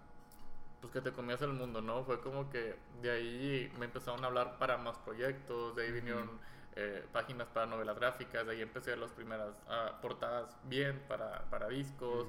pues 0.81 0.91
que 0.91 1.01
te 1.01 1.11
comías 1.11 1.39
el 1.43 1.53
mundo, 1.53 1.81
¿no? 1.81 2.03
Fue 2.03 2.19
como 2.19 2.49
que 2.49 2.75
de 3.03 3.11
ahí 3.11 3.71
me 3.77 3.85
empezaron 3.85 4.23
a 4.23 4.27
hablar 4.27 4.57
para 4.57 4.77
más 4.77 4.97
proyectos, 4.97 5.75
de 5.75 5.83
ahí 5.83 5.91
vinieron 5.91 6.31
eh, 6.75 7.05
páginas 7.11 7.47
para 7.49 7.67
novelas 7.67 7.95
gráficas, 7.95 8.47
de 8.47 8.53
ahí 8.53 8.61
empecé 8.63 8.97
las 8.97 9.11
primeras 9.11 9.53
ah, 9.67 9.99
portadas 10.01 10.57
bien 10.63 10.99
para, 11.07 11.43
para 11.51 11.67
discos. 11.67 12.25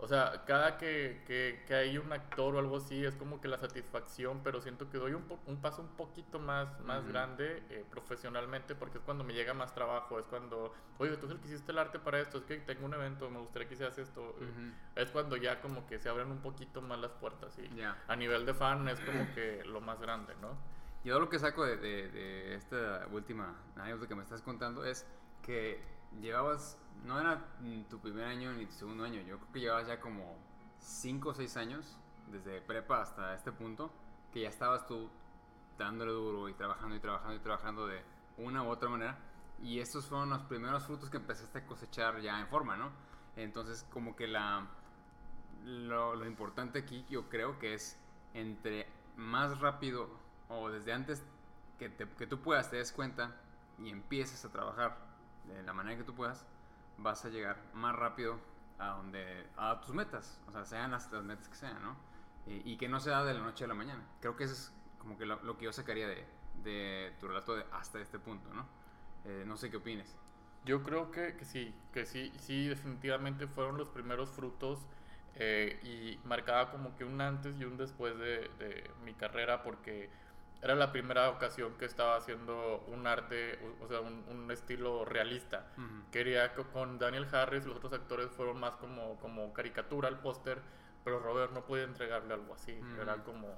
O 0.00 0.06
sea, 0.06 0.44
cada 0.46 0.78
que, 0.78 1.24
que, 1.26 1.64
que 1.66 1.74
hay 1.74 1.98
un 1.98 2.12
actor 2.12 2.54
o 2.54 2.60
algo 2.60 2.76
así 2.76 3.04
es 3.04 3.16
como 3.16 3.40
que 3.40 3.48
la 3.48 3.58
satisfacción, 3.58 4.42
pero 4.44 4.60
siento 4.60 4.88
que 4.88 4.96
doy 4.96 5.12
un, 5.12 5.24
po- 5.24 5.40
un 5.46 5.60
paso 5.60 5.82
un 5.82 5.88
poquito 5.88 6.38
más, 6.38 6.78
más 6.80 7.00
Ujú. 7.02 7.08
grande 7.08 7.64
eh, 7.68 7.84
profesionalmente 7.90 8.76
porque 8.76 8.98
es 8.98 9.04
cuando 9.04 9.24
me 9.24 9.34
llega 9.34 9.54
más 9.54 9.74
trabajo, 9.74 10.20
es 10.20 10.26
cuando, 10.26 10.72
oye, 10.98 11.16
tú 11.16 11.26
es 11.26 11.32
el 11.32 11.40
que 11.40 11.48
hiciste 11.48 11.72
el 11.72 11.78
arte 11.78 11.98
para 11.98 12.20
esto, 12.20 12.38
es 12.38 12.44
que 12.44 12.58
tengo 12.58 12.86
un 12.86 12.94
evento, 12.94 13.28
me 13.28 13.40
gustaría 13.40 13.66
que 13.66 13.74
hicieras 13.74 13.98
esto. 13.98 14.22
Ujú. 14.36 14.72
Es 14.94 15.10
cuando 15.10 15.36
ya 15.36 15.60
como 15.60 15.84
que 15.84 15.98
se 15.98 16.08
abren 16.08 16.30
un 16.30 16.42
poquito 16.42 16.80
más 16.80 17.00
las 17.00 17.10
puertas 17.12 17.58
y 17.58 17.68
Ya. 17.74 17.96
a 18.06 18.14
nivel 18.14 18.46
de 18.46 18.54
fan 18.54 18.86
es 18.88 19.00
como 19.00 19.32
que 19.34 19.64
lo 19.64 19.80
más 19.80 20.00
grande, 20.00 20.32
¿no? 20.40 20.56
Yo 21.02 21.18
lo 21.18 21.28
que 21.28 21.40
saco 21.40 21.64
de, 21.64 21.76
de- 21.76 22.08
de 22.10 22.54
esta 22.54 23.04
última 23.10 23.56
anécdota 23.74 24.06
que 24.06 24.14
me 24.14 24.22
estás 24.22 24.42
contando 24.42 24.84
es 24.84 25.06
que 25.42 25.97
llevabas, 26.20 26.78
no 27.04 27.18
era 27.20 27.36
mm, 27.60 27.82
tu 27.84 27.98
primer 27.98 28.24
año 28.24 28.52
ni 28.52 28.66
tu 28.66 28.72
segundo 28.72 29.04
año, 29.04 29.20
yo 29.22 29.38
creo 29.38 29.52
que 29.52 29.60
llevabas 29.60 29.86
ya 29.86 30.00
como 30.00 30.36
5 30.80 31.28
o 31.28 31.34
6 31.34 31.56
años, 31.56 31.96
desde 32.30 32.60
prepa 32.60 33.02
hasta 33.02 33.34
este 33.34 33.52
punto, 33.52 33.90
que 34.32 34.42
ya 34.42 34.48
estabas 34.48 34.86
tú 34.86 35.10
dándole 35.78 36.12
duro 36.12 36.48
y 36.48 36.54
trabajando 36.54 36.96
y 36.96 37.00
trabajando 37.00 37.36
y 37.36 37.38
trabajando 37.38 37.86
de 37.86 38.02
una 38.36 38.62
u 38.62 38.68
otra 38.68 38.88
manera. 38.88 39.18
Y 39.62 39.80
estos 39.80 40.06
fueron 40.06 40.30
los 40.30 40.42
primeros 40.42 40.84
frutos 40.84 41.10
que 41.10 41.16
empezaste 41.16 41.58
a 41.58 41.66
cosechar 41.66 42.20
ya 42.20 42.38
en 42.38 42.46
forma, 42.48 42.76
¿no? 42.76 42.90
Entonces, 43.36 43.86
como 43.90 44.14
que 44.14 44.28
la, 44.28 44.66
lo, 45.64 46.24
importante 46.26 46.80
aquí 46.80 47.04
yo 47.08 47.28
creo 47.28 47.58
que 47.58 47.74
es 47.74 47.98
entre 48.34 48.86
más 49.16 49.58
rápido 49.60 50.08
o 50.48 50.70
desde 50.70 50.92
antes 50.92 51.22
que, 51.78 51.92
que 51.92 52.26
tú 52.26 52.40
puedas 52.40 52.70
te 52.70 52.76
des 52.76 52.92
cuenta 52.92 53.36
y 53.78 53.90
empieces 53.90 54.44
a 54.44 54.50
trabajar 54.50 55.07
de 55.54 55.62
la 55.62 55.72
manera 55.72 55.96
que 55.96 56.04
tú 56.04 56.14
puedas, 56.14 56.44
vas 56.98 57.24
a 57.24 57.28
llegar 57.28 57.58
más 57.74 57.94
rápido 57.94 58.38
a 58.78 58.88
donde 58.88 59.46
a 59.56 59.80
tus 59.80 59.94
metas, 59.94 60.40
o 60.48 60.52
sea, 60.52 60.64
sean 60.64 60.90
las, 60.90 61.10
las 61.12 61.24
metas 61.24 61.48
que 61.48 61.56
sean, 61.56 61.82
¿no? 61.82 61.96
Y, 62.46 62.78
que 62.78 62.88
no 62.88 62.98
sea 62.98 63.24
de 63.24 63.34
la 63.34 63.40
noche 63.40 63.64
a 63.64 63.68
la 63.68 63.74
mañana. 63.74 64.02
Creo 64.20 64.34
que 64.34 64.44
eso 64.44 64.54
es 64.54 64.72
como 64.98 65.18
que 65.18 65.26
lo, 65.26 65.36
lo 65.42 65.58
que 65.58 65.66
yo 65.66 65.72
sacaría 65.72 66.08
de, 66.08 66.24
de 66.64 67.12
tu 67.20 67.28
relato 67.28 67.54
de 67.54 67.66
hasta 67.72 68.00
este 68.00 68.18
punto, 68.18 68.52
¿no? 68.54 68.66
Eh, 69.26 69.44
no 69.46 69.58
sé 69.58 69.70
qué 69.70 69.76
opines. 69.76 70.16
Yo 70.64 70.82
creo 70.82 71.10
que, 71.10 71.36
que 71.36 71.44
sí, 71.44 71.74
que 71.92 72.06
sí, 72.06 72.32
sí, 72.38 72.68
definitivamente 72.68 73.46
fueron 73.46 73.76
los 73.76 73.90
primeros 73.90 74.30
frutos 74.30 74.86
eh, 75.34 75.78
y 75.82 76.26
marcaba 76.26 76.70
como 76.70 76.96
que 76.96 77.04
un 77.04 77.20
antes 77.20 77.58
y 77.60 77.64
un 77.64 77.76
después 77.76 78.16
de, 78.18 78.50
de 78.58 78.90
mi 79.04 79.12
carrera 79.12 79.62
porque 79.62 80.10
era 80.60 80.74
la 80.74 80.90
primera 80.90 81.30
ocasión 81.30 81.74
que 81.78 81.84
estaba 81.84 82.16
haciendo 82.16 82.84
un 82.88 83.06
arte, 83.06 83.58
o, 83.80 83.84
o 83.84 83.88
sea, 83.88 84.00
un, 84.00 84.24
un 84.28 84.50
estilo 84.50 85.04
realista. 85.04 85.66
Ujú. 85.76 86.10
Quería 86.10 86.52
que 86.54 86.62
con 86.64 86.98
Daniel 86.98 87.26
Harris, 87.32 87.64
los 87.64 87.76
otros 87.76 87.92
actores 87.92 88.30
fueron 88.30 88.58
más 88.58 88.74
como, 88.76 89.16
como 89.20 89.52
caricatura 89.52 90.08
al 90.08 90.18
póster, 90.20 90.60
pero 91.04 91.20
Robert 91.20 91.52
no 91.52 91.64
podía 91.64 91.84
entregarle 91.84 92.34
algo 92.34 92.54
así, 92.54 92.72
Ujú. 92.80 93.00
era 93.00 93.22
como 93.22 93.48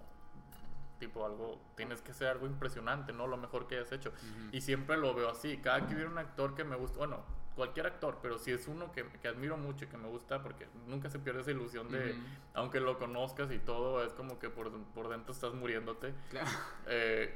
tipo 0.98 1.24
algo, 1.24 1.59
tienes 1.76 2.03
que 2.03 2.12
ser 2.12 2.28
algo 2.28 2.44
impresionante, 2.46 3.14
¿no? 3.14 3.26
Lo 3.26 3.38
mejor 3.38 3.66
que 3.66 3.76
hayas 3.76 3.90
hecho. 3.92 4.11
Ujú. 4.11 4.51
Y 4.53 4.61
siempre 4.61 4.98
lo 4.98 5.14
veo 5.14 5.30
así. 5.30 5.57
Cada 5.57 5.86
que 5.86 5.94
viene 5.94 6.11
un 6.11 6.18
actor 6.18 6.55
que 6.55 6.62
me 6.64 6.76
gusta, 6.76 6.98
bueno, 6.98 7.24
cualquier 7.61 7.86
actor, 7.86 8.20
pero 8.22 8.38
si 8.38 8.52
es 8.52 8.66
uno 8.68 8.90
que, 8.90 9.04
que 9.20 9.28
admiro 9.28 9.58
mucho 9.58 9.84
y 9.84 9.88
que 9.88 9.98
me 9.98 10.08
gusta, 10.08 10.42
porque 10.42 10.66
nunca 10.86 11.11
se 11.11 11.18
pierde 11.18 11.42
esa 11.42 11.50
ilusión 11.50 11.90
de, 11.90 12.12
Ujú. 12.12 12.20
aunque 12.54 12.80
lo 12.80 12.98
conozcas 12.98 13.52
y 13.52 13.58
todo, 13.58 14.02
es 14.02 14.14
como 14.14 14.38
que 14.38 14.48
por, 14.48 14.72
por 14.94 15.11
dentro 15.11 15.34
estás 15.34 15.52
muriéndote. 15.52 16.14
Claro. 16.30 16.48
Eh, 16.86 17.34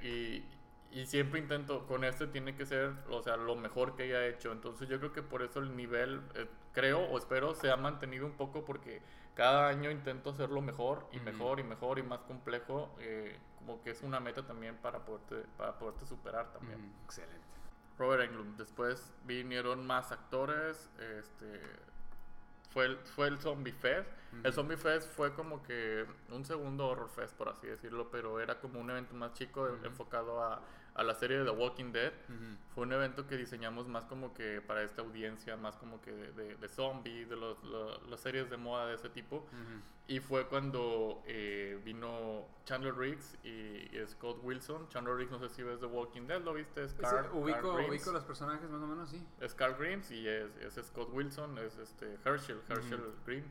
y, 0.91 0.99
y 0.99 1.05
siempre 1.05 1.41
intento, 1.41 1.87
con 1.87 2.05
este 2.05 2.27
tiene 2.27 2.57
que 2.57 2.65
ser, 2.65 2.95
o 3.11 3.23
sea, 3.23 3.37
lo 3.37 3.55
mejor 3.55 3.97
que 3.97 4.05
haya 4.05 4.27
hecho. 4.27 4.51
Entonces 4.51 4.89
yo 4.89 4.99
creo 4.99 5.13
que 5.13 5.23
por 5.23 5.43
eso 5.43 5.59
el 5.59 5.77
nivel, 5.77 6.23
eh, 6.37 6.49
creo 6.73 7.01
o 7.01 7.19
espero, 7.19 7.55
se 7.55 7.71
ha 7.71 7.77
mantenido 7.77 8.25
un 8.25 8.33
poco 8.33 8.65
porque 8.65 9.03
cada 9.35 9.69
año 9.69 9.91
intento 9.91 10.31
hacerlo 10.31 10.63
mejor 10.63 11.07
y 11.13 11.21
mejor 11.21 11.61
y 11.61 11.65
mejor 11.65 11.99
y 11.99 12.03
más 12.03 12.21
complejo. 12.23 12.97
eh, 12.99 13.37
como 13.59 13.83
que 13.83 13.91
es 13.91 14.03
una 14.03 14.21
meta 14.21 14.47
también 14.47 14.77
para 14.77 14.99
poderte, 15.05 15.37
para 15.59 15.79
poderte 15.79 16.07
superar 16.07 16.51
también. 16.53 16.79
Ujú. 16.79 17.05
Excelente. 17.07 17.44
Robert 17.99 18.23
Englund. 18.23 18.57
Después 18.57 19.13
vinieron 19.25 19.87
más 19.87 20.13
actores. 20.13 20.91
Este 21.19 21.61
fue 22.71 22.87
el, 22.87 22.97
fue 22.99 23.29
el 23.29 23.39
Zombie 23.39 23.73
Fest. 23.73 24.11
El. 24.43 24.53
Zombie 24.53 24.77
Fest 24.77 25.09
fue 25.13 25.33
como 25.33 25.63
que 25.63 26.05
un 26.31 26.45
segundo 26.45 26.89
Horror 26.89 27.09
Fest, 27.09 27.37
por 27.37 27.49
así 27.49 27.69
decirlo, 27.69 28.11
pero 28.11 28.41
era 28.41 28.59
como 28.59 28.81
un 28.81 28.91
evento 28.91 29.15
más 29.15 29.33
chico 29.35 29.69
enfocado 29.85 30.43
a, 30.43 30.61
a 30.95 31.03
la 31.03 31.15
serie 31.15 31.39
de 31.39 31.45
The 31.45 31.51
Walking 31.51 31.93
Dead. 31.93 32.13
Ujú. 32.29 32.57
Fue 32.75 32.83
un 32.85 32.93
evento 32.93 33.27
que 33.27 33.37
diseñamos 33.37 33.89
más 33.89 34.05
como 34.05 34.33
que 34.35 34.61
para 34.61 34.83
esta 34.83 35.03
audiencia, 35.03 35.57
más 35.57 35.77
como 35.77 36.01
que 36.01 36.13
de, 36.13 36.33
de, 36.33 36.57
de 36.57 36.69
zombies, 36.69 37.29
de 37.29 37.37
los, 37.37 37.63
lo- 37.65 38.01
las 38.07 38.21
series 38.21 38.49
de 38.51 38.57
moda 38.57 38.87
de 38.87 38.95
ese 38.95 39.09
tipo. 39.09 39.47
Y 40.07 40.21
fue 40.21 40.47
cuando 40.49 41.23
eh, 41.27 41.81
vino 41.85 42.47
Chandler 42.67 42.95
Riggs 42.95 43.39
y, 43.43 43.89
Scott 44.07 44.39
Wilson. 44.43 44.89
Chandler 44.91 45.17
Riggs, 45.17 45.31
no 45.31 45.39
sé 45.39 45.49
si 45.49 45.63
ves 45.63 45.81
The 45.81 45.87
Walking 45.87 46.27
Dead, 46.27 46.43
¿lo 46.43 46.53
viste? 46.53 46.87
Scar, 46.89 47.31
ubico, 47.33 47.75
Carl 47.75 47.89
ubico 47.91 48.13
los 48.13 48.23
personajes 48.25 48.69
más 48.69 48.83
o 48.83 48.87
menos, 48.87 49.09
sí. 49.09 49.27
Es 49.41 49.55
Carl 49.55 49.75
Grimes 49.79 50.11
y 50.11 50.29
es, 50.29 50.55
es 50.57 50.87
Scott 50.87 51.09
Wilson, 51.13 51.57
es 51.59 51.77
este 51.79 52.19
Herschel, 52.25 52.61
Herschel 52.69 53.01
Ujú. 53.01 53.13
Green, 53.25 53.45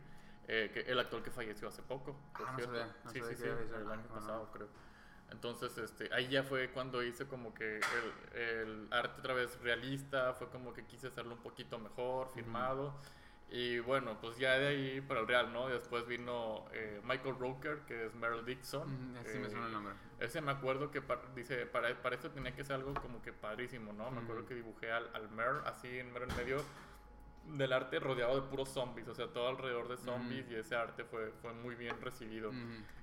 eh, 0.48 0.70
que, 0.74 0.82
el 0.82 1.00
actor 1.00 1.24
que 1.24 1.32
falleció 1.32 1.68
hace 1.70 1.82
poco. 1.82 2.16
por 2.38 2.48
Ah, 2.48 2.52
no 2.52 2.58
cierto. 2.58 2.76
sabía, 2.78 2.96
no 3.04 3.12
sí, 3.12 3.22
sí, 3.22 3.36
sí, 3.36 3.44
el 3.48 3.92
año 3.92 4.08
pasado 4.14 4.50
creo. 4.54 4.68
Entonces, 5.34 5.78
este, 5.78 6.14
ahí 6.14 6.28
ya 6.30 6.44
fue 6.44 6.70
cuando 6.70 7.04
hice 7.04 7.28
como 7.28 7.54
que 7.54 7.78
el, 7.80 8.40
el 8.40 8.88
arte 8.94 9.20
otra 9.20 9.34
vez 9.34 9.60
realista, 9.62 10.34
fue 10.34 10.50
como 10.50 10.74
que 10.74 10.86
quise 10.86 11.08
hacerlo 11.08 11.34
un 11.34 11.42
poquito 11.42 11.78
mejor, 11.80 12.30
firmado. 12.34 12.94
Y 13.50 13.80
bueno, 13.80 14.18
pues 14.20 14.38
ya 14.38 14.58
de 14.58 14.68
ahí 14.68 15.02
para 15.02 15.20
el 15.20 15.28
real, 15.28 15.52
¿no? 15.54 15.68
Después 15.68 16.08
vino 16.08 16.66
eh, 16.72 17.02
Michael 17.04 17.36
Roker, 17.38 17.80
que 17.88 18.06
es 18.06 18.16
Meryl 18.16 18.46
Dixon. 18.46 19.18
Así 19.18 19.38
me 19.38 19.50
suena 19.50 19.66
el 19.66 19.72
Eh, 19.72 19.74
nombre. 19.74 19.94
Ese 20.20 20.42
me 20.42 20.52
acuerdo 20.52 20.90
que 20.90 21.02
pa- 21.02 21.22
dice, 21.36 21.66
para, 21.68 21.94
para 22.02 22.16
esto 22.16 22.32
tenía 22.32 22.56
que 22.56 22.64
ser 22.64 22.78
algo 22.78 22.94
como 22.96 23.22
que 23.22 23.34
padrísimo, 23.34 23.92
¿no? 23.94 24.10
Me 24.10 24.22
acuerdo 24.22 24.46
que 24.48 24.56
dibujé 24.56 24.92
al, 24.92 25.08
al 25.14 25.30
Mer, 25.30 25.62
así 25.66 26.00
en 26.00 26.12
mero 26.14 26.26
en 26.30 26.36
medio 26.36 26.64
del 27.46 27.74
arte 27.74 28.00
rodeado 28.00 28.40
de 28.40 28.48
puros 28.48 28.70
zombies, 28.70 29.08
o 29.08 29.14
sea, 29.16 29.28
todo 29.28 29.48
alrededor 29.50 29.88
de 29.90 29.98
zombies 29.98 30.46
Ujú. 30.46 30.54
y 30.54 30.56
ese 30.58 30.76
arte 30.76 31.04
fue, 31.04 31.32
fue 31.42 31.54
muy 31.54 31.76
bien 31.76 32.00
recibido. 32.02 32.50
Ujú. 32.50 32.58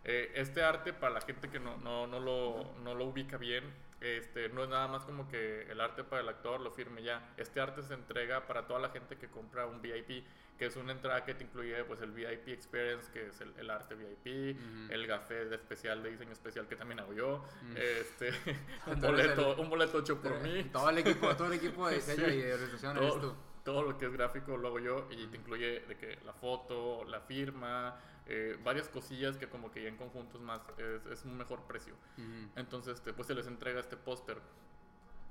Eh, 0.05 0.33
este 0.35 0.63
arte, 0.63 0.93
para 0.93 1.15
la 1.15 1.21
gente 1.21 1.49
que 1.51 1.61
no, 1.61 1.77
no, 1.79 2.07
no, 2.07 2.19
lo, 2.21 2.75
no 2.83 2.95
lo 2.95 3.05
ubica 3.05 3.37
bien, 3.37 3.65
este, 4.01 4.49
no 4.49 4.63
es 4.65 4.71
nada 4.71 4.89
más 4.89 5.05
como 5.05 5.29
que 5.29 5.71
el 5.71 5.79
arte 5.81 6.05
para 6.05 6.23
el 6.23 6.29
actor 6.31 6.61
lo 6.61 6.71
firme 6.71 7.03
ya. 7.03 7.35
Este 7.37 7.61
arte 7.61 7.83
se 7.83 7.93
entrega 7.95 8.47
para 8.47 8.67
toda 8.67 8.81
la 8.81 8.89
gente 8.89 9.17
que 9.19 9.29
compra 9.29 9.67
un 9.67 9.83
VIP, 9.83 10.25
que 10.59 10.67
es 10.67 10.77
una 10.77 10.93
entrada 10.93 11.23
que 11.25 11.35
te 11.35 11.45
incluye 11.45 11.85
pues, 11.85 12.01
el 12.01 12.11
VIP 12.11 12.49
Experience, 12.49 13.11
que 13.13 13.27
es 13.29 13.41
el, 13.43 13.53
el 13.59 13.69
arte 13.69 13.95
VIP, 13.95 14.57
el 14.91 15.07
café 15.07 15.45
de 15.45 15.57
especial, 15.57 16.03
de 16.03 16.13
diseño 16.13 16.33
especial, 16.33 16.67
que 16.67 16.77
también 16.77 17.01
hago 17.01 17.13
yo, 17.13 17.45
Mm. 17.63 17.77
este, 17.77 18.31
un, 18.87 19.01
boleto, 19.03 19.53
el- 19.53 19.61
un 19.61 19.69
boleto 19.69 19.99
hecho 20.01 20.19
por 20.21 20.41
mí. 20.41 20.65
Todo 20.73 20.89
el 20.89 20.99
equipo, 20.99 21.37
todo 21.37 21.49
el 21.49 21.53
equipo 21.55 21.87
de 21.89 21.97
diseño 21.97 22.25
Sí. 22.27 22.33
y 22.33 22.37
de 22.41 22.55
ilustración 22.57 22.97
eres 22.97 23.21
tú. 23.21 23.35
Todo, 23.65 23.83
lo 23.83 23.99
que 23.99 24.07
es 24.07 24.13
gráfico 24.13 24.57
lo 24.57 24.69
hago 24.69 24.79
yo 24.79 25.09
y 25.11 25.27
te 25.29 25.37
incluye 25.37 25.81
de 25.81 25.97
que 25.97 26.19
la 26.25 26.33
foto, 26.33 27.05
la 27.05 27.21
firma, 27.21 27.97
eh, 28.27 28.59
varias 28.63 28.89
cosillas 28.89 29.37
que 29.37 29.49
como 29.49 29.71
que 29.71 29.83
ya 29.83 29.89
en 29.89 29.97
conjuntos 29.97 30.41
más 30.41 30.61
es, 30.79 31.05
es 31.07 31.25
un 31.25 31.37
mejor 31.37 31.63
precio. 31.65 31.95
Ujú. 32.19 32.51
Entonces 32.57 32.95
este, 32.99 33.13
pues 33.13 33.27
se 33.29 33.35
les 33.35 33.47
entrega 33.47 33.81
este 33.81 33.97
póster. 33.97 34.39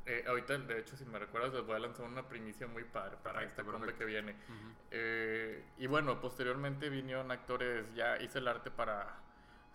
Eh, 0.05 0.23
ahorita, 0.27 0.57
de 0.57 0.79
hecho, 0.79 0.97
si 0.97 1.05
me 1.05 1.19
recuerdas, 1.19 1.53
les 1.53 1.63
voy 1.65 1.75
a 1.75 1.79
lanzar 1.79 2.05
una 2.05 2.27
primicia 2.27 2.65
muy 2.67 2.83
padre 2.83 3.17
para 3.23 3.39
Perfecto, 3.39 3.61
esta 3.61 3.71
compra 3.71 3.93
que 3.93 4.05
viene. 4.05 4.31
Ujú. 4.31 4.73
Eh, 4.91 5.63
y 5.77 5.87
bueno, 5.87 6.19
posteriormente 6.19 6.89
vinieron 6.89 7.29
actores, 7.31 7.93
ya 7.93 8.17
hice 8.17 8.39
el 8.39 8.47
arte 8.47 8.71
para... 8.71 9.19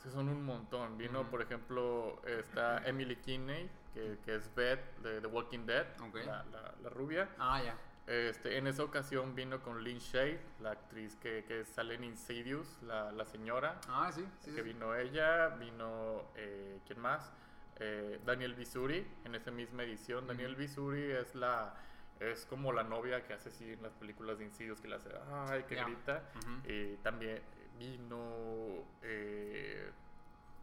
es 0.05 0.13
son 0.13 0.29
un 0.29 0.43
montón. 0.45 0.99
Vino, 0.99 1.21
Ujú. 1.21 1.31
por 1.31 1.43
ejemplo, 1.43 2.21
está 2.27 2.79
Emily 2.89 3.17
Kinney, 3.17 3.71
que, 3.93 4.19
que 4.25 4.35
es 4.35 4.53
Beth 4.57 4.97
de 4.99 5.21
The 5.21 5.27
Walking 5.29 5.67
Dead, 5.67 5.87
Ok. 6.01 6.17
la, 6.27 6.43
la- 6.47 6.75
la 6.83 6.89
rubia. 6.91 7.29
Ah, 7.39 7.63
ya. 7.63 7.77
Este, 8.07 8.59
en 8.59 8.67
esa 8.67 8.85
ocasión 8.85 9.35
vino 9.35 9.63
con 9.63 9.83
Lynn 9.83 9.99
Shade, 9.99 10.39
la 10.61 10.73
actriz 10.73 11.17
que, 11.17 11.45
que 11.45 11.65
sale 11.65 11.95
en 11.95 12.05
Insidious, 12.05 12.83
la, 12.83 13.11
la 13.13 13.25
señora, 13.25 13.81
Ah, 13.89 14.11
sí. 14.15 14.27
sí, 14.41 14.51
que 14.51 14.59
sí. 14.59 14.63
vino 14.63 14.95
ella, 14.95 15.49
vino, 15.49 16.23
eh, 16.37 16.81
¿quién 16.87 17.01
más? 17.01 17.33
Eh, 17.81 18.21
Daniel 18.27 18.55
Bisuri, 18.55 19.07
en 19.25 19.35
esa 19.35 19.51
misma 19.51 19.85
edición. 19.85 20.27
Daniel. 20.27 20.55
Bisuri 20.55 21.11
es 21.13 21.35
la 21.35 21.75
es 22.21 22.47
como 22.47 22.73
la 22.73 22.85
novia 22.85 23.27
que 23.27 23.33
hace 23.33 23.49
así 23.49 23.73
en 23.73 23.83
las 23.83 23.93
películas 23.95 24.39
de 24.39 24.45
Insidious, 24.45 24.81
que 24.81 24.87
le 24.89 24.95
hace, 24.97 25.09
ay, 25.49 25.65
que 25.65 25.75
Ya. 25.75 25.85
grita. 25.85 26.23
Ujú. 26.37 26.71
Y 26.73 26.97
también 26.99 27.41
vino 27.79 28.85
eh, 29.03 29.91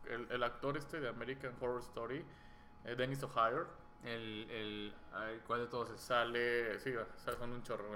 el, 0.09 0.31
el 0.31 0.43
actor 0.43 0.77
este 0.77 1.01
de 1.01 1.09
American 1.09 1.53
Horror 1.59 1.81
Story, 1.81 2.23
eh, 2.85 2.95
Dennis 2.95 3.21
O'Hare, 3.23 3.65
El, 4.03 4.47
el, 4.49 4.93
a 5.13 5.25
ver, 5.25 5.39
¿Cuál 5.41 5.61
de 5.61 5.67
todos? 5.67 5.99
Sale, 5.99 6.79
sí, 6.79 6.91
son 7.23 7.51
un 7.51 7.63
chorro. 7.63 7.91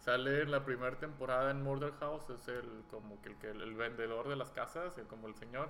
Sale 0.00 0.42
en 0.42 0.50
la 0.50 0.64
primera 0.64 0.98
temporada 0.98 1.50
en 1.50 1.62
Murder 1.62 1.92
House, 2.00 2.28
es 2.30 2.48
el 2.48 2.84
como 2.90 3.20
que 3.22 3.30
el, 3.30 3.36
que 3.36 3.50
el 3.50 3.74
vendedor 3.74 4.28
de 4.28 4.36
las 4.36 4.50
casas, 4.50 4.96
el- 4.98 5.06
como 5.06 5.28
el 5.28 5.34
señor, 5.34 5.68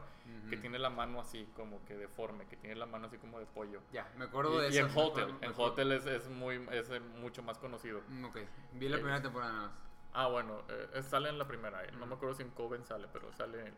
que 0.50 0.56
tiene 0.56 0.78
la 0.78 0.90
mano 0.90 1.20
así, 1.20 1.46
como 1.56 1.84
que 1.84 1.96
deforme, 1.96 2.46
que 2.46 2.56
tiene 2.56 2.76
la 2.76 2.86
mano 2.86 3.06
así 3.06 3.18
como 3.18 3.38
de 3.38 3.46
pollo. 3.46 3.80
Ya, 3.92 4.06
me 4.16 4.24
acuerdo 4.26 4.58
de 4.60 4.68
Y, 4.68 4.74
y 4.74 4.78
eso. 4.78 4.86
en 4.88 4.94
me 4.94 5.00
Hotel, 5.02 5.24
acuerdo- 5.24 5.42
en. 5.42 5.52
Hotel 5.60 5.92
es, 5.92 6.06
es 6.06 6.28
muy, 6.28 6.66
es 6.72 6.90
eh, 6.90 7.00
mucho 7.00 7.42
más 7.42 7.58
conocido. 7.58 8.00
Mm, 8.08 8.24
Ok, 8.26 8.38
vi 8.74 8.88
la 8.88 8.96
Eh, 8.96 9.00
primera 9.00 9.22
temporada 9.22 9.52
nada 9.52 9.68
más. 9.68 9.76
Ah, 10.14 10.28
bueno, 10.28 10.62
eh, 10.68 11.02
sale 11.02 11.28
en 11.28 11.38
la 11.38 11.46
primera, 11.46 11.84
eh, 11.84 11.90
no 11.98 12.06
me 12.06 12.14
acuerdo 12.14 12.34
si 12.34 12.42
en 12.42 12.50
Coven 12.50 12.84
sale, 12.84 13.08
pero 13.12 13.30
sale. 13.32 13.72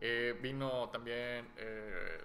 Eh, 0.00 0.36
vino 0.42 0.88
también, 0.90 1.48
eh, 1.56 2.24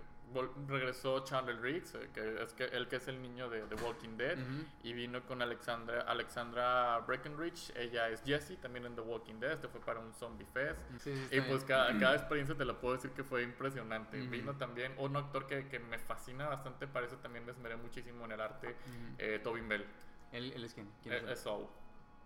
regresó 0.68 1.24
Chandler 1.24 1.62
Riggs, 1.62 1.96
eh, 1.96 2.10
que 2.14 2.44
es 2.44 2.54
que, 2.54 2.66
el 2.66 2.88
que 2.88 2.98
es 2.98 3.08
el 3.08 3.22
niño 3.22 3.50
de 3.50 3.62
The 3.64 3.76
Walking 3.76 4.18
Dead, 4.18 4.38
Ujú. 4.38 4.66
y 4.84 4.94
vino 4.94 5.26
con 5.26 5.42
Alexandra, 5.42 6.02
Alexandra 6.02 7.00
Breckenridge, 7.00 7.72
ella 7.76 8.10
es 8.10 8.22
Jessie, 8.24 8.58
también 8.58 8.86
en 8.86 8.96
The 8.96 9.02
Walking 9.02 9.40
Dead, 9.40 9.52
este 9.54 9.68
fue 9.68 9.80
para 9.82 10.00
un 10.00 10.14
Zombie 10.14 10.46
Fest. 10.46 10.80
Sí, 11.00 11.14
sí, 11.30 11.36
Y 11.38 11.42
pues 11.42 11.64
cada, 11.64 11.88
cada 12.00 12.16
experiencia 12.16 12.56
te 12.56 12.66
lo 12.66 12.80
puedo 12.80 12.96
decir 12.96 13.12
que 13.12 13.24
fue 13.24 13.44
impresionante. 13.44 14.22
Ujú. 14.22 14.30
Vino 14.30 14.56
también 14.58 14.94
un 14.98 15.16
actor 15.16 15.48
que, 15.48 15.68
que 15.68 15.80
me 15.80 15.98
fascina 16.00 16.48
bastante, 16.48 16.88
para 16.88 17.06
eso 17.06 17.18
también 17.18 17.46
me 17.46 17.52
esmeré 17.52 17.78
muchísimo 17.78 18.26
en 18.26 18.32
el 18.34 18.42
arte, 18.42 18.76
eh, 19.18 19.40
Tobin 19.44 19.68
Bell. 19.68 19.86
¿Él, 20.32 20.52
él 20.54 20.64
es 20.66 20.74
quién? 20.74 20.92
¿Quién 21.02 21.14
Eh, 21.14 21.18
es 21.18 21.24
él? 21.24 21.30
es 21.30 21.40
Saul. 21.40 21.68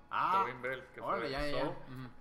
Ah, 0.09 0.41
Tobin 0.43 0.61
Bell, 0.61 0.83
que 0.93 1.01
fue 1.01 1.29
ya, 1.29 1.47
ya. 1.47 1.71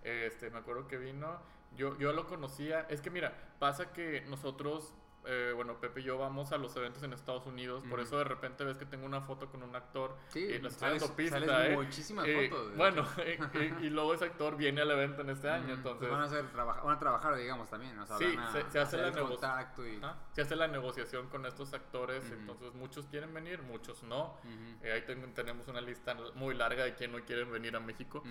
Este, 0.05 0.51
me 0.51 0.59
acuerdo 0.59 0.87
que 0.87 0.97
vino. 0.99 1.41
Yo, 1.77 1.97
yo 1.99 2.13
lo 2.13 2.27
conocía. 2.27 2.81
Es 2.89 3.01
que 3.01 3.11
mira, 3.11 3.33
pasa 3.59 3.93
que 3.93 4.21
nosotros, 4.29 4.93
eh, 5.27 5.53
bueno, 5.55 5.79
Pepe 5.81 6.01
y 6.01 6.05
yo 6.05 6.19
vamos 6.19 6.53
a 6.53 6.59
los 6.59 6.75
eventos 6.77 7.03
en 7.03 7.13
Estados 7.13 7.47
Unidos. 7.47 7.85
Por 7.89 8.01
eso 8.01 8.19
de 8.19 8.25
repente 8.25 8.65
ves 8.65 8.77
que 8.77 8.87
tengo 8.87 9.07
una 9.07 9.21
foto 9.21 9.49
con 9.51 9.63
un 9.63 9.75
actor. 9.77 10.17
Sí, 10.29 10.41
y 10.41 10.53
estoy 10.55 10.71
sales- 10.71 11.01
dando 11.01 11.17
pista, 11.17 11.41
sales 11.41 11.71
¿eh? 11.71 11.77
muchísimas 11.77 12.27
Eh, 12.27 12.49
fotos, 12.51 12.77
Bueno, 12.77 13.07
y 13.83 13.91
luego 13.91 14.15
ese 14.15 14.25
actor 14.27 14.57
viene 14.57 14.81
al 14.81 14.91
evento 14.91 15.23
en 15.23 15.31
este 15.31 15.49
año. 15.51 15.75
Entonces, 15.75 15.99
Pues 16.01 16.11
van, 16.11 16.21
a 16.23 16.25
hacer, 16.25 16.45
van 16.55 16.97
a 16.97 16.99
trabajar, 16.99 17.37
digamos, 17.37 17.69
también. 17.69 17.99
O 17.99 18.07
sea, 18.07 18.17
Sí, 18.19 18.25
van 18.37 18.39
a 18.41 18.53
se- 18.53 18.71
se 18.71 18.79
hace 18.79 18.97
la 18.97 19.09
el 19.09 19.15
negoci- 19.15 19.29
contacto 19.29 19.87
y... 19.87 19.97
ajá, 19.97 20.17
se 20.33 20.43
hace 20.43 20.57
la 20.57 20.69
negociación 20.69 21.29
con 21.29 21.45
estos 21.47 21.73
actores. 21.75 22.31
Entonces, 22.31 22.75
muchos 22.75 23.07
quieren 23.07 23.33
venir, 23.35 23.63
muchos 23.63 24.03
no. 24.03 24.37
Eh, 24.83 24.93
ahí 24.93 25.03
ten- 25.03 25.35
tenemos 25.35 25.69
una 25.69 25.81
lista 25.81 26.15
muy 26.35 26.55
larga 26.55 26.85
de 26.85 26.95
quien 26.95 27.13
no 27.13 27.19
quieren 27.25 27.51
venir 27.53 27.77
a 27.77 27.81
México. 27.81 28.23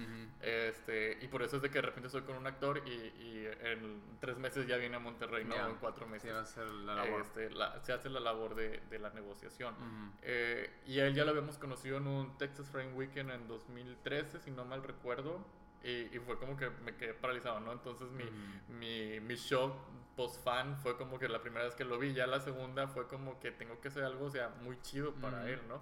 Este, 0.41 1.17
y 1.21 1.27
por 1.27 1.41
eso 1.43 1.57
es 1.57 1.61
de 1.61 1.69
que 1.69 1.75
de 1.75 1.81
repente 1.83 2.07
estoy 2.07 2.21
con 2.23 2.35
un 2.37 2.47
actor 2.47 2.81
y, 2.85 2.89
y 2.91 3.47
en 3.61 4.01
tres 4.19 4.37
meses 4.37 4.67
ya 4.67 4.77
viene 4.77 4.95
a 4.95 4.99
Monterrey, 4.99 5.45
no 5.45 5.55
en 5.55 5.75
cuatro 5.75 6.05
Sí, 6.05 6.11
meses. 6.11 6.33
va 6.33 6.41
a 6.41 6.45
ser 6.45 6.67
la 6.80 6.95
labor. 6.95 7.21
Este, 7.21 7.49
la- 7.51 7.80
se 7.82 7.93
hace 7.93 8.09
la 8.09 8.19
labor 8.19 8.55
de, 8.55 8.80
de 8.89 8.99
la 8.99 9.09
negociación. 9.11 9.73
Ujú. 9.75 10.11
Eh, 10.23 10.69
y 10.88 10.99
a 10.99 11.07
él 11.07 11.13
ya 11.15 11.23
lo 11.25 11.32
habíamos 11.32 11.57
conocido 11.57 11.97
en 11.97 12.07
un 12.07 12.38
Texas 12.38 12.69
Frame 12.69 12.93
Weekend 12.93 13.32
en 13.32 13.47
2013, 13.47 14.39
si 14.39 14.51
no 14.51 14.65
mal 14.65 14.84
recuerdo. 14.84 15.45
Y, 15.84 16.13
y 16.15 16.19
fue 16.19 16.38
como 16.38 16.57
que 16.57 16.69
me 16.69 16.95
quedé 16.97 17.13
paralizado, 17.13 17.59
¿no? 17.61 17.71
Entonces 17.71 18.09
mi, 18.11 18.23
Ujú. 18.23 18.34
mi, 18.73 19.19
mi 19.21 19.36
shock 19.36 19.73
post-fan 20.17 20.77
fue 20.77 20.97
como 20.97 21.17
que 21.19 21.30
la 21.30 21.41
primera 21.41 21.63
vez 21.65 21.75
que 21.75 21.86
lo 21.86 21.97
vi. 21.97 22.13
Ya 22.13 22.27
la 22.27 22.39
segunda 22.41 22.88
fue 22.88 23.07
como 23.07 23.39
que 23.39 23.51
tengo 23.51 23.80
que 23.80 23.88
hacer 23.88 24.03
algo, 24.03 24.25
o 24.25 24.30
sea, 24.30 24.49
muy 24.61 24.82
chido 24.82 25.13
para 25.15 25.39
Ujú. 25.39 25.47
él, 25.47 25.61
¿no? 25.69 25.82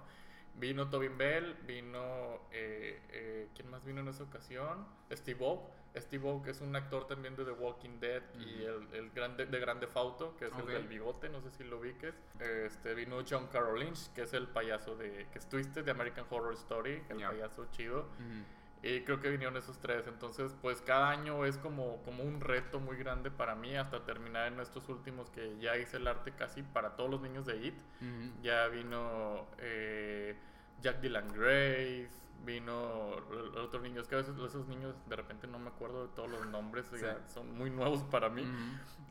Vino 0.54 0.88
Tobin 0.90 1.16
Bell, 1.18 1.54
vino... 1.66 2.40
Eh, 2.52 3.00
eh, 3.10 3.48
¿Quién 3.54 3.70
más 3.70 3.84
vino 3.84 4.00
en 4.00 4.08
esa 4.08 4.24
ocasión? 4.24 4.86
Steve 5.12 5.38
Oak. 5.44 5.70
Steve 6.00 6.28
Oak 6.28 6.48
es 6.48 6.60
un 6.60 6.74
actor 6.76 7.06
también 7.06 7.34
de 7.36 7.44
The 7.44 7.50
Walking 7.52 8.00
Dead 8.00 8.22
y 8.34 8.62
Ujú. 8.64 8.88
el, 8.92 8.94
el 8.94 9.10
grande, 9.10 9.46
de 9.46 9.60
Grande 9.60 9.86
Fauto, 9.86 10.36
que 10.36 10.46
es 10.46 10.52
Ok. 10.52 10.60
el 10.60 10.66
del 10.66 10.88
bigote, 10.88 11.28
no 11.28 11.40
sé 11.40 11.50
si 11.50 11.64
lo 11.64 11.78
ubiques. 11.78 12.14
Este, 12.40 12.94
vino 12.94 13.18
John 13.28 13.46
Carroll 13.48 13.80
Lynch, 13.80 14.12
que 14.12 14.22
es 14.22 14.32
el 14.32 14.48
payaso 14.48 14.96
de... 14.96 15.26
que 15.32 15.38
es 15.38 15.48
Twisted 15.48 15.84
de 15.84 15.90
American 15.90 16.24
Horror 16.30 16.54
Story, 16.54 17.02
el 17.08 17.18
Ya. 17.18 17.30
payaso 17.30 17.66
chido. 17.72 18.00
Ujú. 18.02 18.44
Y 18.80 19.00
creo 19.00 19.20
que 19.20 19.28
vinieron 19.28 19.56
esos 19.56 19.78
tres. 19.80 20.06
Entonces, 20.06 20.54
pues 20.62 20.80
cada 20.82 21.10
año 21.10 21.44
es 21.44 21.58
como, 21.58 22.00
como 22.04 22.22
un 22.22 22.40
reto 22.40 22.78
muy 22.78 22.96
grande 22.96 23.28
para 23.28 23.56
mí 23.56 23.76
hasta 23.76 24.04
terminar 24.04 24.52
en 24.52 24.60
estos 24.60 24.88
últimos 24.88 25.30
que 25.30 25.58
ya 25.58 25.76
hice 25.76 25.96
el 25.96 26.06
arte 26.06 26.30
casi 26.30 26.62
para 26.62 26.94
todos 26.94 27.10
los 27.10 27.20
niños 27.20 27.44
de 27.44 27.56
IT. 27.56 27.74
Ujú. 28.00 28.40
Ya 28.42 28.68
vino 28.68 29.48
eh, 29.58 30.36
Jack 30.80 31.00
Dylan 31.00 31.26
Grace, 31.32 32.08
vino 32.44 33.14
el- 33.30 33.56
otro 33.58 33.80
niño. 33.80 34.00
Es 34.00 34.08
que 34.08 34.14
a 34.14 34.18
veces 34.18 34.36
esos 34.38 34.66
niños 34.68 34.94
de 35.06 35.16
repente 35.16 35.46
no 35.46 35.58
me 35.58 35.68
acuerdo 35.68 36.06
de 36.06 36.14
todos 36.14 36.30
los 36.30 36.46
nombres, 36.46 36.86
Sí. 36.92 37.04
son 37.32 37.56
muy 37.56 37.70
nuevos 37.70 38.02
para 38.04 38.28
mí. 38.28 38.46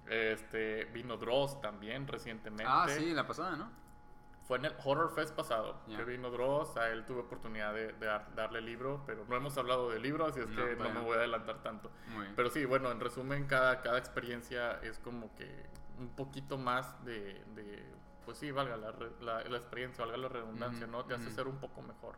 Este, 0.10 0.86
vino 0.86 1.18
Dross 1.18 1.60
también 1.62 2.08
recientemente. 2.08 2.66
Ah, 2.68 2.88
sí, 2.90 3.14
la 3.14 3.28
pasada, 3.28 3.56
¿no? 3.58 3.70
Fue 4.48 4.58
en 4.58 4.64
el 4.66 4.74
Horror 4.86 5.14
Fest 5.14 5.36
pasado 5.36 5.82
que 5.86 6.06
vino 6.06 6.30
Dross, 6.32 6.78
a 6.78 6.90
él 6.90 7.06
tuve 7.06 7.20
oportunidad 7.20 7.74
de, 7.74 7.92
de 7.92 8.06
dar- 8.06 8.34
darle 8.34 8.62
libro, 8.62 9.04
pero 9.06 9.26
no 9.28 9.36
hemos 9.36 9.58
hablado 9.58 9.90
del 9.90 10.02
libro, 10.02 10.26
así 10.26 10.40
es 10.40 10.48
No, 10.48 10.56
que 10.66 10.76
no 10.78 10.90
me 10.90 11.02
voy 11.02 11.16
a 11.16 11.18
adelantar 11.18 11.62
tanto. 11.62 11.92
Muy. 12.14 12.28
Pero 12.34 12.50
sí, 12.50 12.64
bueno, 12.64 12.90
en 12.92 13.02
resumen, 13.02 13.46
cada, 13.46 13.82
cada 13.82 13.98
experiencia 13.98 14.80
es 14.84 15.00
como 15.00 15.36
que 15.36 15.66
un 16.00 16.08
poquito 16.10 16.58
más 16.58 17.04
de, 17.04 17.44
de 17.56 17.84
pues 18.24 18.38
sí, 18.38 18.52
valga 18.52 18.78
la, 18.78 18.94
la, 19.22 19.44
la 19.44 19.58
experiencia, 19.58 20.06
valga 20.06 20.18
la 20.18 20.30
redundancia, 20.30 20.88
¿no? 20.88 21.04
Te 21.04 21.16
hace 21.16 21.30
ser 21.32 21.48
un 21.48 21.58
poco 21.58 21.82
mejor. 21.82 22.16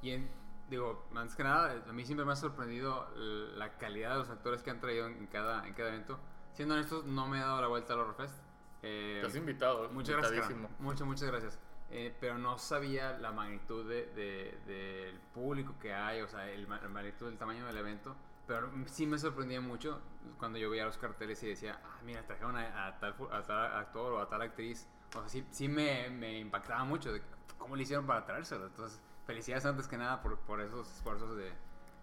Y 0.00 0.10
en- 0.12 0.28
digo, 0.68 1.06
más 1.12 1.34
que 1.34 1.44
nada, 1.44 1.82
a 1.88 1.92
mí 1.92 2.04
siempre 2.04 2.24
me 2.24 2.32
ha 2.32 2.36
sorprendido 2.36 3.08
la 3.56 3.76
calidad 3.78 4.12
de 4.12 4.16
los 4.18 4.30
actores 4.30 4.62
que 4.62 4.70
han 4.70 4.80
traído 4.80 5.06
en 5.06 5.26
cada, 5.26 5.66
en 5.66 5.74
cada 5.74 5.90
evento. 5.90 6.18
Siendo 6.52 6.74
honestos, 6.74 7.04
no 7.04 7.26
me 7.26 7.38
he 7.38 7.40
dado 7.40 7.60
la 7.60 7.66
vuelta 7.66 7.94
al 7.94 8.00
Horrorfest. 8.00 8.34
Eh, 8.82 9.18
Te 9.20 9.26
has 9.26 9.34
invitado, 9.36 9.88
muchas 9.90 10.16
gracias. 10.16 10.50
Muchas, 10.78 11.06
muchas 11.06 11.28
gracias. 11.28 11.58
Eh, 11.90 12.14
pero 12.20 12.38
no 12.38 12.58
sabía 12.58 13.18
la 13.18 13.30
magnitud 13.30 13.88
de, 13.88 14.06
de- 14.06 14.58
del 14.66 15.18
público 15.32 15.74
que 15.80 15.92
hay, 15.92 16.22
o 16.22 16.28
sea, 16.28 16.50
el, 16.50 16.68
la 16.68 16.88
magnitud 16.88 17.26
del 17.26 17.38
tamaño 17.38 17.66
del 17.66 17.76
evento. 17.76 18.16
Pero 18.46 18.70
sí 18.86 19.06
me 19.06 19.18
sorprendía 19.18 19.60
mucho 19.60 20.00
cuando 20.38 20.58
yo 20.58 20.68
veía 20.70 20.84
los 20.84 20.98
carteles 20.98 21.42
y 21.42 21.48
decía, 21.48 21.80
ah, 21.82 21.98
mira, 22.04 22.22
trajeron 22.26 22.56
a, 22.56 22.86
a 22.86 22.98
tal, 22.98 23.14
a 23.32 23.42
tal 23.42 23.76
actor 23.76 24.12
o 24.12 24.20
a 24.20 24.28
tal 24.28 24.42
actriz 24.42 24.86
o 25.10 25.20
sea, 25.20 25.28
sí, 25.28 25.46
sí 25.50 25.68
me, 25.68 26.10
me, 26.10 26.38
impactaba 26.40 26.84
mucho 26.84 27.12
de 27.12 27.22
cómo 27.56 27.76
le 27.76 27.84
hicieron 27.84 28.06
para 28.06 28.24
traérselo. 28.24 28.66
Entonces, 28.66 29.00
felicidades 29.26 29.64
antes 29.66 29.88
que 29.88 29.96
nada 29.96 30.22
por, 30.22 30.38
por 30.40 30.60
esos 30.60 30.90
esfuerzos 30.90 31.36
de, 31.36 31.52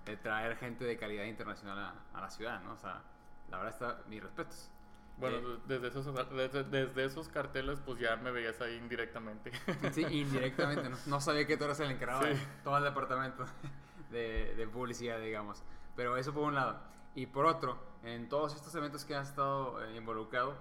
de, 0.05 0.17
traer 0.17 0.57
gente 0.57 0.86
de 0.86 0.97
calidad 0.97 1.26
internacional 1.26 1.78
a, 1.80 2.17
a, 2.17 2.22
la 2.22 2.30
ciudad, 2.30 2.61
¿no? 2.63 2.74
O 2.74 2.78
sea, 2.78 3.01
la 3.49 3.57
verdad 3.57 3.74
está, 3.74 4.09
mis 4.09 4.22
respetos. 4.22 4.69
Bueno, 5.17 5.38
eh, 5.38 5.59
desde, 5.67 5.88
esos, 5.89 6.05
desde, 6.32 6.63
desde, 6.63 7.05
esos 7.05 7.30
carteles, 7.30 7.80
pues 7.86 7.99
ya 7.99 8.15
me 8.15 8.32
veías 8.32 8.59
ahí 8.61 8.76
indirectamente. 8.76 9.51
Sí, 9.93 10.05
indirectamente. 10.09 10.89
No, 10.89 10.97
no 11.05 11.22
sabía 11.22 11.45
que 11.45 11.57
tú 11.57 11.65
eras 11.65 11.80
el 11.80 11.91
encargado 11.91 12.26
de 12.26 12.36
todo 12.63 12.78
el 12.78 12.84
departamento 12.84 13.45
de, 14.11 14.55
de 14.55 14.67
publicidad, 14.67 15.19
digamos. 15.19 15.63
Pero 15.95 16.17
eso 16.17 16.34
por 16.34 16.43
un 16.43 16.55
lado. 16.55 16.80
Y 17.13 17.28
por 17.28 17.45
otro, 17.45 17.78
en 18.03 18.30
todos 18.30 18.55
estos 18.55 18.74
eventos 18.76 19.05
que 19.05 19.15
has 19.15 19.30
estado 19.30 19.84
eh, 19.84 19.95
involucrado, 19.95 20.55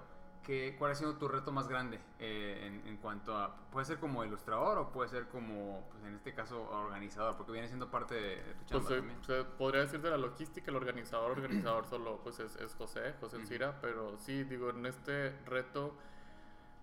¿qué, 0.45 0.76
¿cuál 0.78 0.93
ha 0.93 0.95
sido 0.95 1.14
tu 1.14 1.28
reto 1.28 1.53
más 1.53 1.68
grande 1.68 1.99
eh, 2.18 2.66
en, 2.66 2.88
en, 2.88 2.97
cuanto 2.99 3.36
a, 3.36 3.55
puede 3.70 3.86
ser 3.86 3.99
como 3.99 4.24
ilustrador 4.24 4.78
o 4.78 4.93
puede 4.93 5.09
ser 5.09 5.28
como, 5.28 5.86
pues 5.91 6.05
en 6.05 6.14
este 6.14 6.34
caso, 6.34 6.68
organizador? 6.70 7.36
Porque 7.36 7.53
viene 7.53 7.68
siendo 7.68 7.91
parte 7.91 8.14
de, 8.14 8.36
tu 8.36 8.64
chamba 8.66 8.88
pues, 8.88 9.01
también. 9.01 9.24
Se 9.24 9.45
podría 9.45 9.82
decir 9.82 10.01
de 10.01 10.11
la 10.11 10.16
logística, 10.16 10.70
el 10.70 10.76
organizador, 10.76 11.32
organizador 11.32 11.86
solo 11.86 12.20
pues 12.22 12.38
es, 12.41 12.57
es 12.57 12.74
José, 12.74 13.14
José 13.20 13.36
Encira, 13.36 13.78
pero 13.80 14.18
sí, 14.18 14.45
digo, 14.45 14.70
en 14.70 14.86
este 14.86 15.30
reto... 15.47 15.95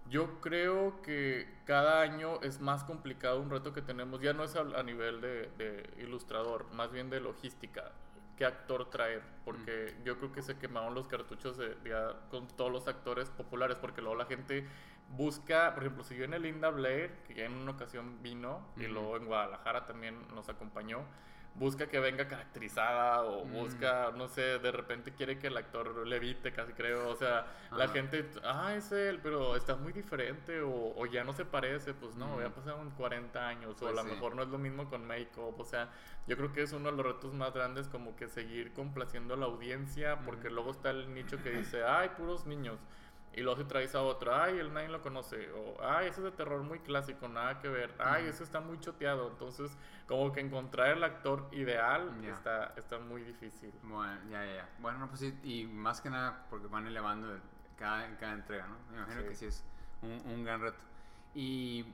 Yo 0.10 0.40
creo 0.40 1.02
que 1.02 1.54
cada 1.66 2.00
año 2.00 2.40
es 2.42 2.62
más 2.62 2.86
complicado 2.86 3.42
un 3.42 3.50
reto 3.50 3.74
que 3.74 3.82
tenemos, 3.82 4.22
ya 4.22 4.32
no 4.32 4.46
es 4.46 4.56
a, 4.56 4.62
a 4.62 4.82
nivel 4.82 5.20
de, 5.20 5.52
de, 5.58 6.02
ilustrador, 6.02 6.66
más 6.74 6.94
bien 6.94 7.10
de 7.10 7.20
logística 7.20 7.92
qué 8.38 8.46
actor 8.46 8.90
traer, 8.90 9.22
porque 9.44 9.96
mm. 10.00 10.04
yo 10.04 10.18
creo 10.18 10.32
que 10.32 10.42
se 10.42 10.58
quemaron 10.58 10.94
los 10.94 11.08
cartuchos 11.08 11.58
de, 11.58 11.76
de, 11.76 12.14
con 12.30 12.48
todos 12.48 12.72
los 12.72 12.88
actores 12.88 13.30
populares, 13.30 13.78
porque 13.82 14.02
luego 14.02 14.16
la 14.16 14.26
gente 14.26 14.66
busca, 15.10 15.74
por 15.74 15.84
ejemplo, 15.84 16.04
si 16.04 16.16
yo 16.16 16.26
en 16.26 16.34
el 16.34 16.44
Linda 16.44 16.70
Blair, 16.70 17.12
que 17.28 17.34
ya 17.34 17.46
en 17.46 17.54
una 17.54 17.72
ocasión 17.72 18.22
vino, 18.22 18.62
y 18.78 18.86
luego 18.88 19.18
en 19.18 19.26
Guadalajara 19.26 19.86
también 19.86 20.16
nos 20.34 20.50
acompañó, 20.50 21.04
busca 21.58 21.88
que 21.88 22.00
venga 22.00 22.28
caracterizada 22.28 23.24
o 23.24 23.46
mm. 23.46 23.52
busca, 23.52 24.12
no 24.16 24.28
sé, 24.28 24.60
de 24.60 24.72
repente 24.72 25.14
quiere 25.14 25.40
que 25.40 25.48
el 25.48 25.58
actor 25.58 26.06
levite, 26.08 26.52
casi 26.52 26.74
creo. 26.74 27.10
O 27.10 27.16
sea, 27.16 27.48
la 27.72 27.88
gente, 27.88 28.30
ah, 28.44 28.74
es 28.76 28.92
él, 28.92 29.20
pero 29.22 29.56
está 29.56 29.76
muy 29.76 29.92
diferente 29.92 30.62
o, 30.62 30.94
o 30.96 31.06
ya 31.06 31.24
no 31.24 31.34
se 31.34 31.46
parece. 31.46 31.94
Pues 31.94 32.16
no, 32.16 32.38
mm. 32.38 32.42
ya 32.42 32.50
pasaron 32.50 32.92
40 32.92 33.48
años 33.48 33.76
pues 33.80 33.82
o 33.82 34.00
a 34.00 34.04
lo 34.04 34.10
mejor 34.10 34.36
no 34.36 34.44
es 34.44 34.50
lo 34.50 34.58
mismo 34.58 34.90
con 34.90 35.06
make-up. 35.06 35.60
O 35.60 35.66
sea, 35.66 35.90
yo 36.28 36.38
creo 36.38 36.54
que 36.54 36.62
es 36.62 36.74
uno 36.74 36.92
de 36.92 36.98
los 36.98 37.06
retos 37.06 37.34
más 37.34 37.54
grandes 37.54 37.88
como 37.88 38.16
que 38.16 38.28
seguir 38.28 38.74
complaciendo 38.74 39.34
a 39.34 39.38
la 39.38 39.46
audiencia 39.46 40.20
porque 40.26 40.50
luego 40.50 40.72
está 40.72 40.92
el 40.92 41.14
nicho 41.14 41.42
que 41.42 41.52
dice, 41.52 41.84
ay, 41.84 42.10
puros 42.18 42.46
niños. 42.46 42.80
Y 43.38 43.42
luego 43.42 43.60
se 43.60 43.66
traes 43.66 43.94
a 43.94 44.02
otro, 44.02 44.34
ay, 44.34 44.58
el 44.58 44.74
nadie 44.74 44.90
lo 44.90 45.00
conoce. 45.04 45.52
O, 45.52 45.78
ay, 45.84 46.08
ese 46.08 46.22
es 46.22 46.24
de 46.24 46.32
terror 46.32 46.64
muy 46.64 46.80
clásico, 46.80 47.28
nada 47.28 47.60
que 47.60 47.70
ver. 47.70 47.94
Ay, 48.00 48.26
ese 48.26 48.44
está 48.44 48.62
muy 48.62 48.80
choteado. 48.80 49.30
Entonces, 49.30 49.78
como 50.08 50.34
que 50.34 50.40
encontrar 50.40 50.98
el 50.98 51.04
actor 51.04 51.48
ideal 51.52 52.20
está, 52.26 52.74
está 52.76 52.98
muy 52.98 53.22
difícil. 53.22 53.72
Bueno, 53.84 54.20
ya, 54.32 54.44
ya, 54.44 54.56
ya. 54.56 54.70
Bueno, 54.80 55.08
pues 55.08 55.20
sí, 55.20 55.40
y 55.44 55.68
más 55.68 56.02
que 56.02 56.10
nada 56.10 56.48
porque 56.50 56.66
van 56.66 56.88
elevando 56.88 57.28
cada, 57.78 58.18
cada 58.18 58.34
entrega, 58.34 58.66
¿no? 58.66 58.78
Me 58.90 58.98
imagino 59.04 59.22
que 59.30 59.36
sí 59.36 59.46
es 59.46 59.64
un, 60.02 60.20
un 60.32 60.44
gran 60.44 60.60
reto. 60.60 60.80
Y 61.36 61.86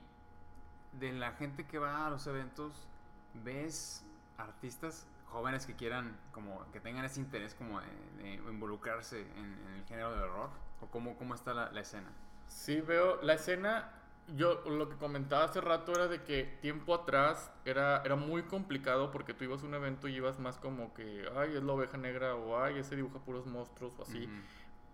de 0.92 1.12
la 1.12 1.32
gente 1.32 1.66
que 1.66 1.78
va 1.78 2.06
a 2.06 2.08
los 2.10 2.26
eventos, 2.26 2.88
¿ves 3.34 4.02
artistas 4.38 5.06
jóvenes 5.26 5.66
que 5.66 5.74
quieran, 5.74 6.16
como, 6.32 6.64
que 6.72 6.80
tengan 6.80 7.04
ese 7.04 7.20
interés 7.20 7.54
como 7.54 7.82
de, 7.82 8.32
involucrarse 8.50 9.20
en, 9.20 9.58
en, 9.66 9.74
el 9.74 9.84
género 9.84 10.16
de 10.16 10.22
horror? 10.22 10.63
¿O 10.84 10.90
cómo, 10.90 11.16
cómo 11.16 11.34
está 11.34 11.54
la, 11.54 11.72
la, 11.72 11.80
escena? 11.80 12.10
Sí, 12.46 12.80
veo 12.80 13.20
la 13.22 13.34
escena. 13.34 13.90
Yo 14.36 14.62
lo 14.68 14.88
que 14.88 14.96
comentaba 14.96 15.44
hace 15.44 15.60
rato 15.60 15.92
era 15.92 16.08
de 16.08 16.22
que 16.22 16.44
tiempo 16.60 16.94
atrás 16.94 17.50
era, 17.64 18.02
era 18.04 18.16
muy 18.16 18.42
complicado 18.42 19.10
porque 19.10 19.34
tú 19.34 19.44
ibas 19.44 19.62
a 19.62 19.66
un 19.66 19.74
evento 19.74 20.08
y 20.08 20.16
ibas 20.16 20.38
más 20.38 20.58
como 20.58 20.94
que, 20.94 21.26
ay, 21.36 21.56
es 21.56 21.62
la 21.62 21.72
oveja 21.72 21.96
negra 21.96 22.34
o 22.34 22.62
ay, 22.62 22.78
ese 22.78 22.96
dibuja 22.96 23.18
puros 23.18 23.46
monstruos 23.46 23.92
o 23.98 24.02
así. 24.02 24.26
Uh 24.26 24.28
-huh. 24.28 24.42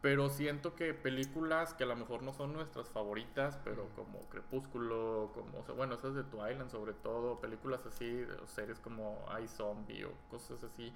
Pero 0.00 0.30
siento 0.30 0.74
que 0.74 0.94
películas 0.94 1.74
que 1.74 1.84
a 1.84 1.86
lo 1.86 1.94
mejor 1.94 2.22
no 2.22 2.32
son 2.32 2.54
nuestras 2.54 2.88
favoritas, 2.88 3.58
pero 3.64 3.86
como 3.94 4.20
Crepúsculo, 4.30 5.30
como, 5.34 5.58
o 5.58 5.64
sea, 5.64 5.74
bueno, 5.74 5.94
esas 5.94 6.14
de 6.14 6.24
Twilight 6.24 6.70
sobre 6.70 6.94
todo, 6.94 7.38
películas 7.38 7.84
así, 7.84 8.24
o 8.42 8.46
series 8.46 8.80
como 8.80 9.22
I 9.38 9.46
Zombie 9.46 10.04
o 10.04 10.12
cosas 10.30 10.62
así, 10.64 10.90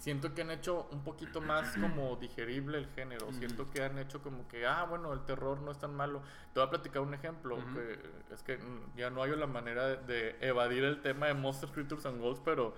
siento 0.00 0.34
que 0.34 0.40
han 0.42 0.50
hecho 0.50 0.88
un 0.92 1.04
poquito 1.04 1.42
más 1.42 1.76
como 1.76 2.16
digerible 2.16 2.78
el 2.78 2.86
género. 2.88 3.26
Uh 3.26 3.30
-huh. 3.30 3.38
Siento 3.38 3.70
que 3.70 3.82
han 3.82 3.98
hecho 3.98 4.22
como 4.22 4.48
que, 4.48 4.66
ah, 4.66 4.84
bueno, 4.88 5.12
el 5.12 5.20
terror 5.26 5.60
no 5.60 5.70
es 5.70 5.78
tan 5.78 5.94
malo. 5.94 6.22
Te 6.52 6.60
voy 6.60 6.66
a 6.66 6.70
platicar 6.70 7.02
un 7.02 7.12
ejemplo. 7.12 7.56
Uh 7.56 7.60
-huh. 7.60 7.74
que 7.74 8.34
es 8.34 8.42
que 8.42 8.58
ya 8.96 9.10
no 9.10 9.22
hay 9.22 9.36
la 9.36 9.46
manera 9.46 9.86
de, 9.86 9.96
de, 9.98 10.36
evadir 10.40 10.84
el 10.84 11.02
tema 11.02 11.26
de 11.26 11.34
Monster 11.34 11.68
Creatures 11.68 12.06
and 12.06 12.18
Ghosts, 12.18 12.42
pero 12.44 12.74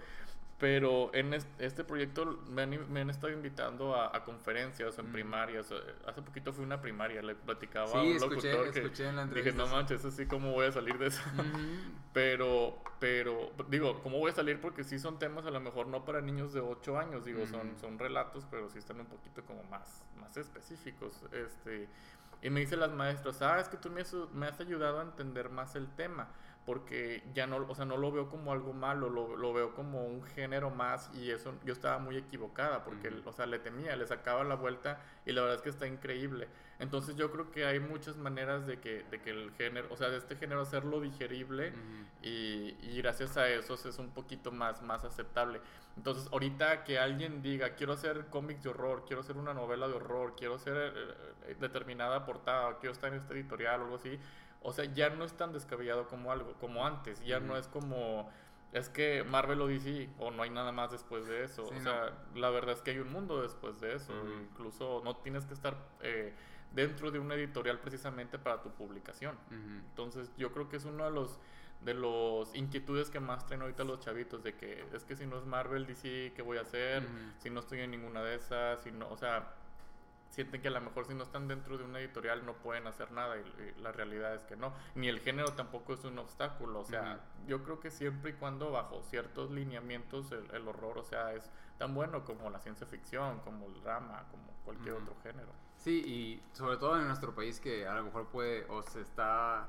pero 0.63 1.11
en 1.13 1.35
este 1.35 1.83
proyecto 1.83 2.39
me 2.49 2.63
han, 2.63 2.93
me 2.93 3.01
han 3.01 3.11
estado 3.11 3.33
invitando 3.33 3.97
a, 3.97 4.17
a 4.17 4.23
conferencias 4.23 4.97
en 4.97 5.09
mm. 5.09 5.13
primarias. 5.13 5.75
Hace 6.07 6.23
poquito 6.23 6.53
fui 6.53 6.63
a 6.63 6.67
una 6.67 6.81
primaria, 6.81 7.21
le 7.21 7.35
platicaba 7.35 7.89
sí, 7.89 7.97
a 7.97 8.01
un 8.01 8.07
escuché, 8.11 8.53
locutor 8.53 8.69
escuché 8.69 9.03
que 9.03 9.09
en 9.09 9.17
la 9.17 9.27
dije, 9.27 9.51
no 9.51 9.67
manches, 9.67 10.05
así 10.05 10.25
como 10.27 10.53
voy 10.53 10.67
a 10.67 10.71
salir 10.71 10.97
de 10.99 11.09
eso. 11.09 11.21
Mm 11.35 11.41
-hmm. 11.41 11.93
pero, 12.13 12.79
pero, 13.01 13.51
digo, 13.71 14.01
¿cómo 14.05 14.21
voy 14.21 14.31
a 14.31 14.35
salir? 14.35 14.61
Porque 14.61 14.85
sí 14.85 15.01
son 15.01 15.19
temas 15.19 15.47
a 15.47 15.51
lo 15.51 15.59
mejor 15.59 15.89
no 15.89 16.05
para 16.05 16.21
niños 16.21 16.53
de 16.53 16.61
8 16.61 16.97
años, 16.97 17.25
digo, 17.25 17.41
mm 17.41 17.49
-hmm. 17.49 17.51
son, 17.51 17.79
son 17.81 17.99
relatos, 17.99 18.47
pero 18.49 18.71
sí 18.71 18.79
están 18.79 19.01
un 19.01 19.07
poquito 19.07 19.43
como 19.45 19.65
más, 19.65 20.05
más 20.21 20.37
específicos. 20.37 21.25
Este, 21.33 21.89
y 22.41 22.51
me 22.51 22.61
dicen 22.61 22.79
las 22.79 22.93
maestras, 22.93 23.43
ah, 23.43 23.59
es 23.59 23.69
que 23.69 23.79
tú 23.79 23.91
me 23.91 24.03
has, 24.03 24.15
me 24.33 24.47
has 24.47 24.61
ayudado 24.61 25.01
a 25.01 25.03
entender 25.03 25.51
más 25.51 25.75
el 25.75 25.89
tema 25.97 26.29
porque 26.65 27.23
ya 27.35 27.47
no, 27.47 27.57
o 27.57 27.75
sea, 27.75 27.85
no 27.85 27.97
lo 27.97 28.13
veo 28.13 28.29
como 28.29 28.53
algo 28.53 28.73
malo, 28.73 29.09
lo, 29.09 29.37
lo 29.37 29.53
veo 29.53 29.75
como 29.75 30.05
un 30.05 30.23
género 30.23 30.71
más 30.71 31.11
y 31.15 31.31
eso 31.31 31.55
yo 31.65 31.73
estaba 31.73 31.99
muy 31.99 32.17
equivocada 32.17 32.85
porque, 32.85 33.11
-huh. 33.11 33.27
o 33.27 33.33
sea, 33.33 33.47
le 33.47 33.59
temía, 33.59 33.97
le 33.97 34.07
sacaba 34.07 34.45
la 34.45 34.55
vuelta 34.55 35.01
y 35.27 35.33
la 35.33 35.43
verdad 35.43 35.57
es 35.57 35.63
que 35.63 35.71
está 35.71 35.87
increíble. 35.87 36.49
Entonces 36.79 37.17
yo 37.17 37.31
creo 37.31 37.51
que 37.51 37.65
hay 37.65 37.79
muchas 37.81 38.17
maneras 38.17 38.67
de 38.67 38.79
que, 38.81 39.05
de 39.11 39.21
que 39.21 39.31
el 39.31 39.53
género, 39.53 39.89
o 39.91 39.97
sea, 39.97 40.09
de 40.09 40.19
este 40.19 40.37
género 40.37 40.63
hacerlo 40.63 41.01
digerible 41.01 41.73
y, 42.23 42.77
y, 42.83 42.97
gracias 43.03 43.37
a 43.37 43.49
eso 43.49 43.75
es 43.75 43.99
un 43.99 44.11
poquito 44.11 44.51
más, 44.51 44.83
más 44.83 45.05
aceptable. 45.05 45.61
Entonces 45.97 46.29
ahorita 46.33 46.85
que 46.85 46.99
alguien 46.99 47.43
diga, 47.43 47.75
quiero 47.75 47.93
hacer 47.93 48.27
cómics 48.31 48.63
de 48.63 48.71
horror, 48.71 49.05
quiero 49.07 49.21
hacer 49.21 49.37
una 49.37 49.55
novela 49.55 49.87
de 49.89 49.95
horror, 49.95 50.35
quiero 50.37 50.55
hacer 50.55 50.93
eh, 51.47 51.57
determinada 51.61 52.25
portada, 52.25 52.79
quiero 52.79 52.93
estar 52.93 53.13
en 53.13 53.21
este 53.21 53.35
editorial 53.35 53.81
o 53.81 53.85
algo 53.85 53.97
así, 53.97 54.19
o 54.63 54.73
sea, 54.73 54.85
ya 54.87 55.11
no 55.11 55.25
es 55.25 55.33
tan 55.35 55.53
descabellado 55.53 56.07
como 56.07 56.33
algo, 56.33 56.55
como 56.55 56.87
antes. 56.87 57.23
Ya 57.25 57.41
mm. 57.41 57.47
no 57.47 57.57
es 57.57 57.69
como, 57.69 58.31
es 58.73 58.89
que 58.89 59.25
Marvel 59.25 59.61
o 59.61 59.67
DC, 59.67 60.09
o 60.19 60.31
no 60.31 60.43
hay 60.43 60.51
nada 60.51 60.73
más 60.73 60.91
después 60.91 61.27
de 61.27 61.45
eso. 61.45 61.67
Sí, 61.67 61.75
o 61.77 61.81
sea, 61.81 62.13
no. 62.35 62.41
la 62.41 62.51
verdad 62.51 62.75
es 62.75 62.83
que 62.83 62.93
hay 62.93 62.99
un 62.99 63.13
mundo 63.13 63.43
después 63.43 63.81
de 63.81 63.95
eso. 63.95 64.13
Mm. 64.13 64.43
Incluso 64.51 65.03
no 65.05 65.17
tienes 65.17 65.45
que 65.47 65.55
estar 65.55 65.77
eh, 66.01 66.33
dentro 66.73 67.11
de 67.11 67.19
una 67.19 67.35
editorial 67.35 67.79
precisamente 67.81 68.39
para 68.39 68.63
tu 68.63 68.71
publicación. 68.71 69.37
Mm. 69.51 69.79
Entonces, 69.91 70.31
yo 70.37 70.53
creo 70.53 70.69
que 70.69 70.77
es 70.77 70.85
uno 70.85 71.05
de 71.05 71.11
los 71.11 71.39
de 71.85 71.95
los 71.95 72.55
inquietudes 72.55 73.11
que 73.11 73.19
más 73.19 73.45
traen 73.45 73.63
ahorita 73.63 73.83
los 73.83 73.99
chavitos 73.99 74.45
de 74.45 74.55
que 74.55 74.85
es 74.93 75.03
que 75.03 75.17
si 75.17 75.27
no 75.27 75.37
es 75.37 75.45
Marvel 75.47 75.85
DC 75.85 76.33
qué 76.33 76.41
voy 76.41 76.59
a 76.59 76.61
hacer 76.61 77.03
si 77.39 77.51
no 77.51 77.59
estoy 77.59 77.81
en 77.81 77.91
ninguna 77.91 78.23
de 78.23 78.37
esas 78.37 78.81
si 78.85 78.93
no 78.93 79.09
o 79.09 79.17
sea 79.17 79.53
sienten 80.33 80.63
que 80.63 80.69
a 80.69 80.71
lo 80.71 80.81
mejor 80.81 81.07
si 81.07 81.15
no 81.15 81.23
están 81.25 81.47
dentro 81.47 81.77
de 81.77 81.85
una 81.85 82.01
editorial 82.01 82.45
no 82.47 82.55
pueden 82.55 82.87
hacer 82.87 83.13
nada 83.13 83.37
y, 83.37 83.41
y 83.41 83.81
la 83.83 83.93
realidad 83.93 84.35
es 84.35 84.45
que 84.45 84.57
no. 84.57 84.73
Ni 84.95 85.09
el 85.09 85.21
género 85.21 85.53
tampoco 85.53 85.93
es 85.93 86.05
un 86.05 86.19
obstáculo, 86.19 86.81
o 86.81 86.85
sea, 86.85 87.03
uh 87.03 87.45
-huh. 87.45 87.47
yo 87.49 87.63
creo 87.63 87.81
que 87.81 87.91
siempre 87.91 88.31
y 88.31 88.35
cuando 88.35 88.71
bajo 88.71 89.03
ciertos 89.03 89.51
lineamientos 89.51 90.33
el, 90.33 90.51
el, 90.53 90.67
horror, 90.67 90.99
o 90.99 91.05
sea, 91.05 91.35
es 91.35 91.51
tan 91.79 91.95
bueno 91.95 92.25
como 92.25 92.49
la 92.49 92.61
ciencia 92.61 92.87
ficción, 92.87 93.41
como 93.41 93.67
el 93.67 93.83
drama, 93.83 94.25
como 94.31 94.45
cualquier 94.65 94.95
uh 94.95 94.99
-huh. 94.99 95.03
otro 95.03 95.17
género. 95.23 95.53
Sí, 95.77 96.03
y 96.07 96.43
sobre 96.57 96.79
todo 96.79 96.99
en 96.99 97.07
nuestro 97.07 97.35
país 97.35 97.61
que 97.61 97.87
a 97.87 97.95
lo 97.95 98.05
mejor 98.05 98.29
puede 98.29 98.65
o 98.71 98.83
se 98.83 99.03
está 99.03 99.69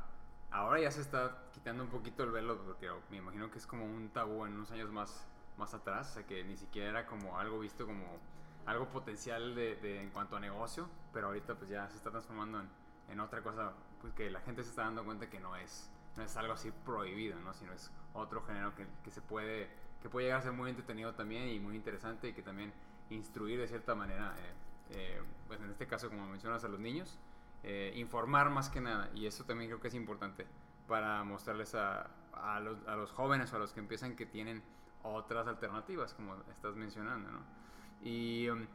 ahora 0.51 0.79
ya 0.79 0.91
se 0.91 1.01
está 1.01 1.49
quitando 1.51 1.83
un 1.83 1.89
poquito 1.89 2.23
el 2.23 2.31
velo 2.31 2.61
porque 2.63 2.89
me 3.09 3.17
imagino 3.17 3.49
que 3.49 3.57
es 3.57 3.65
como 3.65 3.85
un 3.85 4.09
tabú 4.09 4.45
en 4.45 4.53
unos 4.53 4.71
años 4.71 4.91
más 4.91 5.27
más 5.57 5.73
atrás, 5.73 6.11
o 6.11 6.13
sea, 6.15 6.25
que 6.25 6.43
ni 6.43 6.57
siquiera 6.57 6.89
era 6.89 7.05
como 7.05 7.37
algo 7.37 7.59
visto 7.59 7.85
como 7.85 8.17
algo 8.65 8.87
potencial 8.87 9.55
de, 9.55 9.75
de, 9.75 10.01
en 10.01 10.09
cuanto 10.09 10.35
a 10.35 10.39
negocio, 10.39 10.87
pero 11.11 11.27
ahorita 11.27 11.55
pues 11.55 11.69
ya 11.69 11.87
se 11.89 11.97
está 11.97 12.11
transformando 12.11 12.61
en, 12.61 12.69
en, 13.09 13.19
otra 13.19 13.41
cosa, 13.41 13.73
pues 14.01 14.13
que 14.13 14.29
la 14.29 14.41
gente 14.41 14.63
se 14.63 14.69
está 14.69 14.83
dando 14.83 15.03
cuenta 15.03 15.29
que 15.29 15.39
no 15.39 15.55
es, 15.55 15.91
no 16.15 16.23
es 16.23 16.35
algo 16.37 16.53
así 16.53 16.71
prohibido, 16.85 17.39
¿no? 17.39 17.53
Sino 17.53 17.73
es 17.73 17.91
otro 18.13 18.41
género 18.43 18.73
que, 18.75 18.87
que 19.03 19.11
se 19.11 19.21
puede, 19.21 19.69
que 20.01 20.09
puede 20.09 20.27
llegar 20.27 20.39
a 20.39 20.43
ser 20.43 20.53
muy 20.53 20.69
entretenido 20.69 21.13
también 21.13 21.47
y 21.49 21.59
muy 21.59 21.75
interesante 21.75 22.29
y 22.29 22.33
que 22.33 22.41
también 22.41 22.73
instruir 23.09 23.59
de 23.59 23.67
cierta 23.67 23.95
manera, 23.95 24.33
eh, 24.37 24.53
eh, 24.91 25.21
pues 25.47 25.59
en 25.59 25.69
este 25.69 25.87
caso 25.87 26.09
como 26.09 26.25
mencionas 26.25 26.63
a 26.63 26.67
los 26.67 26.79
niños, 26.79 27.19
eh, 27.63 27.93
informar 27.95 28.49
más 28.49 28.69
que 28.69 28.81
nada 28.81 29.09
y 29.15 29.25
eso 29.25 29.43
también 29.45 29.69
creo 29.69 29.81
que 29.81 29.87
es 29.87 29.95
importante 29.95 30.45
para 30.87 31.23
mostrarles 31.23 31.75
a, 31.75 32.09
a, 32.33 32.59
los, 32.59 32.85
a 32.87 32.95
los 32.95 33.11
jóvenes 33.11 33.53
o 33.53 33.55
a 33.55 33.59
los 33.59 33.73
que 33.73 33.79
empiezan 33.79 34.15
que 34.15 34.25
tienen 34.25 34.61
otras 35.03 35.47
alternativas 35.47 36.13
como 36.13 36.35
estás 36.51 36.75
mencionando, 36.75 37.31
¿no? 37.31 37.62
Y 38.03 38.49
um, 38.49 38.65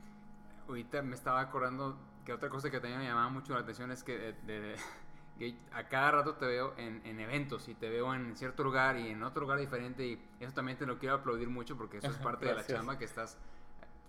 ahorita 0.69 1.03
me 1.03 1.15
estaba 1.15 1.41
acordando 1.41 1.99
que 2.25 2.33
otra 2.33 2.49
cosa 2.49 2.71
que 2.71 2.81
también 2.81 3.01
me 3.01 3.07
llamaba 3.07 3.29
mucho 3.29 3.55
la 3.55 3.61
atención 3.61 3.91
es 3.91 4.03
que 4.03 4.35
de, 4.47 4.77
de, 5.39 5.57
a 5.73 5.85
cada 5.85 6.11
rato 6.11 6.35
te 6.35 6.47
veo 6.47 6.75
en, 6.77 7.01
en, 7.05 7.21
eventos 7.21 7.69
y 7.69 7.75
te 7.75 7.89
veo 7.89 8.15
en 8.15 8.37
cierto 8.37 8.65
lugar 8.65 8.99
y 8.99 9.09
en 9.09 9.23
otro 9.23 9.43
lugar 9.43 9.59
diferente 9.59 10.05
y 10.07 10.21
eso 10.41 10.53
también 10.53 10.77
te 10.77 10.87
lo 10.87 10.99
quiero 10.99 11.17
aplaudir 11.17 11.49
mucho 11.49 11.77
porque 11.77 11.99
eso 11.99 12.09
es 12.09 12.17
parte 12.19 12.47
de 12.47 12.55
la 12.55 12.67
chamba 12.67 12.99
que 12.99 13.05
estás 13.05 13.39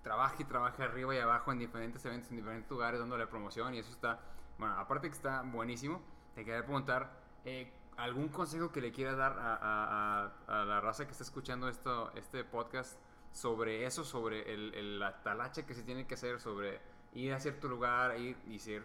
trabaja 0.03 0.35
y 0.39 0.45
trabaja 0.45 0.83
arriba 0.83 1.13
y 1.15 1.19
abajo 1.19 1.51
en 1.51 1.59
diferentes 1.59 2.03
eventos, 2.05 2.31
en 2.31 2.37
diferentes 2.37 2.69
lugares, 2.69 2.99
dándole 2.99 3.27
promoción 3.27 3.73
y 3.73 3.79
eso 3.79 3.91
está, 3.91 4.19
bueno, 4.57 4.75
aparte 4.75 5.07
que 5.09 5.15
está 5.15 5.41
buenísimo, 5.41 6.01
te 6.35 6.45
quería 6.45 6.63
preguntar, 6.63 7.11
eh, 7.45 7.71
¿algún 7.97 8.29
consejo 8.29 8.71
que 8.71 8.81
le 8.81 8.91
quieras 8.91 9.17
dar 9.17 9.37
a, 9.37 9.57
a, 9.61 10.61
a, 10.61 10.65
la 10.65 10.81
raza 10.81 11.05
que 11.05 11.11
está 11.11 11.23
escuchando 11.23 11.67
esto, 11.67 12.11
este 12.15 12.43
podcast 12.43 12.97
sobre 13.31 13.85
eso, 13.85 14.03
sobre 14.03 14.53
el, 14.53 14.73
el, 14.73 14.99
la 14.99 15.21
talacha 15.21 15.65
que 15.65 15.73
se 15.73 15.83
tiene 15.83 16.07
que 16.07 16.15
hacer, 16.15 16.39
sobre 16.39 16.79
ir 17.13 17.33
a 17.33 17.39
cierto 17.39 17.67
lugar, 17.67 18.19
ir 18.19 18.37
y 18.47 18.59
ser, 18.59 18.83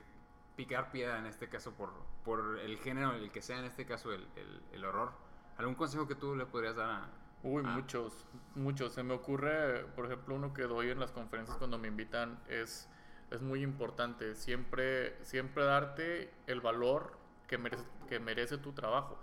picar 0.56 0.90
piedra 0.90 1.18
en 1.18 1.26
este 1.26 1.48
caso 1.48 1.72
por, 1.72 1.90
por 2.24 2.58
el 2.60 2.78
género, 2.78 3.12
el 3.12 3.30
que 3.30 3.42
sea 3.42 3.58
en 3.58 3.64
este 3.64 3.86
caso 3.86 4.12
el, 4.12 4.26
el, 4.36 4.62
el 4.72 4.84
horror? 4.84 5.12
¿Algún 5.58 5.74
consejo 5.74 6.08
que 6.08 6.14
tú 6.14 6.34
le 6.34 6.46
podrías 6.46 6.76
dar 6.76 6.90
a, 6.90 7.08
Uy, 7.44 7.62
ah. 7.66 7.70
muchos, 7.76 8.26
muchos. 8.54 8.94
Se 8.94 9.02
me 9.02 9.12
ocurre, 9.12 9.84
por 9.94 10.06
ejemplo, 10.06 10.34
uno 10.34 10.54
que 10.54 10.62
doy 10.62 10.88
en 10.90 10.98
las 10.98 11.12
conferencias 11.12 11.58
cuando 11.58 11.78
me 11.78 11.88
invitan 11.88 12.40
es, 12.48 12.88
es 13.30 13.42
muy 13.42 13.62
importante. 13.62 14.34
Siempre, 14.34 15.22
siempre 15.24 15.62
darte 15.62 16.32
el 16.46 16.62
valor 16.62 17.18
que 17.46 17.58
merece, 17.58 17.84
que 18.08 18.18
merece 18.18 18.56
tu 18.56 18.72
trabajo. 18.72 19.18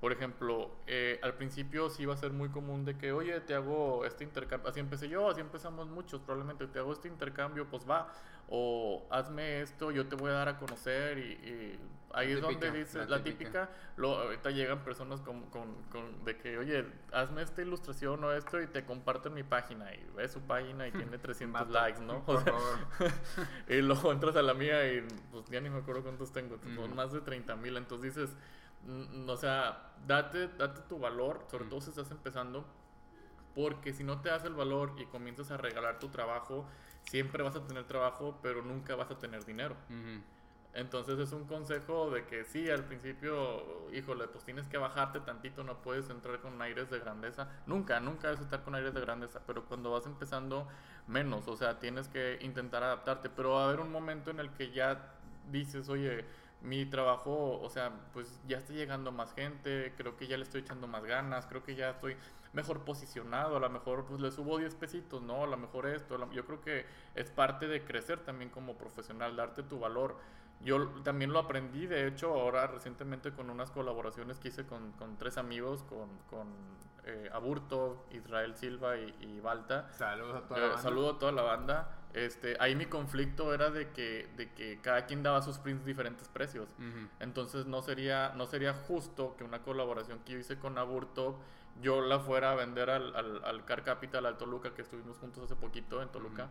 Por 0.00 0.12
ejemplo, 0.12 0.70
eh, 0.86 1.18
al 1.22 1.34
principio 1.34 1.88
sí 1.88 2.02
iba 2.02 2.14
a 2.14 2.16
ser 2.16 2.32
muy 2.32 2.50
común 2.50 2.84
de 2.84 2.96
que, 2.96 3.12
oye, 3.12 3.40
te 3.40 3.54
hago 3.54 4.04
este 4.04 4.24
intercambio, 4.24 4.68
así 4.68 4.78
empecé 4.78 5.08
yo, 5.08 5.28
así 5.30 5.40
empezamos 5.40 5.88
muchos, 5.88 6.20
probablemente 6.20 6.66
te 6.66 6.78
hago 6.78 6.92
este 6.92 7.08
intercambio, 7.08 7.66
pues 7.68 7.88
va, 7.88 8.12
o 8.48 9.06
hazme 9.10 9.62
esto, 9.62 9.90
yo 9.90 10.06
te 10.06 10.14
voy 10.14 10.30
a 10.30 10.34
dar 10.34 10.48
a 10.48 10.58
conocer 10.58 11.18
y, 11.18 11.78
ahí 12.12 12.32
es 12.32 12.40
donde 12.40 12.70
dices 12.70 13.08
la, 13.08 13.22
típica, 13.22 13.68
Lo, 13.96 14.18
ahorita 14.18 14.50
llegan 14.50 14.84
personas 14.84 15.20
con, 15.20 15.42
con, 15.50 15.74
con, 15.90 16.24
de 16.24 16.36
que, 16.36 16.56
oye, 16.56 16.86
hazme 17.12 17.42
esta 17.42 17.62
ilustración 17.62 18.22
o 18.24 18.32
esto 18.32 18.60
y 18.60 18.66
te 18.66 18.84
comparten 18.84 19.34
mi 19.34 19.42
página 19.42 19.92
y 19.94 20.06
ves 20.14 20.32
su 20.32 20.40
página 20.40 20.86
y 20.86 20.92
tiene 20.92 21.18
300 21.18 21.68
likes, 21.68 22.00
¿no? 22.00 22.24
Por 22.24 22.44
favor. 22.44 22.78
y 23.68 23.82
luego 23.82 24.12
entras 24.12 24.36
a 24.36 24.42
la 24.42 24.54
mía 24.54 24.92
y 24.92 25.06
pues 25.30 25.46
ya 25.46 25.60
ni 25.60 25.68
me 25.68 25.78
acuerdo 25.78 26.02
cuántos 26.02 26.32
tengo, 26.32 26.58
son 26.74 26.94
más 26.94 27.12
de 27.12 27.20
30 27.20 27.56
mil, 27.56 27.76
entonces 27.76 28.14
dices, 28.14 28.36
o 29.26 29.36
sea, 29.36 29.92
date, 30.06 30.48
date 30.48 30.82
tu 30.88 30.98
valor, 30.98 31.44
sobre 31.50 31.66
todo 31.66 31.80
si 31.80 31.90
estás 31.90 32.10
empezando, 32.10 32.64
porque 33.54 33.92
si 33.92 34.04
no 34.04 34.20
te 34.20 34.28
das 34.28 34.44
el 34.44 34.54
valor 34.54 34.92
y 34.98 35.06
comienzas 35.06 35.50
a 35.50 35.56
regalar 35.56 35.98
tu 35.98 36.08
trabajo, 36.08 36.66
siempre 37.02 37.42
vas 37.42 37.56
a 37.56 37.66
tener 37.66 37.84
trabajo, 37.84 38.38
pero 38.42 38.62
nunca 38.62 38.94
vas 38.96 39.10
a 39.10 39.18
tener 39.18 39.44
dinero. 39.44 39.76
Entonces 40.74 41.18
es 41.18 41.32
un 41.32 41.46
consejo 41.46 42.10
de 42.10 42.26
que 42.26 42.44
sí, 42.44 42.68
al 42.68 42.84
principio, 42.84 43.90
híjole, 43.94 44.28
pues 44.28 44.44
tienes 44.44 44.68
que 44.68 44.76
bajarte 44.76 45.20
tantito, 45.20 45.64
no 45.64 45.80
puedes 45.80 46.10
entrar 46.10 46.38
con 46.40 46.60
aires 46.60 46.90
de 46.90 46.98
grandeza. 46.98 47.48
Nunca, 47.66 47.98
nunca 47.98 48.28
debes 48.28 48.42
estar 48.42 48.62
con 48.62 48.74
aires 48.74 48.92
de 48.92 49.00
grandeza, 49.00 49.40
pero 49.46 49.64
cuando 49.64 49.90
vas 49.90 50.04
empezando, 50.04 50.68
menos. 51.06 51.48
O 51.48 51.56
sea, 51.56 51.78
tienes 51.78 52.08
que 52.08 52.38
intentar 52.42 52.82
adaptarte, 52.82 53.30
pero 53.30 53.52
va 53.52 53.62
a 53.62 53.68
haber 53.68 53.80
un 53.80 53.90
momento 53.90 54.30
en 54.30 54.38
el 54.38 54.50
que 54.50 54.70
ya 54.70 55.14
dices, 55.50 55.88
oye, 55.88 56.26
mi 56.62 56.86
trabajo, 56.86 57.60
o 57.60 57.68
sea, 57.70 57.92
pues 58.12 58.40
ya 58.46 58.58
está 58.58 58.72
llegando 58.72 59.12
más 59.12 59.32
gente, 59.34 59.92
creo 59.96 60.16
que 60.16 60.26
ya 60.26 60.36
le 60.36 60.42
estoy 60.44 60.62
echando 60.62 60.86
más 60.86 61.04
ganas, 61.04 61.46
creo 61.46 61.62
que 61.62 61.74
ya 61.74 61.90
estoy 61.90 62.16
mejor 62.52 62.84
posicionado, 62.84 63.56
a 63.56 63.60
lo 63.60 63.68
mejor 63.70 64.04
pues 64.06 64.20
le 64.20 64.30
subo 64.30 64.58
10 64.58 64.74
pesitos, 64.76 65.20
¿no? 65.22 65.44
A 65.44 65.46
lo 65.46 65.56
mejor 65.58 65.86
esto, 65.86 66.18
yo 66.32 66.44
creo 66.46 66.60
que 66.62 66.86
es 67.14 67.30
parte 67.30 67.68
de 67.68 67.84
crecer 67.84 68.20
también 68.20 68.50
como 68.50 68.76
profesional, 68.76 69.36
darte 69.36 69.62
tu 69.62 69.78
valor. 69.78 70.16
Yo 70.60 70.88
también 71.04 71.34
lo 71.34 71.38
aprendí, 71.38 71.86
de 71.86 72.06
hecho, 72.08 72.32
ahora 72.32 72.66
recientemente 72.66 73.30
con 73.32 73.50
unas 73.50 73.70
colaboraciones 73.70 74.38
que 74.40 74.48
hice 74.48 74.64
con, 74.66 74.92
con 74.92 75.18
tres 75.18 75.36
amigos, 75.36 75.82
con, 75.82 76.08
con 76.30 76.48
eh, 77.04 77.28
Aburto, 77.34 78.06
Israel 78.10 78.56
Silva 78.56 78.96
y, 78.96 79.14
y 79.20 79.40
Balta. 79.40 79.92
Saludos 79.92 80.34
a 80.36 80.40
toda 80.48 80.58
la 80.60 80.64
Eh, 80.64 80.68
banda. 80.70 80.82
saludo 80.82 81.10
a 81.10 81.18
toda 81.18 81.32
la 81.32 81.42
banda. 81.42 81.95
Este, 82.14 82.56
ahí 82.60 82.74
mi 82.74 82.86
conflicto 82.86 83.52
era 83.52 83.70
de 83.70 83.90
que, 83.90 84.26
de 84.36 84.50
que 84.52 84.80
cada 84.80 85.04
quien 85.04 85.22
daba 85.22 85.42
sus 85.42 85.58
prints 85.58 85.84
diferentes 85.84 86.28
precios. 86.28 86.74
Entonces 87.20 87.66
no 87.66 87.82
sería, 87.82 88.32
no 88.36 88.46
sería 88.46 88.72
justo 88.72 89.36
que 89.36 89.44
una 89.44 89.62
colaboración 89.62 90.20
que 90.20 90.32
yo 90.32 90.38
hice 90.38 90.58
con 90.58 90.78
Aburto 90.78 91.38
yo 91.82 92.00
la 92.00 92.18
fuera 92.18 92.52
a 92.52 92.54
vender 92.54 92.88
al, 92.88 93.14
al, 93.14 93.44
al 93.44 93.64
Car 93.66 93.84
Capital, 93.84 94.24
al 94.24 94.38
Toluca, 94.38 94.72
que 94.72 94.80
estuvimos 94.80 95.18
juntos 95.18 95.44
hace 95.44 95.56
poquito 95.56 96.00
en 96.00 96.08
Toluca. 96.08 96.48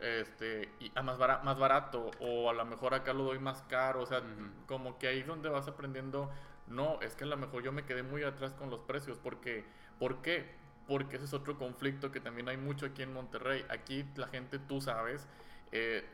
Este, 0.00 0.68
y 0.78 0.92
a 0.94 1.02
más, 1.02 1.16
bara- 1.18 1.38
más 1.42 1.58
barato, 1.58 2.10
o 2.20 2.50
a 2.50 2.52
lo 2.52 2.64
mejor 2.66 2.92
acá 2.94 3.12
lo 3.14 3.24
doy 3.24 3.38
más 3.38 3.62
caro, 3.62 4.02
o 4.02 4.06
sea, 4.06 4.20
como 4.66 4.98
que 4.98 5.08
ahí 5.08 5.20
es 5.20 5.26
donde 5.26 5.48
vas 5.48 5.66
aprendiendo, 5.68 6.30
no, 6.66 7.00
es 7.00 7.16
que 7.16 7.24
a 7.24 7.26
lo 7.26 7.36
mejor 7.36 7.62
yo 7.62 7.72
me 7.72 7.84
quedé 7.84 8.02
muy 8.02 8.22
atrás 8.24 8.52
con 8.52 8.68
los 8.70 8.80
precios, 8.80 9.18
porque, 9.18 9.64
¿por 9.98 10.20
qué? 10.22 10.54
Porque 10.88 11.16
ese 11.16 11.26
es 11.26 11.34
otro 11.34 11.56
conflicto 11.58 12.10
que 12.10 12.18
también 12.18 12.48
hay 12.48 12.56
mucho 12.56 12.86
aquí 12.86 13.02
en 13.02 13.12
Monterrey. 13.12 13.64
Aquí 13.68 14.04
la 14.16 14.26
gente, 14.28 14.58
tú 14.58 14.80
sabes, 14.80 15.28
eh, 15.70 16.04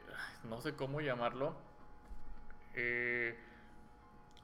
no 0.43 0.61
sé 0.61 0.75
cómo 0.75 1.01
llamarlo, 1.01 1.55
eh, 2.75 3.39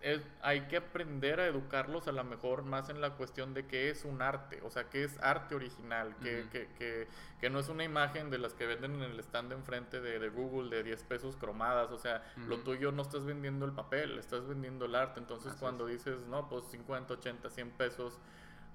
es- 0.00 0.22
hay 0.40 0.62
que 0.62 0.78
aprender 0.78 1.40
a 1.40 1.46
educarlos 1.46 2.08
a 2.08 2.12
lo 2.12 2.24
mejor 2.24 2.62
más 2.62 2.88
en 2.88 3.02
la 3.02 3.10
cuestión 3.16 3.52
de 3.52 3.66
qué 3.66 3.90
es 3.90 4.04
un 4.06 4.22
arte, 4.22 4.62
o 4.62 4.70
sea, 4.70 4.84
qué 4.88 5.04
es 5.04 5.18
arte 5.20 5.54
original, 5.54 6.16
que, 6.22 6.40
Ujú. 6.42 6.50
que, 6.50 6.68
que, 6.78 7.08
que 7.38 7.50
no 7.50 7.58
es 7.58 7.68
una 7.68 7.84
imagen 7.84 8.30
de 8.30 8.38
las 8.38 8.54
que 8.54 8.64
venden 8.66 8.94
en 8.94 9.02
el 9.10 9.20
stand 9.20 9.50
de 9.50 9.56
enfrente 9.56 10.00
de, 10.00 10.18
de 10.18 10.28
Google 10.30 10.74
de 10.74 10.84
10 10.84 11.02
pesos 11.02 11.36
cromadas, 11.36 11.90
o 11.90 11.98
sea, 11.98 12.22
lo 12.46 12.54
Ujú. 12.54 12.64
tuyo 12.64 12.92
no 12.92 13.02
estás 13.02 13.26
vendiendo 13.26 13.66
el 13.66 13.72
papel, 13.72 14.18
estás 14.18 14.46
vendiendo 14.46 14.86
el 14.86 14.94
arte, 14.94 15.20
entonces 15.20 15.52
Así 15.52 15.60
cuando 15.60 15.84
dices, 15.86 16.20
no, 16.28 16.48
pues 16.48 16.64
50, 16.70 17.14
80, 17.14 17.50
100 17.50 17.70
pesos, 17.70 18.18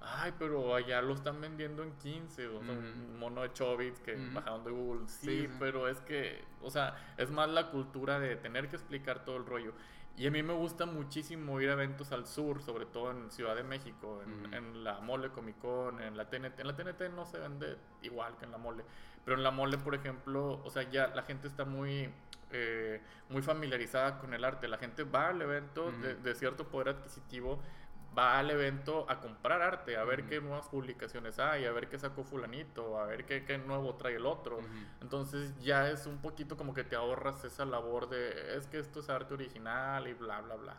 ay, 0.06 0.32
pero 0.38 0.74
allá 0.74 1.02
lo 1.02 1.14
están 1.14 1.40
vendiendo 1.40 1.82
en 1.82 1.92
15, 1.98 2.46
o 2.48 2.62
sea, 2.62 2.72
un 2.72 3.18
mono 3.18 3.42
de 3.42 3.52
Chobits 3.52 4.00
que 4.00 4.14
Ujú. 4.14 4.34
bajaron 4.34 4.64
de 4.64 4.70
Google, 4.70 5.08
sí, 5.08 5.26
Sí, 5.26 5.40
sí. 5.48 5.56
pero 5.58 5.88
es 5.88 6.00
que, 6.00 6.44
o 6.62 6.70
sea, 6.70 6.94
es 7.16 7.30
más 7.30 7.48
la 7.48 7.70
cultura 7.70 8.18
de 8.20 8.36
tener 8.36 8.68
que 8.68 8.76
explicar 8.76 9.24
todo 9.24 9.36
el 9.36 9.46
rollo. 9.46 9.72
Y 10.18 10.26
a 10.26 10.30
mí 10.30 10.42
me 10.42 10.54
gusta 10.54 10.86
muchísimo 10.86 11.60
ir 11.60 11.68
a 11.68 11.72
eventos 11.74 12.10
al 12.12 12.26
sur, 12.26 12.62
sobre 12.62 12.86
todo 12.86 13.10
en 13.10 13.30
Ciudad 13.30 13.54
de 13.54 13.62
México, 13.64 14.22
en, 14.22 14.46
Ujú. 14.46 14.54
en 14.54 14.84
la 14.84 15.00
Mole 15.00 15.28
Comic 15.28 15.58
Con, 15.58 16.00
en 16.00 16.16
la 16.16 16.30
TNT. 16.30 16.58
En 16.60 16.66
la 16.68 16.74
TNT 16.76 17.10
no 17.14 17.26
se 17.26 17.38
vende 17.38 17.76
igual 18.00 18.34
que 18.38 18.46
en 18.46 18.50
la 18.52 18.56
Mole, 18.58 18.82
pero 19.24 19.36
en 19.36 19.42
la 19.42 19.50
Mole, 19.50 19.76
por 19.76 19.94
ejemplo, 19.94 20.62
o 20.64 20.70
sea, 20.70 20.84
ya 20.84 21.08
la 21.08 21.22
gente 21.22 21.48
está 21.48 21.66
muy, 21.66 22.08
eh, 22.50 23.02
muy 23.28 23.42
familiarizada 23.42 24.18
con 24.18 24.32
el 24.32 24.42
arte. 24.44 24.68
La 24.68 24.78
gente 24.78 25.04
va 25.04 25.28
al 25.28 25.42
evento 25.42 25.92
de, 25.92 26.14
Ujú. 26.14 26.22
de 26.22 26.34
cierto 26.34 26.64
poder 26.68 26.88
adquisitivo, 26.90 27.60
va 28.16 28.38
al 28.38 28.50
evento 28.50 29.04
a 29.10 29.20
comprar 29.20 29.60
arte, 29.60 29.96
a 29.96 30.04
ver 30.04 30.24
qué 30.26 30.40
nuevas 30.40 30.68
publicaciones 30.68 31.38
hay, 31.38 31.64
a 31.66 31.72
ver 31.72 31.88
qué 31.88 31.98
sacó 31.98 32.24
fulanito, 32.24 32.98
a 32.98 33.06
ver 33.06 33.26
qué, 33.26 33.44
qué 33.44 33.58
nuevo 33.58 33.94
trae 33.96 34.16
el 34.16 34.24
otro. 34.26 34.58
Entonces 35.02 35.58
ya 35.60 35.90
es 35.90 36.06
un 36.06 36.18
poquito 36.18 36.56
como 36.56 36.72
que 36.72 36.84
te 36.84 36.96
ahorras 36.96 37.44
esa 37.44 37.64
labor 37.64 38.08
de 38.08 38.56
es 38.56 38.66
que 38.68 38.78
esto 38.78 39.00
es 39.00 39.10
arte 39.10 39.34
original 39.34 40.06
y 40.08 40.14
bla, 40.14 40.40
bla, 40.40 40.54
bla. 40.56 40.76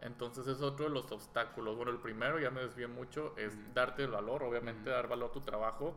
Entonces 0.00 0.48
es 0.48 0.60
otro 0.62 0.86
de 0.86 0.90
los 0.90 1.12
obstáculos. 1.12 1.76
Bueno, 1.76 1.92
el 1.92 1.98
primero, 1.98 2.40
ya 2.40 2.50
me 2.50 2.62
desvié 2.62 2.88
mucho, 2.88 3.34
es 3.36 3.56
darte 3.72 4.02
el 4.02 4.10
valor, 4.10 4.42
obviamente 4.42 4.90
dar 4.90 5.06
valor 5.08 5.30
a 5.30 5.32
tu 5.32 5.42
trabajo. 5.42 5.96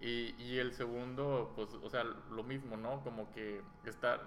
Y, 0.00 0.34
y 0.42 0.58
el 0.58 0.72
segundo, 0.72 1.52
pues, 1.54 1.68
o 1.82 1.88
sea, 1.88 2.02
lo 2.02 2.42
mismo, 2.42 2.76
¿no? 2.76 3.00
Como 3.04 3.30
que 3.30 3.62
estar, 3.84 4.20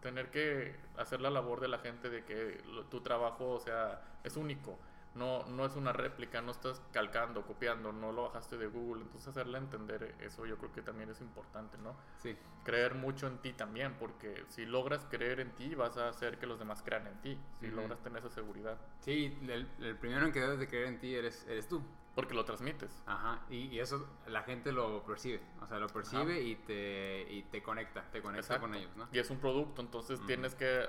tener 0.00 0.30
que 0.30 0.74
hacer 0.96 1.20
la 1.20 1.28
labor 1.30 1.60
de 1.60 1.68
la 1.68 1.78
gente 1.78 2.08
de 2.08 2.24
que 2.24 2.62
lo- 2.72 2.84
tu 2.86 3.02
trabajo, 3.02 3.50
o 3.50 3.60
sea, 3.60 4.00
es 4.24 4.36
único. 4.36 4.78
No, 5.14 5.44
no 5.46 5.66
es 5.66 5.76
una 5.76 5.92
réplica, 5.92 6.40
no 6.40 6.52
estás 6.52 6.80
calcando, 6.92 7.42
copiando, 7.46 7.92
no 7.92 8.12
lo 8.12 8.22
bajaste 8.24 8.56
de 8.56 8.66
Google. 8.66 9.02
Entonces 9.02 9.28
hacerle 9.28 9.58
entender 9.58 10.14
eso 10.20 10.46
yo 10.46 10.56
creo 10.56 10.72
que 10.72 10.80
también 10.82 11.10
es 11.10 11.20
importante, 11.20 11.76
¿no? 11.78 11.94
Sí. 12.18 12.36
creer 12.64 12.94
mucho 12.94 13.26
en 13.26 13.38
ti 13.38 13.52
también, 13.52 13.94
porque 13.98 14.44
si 14.48 14.64
logras 14.64 15.04
creer 15.10 15.40
en 15.40 15.50
ti, 15.52 15.74
vas 15.74 15.96
a 15.98 16.08
hacer 16.08 16.38
que 16.38 16.46
los 16.46 16.58
demás 16.58 16.82
crean 16.82 17.06
en 17.08 17.20
ti, 17.20 17.38
si 17.60 17.66
logras 17.68 18.00
tener 18.02 18.20
esa 18.24 18.30
seguridad, 18.30 18.78
Sí, 19.00 19.36
el, 19.42 19.68
el 19.80 19.96
primero 19.96 20.24
en 20.24 20.32
que 20.32 20.40
debes 20.40 20.58
de 20.60 20.68
creer 20.68 20.86
en 20.86 20.98
ti 21.00 21.14
eres, 21.14 21.44
eres 21.48 21.68
tú. 21.68 21.82
porque 22.14 22.34
lo 22.34 22.44
transmites. 22.44 23.02
Ajá, 23.06 23.40
y, 23.50 23.66
y 23.68 23.80
eso 23.80 24.06
la 24.26 24.42
gente 24.42 24.70
lo 24.72 25.02
percibe, 25.04 25.40
o 25.60 25.66
sea, 25.66 25.78
lo 25.78 25.88
percibe 25.88 26.40
y 26.42 26.56
te, 26.56 27.26
y 27.30 27.42
te 27.50 27.62
conecta, 27.62 28.02
te 28.12 28.22
conecta 28.22 28.40
Exacto. 28.54 28.60
con 28.62 28.74
ellos, 28.74 28.94
¿no? 28.96 29.08
Y 29.12 29.18
es 29.18 29.28
un 29.30 29.38
producto, 29.38 29.80
entonces 29.82 30.20
tienes 30.26 30.54
que 30.54 30.86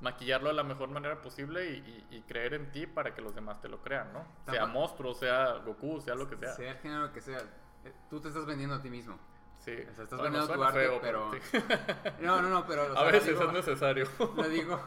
maquillarlo 0.00 0.48
de 0.48 0.54
la 0.54 0.62
mejor 0.64 0.88
manera 0.90 1.20
posible 1.20 1.70
y, 1.70 2.06
y- 2.10 2.16
y 2.18 2.22
creer 2.22 2.54
en 2.54 2.70
ti 2.70 2.86
para 2.86 3.14
que 3.14 3.20
los 3.20 3.34
demás 3.34 3.60
te 3.60 3.68
lo 3.68 3.82
crean, 3.82 4.12
¿no? 4.12 4.24
Sea 4.46 4.62
Tampa- 4.62 4.66
monstruo, 4.72 5.14
sea 5.14 5.54
Goku, 5.64 6.00
sea 6.00 6.14
lo 6.14 6.28
que 6.28 6.36
sea. 6.36 6.52
Sea 6.54 6.70
el 6.72 6.78
género 6.78 7.12
que 7.12 7.20
sea, 7.20 7.38
eh, 7.84 7.92
tú 8.08 8.20
te 8.20 8.28
estás 8.28 8.46
vendiendo 8.46 8.76
a 8.76 8.82
ti 8.82 8.90
mismo. 8.90 9.18
Sí. 9.58 9.72
O 9.72 9.94
sea, 9.94 10.04
estás 10.04 10.18
Bueno, 10.18 10.22
vendiendo 10.38 10.54
tu 10.54 10.62
arte, 10.62 10.78
feo, 10.78 10.98
pero... 11.00 11.30
sí. 11.32 11.58
No, 12.20 12.40
no, 12.40 12.48
no, 12.48 12.66
pero... 12.66 12.84
o 12.86 12.92
sea, 12.92 13.00
a 13.02 13.04
veces 13.10 13.28
digo- 13.38 13.44
es 13.48 13.52
necesario. 13.52 14.06
Lo 14.36 14.48
digo, 14.48 14.80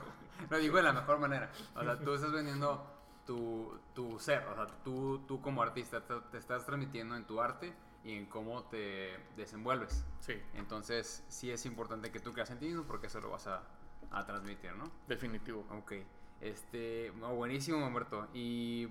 lo 0.50 0.58
digo 0.58 0.78
de 0.78 0.84
la 0.84 0.94
mejor 0.94 1.20
manera. 1.20 1.52
O 1.76 1.84
sea, 1.84 2.00
tú 2.00 2.14
estás 2.14 2.32
vendiendo 2.32 2.86
tu, 3.26 3.78
tu 3.94 4.18
ser, 4.20 4.44
o 4.48 4.56
sea, 4.56 4.68
tú, 4.84 5.20
tú 5.28 5.42
como 5.42 5.62
artista 5.62 6.02
te, 6.02 6.16
te 6.32 6.38
estás 6.38 6.66
transmitiendo 6.66 7.16
en 7.16 7.26
tu 7.26 7.40
arte 7.42 7.74
y 8.04 8.16
en 8.18 8.26
cómo 8.26 8.64
te 8.64 9.16
desenvuelves. 9.36 10.04
sí, 10.22 10.42
Entonces, 10.56 11.24
sí 11.28 11.52
es 11.52 11.66
importante 11.68 12.12
que 12.12 12.20
tú 12.20 12.34
creas 12.34 12.50
en 12.50 12.58
ti 12.60 12.66
mismo 12.66 12.84
porque 12.84 13.08
eso 13.08 13.20
lo 13.22 13.30
vas 13.30 13.46
a, 13.48 13.62
a 14.10 14.26
transmitir, 14.26 14.74
¿no? 14.76 14.92
definitivo. 15.08 15.66
Ok. 15.72 15.94
Este, 16.42 17.12
buenísimo, 17.12 17.86
Humberto. 17.86 18.28
Y 18.34 18.88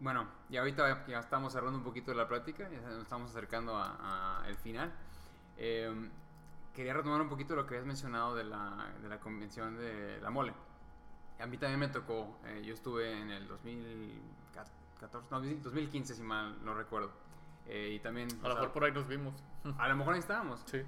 bueno, 0.00 0.28
ya 0.48 0.60
ahorita 0.60 1.06
ya 1.06 1.18
estamos 1.18 1.52
cerrando 1.52 1.78
un 1.78 1.84
poquito 1.84 2.14
la 2.14 2.28
plática, 2.28 2.68
ya 2.70 2.80
nos 2.80 3.02
estamos 3.02 3.30
acercando 3.30 3.76
al 3.76 4.56
final. 4.56 4.92
Em, 5.56 6.10
quería 6.74 6.92
retomar 6.92 7.20
un 7.20 7.28
poquito 7.28 7.56
lo 7.56 7.66
que 7.66 7.74
habías 7.74 7.86
mencionado 7.86 8.34
de 8.34 8.44
la, 8.44 8.92
de 9.02 9.08
la 9.08 9.18
convención 9.18 9.76
de 9.76 10.20
la 10.20 10.30
mole. 10.30 10.52
A 11.38 11.46
mí 11.46 11.58
también 11.58 11.80
me 11.80 11.88
tocó, 11.88 12.38
eh, 12.46 12.62
yo 12.64 12.74
estuve 12.74 13.20
en 13.20 13.30
el 13.30 13.46
2014, 13.48 15.28
no, 15.30 15.40
2015 15.40 16.14
si 16.14 16.22
mal 16.22 16.64
no 16.64 16.74
recuerdo. 16.74 17.10
Eh, 17.66 17.94
y 17.96 18.00
también... 18.00 18.28
A 18.44 18.48
lo 18.48 18.54
mejor 18.54 18.72
por 18.72 18.84
ahí 18.84 18.92
nos 18.92 19.08
vimos. 19.08 19.34
A 19.78 19.88
lo 19.88 19.96
mejor 19.96 20.14
ahí 20.14 20.20
estábamos. 20.20 20.62
Sí. 20.66 20.82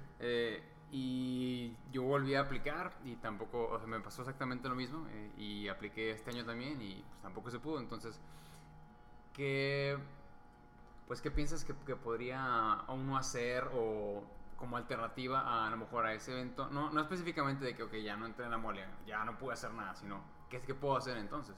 Eh, 0.91 0.95
y 0.95 1.77
yo 1.91 2.03
volví 2.03 2.35
a 2.35 2.41
aplicar 2.41 2.93
y 3.05 3.15
tampoco, 3.15 3.69
o 3.69 3.77
sea, 3.77 3.87
me 3.87 3.99
pasó 3.99 4.21
exactamente 4.21 4.69
lo 4.69 4.75
mismo 4.75 5.07
y 5.37 5.67
apliqué 5.67 6.11
este 6.11 6.31
año 6.31 6.45
también 6.45 6.81
y 6.81 7.03
pues 7.09 7.21
tampoco 7.21 7.51
se 7.51 7.59
pudo. 7.59 7.79
Entonces, 7.79 8.19
¿qué, 9.33 9.97
pues, 11.07 11.21
¿qué 11.21 11.31
piensas 11.31 11.63
que, 11.63 11.73
que 11.85 11.95
podría 11.95 12.83
uno 12.89 13.17
hacer 13.17 13.69
o 13.73 14.23
como 14.57 14.77
alternativa 14.77 15.41
a, 15.41 15.67
a 15.67 15.69
lo 15.69 15.77
mejor 15.77 16.05
a 16.05 16.13
ese 16.13 16.31
evento? 16.33 16.69
No, 16.69 16.91
no 16.91 17.01
específicamente 17.01 17.65
de 17.65 17.75
que, 17.75 17.83
ok, 17.83 17.95
ya 17.95 18.17
no 18.17 18.25
entré 18.25 18.45
en 18.45 18.51
la 18.51 18.57
mole, 18.57 18.85
ya 19.05 19.23
no 19.25 19.37
pude 19.37 19.53
hacer 19.53 19.71
nada, 19.73 19.95
sino, 19.95 20.21
¿qué 20.49 20.61
que 20.61 20.75
puedo 20.75 20.97
hacer 20.97 21.17
entonces? 21.17 21.55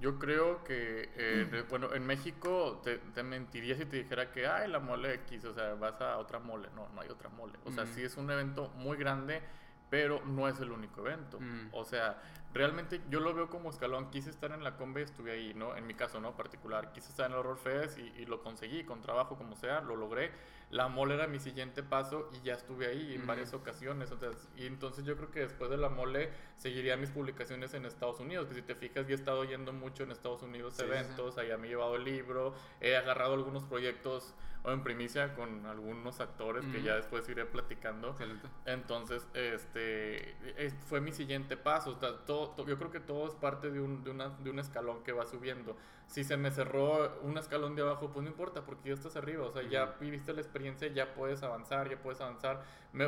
Yo 0.00 0.18
creo 0.18 0.64
que, 0.64 1.10
eh, 1.14 1.64
bueno, 1.68 1.92
en 1.92 2.06
México 2.06 2.80
te, 2.82 2.96
te, 2.98 3.22
mentiría 3.22 3.76
si 3.76 3.84
te 3.84 3.98
dijera 3.98 4.32
que, 4.32 4.46
ay, 4.46 4.70
la 4.70 4.80
mole 4.80 5.12
X, 5.14 5.44
o 5.44 5.52
sea, 5.52 5.74
vas 5.74 6.00
a 6.00 6.16
otra 6.16 6.38
mole. 6.38 6.68
No, 6.74 6.88
no 6.88 7.02
hay 7.02 7.10
otra 7.10 7.28
mole. 7.28 7.58
O 7.66 7.70
sea, 7.70 7.86
sí 7.86 8.02
es 8.02 8.16
un 8.16 8.30
evento 8.30 8.68
muy 8.76 8.96
grande, 8.96 9.42
pero 9.90 10.24
no 10.24 10.48
es 10.48 10.58
el 10.58 10.72
único 10.72 11.02
evento. 11.02 11.38
O 11.72 11.84
sea, 11.84 12.18
realmente 12.54 13.02
yo 13.10 13.20
lo 13.20 13.34
veo 13.34 13.50
como 13.50 13.68
escalón. 13.68 14.10
Quise 14.10 14.30
estar 14.30 14.52
en 14.52 14.64
la 14.64 14.78
Combe, 14.78 15.02
estuve 15.02 15.32
ahí, 15.32 15.52
¿no? 15.52 15.76
En 15.76 15.86
mi 15.86 15.92
caso, 15.92 16.18
¿no? 16.18 16.34
Particular. 16.34 16.92
Quise 16.92 17.10
estar 17.10 17.26
en 17.26 17.32
el 17.32 17.38
Horror 17.38 17.58
Fest 17.58 17.98
y, 17.98 18.22
y 18.22 18.24
lo 18.24 18.42
conseguí 18.42 18.84
con 18.84 19.02
trabajo, 19.02 19.36
como 19.36 19.54
sea, 19.54 19.82
lo 19.82 19.96
logré 19.96 20.32
la 20.70 20.88
mole 20.88 21.14
era 21.14 21.26
mi 21.26 21.40
siguiente 21.40 21.82
paso 21.82 22.30
y 22.32 22.46
ya 22.46 22.54
estuve 22.54 22.86
ahí 22.86 23.14
en 23.14 23.26
varias 23.26 23.52
ocasiones. 23.54 24.10
Entonces, 24.12 24.48
y 24.56 24.66
entonces 24.66 25.04
yo 25.04 25.16
creo 25.16 25.30
que 25.30 25.40
después 25.40 25.68
de 25.68 25.76
la 25.76 25.88
mole 25.88 26.30
seguiría 26.56 26.96
mis 26.96 27.10
publicaciones 27.10 27.74
en 27.74 27.84
Estados 27.84 28.20
Unidos, 28.20 28.46
que 28.46 28.54
si 28.54 28.62
te 28.62 28.74
fijas, 28.74 29.06
yo 29.06 29.12
he 29.12 29.16
estado 29.16 29.44
yendo 29.44 29.72
mucho 29.72 30.04
en 30.04 30.12
Estados 30.12 30.42
Unidos 30.42 30.78
eventos, 30.78 31.38
allá 31.38 31.58
me 31.58 31.66
he 31.66 31.70
llevado 31.70 31.96
el 31.96 32.04
libro, 32.04 32.54
he 32.80 32.96
agarrado 32.96 33.34
algunos 33.34 33.64
proyectos 33.64 34.34
o 34.62 34.70
en 34.72 34.82
primicia 34.82 35.34
con 35.34 35.64
algunos 35.66 36.20
actores 36.20 36.64
que 36.66 36.82
ya 36.82 36.96
después 36.96 37.28
iré 37.28 37.46
platicando. 37.46 38.10
Excelente. 38.10 38.46
Entonces, 38.66 39.26
este 39.32 40.36
fue 40.86 41.00
mi 41.00 41.12
siguiente 41.12 41.56
paso. 41.56 41.96
todo, 41.96 42.66
yo 42.66 42.76
creo 42.76 42.90
que 42.90 43.00
todo 43.00 43.26
es 43.26 43.34
parte 43.34 43.70
de 43.70 43.80
un, 43.80 44.04
de, 44.04 44.10
una, 44.10 44.28
de 44.28 44.50
un 44.50 44.58
escalón 44.58 45.02
que 45.02 45.12
va 45.12 45.26
subiendo. 45.26 45.76
Si 46.06 46.24
se 46.24 46.36
me 46.36 46.50
cerró 46.50 47.20
un 47.22 47.38
escalón 47.38 47.76
de 47.76 47.82
abajo, 47.82 48.10
pues 48.10 48.24
no 48.24 48.30
importa, 48.30 48.64
porque 48.64 48.88
ya 48.88 48.94
estás 48.94 49.16
arriba. 49.16 49.46
O 49.46 49.52
sea, 49.52 49.62
ya 49.62 49.96
viviste 50.00 50.32
la 50.32 50.40
experiencia, 50.40 50.59
ya 50.94 51.14
puedes 51.14 51.42
avanzar, 51.42 51.88
ya 51.88 51.96
puedes 51.96 52.20
avanzar. 52.20 52.62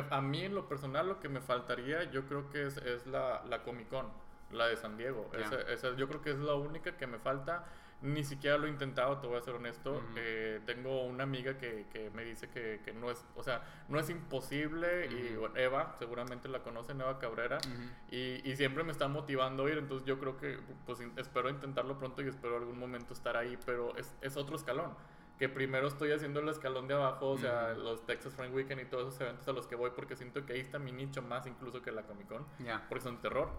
a 0.09 0.21
mí, 0.21 0.43
en 0.43 0.55
lo 0.55 0.67
personal, 0.67 1.07
lo 1.07 1.19
que 1.19 1.29
me 1.29 1.41
faltaría, 1.41 2.03
yo 2.11 2.25
creo 2.27 2.49
que 2.49 2.67
es, 2.67 2.77
es 2.77 3.05
la, 3.07 3.43
la 3.47 3.63
Comic 3.63 3.89
Con, 3.89 4.07
la 4.51 4.67
de 4.67 4.77
San 4.77 4.97
Diego. 4.97 5.29
esa, 5.33 5.95
yo 5.95 6.07
creo 6.07 6.21
que 6.21 6.31
es 6.31 6.37
la 6.37 6.55
única 6.55 6.97
que 6.97 7.07
me 7.07 7.19
falta 7.19 7.65
ni 8.03 8.21
siquiera 8.25 8.57
lo 8.57 8.67
he 8.67 8.69
intentado, 8.69 9.17
te 9.19 9.27
voy 9.27 9.37
a 9.37 9.41
ser 9.41 9.55
honesto. 9.55 10.03
Eh, 10.17 10.59
tengo 10.65 11.05
una 11.05 11.23
amiga 11.23 11.57
que, 11.57 11.85
que 11.91 12.09
me 12.09 12.25
dice 12.25 12.49
que, 12.49 12.81
que, 12.83 12.91
no 12.91 13.09
es, 13.09 13.25
o 13.37 13.43
sea, 13.43 13.63
no 13.87 13.97
es 13.97 14.09
imposible. 14.09 15.07
Y 15.07 15.37
Eva, 15.57 15.95
seguramente 15.97 16.49
la 16.49 16.59
conocen, 16.59 16.99
Eva 16.99 17.17
Cabrera. 17.17 17.59
y, 18.11 18.41
y, 18.43 18.55
siempre 18.57 18.83
me 18.83 18.91
está 18.91 19.07
motivando 19.07 19.65
a 19.65 19.71
ir. 19.71 19.77
Entonces 19.77 20.05
yo 20.05 20.19
creo 20.19 20.35
que, 20.35 20.59
pues 20.85 20.99
espero 21.15 21.49
intentarlo 21.49 21.97
pronto 21.97 22.21
y 22.21 22.27
espero 22.27 22.57
algún 22.57 22.77
momento 22.77 23.13
estar 23.13 23.37
ahí. 23.37 23.57
Pero 23.65 23.95
es, 23.95 24.13
es 24.21 24.35
otro 24.35 24.57
escalón. 24.57 24.93
Que 25.43 25.49
primero 25.49 25.89
estoy 25.89 26.13
haciendo 26.13 26.39
el 26.39 26.47
escalón 26.47 26.87
de 26.87 26.93
abajo, 26.93 27.31
o 27.31 27.37
sea, 27.37 27.73
los 27.73 28.05
Texas 28.05 28.33
Friend 28.33 28.55
Weekend 28.55 28.79
y 28.79 28.85
todos 28.85 29.09
esos 29.09 29.19
eventos 29.19 29.45
a 29.45 29.51
los 29.51 29.67
que 29.67 29.75
voy, 29.75 29.91
porque 29.93 30.15
siento 30.15 30.45
que 30.45 30.53
ahí 30.53 30.61
está 30.61 30.79
mi 30.79 30.93
nicho 30.93 31.21
más 31.21 31.45
incluso 31.45 31.81
que 31.81 31.91
la 31.91 32.03
Comic 32.03 32.29
Con. 32.29 32.45
Porque 32.87 33.03
son 33.03 33.17
terror. 33.17 33.49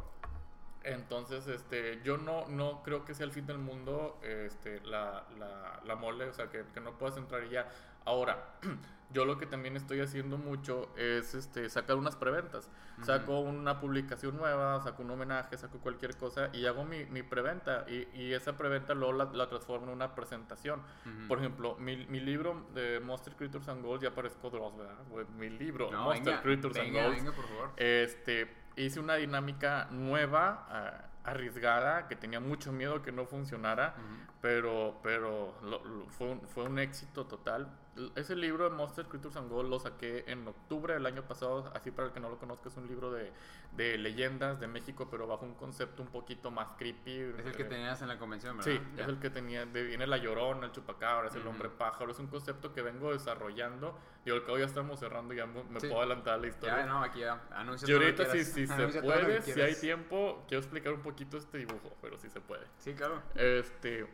Entonces, 0.82 1.46
este, 1.46 2.00
yo 2.02 2.16
no, 2.16 2.46
no 2.48 2.82
creo 2.82 3.04
que 3.04 3.14
sea 3.14 3.26
el 3.26 3.32
fin 3.32 3.44
del 3.44 3.58
mundo 3.58 4.18
este, 4.22 4.80
la, 4.80 5.26
la, 5.38 5.82
la 5.84 5.94
mole, 5.94 6.24
o 6.24 6.32
sea, 6.32 6.48
que, 6.48 6.64
que, 6.72 6.80
no 6.80 6.96
puedas 6.96 7.18
entrar 7.18 7.44
y 7.44 7.50
ya. 7.50 7.68
Ahora, 8.04 8.44
yo 9.12 9.24
lo 9.24 9.38
que 9.38 9.46
también 9.46 9.76
estoy 9.76 10.00
haciendo 10.00 10.38
mucho 10.38 10.90
es 10.96 11.34
este, 11.34 11.68
sacar 11.70 11.96
unas 11.96 12.16
preventas. 12.16 12.70
Saco 13.02 13.40
una 13.40 13.80
publicación 13.80 14.36
nueva, 14.36 14.80
saco 14.80 15.02
un 15.02 15.10
homenaje, 15.10 15.58
saco 15.58 15.78
cualquier 15.78 16.16
cosa 16.16 16.50
y 16.52 16.66
hago 16.66 16.84
mi, 16.84 17.04
mi 17.06 17.22
preventa. 17.24 17.84
Y, 17.88 18.06
y, 18.14 18.32
esa 18.32 18.56
preventa 18.56 18.94
luego 18.94 19.12
la, 19.14 19.24
la, 19.24 19.48
transformo 19.48 19.86
en 19.86 19.92
una 19.92 20.14
presentación. 20.14 20.80
Por 21.26 21.38
ejemplo, 21.38 21.76
mi, 21.76 22.06
mi, 22.06 22.20
libro 22.20 22.68
de 22.72 23.00
Monster 23.00 23.34
Creatures 23.34 23.68
and 23.68 23.84
Goals, 23.84 24.00
ya 24.00 24.14
parezco 24.14 24.48
Dross, 24.48 24.76
¿verdad? 24.76 24.94
Mi 25.36 25.50
libro, 25.50 25.90
Monster 25.90 26.40
Creatures 26.40 26.76
and 26.76 26.92
Goals. 26.92 27.16
Venga, 27.16 27.32
por 27.32 27.44
favor. 27.46 27.72
Este 27.76 28.64
hice 28.76 29.00
una 29.00 29.14
dinámica 29.16 29.88
nueva, 29.90 30.66
uh, 30.70 31.28
arriesgada, 31.28 32.06
que 32.06 32.16
tenía 32.16 32.40
mucho 32.40 32.72
miedo 32.72 33.02
que 33.02 33.12
no 33.12 33.26
funcionara, 33.26 33.94
uh 33.96 34.00
-huh. 34.00 34.32
pero, 34.40 35.00
pero 35.02 35.54
lo, 35.62 35.84
lo, 35.84 36.06
fue, 36.10 36.28
un, 36.28 36.40
fue 36.42 36.64
un 36.64 36.78
éxito 36.78 37.26
total. 37.26 37.68
Ese 38.16 38.34
libro 38.34 38.68
de 38.68 38.70
Monster 38.70 39.06
Creatures 39.06 39.36
and 39.36 39.50
Gold 39.50 39.70
lo 39.70 39.78
saqué 39.78 40.24
en 40.26 40.46
octubre 40.48 40.94
del 40.94 41.06
año 41.06 41.22
pasado, 41.22 41.70
así 41.74 41.90
para 41.90 42.08
el 42.08 42.14
que 42.14 42.20
no 42.20 42.28
lo 42.28 42.38
conozca, 42.38 42.68
es 42.68 42.76
un 42.76 42.88
libro 42.88 43.12
de, 43.12 43.32
de 43.76 43.98
leyendas 43.98 44.58
de 44.58 44.66
México, 44.66 45.08
pero 45.10 45.26
bajo 45.26 45.44
un 45.44 45.54
concepto 45.54 46.02
un 46.02 46.08
poquito 46.08 46.50
más 46.50 46.68
creepy. 46.76 47.18
Es 47.38 47.46
el 47.46 47.52
que 47.52 47.64
tenías 47.64 48.02
en 48.02 48.08
la 48.08 48.18
convención, 48.18 48.56
¿verdad? 48.56 48.72
Sí, 48.72 49.00
es 49.00 49.08
el 49.08 49.18
que 49.18 49.30
tenía, 49.30 49.64
de, 49.66 49.84
viene 49.84 50.06
la 50.06 50.16
llorona, 50.16 50.66
el 50.66 50.72
chupacabra, 50.72 51.28
es 51.28 51.34
uh 51.34 51.38
-huh. 51.38 51.40
el 51.42 51.46
hombre 51.46 51.68
pájaro, 51.68 52.10
es 52.10 52.18
un 52.18 52.26
concepto 52.26 52.72
que 52.72 52.82
vengo 52.82 53.12
desarrollando. 53.12 53.96
Y 54.24 54.30
al 54.30 54.42
cabo 54.44 54.58
ya 54.58 54.64
estamos 54.64 54.98
cerrando, 54.98 55.34
ya 55.34 55.46
me, 55.46 55.62
sí. 55.80 55.86
puedo 55.86 55.98
adelantar 55.98 56.40
la 56.40 56.46
historia. 56.46 56.78
Ya, 56.78 56.86
no, 56.86 57.02
aquí 57.02 57.20
ya 57.20 57.42
anuncia 57.50 57.88
Y 57.88 57.92
ahorita 57.92 58.24
si, 58.26 58.44
si 58.44 58.66
se 58.66 59.02
puede, 59.02 59.42
si 59.42 59.60
hay 59.60 59.74
tiempo, 59.74 60.44
quiero 60.48 60.60
explicar 60.60 60.92
un 60.94 61.02
poquito 61.02 61.36
este 61.36 61.58
dibujo, 61.58 61.92
pero 62.00 62.18
sí 62.18 62.28
se 62.30 62.40
puede. 62.40 62.66
Sí, 62.78 62.94
claro. 62.94 63.22
Este, 63.34 64.08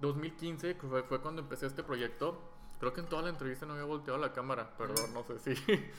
2015 0.00 0.74
fue, 0.74 1.02
fue 1.02 1.20
cuando 1.20 1.42
empecé 1.42 1.66
este 1.66 1.82
proyecto. 1.82 2.57
Creo 2.78 2.92
que 2.92 3.00
en 3.00 3.06
toda 3.06 3.22
la 3.22 3.30
entrevista 3.30 3.66
no 3.66 3.72
había 3.72 3.84
volteado 3.84 4.18
la 4.18 4.32
cámara, 4.32 4.70
perdón, 4.76 5.12
no 5.12 5.24
sé 5.24 5.38
si. 5.38 5.54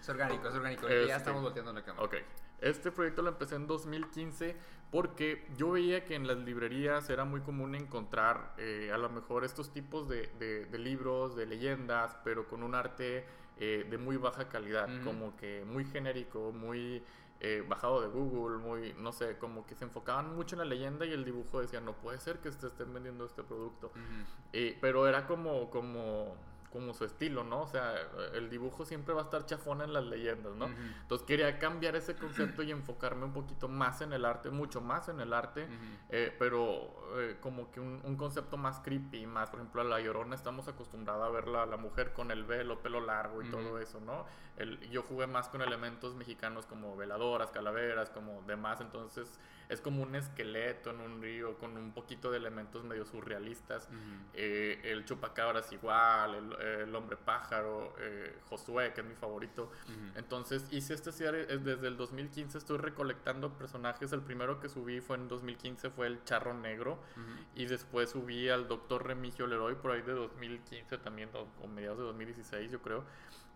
Es 0.00 0.10
orgánico, 0.10 0.48
es 0.48 0.54
orgánico. 0.54 0.86
Este, 0.86 1.06
ya 1.06 1.16
estamos 1.16 1.42
volteando 1.42 1.72
la 1.72 1.82
cámara. 1.82 2.04
Ok. 2.04 2.16
Este 2.60 2.92
proyecto 2.92 3.22
lo 3.22 3.30
empecé 3.30 3.54
en 3.54 3.66
2015 3.66 4.54
porque 4.90 5.48
yo 5.56 5.70
veía 5.72 6.04
que 6.04 6.14
en 6.14 6.26
las 6.26 6.36
librerías 6.36 7.08
era 7.08 7.24
muy 7.24 7.40
común 7.40 7.74
encontrar 7.74 8.54
eh, 8.58 8.90
a 8.92 8.98
lo 8.98 9.08
mejor 9.08 9.44
estos 9.44 9.72
tipos 9.72 10.06
de, 10.06 10.26
de, 10.38 10.66
de, 10.66 10.78
libros, 10.78 11.34
de 11.36 11.46
leyendas, 11.46 12.18
pero 12.22 12.46
con 12.46 12.62
un 12.62 12.74
arte 12.74 13.24
eh, 13.58 13.86
de 13.88 13.98
muy 13.98 14.16
baja 14.16 14.48
calidad, 14.48 14.88
mm. 14.88 15.04
como 15.04 15.36
que 15.36 15.64
muy 15.64 15.84
genérico, 15.84 16.52
muy 16.52 17.02
eh, 17.40 17.64
bajado 17.68 18.00
de 18.00 18.08
Google, 18.08 18.58
muy, 18.58 18.94
no 18.94 19.12
sé, 19.12 19.36
como 19.38 19.66
que 19.66 19.74
se 19.74 19.84
enfocaban 19.84 20.34
mucho 20.34 20.54
en 20.54 20.60
la 20.60 20.64
leyenda 20.64 21.04
y 21.04 21.12
el 21.12 21.24
dibujo 21.24 21.60
decía, 21.60 21.80
no 21.80 21.92
puede 21.92 22.18
ser 22.18 22.38
que 22.38 22.50
te 22.50 22.66
estén 22.66 22.92
vendiendo 22.92 23.26
este 23.26 23.42
producto. 23.42 23.92
Mm. 23.94 24.80
pero 24.80 25.06
era 25.06 25.26
como, 25.26 25.70
como 25.70 26.36
como 26.74 26.92
su 26.92 27.04
estilo, 27.04 27.44
¿no? 27.44 27.62
O 27.62 27.66
sea, 27.68 27.94
el 28.34 28.50
dibujo 28.50 28.84
siempre 28.84 29.14
va 29.14 29.20
a 29.20 29.24
estar 29.26 29.46
chafón 29.46 29.80
en 29.80 29.92
las 29.92 30.02
leyendas, 30.02 30.56
¿no? 30.56 30.64
Uh 30.64 30.70
-huh. 30.70 31.00
Entonces 31.02 31.24
quería 31.24 31.56
cambiar 31.60 31.94
ese 31.94 32.16
concepto 32.16 32.64
y 32.64 32.72
enfocarme 32.72 33.24
un 33.24 33.32
poquito 33.32 33.68
más 33.68 34.00
en 34.00 34.12
el 34.12 34.24
arte, 34.24 34.50
mucho 34.50 34.80
más 34.80 35.08
en 35.08 35.20
el 35.20 35.32
arte, 35.32 35.66
uh 35.66 35.68
-huh. 35.68 35.98
eh, 36.08 36.34
pero 36.36 37.14
eh, 37.16 37.36
como 37.40 37.70
que 37.70 37.78
un, 37.78 38.00
un, 38.02 38.16
concepto 38.16 38.56
más 38.56 38.80
creepy, 38.80 39.24
más, 39.24 39.50
por 39.50 39.60
ejemplo, 39.60 39.82
a 39.82 39.84
La 39.84 40.00
Llorona 40.00 40.34
estamos 40.34 40.66
acostumbrados 40.66 41.24
a 41.24 41.30
verla 41.30 41.62
a 41.62 41.66
la 41.66 41.76
mujer 41.76 42.12
con 42.12 42.32
el 42.32 42.42
velo, 42.42 42.82
pelo 42.82 43.00
largo 43.00 43.40
y 43.40 43.44
uh 43.44 43.48
-huh. 43.48 43.50
todo 43.52 43.78
eso, 43.78 44.00
¿no? 44.00 44.26
El, 44.56 44.80
yo 44.90 45.02
jugué 45.02 45.28
más 45.28 45.48
con 45.48 45.62
elementos 45.62 46.16
mexicanos 46.16 46.66
como 46.66 46.96
veladoras, 46.96 47.52
calaveras, 47.52 48.10
como 48.10 48.42
demás, 48.48 48.80
entonces 48.80 49.38
es 49.68 49.80
como 49.80 50.02
un 50.02 50.14
esqueleto 50.14 50.90
en 50.90 51.00
un 51.00 51.22
río 51.22 51.58
con 51.58 51.76
un 51.76 51.92
poquito 51.92 52.30
de 52.30 52.38
elementos 52.38 52.84
medio 52.84 53.04
surrealistas. 53.04 53.88
Uh 53.90 53.94
-huh. 53.94 54.20
eh, 54.34 54.80
el 54.84 55.04
chupacabras 55.04 55.72
igual, 55.72 56.34
el, 56.34 56.66
el 56.88 56.94
hombre 56.94 57.16
pájaro, 57.16 57.94
eh, 57.98 58.38
Josué, 58.48 58.92
que 58.92 59.00
es 59.00 59.06
mi 59.06 59.14
favorito. 59.14 59.70
Uh 59.88 59.90
-huh. 59.90 60.18
Entonces 60.18 60.66
hice 60.70 60.94
este 60.94 61.12
cierre 61.12 61.46
desde 61.58 61.88
el 61.88 61.96
2015, 61.96 62.58
estoy 62.58 62.78
recolectando 62.78 63.52
personajes. 63.56 64.12
El 64.12 64.22
primero 64.22 64.60
que 64.60 64.68
subí 64.68 65.00
fue 65.00 65.16
en 65.16 65.28
2015, 65.28 65.90
fue 65.90 66.06
el 66.06 66.22
Charro 66.24 66.54
Negro. 66.54 66.94
Uh 67.16 67.20
-huh. 67.20 67.44
Y 67.54 67.66
después 67.66 68.10
subí 68.10 68.48
al 68.48 68.68
Doctor 68.68 69.06
Remigio 69.06 69.46
Leroy 69.46 69.74
por 69.76 69.92
ahí 69.92 70.02
de 70.02 70.12
2015 70.12 70.98
también, 70.98 71.30
o 71.34 71.66
mediados 71.68 71.98
de 71.98 72.04
2016 72.04 72.70
yo 72.70 72.80
creo. 72.82 73.04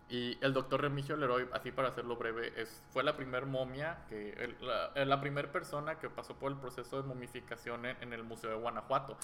Y 0.09 0.39
el 0.41 0.53
doctor 0.53 0.81
Remigio 0.81 1.15
Leroy, 1.15 1.47
así 1.53 1.71
para 1.71 1.89
hacerlo 1.89 2.15
breve, 2.15 2.51
es, 2.59 2.81
fue 2.89 3.03
la 3.03 3.15
primer 3.15 3.45
momia, 3.45 4.05
que 4.09 4.31
el, 4.31 4.57
la, 4.59 5.05
la 5.05 5.21
primera 5.21 5.51
persona 5.51 5.99
que 5.99 6.09
pasó 6.09 6.33
por 6.35 6.51
el 6.51 6.57
proceso 6.57 6.99
de 6.99 7.07
momificación 7.07 7.85
en, 7.85 7.95
en 8.01 8.13
el 8.13 8.23
Museo 8.23 8.49
de 8.49 8.55
Guanajuato. 8.55 9.17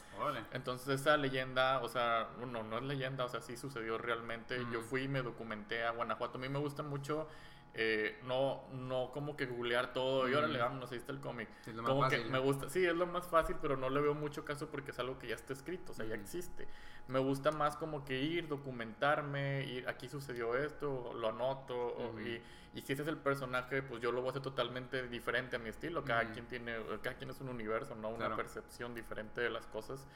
Entonces 0.52 1.02
esa 1.02 1.18
leyenda, 1.18 1.80
o 1.82 1.90
sea, 1.90 2.30
no, 2.40 2.62
no 2.62 2.78
es 2.78 2.84
leyenda, 2.84 3.26
o 3.26 3.30
sea, 3.30 3.42
sí 3.42 3.58
sucedió 3.58 3.98
realmente. 3.98 4.60
Mm. 4.60 4.72
Yo 4.74 4.82
fui 4.82 5.04
y 5.04 5.08
me 5.08 5.24
documenté 5.24 5.84
a 5.84 5.90
Guanajuato. 5.90 6.38
A 6.38 6.42
mí 6.42 6.50
me 6.50 6.60
gusta 6.60 6.84
mucho 6.84 7.28
Eh, 7.78 8.20
no, 8.24 8.64
no 8.72 9.12
como 9.12 9.36
que 9.36 9.46
googlear 9.48 9.92
todo 9.92 10.30
y 10.30 10.34
ahora 10.34 10.48
le 10.48 10.60
damos, 10.60 10.90
ahí 10.94 10.98
está 10.98 11.12
el 11.12 11.20
cómic. 11.20 11.50
Es 11.68 11.76
lo 11.76 11.84
más 11.84 11.90
como 11.92 12.02
fácil, 12.04 12.20
que 12.20 12.26
¿no? 12.26 12.32
me 12.32 12.40
gusta, 12.40 12.70
sí, 12.70 12.86
es 12.86 12.96
lo 12.96 13.06
más 13.06 13.28
fácil, 13.28 13.58
pero 13.62 13.76
no 13.76 13.90
le 13.90 14.00
veo 14.00 14.14
mucho 14.14 14.46
caso 14.46 14.70
porque 14.70 14.92
es 14.92 15.00
algo 15.00 15.20
que 15.20 15.28
ya 15.28 15.36
está 15.36 15.52
escrito, 15.52 15.92
o 15.92 15.96
sea, 15.96 16.06
ya 16.06 16.16
existe. 16.16 16.70
Me 17.10 17.20
gusta 17.20 17.52
más 17.52 17.76
como 17.76 18.06
que 18.06 18.18
ir, 18.22 18.48
documentarme, 18.48 19.66
ir, 19.66 19.90
aquí 19.90 20.08
sucedió 20.08 20.56
esto, 20.56 21.14
lo 21.16 21.28
anoto, 21.30 21.76
o- 21.76 22.20
y, 22.22 22.42
y 22.74 22.82
si 22.82 22.94
ese 22.94 23.02
es 23.02 23.08
el 23.10 23.18
personaje, 23.18 23.82
pues 23.84 24.02
yo 24.02 24.14
lo 24.14 24.22
voy 24.22 24.28
a 24.28 24.32
hacer 24.32 24.42
totalmente 24.42 25.08
diferente 25.10 25.58
a 25.58 25.60
mi 25.60 25.68
estilo. 25.68 26.06
Cada 26.06 26.24
Ujú. 26.24 26.32
quien 26.32 26.46
tiene, 26.48 26.78
cada 27.02 27.18
quien 27.18 27.30
es 27.30 27.42
un 27.42 27.50
universo, 27.50 27.94
¿no? 27.96 28.08
Una 28.08 28.20
Claro. 28.20 28.36
percepción 28.38 28.96
diferente 28.96 29.42
de 29.42 29.50
las 29.50 29.68
cosas. 29.68 30.08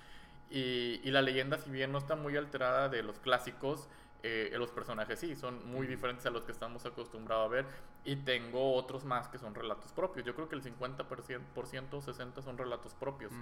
Y, 0.49 1.01
y 1.03 1.11
la 1.11 1.21
leyenda, 1.21 1.57
si 1.57 1.69
bien 1.69 1.91
no 1.91 1.97
está 1.99 2.15
muy 2.15 2.35
alterada 2.37 2.89
de 2.89 3.03
los 3.03 3.19
clásicos, 3.19 3.87
eh, 4.21 4.53
los 4.57 4.71
personajes 4.71 5.19
sí, 5.19 5.35
son 5.35 5.65
muy 5.69 5.87
diferentes 5.87 6.25
a 6.25 6.29
los 6.29 6.43
que 6.43 6.51
estamos 6.51 6.85
acostumbrados 6.85 7.45
a 7.45 7.49
ver. 7.49 7.65
Y 8.03 8.17
tengo 8.17 8.73
otros 8.75 9.05
más 9.05 9.27
que 9.27 9.37
son 9.37 9.55
relatos 9.55 9.91
propios. 9.91 10.25
Yo 10.25 10.35
creo 10.35 10.49
que 10.49 10.55
el 10.55 10.63
50%, 10.63 11.43
por 11.53 11.67
ciento, 11.67 12.01
60% 12.01 12.41
son 12.41 12.57
relatos 12.57 12.93
propios. 12.95 13.31
Ujú. 13.31 13.41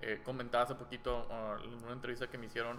Eh, 0.00 0.20
comentaba 0.24 0.64
hace 0.64 0.74
poquito 0.74 1.26
ah, 1.30 1.56
en 1.62 1.74
una 1.84 1.92
entrevista 1.92 2.28
que 2.28 2.38
me 2.38 2.46
hicieron 2.46 2.78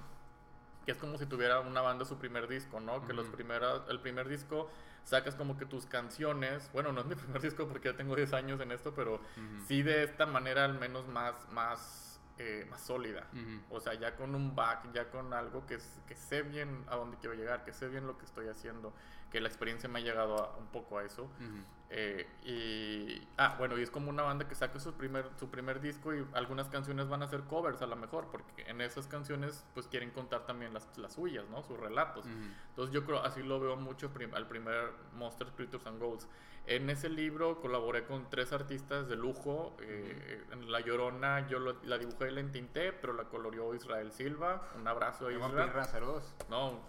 que 0.86 0.94
es 0.94 0.98
como 0.98 1.18
si 1.18 1.26
tuviera 1.26 1.60
una 1.60 1.82
banda 1.82 2.06
su 2.06 2.18
primer 2.18 2.48
disco, 2.48 2.80
¿no? 2.80 3.06
Que 3.06 3.14
los 3.14 3.28
primeras, 3.28 3.82
el 3.90 4.00
primer 4.00 4.28
disco 4.28 4.72
sacas 5.04 5.36
como 5.36 5.58
que 5.58 5.66
tus 5.66 5.86
canciones, 5.86 6.70
bueno, 6.74 6.92
no 6.92 7.02
es 7.02 7.06
mi 7.06 7.16
primer 7.16 7.42
disco 7.42 7.68
porque 7.68 7.90
ya 7.92 7.98
tengo 7.98 8.16
10 8.16 8.34
años 8.34 8.60
en 8.62 8.72
esto, 8.72 8.94
pero 8.96 9.16
Ujú. 9.16 9.66
sí 9.68 9.84
de 9.84 10.04
esta 10.04 10.26
manera 10.26 10.66
al 10.66 10.80
menos 10.80 11.08
más, 11.08 11.36
más, 11.52 12.09
eh, 12.40 12.66
más 12.70 12.82
sólida. 12.82 13.28
O 13.70 13.82
sea, 13.82 13.94
ya 13.96 14.16
con 14.16 14.34
un 14.34 14.56
back, 14.56 14.94
ya 14.94 15.10
con 15.10 15.34
algo 15.34 15.66
que, 15.66 15.78
que 16.08 16.16
sé 16.16 16.42
bien 16.42 16.86
a 16.88 16.96
dónde 16.96 17.18
quiero 17.18 17.36
llegar, 17.36 17.66
que 17.66 17.74
sé 17.74 17.90
bien 17.90 18.08
lo 18.08 18.18
que 18.18 18.26
estoy 18.26 18.48
haciendo, 18.48 18.94
que 19.32 19.40
la 19.42 19.48
experiencia 19.48 19.88
me 19.90 20.00
ha 20.00 20.02
llegado 20.02 20.38
a- 20.44 20.58
un 20.58 20.68
poco 20.68 20.98
a 20.98 21.04
eso. 21.04 21.24
Ujú. 21.24 21.64
Eh, 21.92 22.28
y, 22.44 23.28
ah, 23.38 23.56
bueno, 23.58 23.78
y 23.78 23.82
es 23.82 23.90
como 23.90 24.10
una 24.12 24.22
banda 24.24 24.48
que 24.48 24.54
saca 24.54 24.80
su 24.80 24.94
primer, 24.94 25.26
su 25.40 25.50
primer 25.50 25.82
disco 25.82 26.14
y 26.14 26.24
algunas 26.34 26.70
canciones 26.70 27.08
van 27.10 27.24
a 27.24 27.28
ser 27.28 27.42
covers 27.46 27.82
a 27.82 27.88
lo 27.88 27.96
mejor, 27.96 28.28
porque 28.32 28.62
en 28.70 28.82
esas 28.82 29.08
canciones 29.08 29.66
pues 29.74 29.88
quieren 29.88 30.12
contar 30.12 30.46
también 30.46 30.74
las, 30.74 30.96
las 31.00 31.14
suyas, 31.14 31.46
¿no? 31.50 31.64
Sus 31.64 31.80
relatos. 31.80 32.26
Ujú. 32.26 32.36
Entonces 32.70 32.94
yo 32.94 33.06
creo, 33.06 33.24
así 33.24 33.42
lo 33.42 33.60
veo 33.60 33.76
mucho 33.76 34.12
prim- 34.12 34.34
al 34.36 34.48
primer 34.48 34.92
Monster 35.14 35.48
Creatures 35.56 35.86
and 35.88 36.00
Goals. 36.00 36.28
En 36.68 36.90
ese 36.92 37.10
libro 37.10 37.60
colaboré 37.62 38.06
con 38.06 38.30
tres 38.30 38.54
artistas 38.54 39.08
de 39.08 39.16
lujo. 39.16 39.76
eh, 39.82 40.44
en 40.52 40.72
La 40.72 40.82
Llorona 40.82 41.48
yo 41.48 41.58
lo- 41.58 41.82
la 41.84 41.98
dibujé 41.98 42.30
y 42.30 42.34
la 42.36 42.42
entinté, 42.42 42.94
pero 42.94 43.14
la 43.14 43.24
coloreó 43.24 43.74
Israel 43.74 44.12
Silva. 44.12 44.70
Un 44.76 44.88
abrazo 44.88 45.26
a 45.28 45.32
Israel. 45.50 45.70
No, 46.50 46.80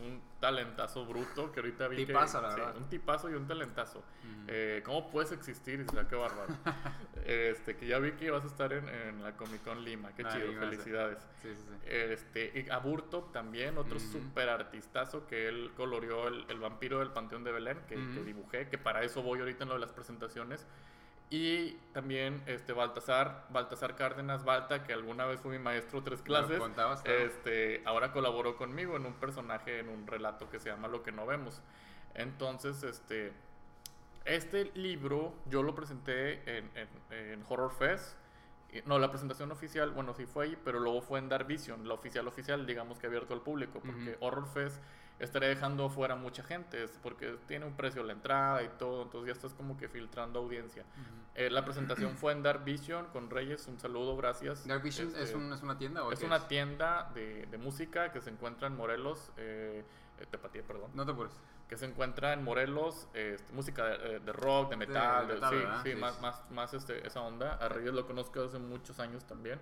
un 0.00 0.20
talentazo 0.40 1.04
bruto 1.06 1.52
que 1.52 1.60
ahorita 1.60 1.88
vi 1.88 2.04
Tipazo, 2.06 2.38
que... 2.40 2.46
la 2.46 2.52
sí, 2.54 2.60
verdad. 2.60 2.76
un 2.76 2.88
tipazo 2.88 3.30
y 3.30 3.34
un 3.34 3.46
talentazo. 3.46 3.98
Ujú. 3.98 4.44
Eh, 4.48 4.82
¿Cómo 4.84 5.10
puedes 5.10 5.32
existir? 5.32 5.80
Israel? 5.80 6.06
Qué 6.08 6.16
bárbaro. 6.16 6.54
este, 7.24 7.76
que 7.76 7.86
ya 7.86 7.98
vi 7.98 8.12
que 8.12 8.30
vas 8.30 8.44
a 8.44 8.46
estar 8.46 8.72
en, 8.72 8.88
en 8.88 9.22
la 9.22 9.36
Comic 9.36 9.62
Con 9.62 9.84
Lima. 9.84 10.12
Qué 10.14 10.22
Ah, 10.24 10.30
chido, 10.32 10.52
felicidades. 10.58 11.18
Sí, 11.42 11.48
sí, 11.54 11.62
sí. 11.68 11.74
Este, 11.86 12.60
y 12.66 12.70
Aburto 12.70 13.24
también, 13.32 13.76
otro 13.78 13.98
super 14.00 14.48
artistazo 14.48 15.26
que 15.26 15.48
él 15.48 15.72
coloreó 15.76 16.28
el, 16.28 16.44
el 16.48 16.58
vampiro 16.58 17.00
del 17.00 17.10
Panteón 17.10 17.44
de 17.44 17.52
Belén, 17.52 17.78
que, 17.88 17.94
que 17.94 18.24
dibujé, 18.24 18.68
que 18.68 18.78
para 18.78 19.02
eso 19.02 19.22
voy 19.22 19.40
ahorita 19.40 19.64
en 19.64 19.68
lo 19.68 19.74
de 19.74 19.80
las 19.80 19.92
presentaciones. 19.92 20.66
Y 21.32 21.74
también 21.92 22.42
este 22.46 22.72
Baltasar, 22.72 23.46
Baltasar 23.50 23.94
Cárdenas 23.94 24.44
Balta, 24.44 24.82
que 24.82 24.92
alguna 24.92 25.26
vez 25.26 25.40
fue 25.40 25.52
mi 25.52 25.58
maestro 25.62 26.02
tres 26.02 26.22
clases. 26.22 26.58
Lo 26.58 26.64
contabas, 26.64 27.02
claro. 27.02 27.20
Este, 27.20 27.82
ahora 27.84 28.12
colaboró 28.12 28.56
conmigo 28.56 28.96
en 28.96 29.06
un 29.06 29.14
personaje, 29.14 29.78
en 29.78 29.88
un 29.88 30.06
relato 30.08 30.50
que 30.50 30.58
se 30.58 30.70
llama 30.70 30.88
Lo 30.88 31.04
que 31.04 31.12
no 31.12 31.26
vemos. 31.26 31.62
Entonces, 32.14 32.82
este, 32.82 33.32
este 34.24 34.72
libro 34.74 35.32
yo 35.46 35.62
lo 35.62 35.74
presenté 35.74 36.58
en, 36.58 36.70
en- 36.74 36.88
en 37.16 37.44
Horror 37.48 37.72
Fest. 37.72 38.16
No, 38.86 38.98
la 38.98 39.10
presentación 39.10 39.50
oficial, 39.50 39.90
bueno, 39.90 40.14
sí 40.14 40.26
fue 40.26 40.44
ahí, 40.46 40.58
pero 40.64 40.78
luego 40.78 41.00
fue 41.02 41.18
en 41.18 41.28
Dark 41.28 41.46
Vision, 41.46 41.86
la 41.88 41.94
oficial 41.94 42.26
oficial, 42.28 42.66
digamos 42.66 42.98
que 42.98 43.06
abierto 43.08 43.34
al 43.34 43.40
público, 43.42 43.80
porque. 43.80 44.16
Horror 44.20 44.46
Fest 44.46 44.80
estaría 45.20 45.48
dejando 45.48 45.88
fuera 45.88 46.16
mucha 46.16 46.42
gente, 46.42 46.82
es 46.82 46.98
porque 47.02 47.36
tiene 47.46 47.64
un 47.66 47.74
precio 47.76 48.02
la 48.02 48.12
entrada 48.12 48.62
y 48.62 48.68
todo, 48.78 49.02
entonces 49.02 49.28
ya 49.28 49.32
estás 49.32 49.54
como 49.54 49.76
que 49.76 49.88
filtrando 49.88 50.40
audiencia. 50.40 50.82
Ujú. 50.82 51.20
Eh, 51.36 51.50
la 51.50 51.64
presentación 51.64 52.16
fue 52.16 52.32
en 52.32 52.42
Dark 52.42 52.64
Vision 52.64 53.06
con 53.12 53.30
Reyes, 53.30 53.66
un 53.68 53.78
saludo, 53.78 54.16
gracias. 54.16 54.66
Dark 54.66 54.82
Vision 54.82 55.08
Este, 55.08 55.22
es, 55.22 55.34
un- 55.34 55.52
es 55.52 55.62
una 55.62 55.78
tienda 55.78 56.02
o 56.04 56.10
es 56.12 56.18
qué 56.20 56.26
una 56.26 56.48
tienda 56.48 57.10
de, 57.14 57.46
de 57.46 57.58
música 57.58 58.10
que 58.12 58.20
se 58.20 58.30
encuentra 58.30 58.66
en 58.66 58.76
Morelos, 58.76 59.30
eh, 59.36 59.84
eh, 60.18 60.26
Tepatía, 60.30 60.62
perdón, 60.62 60.90
No 60.94 61.04
te 61.06 61.12
apures. 61.12 61.32
que 61.68 61.76
se 61.76 61.86
encuentra 61.86 62.32
en 62.32 62.42
Morelos, 62.42 63.06
eh, 63.14 63.34
este, 63.36 63.52
música 63.52 63.84
de, 63.86 64.16
eh, 64.16 64.20
de 64.20 64.32
rock, 64.32 64.70
de 64.70 64.76
metal, 64.76 65.28
de- 65.28 65.34
metal, 65.34 65.50
sí, 65.52 65.58
sí, 65.84 65.90
Sí, 65.92 65.96
más, 65.96 66.20
más, 66.20 66.42
más 66.50 66.74
este, 66.74 67.06
esa 67.06 67.20
onda. 67.20 67.54
A 67.54 67.68
Reyes 67.68 67.92
lo 67.94 68.06
conozco 68.06 68.42
hace 68.42 68.58
muchos 68.58 68.98
años 68.98 69.24
también. 69.24 69.60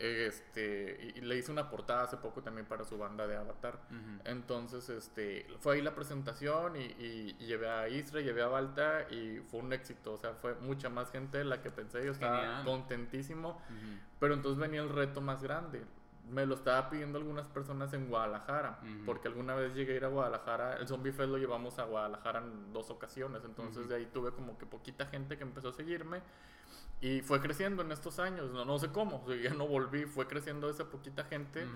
Este, 0.00 1.12
y, 1.16 1.20
le 1.20 1.36
hice 1.36 1.52
una 1.52 1.68
portada 1.68 2.04
hace 2.04 2.16
poco 2.16 2.42
también 2.42 2.66
para 2.66 2.84
su 2.84 2.96
banda 2.96 3.26
de 3.26 3.36
Avatar. 3.36 3.78
Entonces, 4.24 4.88
este, 4.88 5.46
fue 5.58 5.74
ahí 5.76 5.82
la 5.82 5.94
presentación 5.94 6.76
y, 6.76 6.80
y- 6.84 7.36
y 7.38 7.46
llevé 7.46 7.68
a 7.68 7.86
Isra, 7.88 8.20
llevé 8.22 8.42
a 8.42 8.46
Balta 8.48 9.06
y 9.10 9.40
fue 9.50 9.60
un 9.60 9.72
éxito. 9.74 10.14
O 10.14 10.16
sea, 10.16 10.32
fue 10.34 10.54
mucha 10.56 10.88
más 10.88 11.10
gente 11.10 11.38
de 11.38 11.44
la 11.44 11.60
que 11.60 11.70
pensé. 11.70 12.04
Yo 12.04 12.12
estaba 12.12 12.38
Genial. 12.40 12.64
contentísimo. 12.64 13.60
Pero 14.18 14.34
entonces 14.34 14.58
venía 14.58 14.80
el 14.80 14.88
reto 14.88 15.20
más 15.20 15.42
grande. 15.42 15.82
Me 16.30 16.46
lo 16.46 16.54
estaba 16.54 16.88
pidiendo 16.90 17.18
algunas 17.18 17.48
personas 17.48 17.92
en 17.92 18.08
Guadalajara, 18.08 18.78
porque 19.04 19.26
alguna 19.28 19.54
vez 19.54 19.74
llegué 19.74 19.94
a 19.94 19.96
ir 19.96 20.04
a 20.04 20.08
Guadalajara. 20.08 20.76
El 20.76 20.86
Zombie 20.86 21.10
Fest 21.12 21.28
lo 21.28 21.38
llevamos 21.38 21.78
a 21.80 21.84
Guadalajara 21.84 22.38
en 22.38 22.72
dos 22.72 22.88
ocasiones, 22.90 23.42
entonces 23.44 23.88
de 23.88 23.96
ahí 23.96 24.06
tuve 24.06 24.30
como 24.30 24.56
que 24.56 24.64
poquita 24.64 25.06
gente 25.06 25.36
que 25.36 25.42
empezó 25.42 25.70
a 25.70 25.72
seguirme 25.72 26.20
y 27.00 27.22
fue 27.22 27.40
creciendo 27.40 27.82
en 27.82 27.92
estos 27.92 28.18
años. 28.18 28.50
No, 28.50 28.64
no 28.64 28.78
sé 28.78 28.90
cómo, 28.90 29.22
o 29.24 29.26
sea, 29.28 29.36
ya 29.40 29.54
no 29.54 29.66
volví, 29.66 30.04
fue 30.04 30.26
creciendo 30.26 30.68
esa 30.70 30.84
poquita 30.90 31.24
gente. 31.24 31.66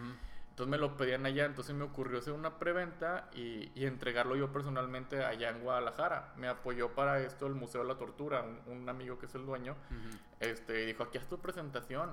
Entonces 0.50 0.70
me 0.70 0.78
lo 0.78 0.96
pedían 0.96 1.26
allá, 1.26 1.46
entonces 1.46 1.74
me 1.74 1.82
ocurrió 1.82 2.18
hacer 2.20 2.32
una 2.32 2.58
preventa 2.60 3.28
y, 3.34 3.72
y 3.74 3.86
entregarlo 3.86 4.36
yo 4.36 4.52
personalmente 4.52 5.24
allá 5.24 5.50
en 5.50 5.60
Guadalajara. 5.62 6.32
Me 6.36 6.46
apoyó 6.46 6.90
para 6.94 7.18
esto 7.20 7.46
el 7.48 7.54
Museo 7.54 7.82
de 7.82 7.88
la 7.88 7.96
Tortura, 7.98 8.42
un, 8.42 8.60
un 8.72 8.88
amigo 8.88 9.18
que 9.18 9.26
es 9.26 9.34
el 9.34 9.46
dueño 9.46 9.72
Ujú. 9.90 10.16
este, 10.38 10.82
y 10.84 10.86
dijo, 10.86 11.02
aquí 11.02 11.18
haz 11.18 11.26
tu 11.26 11.38
presentación. 11.38 12.12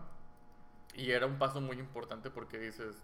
Y 0.96 1.12
era 1.12 1.28
un 1.28 1.38
paso 1.38 1.62
muy 1.62 1.78
importante 1.78 2.32
porque 2.32 2.58
dices, 2.58 2.96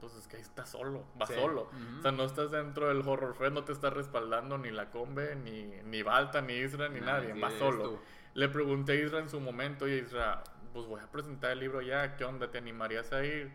pues 0.00 0.14
es 0.14 0.26
que 0.28 0.36
ahí 0.36 0.42
estás 0.42 0.70
solo, 0.70 1.04
vas 1.16 1.28
Sí. 1.28 1.34
solo. 1.34 1.68
O 1.98 2.02
sea, 2.02 2.10
no 2.12 2.24
estás 2.24 2.50
dentro 2.50 2.88
del 2.88 3.06
Horror 3.06 3.34
Fest, 3.34 3.52
no 3.52 3.64
te 3.64 3.72
está 3.72 3.90
respaldando 3.90 4.56
ni 4.56 4.70
la 4.70 4.90
Combe, 4.90 5.36
ni, 5.36 5.62
ni 5.84 6.02
Balta, 6.02 6.40
ni 6.40 6.54
Isra, 6.54 6.88
ni 6.88 7.00
nadie, 7.00 7.34
vas 7.38 7.52
solo. 7.54 7.82
tú. 7.90 7.98
Le 8.36 8.50
pregunté 8.50 8.92
a 8.92 8.94
Isra 8.96 9.20
en 9.20 9.30
su 9.30 9.40
momento 9.40 9.88
y 9.88 9.92
Isra, 9.92 10.44
pues 10.74 10.84
voy 10.86 11.00
a 11.00 11.10
presentar 11.10 11.52
el 11.52 11.60
libro 11.60 11.80
ya, 11.80 12.16
¿qué 12.16 12.24
onda? 12.24 12.50
¿Te 12.50 12.58
animarías 12.58 13.10
a 13.14 13.24
ir? 13.24 13.50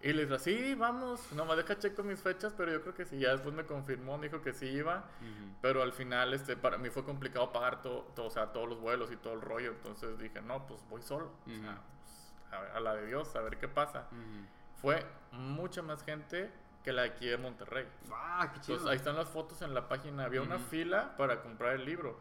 Y 0.00 0.12
le 0.12 0.26
dije, 0.26 0.38
sí, 0.38 0.74
vamos, 0.76 1.32
nomás 1.32 1.56
deja 1.56 1.76
checo 1.76 2.04
mis 2.04 2.20
fechas, 2.20 2.54
pero 2.56 2.70
yo 2.70 2.82
creo 2.82 2.94
que 2.94 3.04
sí, 3.04 3.18
ya 3.18 3.32
después 3.32 3.52
me 3.52 3.66
confirmó, 3.66 4.18
me 4.18 4.28
dijo 4.28 4.40
que 4.40 4.52
sí 4.52 4.66
iba. 4.66 4.98
Ujú. 4.98 5.56
Pero 5.60 5.82
al 5.82 5.92
final, 5.92 6.34
este, 6.34 6.56
para 6.56 6.78
mí 6.78 6.88
fue 6.88 7.04
complicado 7.04 7.52
pagar 7.52 7.82
todo, 7.82 8.02
todo, 8.14 8.26
o 8.26 8.30
sea, 8.30 8.52
todos 8.52 8.68
los 8.68 8.80
vuelos 8.80 9.10
y 9.10 9.16
todo 9.16 9.32
el 9.32 9.40
rollo. 9.40 9.72
Entonces 9.72 10.16
dije, 10.20 10.40
no, 10.40 10.68
pues 10.68 10.84
voy 10.88 11.02
solo. 11.02 11.32
O 11.44 11.50
sea, 11.50 11.80
pues, 11.98 12.32
a, 12.52 12.76
a 12.76 12.80
la 12.80 12.94
de 12.94 13.06
Dios, 13.08 13.34
a 13.34 13.40
ver 13.40 13.58
qué 13.58 13.66
pasa. 13.66 14.06
Ujú. 14.12 14.46
Fue 14.80 15.04
mucha 15.32 15.82
más 15.82 16.04
gente 16.04 16.48
que 16.82 16.92
la 16.92 17.02
de 17.02 17.08
aquí 17.08 17.26
de 17.26 17.36
Monterrey. 17.36 17.86
Ah, 18.12 18.50
qué 18.52 18.60
chido. 18.60 18.74
Entonces 18.76 18.88
ahí 18.90 18.96
están 18.96 19.16
las 19.16 19.28
fotos 19.28 19.62
en 19.62 19.72
la 19.74 19.88
página. 19.88 20.24
Había 20.24 20.42
una 20.42 20.58
fila 20.58 21.16
para 21.16 21.40
comprar 21.42 21.74
el 21.74 21.84
libro. 21.84 22.18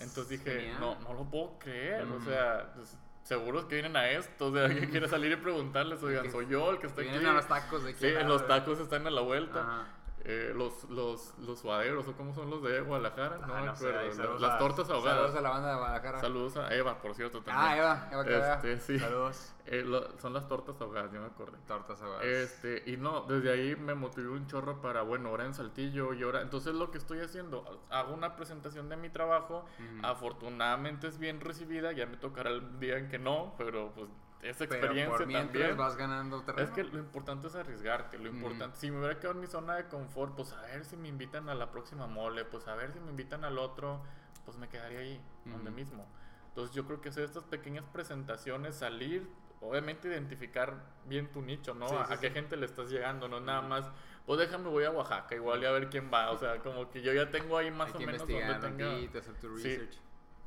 Entonces 0.00 0.28
dije, 0.28 0.60
Genial. 0.60 0.80
no, 0.80 0.94
no 1.00 1.14
lo 1.14 1.24
puedo 1.24 1.58
creer. 1.58 2.04
O 2.04 2.20
sea, 2.20 2.72
pues, 2.74 2.96
seguros 3.24 3.64
que 3.66 3.74
vienen 3.76 3.96
a 3.96 4.08
esto. 4.10 4.46
O 4.48 4.52
sea, 4.54 4.68
que 4.68 4.88
quiere 4.90 5.08
salir 5.08 5.32
y 5.32 5.36
preguntarles, 5.36 6.02
oigan, 6.02 6.30
soy 6.30 6.46
yo 6.48 6.70
el 6.70 6.78
que 6.78 6.86
está 6.86 7.00
Vienen 7.02 7.20
aquí. 7.20 7.28
a 7.28 7.32
los 7.32 7.48
tacos 7.48 7.84
de 7.84 7.90
aquí 7.90 7.98
Sí, 8.00 8.12
los 8.26 8.46
tacos 8.46 8.78
están 8.78 9.06
a 9.06 9.10
la 9.10 9.20
vuelta. 9.22 9.60
Ajá. 9.60 9.86
Eh, 10.26 10.54
los, 10.56 10.84
los, 10.88 11.34
los 11.38 11.58
suaderos, 11.58 12.08
o 12.08 12.16
cómo 12.16 12.32
son 12.34 12.48
los 12.48 12.62
de 12.62 12.80
Guadalajara, 12.80 13.36
no 13.46 13.54
Ah, 13.54 13.60
me 13.60 13.68
acuerdo. 13.68 14.38
las- 14.38 14.58
tortas 14.58 14.88
ahogadas. 14.88 15.16
Saludos 15.18 15.36
a 15.36 15.40
la 15.42 15.50
banda 15.50 15.68
de 15.70 15.76
Guadalajara. 15.76 16.20
Saludos 16.20 16.56
a 16.56 16.74
Eva, 16.74 17.02
por 17.02 17.14
cierto, 17.14 17.42
también. 17.42 17.56
Ah, 17.58 17.76
Eva, 17.76 18.08
Eva, 18.10 18.24
que. 18.60 18.70
Este, 18.72 18.80
sí. 18.94 18.98
Saludos. 18.98 19.50
Eh, 19.66 19.82
lo- 19.82 20.18
son 20.20 20.32
las 20.32 20.48
tortas 20.48 20.80
ahogadas, 20.80 21.12
yo 21.12 21.20
me 21.20 21.26
acordé. 21.26 21.58
Tortas 21.66 22.00
ahogadas. 22.00 22.24
Este, 22.24 22.82
y 22.86 22.96
no, 22.96 23.22
desde 23.22 23.52
ahí 23.52 23.76
me 23.76 23.94
motivé 23.94 24.28
un 24.30 24.46
chorro 24.46 24.80
para, 24.80 25.02
bueno, 25.02 25.28
ahora 25.28 25.44
en 25.44 25.52
Saltillo 25.52 26.14
y 26.14 26.22
ahora. 26.22 26.40
Entonces, 26.40 26.74
lo 26.74 26.90
que 26.90 26.96
estoy 26.96 27.20
haciendo, 27.20 27.82
hago 27.90 28.14
una 28.14 28.34
presentación 28.34 28.88
de 28.88 28.96
mi 28.96 29.10
trabajo. 29.10 29.66
Afortunadamente 30.02 31.06
es 31.06 31.18
bien 31.18 31.40
recibida, 31.40 31.92
ya 31.92 32.06
me 32.06 32.16
tocará 32.16 32.48
el 32.50 32.78
día 32.78 32.96
en 32.96 33.08
que 33.10 33.18
no, 33.18 33.54
pero 33.58 33.92
pues 33.94 34.08
esa 34.44 34.66
Pero 34.66 34.76
experiencia 34.76 35.16
por 35.18 35.26
mientras 35.26 35.52
también. 35.54 35.76
vas 35.76 35.96
ganando 35.96 36.42
terreno. 36.42 36.68
Es 36.68 36.74
que 36.74 36.84
lo 36.84 36.98
importante 36.98 37.48
es 37.48 37.54
arriesgarte, 37.54 38.18
lo 38.18 38.28
Ujú. 38.28 38.36
importante, 38.36 38.78
si 38.78 38.90
me 38.90 38.98
hubiera 38.98 39.18
quedado 39.18 39.34
en 39.34 39.40
mi 39.40 39.46
zona 39.46 39.76
de 39.76 39.88
confort, 39.88 40.34
pues 40.36 40.52
a 40.52 40.62
ver 40.62 40.84
si 40.84 40.96
me 40.96 41.08
invitan 41.08 41.48
a 41.48 41.54
la 41.54 41.70
próxima 41.70 42.06
mole, 42.06 42.44
pues 42.44 42.66
a 42.68 42.74
ver 42.74 42.92
si 42.92 43.00
me 43.00 43.10
invitan 43.10 43.44
al 43.44 43.58
otro, 43.58 44.02
pues 44.44 44.56
me 44.56 44.68
quedaría 44.68 45.00
ahí, 45.00 45.20
donde 45.44 45.70
mismo. 45.70 46.06
Entonces 46.48 46.74
yo 46.74 46.84
creo 46.86 47.00
que 47.00 47.08
hacer 47.08 47.24
estas 47.24 47.44
pequeñas 47.44 47.84
presentaciones, 47.92 48.76
salir, 48.76 49.28
obviamente 49.60 50.08
identificar 50.08 50.76
bien 51.06 51.32
tu 51.32 51.42
nicho, 51.42 51.74
¿no? 51.74 51.88
Sí, 51.88 51.94
a 51.96 52.06
sí, 52.06 52.12
a 52.14 52.20
qué 52.20 52.28
sí. 52.28 52.34
gente 52.34 52.56
le 52.56 52.66
estás 52.66 52.90
llegando, 52.90 53.28
no 53.28 53.40
nada 53.40 53.62
más 53.62 53.90
pues 54.26 54.38
déjame, 54.38 54.68
voy 54.70 54.84
a 54.84 54.90
Oaxaca, 54.90 55.34
igual 55.34 55.62
y 55.62 55.66
a 55.66 55.70
ver 55.70 55.90
quién 55.90 56.10
va. 56.12 56.30
O 56.30 56.38
sea, 56.38 56.58
como 56.58 56.88
que 56.90 57.02
yo 57.02 57.12
ya 57.12 57.30
tengo 57.30 57.58
ahí 57.58 57.70
más 57.70 57.88
Hay 57.88 57.94
o 57.94 57.98
que 57.98 58.06
menos 58.06 58.20
donde 58.20 58.54
tenga... 58.54 59.18
hacer 59.18 59.34
tu 59.34 59.56
Sí. 59.56 59.68
research. 59.68 59.98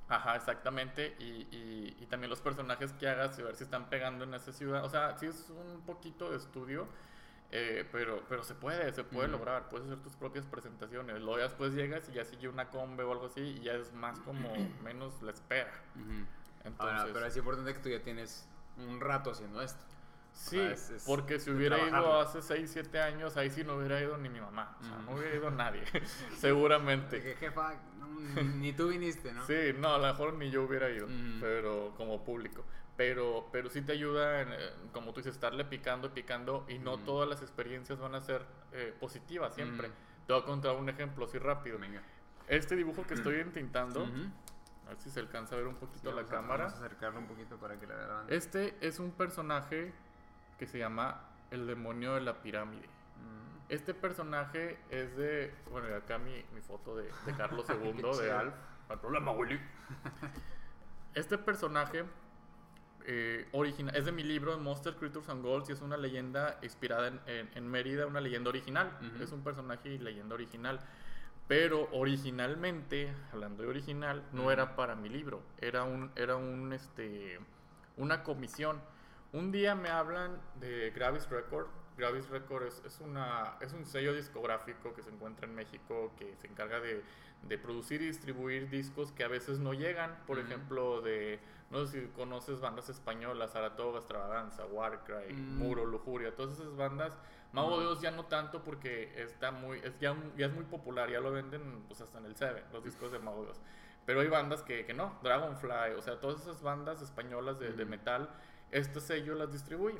Ajá, 0.09 0.35
exactamente. 0.35 1.15
Y, 1.19 1.47
y, 1.51 1.97
y 1.99 2.05
también 2.05 2.29
los 2.29 2.41
personajes 2.41 2.93
que 2.93 3.07
hagas 3.07 3.37
y 3.39 3.43
ver 3.43 3.55
si 3.55 3.63
están 3.63 3.89
pegando 3.89 4.23
en 4.23 4.33
esa 4.33 4.53
ciudad. 4.53 4.83
O 4.85 4.89
sea, 4.89 5.17
sí 5.17 5.25
es 5.25 5.49
un 5.49 5.81
poquito 5.81 6.31
de 6.31 6.37
estudio, 6.37 6.87
eh, 7.51 7.87
pero, 7.91 8.23
pero 8.29 8.43
se 8.43 8.55
puede, 8.55 8.93
se 8.93 9.03
puede 9.03 9.27
lograr. 9.27 9.69
Puedes 9.69 9.87
hacer 9.87 10.01
tus 10.01 10.15
propias 10.15 10.45
presentaciones. 10.45 11.19
Luego 11.19 11.37
ya 11.37 11.43
después 11.43 11.73
llegas 11.73 12.07
y 12.09 12.13
ya 12.13 12.23
sigue 12.23 12.47
una 12.47 12.69
combe 12.69 13.03
o 13.03 13.11
algo 13.11 13.25
así 13.25 13.41
y 13.41 13.59
ya 13.61 13.73
es 13.73 13.93
más 13.93 14.19
como 14.19 14.49
menos 14.83 15.21
la 15.21 15.31
espera. 15.31 15.71
Ujú. 15.95 16.25
Entonces, 16.63 16.99
Ahora, 16.99 17.13
pero 17.13 17.25
es 17.25 17.37
importante 17.37 17.73
que 17.73 17.79
tú 17.79 17.89
ya 17.89 18.01
tienes 18.01 18.47
un 18.77 18.99
rato 18.99 19.31
haciendo 19.31 19.61
esto. 19.61 19.83
Sí, 20.37 20.57
sea, 20.57 20.71
es- 20.71 20.89
es 20.89 21.03
porque 21.05 21.39
si 21.39 21.51
hubiera 21.51 21.77
ido 21.79 22.19
hace 22.19 22.41
6, 22.41 22.69
7 22.71 23.01
años, 23.01 23.35
ahí 23.37 23.49
sí 23.49 23.63
no 23.63 23.75
hubiera 23.75 24.01
ido 24.01 24.17
ni 24.17 24.29
mi 24.29 24.39
mamá. 24.39 24.77
O 24.79 24.83
sea, 24.83 24.97
no 24.99 25.11
hubiera 25.13 25.35
ido 25.35 25.51
nadie, 25.51 25.83
seguramente. 26.37 27.21
Que 27.21 27.35
jefa, 27.35 27.73
ni 28.55 28.73
tú 28.73 28.89
viniste, 28.89 29.31
¿no? 29.33 29.45
Sí, 29.45 29.73
no, 29.77 29.93
a 29.95 29.97
lo 29.97 30.07
mejor 30.07 30.33
ni 30.33 30.49
yo 30.49 30.63
hubiera 30.63 30.89
ido, 30.89 31.07
pero 31.41 31.93
como 31.97 32.23
público. 32.23 32.63
Pero, 32.95 33.47
pero 33.51 33.69
sí 33.69 33.81
te 33.83 33.91
ayuda, 33.91 34.41
en, 34.41 34.53
eh, 34.53 34.57
como 34.91 35.11
tú 35.13 35.19
dices, 35.19 35.33
estarle 35.35 35.65
picando, 35.65 36.13
picando, 36.15 36.65
y 36.67 36.79
no 36.79 36.97
todas 36.97 37.29
las 37.29 37.41
experiencias 37.43 37.99
van 37.99 38.15
a 38.15 38.21
ser 38.21 38.43
eh, 38.71 38.95
positivas 38.99 39.53
siempre. 39.53 39.89
Te 40.25 40.33
voy 40.33 40.41
a 40.41 40.45
contar 40.45 40.75
un 40.75 40.89
ejemplo 40.89 41.25
así 41.25 41.37
rápido. 41.37 41.77
Venga. 41.77 42.01
Este 42.47 42.75
dibujo 42.75 43.05
que 43.05 43.13
estoy 43.13 43.35
entintando, 43.39 44.03
a 44.85 44.89
ver 44.89 44.97
si 44.99 45.11
se 45.11 45.19
alcanza 45.19 45.53
a 45.55 45.57
ver 45.59 45.67
un 45.67 45.75
poquito 45.75 45.99
Sí, 45.99 46.15
la 46.15 46.23
vamos 46.23 46.31
a- 46.31 46.35
cámara. 46.35 46.63
Vamos 46.65 46.79
a 46.81 46.85
acercarlo 46.85 47.19
un 47.19 47.27
poquito 47.27 47.57
para 47.57 47.79
que 47.79 47.85
la 47.85 47.95
vean. 47.95 48.25
Este 48.29 48.75
es 48.81 48.97
un 48.99 49.11
personaje 49.11 49.93
que 50.57 50.65
se 50.67 50.77
llama 50.79 51.21
el 51.51 51.67
demonio 51.67 52.15
de 52.15 52.21
la 52.21 52.41
pirámide. 52.41 52.87
Mm. 52.87 53.57
Este 53.69 53.93
personaje 53.93 54.77
es 54.89 55.15
de. 55.17 55.53
Bueno, 55.71 55.93
acá 55.95 56.17
mi, 56.17 56.43
mi 56.53 56.61
foto 56.61 56.95
de, 56.95 57.11
de 57.25 57.33
Carlos 57.35 57.65
II, 57.69 58.01
de. 58.21 58.31
Alf. 58.31 58.53
No 58.89 58.93
hay 58.95 58.97
problema, 58.97 59.31
Willy. 59.31 59.59
Este 61.13 61.37
personaje 61.39 62.03
eh, 63.05 63.47
original, 63.51 63.95
es 63.95 64.05
de 64.05 64.11
mi 64.11 64.23
libro 64.23 64.57
Monster 64.59 64.95
Creatures 64.95 65.29
and 65.29 65.41
Goals 65.43 65.67
y 65.69 65.71
es 65.71 65.81
una 65.81 65.97
leyenda 65.97 66.59
inspirada 66.61 67.07
en, 67.07 67.19
en- 67.25 67.49
en 67.55 67.67
Mérida, 67.67 68.05
una 68.05 68.21
leyenda 68.21 68.49
original. 68.49 68.91
Ujú. 69.01 69.23
Es 69.23 69.31
un 69.31 69.43
personaje 69.43 69.89
y 69.89 69.97
leyenda 69.97 70.35
original. 70.35 70.79
Pero 71.47 71.87
originalmente, 71.91 73.11
hablando 73.31 73.63
de 73.63 73.69
original, 73.69 74.23
no 74.33 74.41
Ujú. 74.43 74.51
era 74.51 74.75
para 74.75 74.95
mi 74.95 75.09
libro. 75.09 75.41
Era 75.59 75.83
un, 75.83 76.11
era 76.15 76.35
un 76.35 76.73
este 76.73 77.39
una 77.95 78.21
comisión. 78.23 78.79
Un 79.33 79.51
día 79.51 79.75
me 79.75 79.89
hablan 79.89 80.39
de 80.59 80.91
Gravis 80.91 81.29
Record. 81.29 81.67
Gravis 81.97 82.29
Record 82.29 82.63
es, 82.67 82.81
es 82.85 82.99
una, 83.01 83.55
es 83.59 83.73
un 83.73 83.85
sello 83.85 84.13
discográfico 84.13 84.93
que 84.93 85.01
se 85.01 85.09
encuentra 85.09 85.47
en 85.47 85.55
México 85.55 86.13
que 86.17 86.35
se 86.37 86.47
encarga 86.47 86.79
de, 86.79 87.03
de 87.43 87.57
producir 87.57 88.01
y 88.01 88.07
distribuir 88.07 88.69
discos 88.69 89.11
que 89.11 89.23
a 89.23 89.27
veces 89.27 89.59
no 89.59 89.73
llegan. 89.73 90.15
Por 90.27 90.39
ejemplo, 90.39 91.01
de, 91.01 91.39
no 91.71 91.85
sé 91.85 92.01
si 92.01 92.07
conoces 92.09 92.59
bandas 92.61 92.89
españolas, 92.89 93.51
Saratoga, 93.51 93.99
Extravaganza, 93.99 94.65
Warcry, 94.65 95.33
Mm. 95.33 95.57
Muro, 95.57 95.85
Lujuria, 95.85 96.35
todas 96.35 96.59
esas 96.59 96.75
bandas. 96.77 97.11
Mago 97.51 97.79
de 97.79 97.87
Oz 97.87 98.01
ya 98.01 98.11
no 98.11 98.25
tanto 98.25 98.63
porque 98.63 99.21
está 99.21 99.51
muy, 99.51 99.79
es, 99.79 99.97
ya, 99.99 100.15
ya 100.37 100.45
es 100.45 100.53
muy 100.53 100.65
popular, 100.65 101.09
ya 101.09 101.19
lo 101.19 101.31
venden 101.31 101.83
pues, 101.87 102.01
hasta 102.01 102.19
en 102.19 102.25
el 102.25 102.35
Seven, 102.35 102.63
los 102.71 102.83
discos 102.83 103.11
de 103.11 103.19
Mago 103.19 103.43
de 103.43 103.51
Oz. 103.51 103.59
Pero 104.05 104.21
hay 104.21 104.27
bandas 104.27 104.63
que, 104.63 104.85
que 104.85 104.93
no, 104.93 105.17
Dragonfly, 105.23 105.95
o 105.97 106.01
sea, 106.01 106.19
todas 106.19 106.41
esas 106.41 106.61
bandas 106.61 107.01
españolas 107.01 107.59
de, 107.59 107.85
metal, 107.85 108.29
este 108.71 108.99
sello 108.99 109.35
las 109.35 109.51
distribuye. 109.51 109.99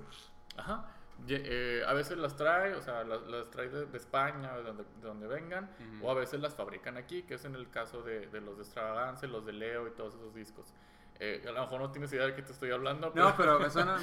Ajá. 0.58 0.92
Ye- 1.26 1.42
eh, 1.44 1.84
a 1.88 1.94
veces 1.94 2.18
las 2.20 2.36
trae, 2.36 2.76
o 2.76 2.82
sea, 2.82 3.04
las, 3.04 3.22
las 3.24 3.50
trae 3.50 3.70
de, 3.70 3.88
de 3.88 3.98
España, 3.98 4.56
de 4.58 4.64
donde, 4.64 4.84
de 4.84 5.02
donde 5.08 5.26
vengan, 5.28 5.70
Ujú. 5.96 6.08
o 6.08 6.12
a 6.12 6.14
veces 6.14 6.40
las 6.40 6.54
fabrican 6.56 6.96
aquí, 6.98 7.24
que 7.24 7.36
es 7.36 7.46
en 7.46 7.56
el 7.56 7.70
caso 7.72 8.04
de, 8.04 8.28
de 8.28 8.40
los 8.42 8.58
de 8.58 8.64
Extravagance, 8.64 9.28
los 9.28 9.46
de 9.46 9.54
Leo 9.54 9.88
y 9.88 9.92
todos 9.92 10.14
esos 10.16 10.34
discos. 10.36 10.74
Eh, 11.20 11.44
a 11.48 11.52
lo 11.52 11.62
mejor 11.62 11.82
no 11.82 11.92
tienes 11.92 12.14
idea 12.14 12.28
de 12.28 12.36
qué 12.36 12.44
te 12.44 12.52
estoy 12.52 12.70
hablando, 12.70 13.12
No, 13.16 13.34
pero 13.36 13.60
me 13.60 13.68
suena. 13.72 13.98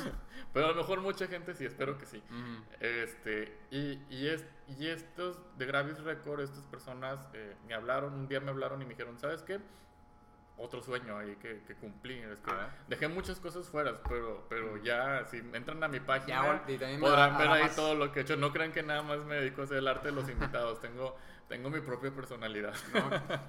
pero 0.53 0.67
a 0.67 0.69
lo 0.71 0.75
mejor 0.75 1.01
mucha 1.01 1.29
gente 1.29 1.55
sí, 1.55 1.65
espero 1.65 1.97
que 1.97 2.07
sí. 2.07 2.21
Ujú. 2.29 2.65
Este, 2.81 3.57
y, 3.71 4.03
y, 4.11 4.27
es, 4.27 4.45
y 4.67 4.89
estos 4.89 5.39
de 5.57 5.67
Gravis 5.67 6.01
Record, 6.01 6.41
estas 6.41 6.67
personas 6.67 7.29
eh, 7.33 7.55
me 7.69 7.75
hablaron, 7.75 8.15
un 8.15 8.27
día 8.27 8.41
me 8.41 8.51
hablaron 8.51 8.83
y 8.83 8.85
me 8.85 8.91
dijeron, 8.91 9.17
¿sabes 9.21 9.45
qué? 9.45 9.61
Otro 10.57 10.81
sueño 10.81 11.19
ahí 11.19 11.35
que, 11.37 11.63
que 11.67 11.75
cumplí. 11.75 12.21
Es 12.21 12.39
que 12.41 12.53
dejé 12.87 13.09
muchas 13.09 13.41
cosas 13.41 13.69
fuera, 13.69 14.01
pero, 14.09 14.47
pero 14.49 14.77
ya, 14.77 15.25
si 15.25 15.39
entran 15.39 15.83
a 15.83 15.89
mi 15.89 15.99
página, 15.99 16.63
Ya, 16.69 16.99
podrán 17.01 17.37
ver 17.37 17.49
ahí 17.49 17.71
todo 17.75 17.97
lo 17.97 18.13
que 18.13 18.21
he 18.21 18.23
hecho. 18.23 18.37
No 18.37 18.53
crean 18.53 18.71
que 18.71 18.83
nada 18.85 19.03
más 19.03 19.25
me 19.25 19.35
dedico 19.35 19.63
a 19.63 19.65
hacer 19.65 19.79
el 19.79 19.89
arte 19.89 20.09
de 20.09 20.15
los 20.15 20.29
invitados. 20.29 20.81
tengo, 20.81 21.17
tengo 21.49 21.71
mi 21.71 21.81
propia 21.81 22.13
personalidad. 22.13 22.73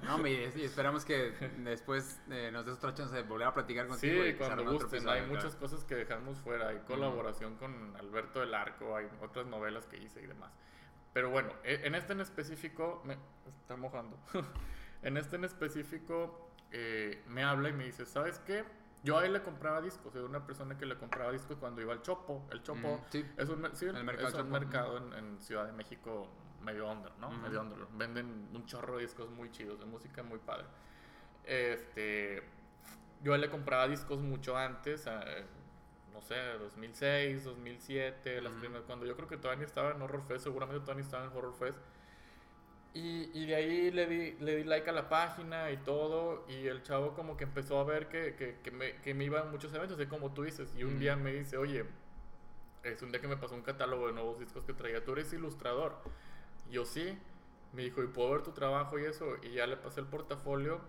No, 0.02 0.18
no, 0.18 0.26
y 0.26 0.34
esperamos 0.56 1.04
que 1.04 1.30
después 1.58 2.20
eh, 2.28 2.50
nos 2.52 2.66
des 2.66 2.74
otra 2.74 2.92
chance 2.92 3.14
de 3.14 3.22
volver 3.22 3.46
a 3.46 3.54
platicar 3.54 3.86
contigo. 3.86 4.24
Sí, 4.24 4.34
cuando 4.34 4.64
gusten. 4.64 5.08
Hay 5.08 5.22
muchas 5.26 5.54
cosas 5.54 5.84
que 5.84 5.94
dejamos 5.94 6.38
fuera. 6.40 6.68
Hay 6.68 6.78
colaboración 6.80 7.54
con 7.56 7.94
Alberto 7.96 8.40
del 8.40 8.52
Arco, 8.52 8.96
hay 8.96 9.06
otras 9.22 9.46
novelas 9.46 9.86
que 9.86 9.96
hice 9.96 10.22
y 10.22 10.26
demás. 10.26 10.52
Pero 11.12 11.30
bueno, 11.30 11.50
e- 11.64 11.80
en 11.84 11.94
este 11.94 12.12
en 12.12 12.20
específico, 12.20 13.00
me 13.04 13.16
está 13.62 13.76
mojando. 13.76 14.18
en 15.02 15.16
este 15.16 15.36
en 15.36 15.44
específico, 15.44 16.45
eh, 16.72 17.22
me 17.28 17.42
habla 17.44 17.68
y 17.68 17.72
me 17.72 17.84
dice, 17.84 18.06
¿sabes 18.06 18.38
qué? 18.40 18.64
Yo 19.02 19.18
a 19.18 19.24
él 19.26 19.32
le 19.34 19.42
compraba 19.42 19.80
discos, 19.80 20.14
era 20.16 20.24
una 20.24 20.44
persona 20.46 20.76
que 20.76 20.84
le 20.86 20.96
compraba 20.96 21.30
discos 21.30 21.56
cuando 21.58 21.80
iba 21.80 21.92
al 21.92 22.02
Chopo. 22.02 22.46
El 22.50 22.62
Chopo 22.62 22.98
Mm, 22.98 23.10
sí. 23.12 23.24
es 23.36 23.48
un, 23.48 23.60
mer- 23.60 23.76
sí, 23.76 23.84
El 23.86 24.02
mercado 24.04 24.28
es 24.28 24.34
un 24.34 24.40
Chopo, 24.40 24.50
mercado 24.50 24.96
en, 24.98 25.12
en 25.12 25.40
Ciudad 25.40 25.66
de 25.66 25.72
México 25.72 26.28
medio 26.62 26.90
under, 26.90 27.12
¿no? 27.18 27.30
Medio 27.30 27.60
under. 27.60 27.78
Venden 27.92 28.48
un 28.52 28.66
chorro 28.66 28.96
de 28.96 29.02
discos 29.02 29.30
muy 29.30 29.50
chidos, 29.52 29.78
de 29.78 29.84
música 29.86 30.22
muy 30.24 30.38
padre. 30.40 30.64
Este, 31.44 32.42
yo 33.22 33.32
a 33.32 33.36
él 33.36 33.42
le 33.42 33.50
compraba 33.50 33.86
discos 33.86 34.18
mucho 34.18 34.56
antes, 34.56 35.06
eh, 35.06 35.44
no 36.12 36.20
sé, 36.22 36.34
2006, 36.58 37.44
2007, 37.44 38.40
las 38.40 38.52
primeras, 38.54 38.84
cuando 38.84 39.06
yo 39.06 39.14
creo 39.14 39.28
que 39.28 39.36
todavía 39.36 39.60
ni 39.60 39.66
estaba 39.66 39.92
en 39.92 40.02
Horror 40.02 40.22
Fest, 40.22 40.44
seguramente 40.44 40.80
todavía 40.80 41.02
ni 41.02 41.06
estaba 41.06 41.24
en 41.24 41.30
Horror 41.36 41.54
Fest. 41.54 41.78
Y, 42.96 43.30
y 43.34 43.44
de 43.46 43.54
ahí 43.54 43.90
le 43.90 44.06
di, 44.06 44.32
le 44.40 44.56
di 44.56 44.64
like 44.64 44.88
a 44.88 44.92
la 44.94 45.08
página 45.10 45.70
y 45.70 45.76
todo, 45.76 46.46
y 46.48 46.66
el 46.66 46.82
chavo 46.82 47.12
como 47.14 47.36
que 47.36 47.44
empezó 47.44 47.78
a 47.78 47.84
ver 47.84 48.08
que, 48.08 48.34
que, 48.36 48.56
que 48.62 48.70
me, 48.70 48.94
que 49.02 49.12
me 49.12 49.24
iba 49.24 49.40
a 49.40 49.44
muchos 49.44 49.74
eventos, 49.74 49.98
así 49.98 50.08
como 50.08 50.32
tú 50.32 50.44
dices, 50.44 50.72
y 50.74 50.82
un 50.84 50.92
Ujú. 50.92 51.00
día 51.00 51.14
me 51.14 51.30
dice, 51.30 51.58
oye, 51.58 51.84
es 52.82 53.02
un 53.02 53.10
día 53.12 53.20
que 53.20 53.28
me 53.28 53.36
pasó 53.36 53.54
un 53.54 53.60
catálogo 53.60 54.06
de 54.06 54.14
nuevos 54.14 54.38
discos 54.38 54.64
que 54.64 54.72
traía, 54.72 55.04
tú 55.04 55.12
eres 55.12 55.30
ilustrador. 55.34 55.96
Yo 56.70 56.86
sí, 56.86 57.18
me 57.74 57.82
dijo, 57.82 58.02
¿y 58.02 58.06
puedo 58.06 58.30
ver 58.30 58.42
tu 58.42 58.52
trabajo 58.52 58.98
y 58.98 59.04
eso? 59.04 59.26
Y 59.42 59.50
ya 59.50 59.66
le 59.66 59.76
pasé 59.76 60.00
el 60.00 60.06
portafolio 60.06 60.80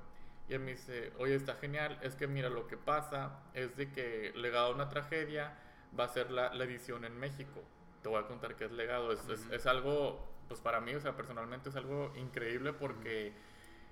y 0.47 0.53
él 0.53 0.61
me 0.61 0.71
dice, 0.71 1.11
oye, 1.17 1.35
está 1.35 1.55
genial, 1.55 1.99
es 2.03 2.15
que 2.15 2.27
mira, 2.27 2.49
lo 2.49 2.67
que 2.67 2.77
pasa 2.77 3.39
es 3.53 3.75
de 3.75 3.91
que 3.91 4.31
Legado 4.35 4.67
a 4.67 4.75
una 4.75 4.88
tragedia 4.88 5.57
va 5.99 6.05
a 6.05 6.07
ser 6.07 6.31
la, 6.31 6.53
la 6.53 6.63
edición 6.63 7.03
en 7.03 7.19
México. 7.19 7.61
Te 8.01 8.07
voy 8.07 8.19
a 8.23 8.27
contar 8.27 8.55
qué 8.55 8.63
es 8.65 8.71
Legado, 8.71 9.11
es, 9.11 9.27
es- 9.27 9.45
Ujú. 9.45 9.53
es 9.55 9.65
algo, 9.65 10.25
pues 10.48 10.61
para 10.61 10.80
mí, 10.82 10.94
o 10.95 10.99
sea, 10.99 11.15
personalmente 11.15 11.69
es 11.69 11.76
algo 11.76 12.14
increíble 12.15 12.74
porque 12.74 13.34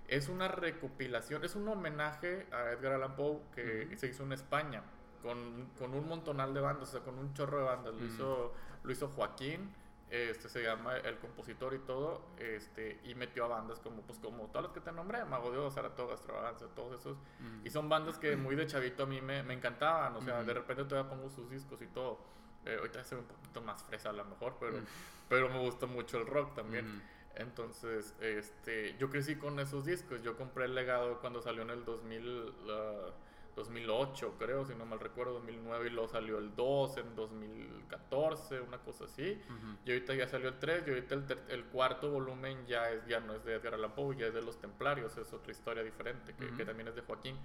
es 0.08 0.30
una 0.30 0.48
recopilación, 0.48 1.44
es 1.44 1.56
un 1.56 1.68
homenaje 1.68 2.48
a 2.52 2.72
Edgar 2.72 2.94
Allan 2.94 3.16
Poe 3.16 3.40
que 3.54 3.96
se 3.98 4.08
hizo 4.08 4.24
en 4.24 4.34
España. 4.34 4.84
Con, 5.22 5.72
con 5.80 5.96
un 5.96 6.08
montonal 6.08 6.54
de 6.54 6.60
bandas, 6.62 6.90
o 6.90 6.92
sea, 6.92 7.02
con 7.02 7.18
un 7.18 7.34
chorro 7.34 7.58
de 7.58 7.64
bandas. 7.64 7.96
Lo, 7.96 8.06
hizo, 8.06 8.54
lo 8.84 8.92
hizo 8.92 9.08
Joaquín, 9.08 9.74
este 10.12 10.50
se 10.50 10.62
llama 10.62 10.98
el 10.98 11.18
compositor 11.18 11.74
y 11.74 11.80
todo, 11.80 12.22
este, 12.38 13.00
y 13.06 13.16
metió 13.16 13.46
a 13.46 13.48
bandas 13.48 13.80
como, 13.80 14.04
pues, 14.04 14.20
como 14.20 14.46
todas 14.50 14.66
las 14.66 14.72
que 14.72 14.82
te 14.82 14.92
nombré, 14.92 15.26
Mago 15.26 15.50
de 15.52 15.58
Oz, 15.58 15.74
Saratoga, 15.74 16.14
Extravaganza, 16.14 16.68
todos 16.76 17.00
esos. 17.00 17.18
Ujú. 17.18 17.66
Y 17.66 17.72
son 17.72 17.90
bandas 17.90 18.20
que 18.20 18.36
muy 18.36 18.56
de 18.56 18.68
chavito 18.68 19.04
a 19.04 19.06
mí 19.08 19.20
me, 19.20 19.42
me 19.42 19.56
encantaban, 19.56 20.16
o 20.16 20.22
sea, 20.22 20.38
Ujú. 20.38 20.46
de 20.46 20.54
repente 20.54 20.84
todavía 20.84 21.10
pongo 21.10 21.28
sus 21.32 21.50
discos 21.50 21.82
y 21.82 21.88
todo. 21.88 22.20
Eh, 22.66 22.76
ahorita 22.80 23.04
se 23.04 23.16
ve 23.16 23.22
un 23.22 23.28
poquito 23.28 23.62
más 23.62 23.84
fresa 23.84 24.10
a 24.10 24.14
lo 24.14 24.26
mejor, 24.26 24.58
pero, 24.60 24.78
Ujú. 24.78 24.86
pero 25.30 25.50
me 25.50 25.60
gusta 25.60 25.86
mucho 25.86 26.18
el 26.20 26.26
rock 26.26 26.56
también. 26.56 26.86
Ujú. 26.88 27.00
Entonces, 27.38 28.16
este, 28.22 28.96
yo 28.98 29.10
crecí 29.10 29.36
con 29.36 29.60
esos 29.60 29.86
discos. 29.86 30.22
Yo 30.24 30.38
compré 30.38 30.66
el 30.66 30.76
legado 30.76 31.20
cuando 31.20 31.42
salió 31.42 31.64
en 31.64 31.70
el 31.70 31.84
2000, 31.86 32.54
ah, 32.70 33.10
2008, 33.56 34.36
creo, 34.38 34.66
si 34.66 34.74
no 34.76 34.86
mal 34.86 35.00
recuerdo, 35.00 35.34
2009, 35.34 35.88
y 35.88 35.90
luego 35.90 36.10
salió 36.10 36.40
el 36.40 36.56
2 36.56 36.98
en 36.98 37.16
2014, 37.16 38.60
una 38.62 38.78
cosa 38.80 39.06
así. 39.06 39.42
Y 39.86 39.92
ahorita 39.92 40.14
ya 40.14 40.28
salió 40.28 40.50
el 40.50 40.60
3, 40.60 40.84
y 40.86 40.90
ahorita 40.90 41.16
el, 41.16 41.26
ter- 41.26 41.44
el 41.50 41.64
cuarto 41.66 42.10
volumen 42.10 42.66
ya, 42.68 42.90
es, 42.90 43.06
ya 43.06 43.20
no 43.22 43.34
es 43.34 43.46
de 43.46 43.56
Edgar 43.56 43.76
Allan 43.76 43.94
Poe, 43.96 44.16
ya 44.18 44.28
es 44.28 44.34
de 44.34 44.42
Los 44.42 44.60
Templarios, 44.60 45.18
es 45.18 45.32
otra 45.32 45.52
historia 45.52 45.84
diferente, 45.84 46.34
que 46.58 46.66
también 46.66 46.88
es 46.90 46.96
de 46.96 47.02
Joaquín. 47.02 47.38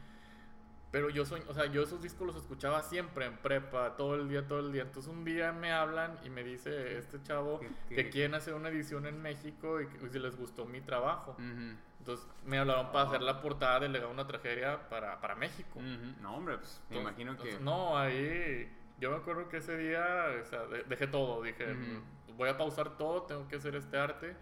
Pero 0.91 1.09
yo 1.09 1.25
soy, 1.25 1.41
o 1.47 1.55
sea, 1.55 1.67
yo 1.67 1.83
esos 1.83 2.03
discos 2.03 2.27
los 2.27 2.37
escuchaba 2.37 2.83
siempre 2.83 3.25
en 3.27 3.37
prepa, 3.37 3.97
todo 3.97 4.17
el 4.17 4.29
día, 4.29 4.49
todo 4.49 4.59
el 4.59 4.73
día. 4.73 4.83
Entonces 4.83 5.11
un 5.13 5.25
día 5.25 5.53
me 5.53 5.71
hablan 5.73 6.19
y 6.25 6.31
me 6.31 6.43
dice 6.43 6.99
este 6.99 7.23
chavo 7.23 7.61
Que- 7.89 8.11
quieren 8.11 8.35
hacer 8.35 8.55
una 8.55 8.71
edición 8.71 9.07
en 9.07 9.23
México 9.23 9.81
y 9.81 9.87
que 9.87 10.05
y 10.05 10.19
les 10.19 10.37
gustó 10.37 10.65
mi 10.67 10.81
trabajo. 10.81 11.37
Entonces 12.01 12.27
me 12.45 12.59
hablaron 12.59 12.91
para 12.91 13.07
hacer 13.09 13.23
la 13.23 13.41
portada 13.41 13.79
de 13.81 13.89
Legado 13.89 14.11
una 14.11 14.27
tragedia 14.27 14.89
para, 14.89 15.21
para 15.21 15.37
México. 15.37 15.81
No, 16.21 16.35
hombre, 16.37 16.59
pues 16.59 16.81
me 16.91 16.97
Entonces- 16.97 17.03
imagino 17.21 17.33
que. 17.37 17.51
entonces, 17.51 17.61
no, 17.61 17.97
ahí 17.97 18.69
yo 18.99 19.11
me 19.13 19.17
acuerdo 19.19 19.49
que 19.49 19.59
ese 19.59 19.77
día 19.79 20.27
o 20.43 20.45
sea, 20.47 20.65
de- 20.67 20.83
dejé 20.85 21.07
todo, 21.07 21.41
dije. 21.43 21.73
"Mm, 21.73 22.37
voy 22.37 22.49
a 22.49 22.57
pausar 22.59 22.97
todo, 22.97 23.23
tengo 23.23 23.47
que 23.47 23.57
hacer 23.57 23.77
este 23.77 23.97
arte. 23.97 24.35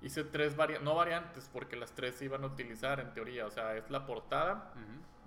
Hice 0.00 0.24
tres 0.24 0.56
variantes, 0.56 0.84
no 0.84 0.96
variantes, 0.96 1.48
porque 1.52 1.76
las 1.76 1.92
tres 1.92 2.16
se 2.16 2.24
iban 2.24 2.42
a 2.42 2.46
utilizar 2.48 2.98
en 2.98 3.12
teoría. 3.14 3.46
O 3.46 3.50
sea, 3.52 3.76
es 3.76 3.88
la 3.88 4.04
portada, 4.04 4.72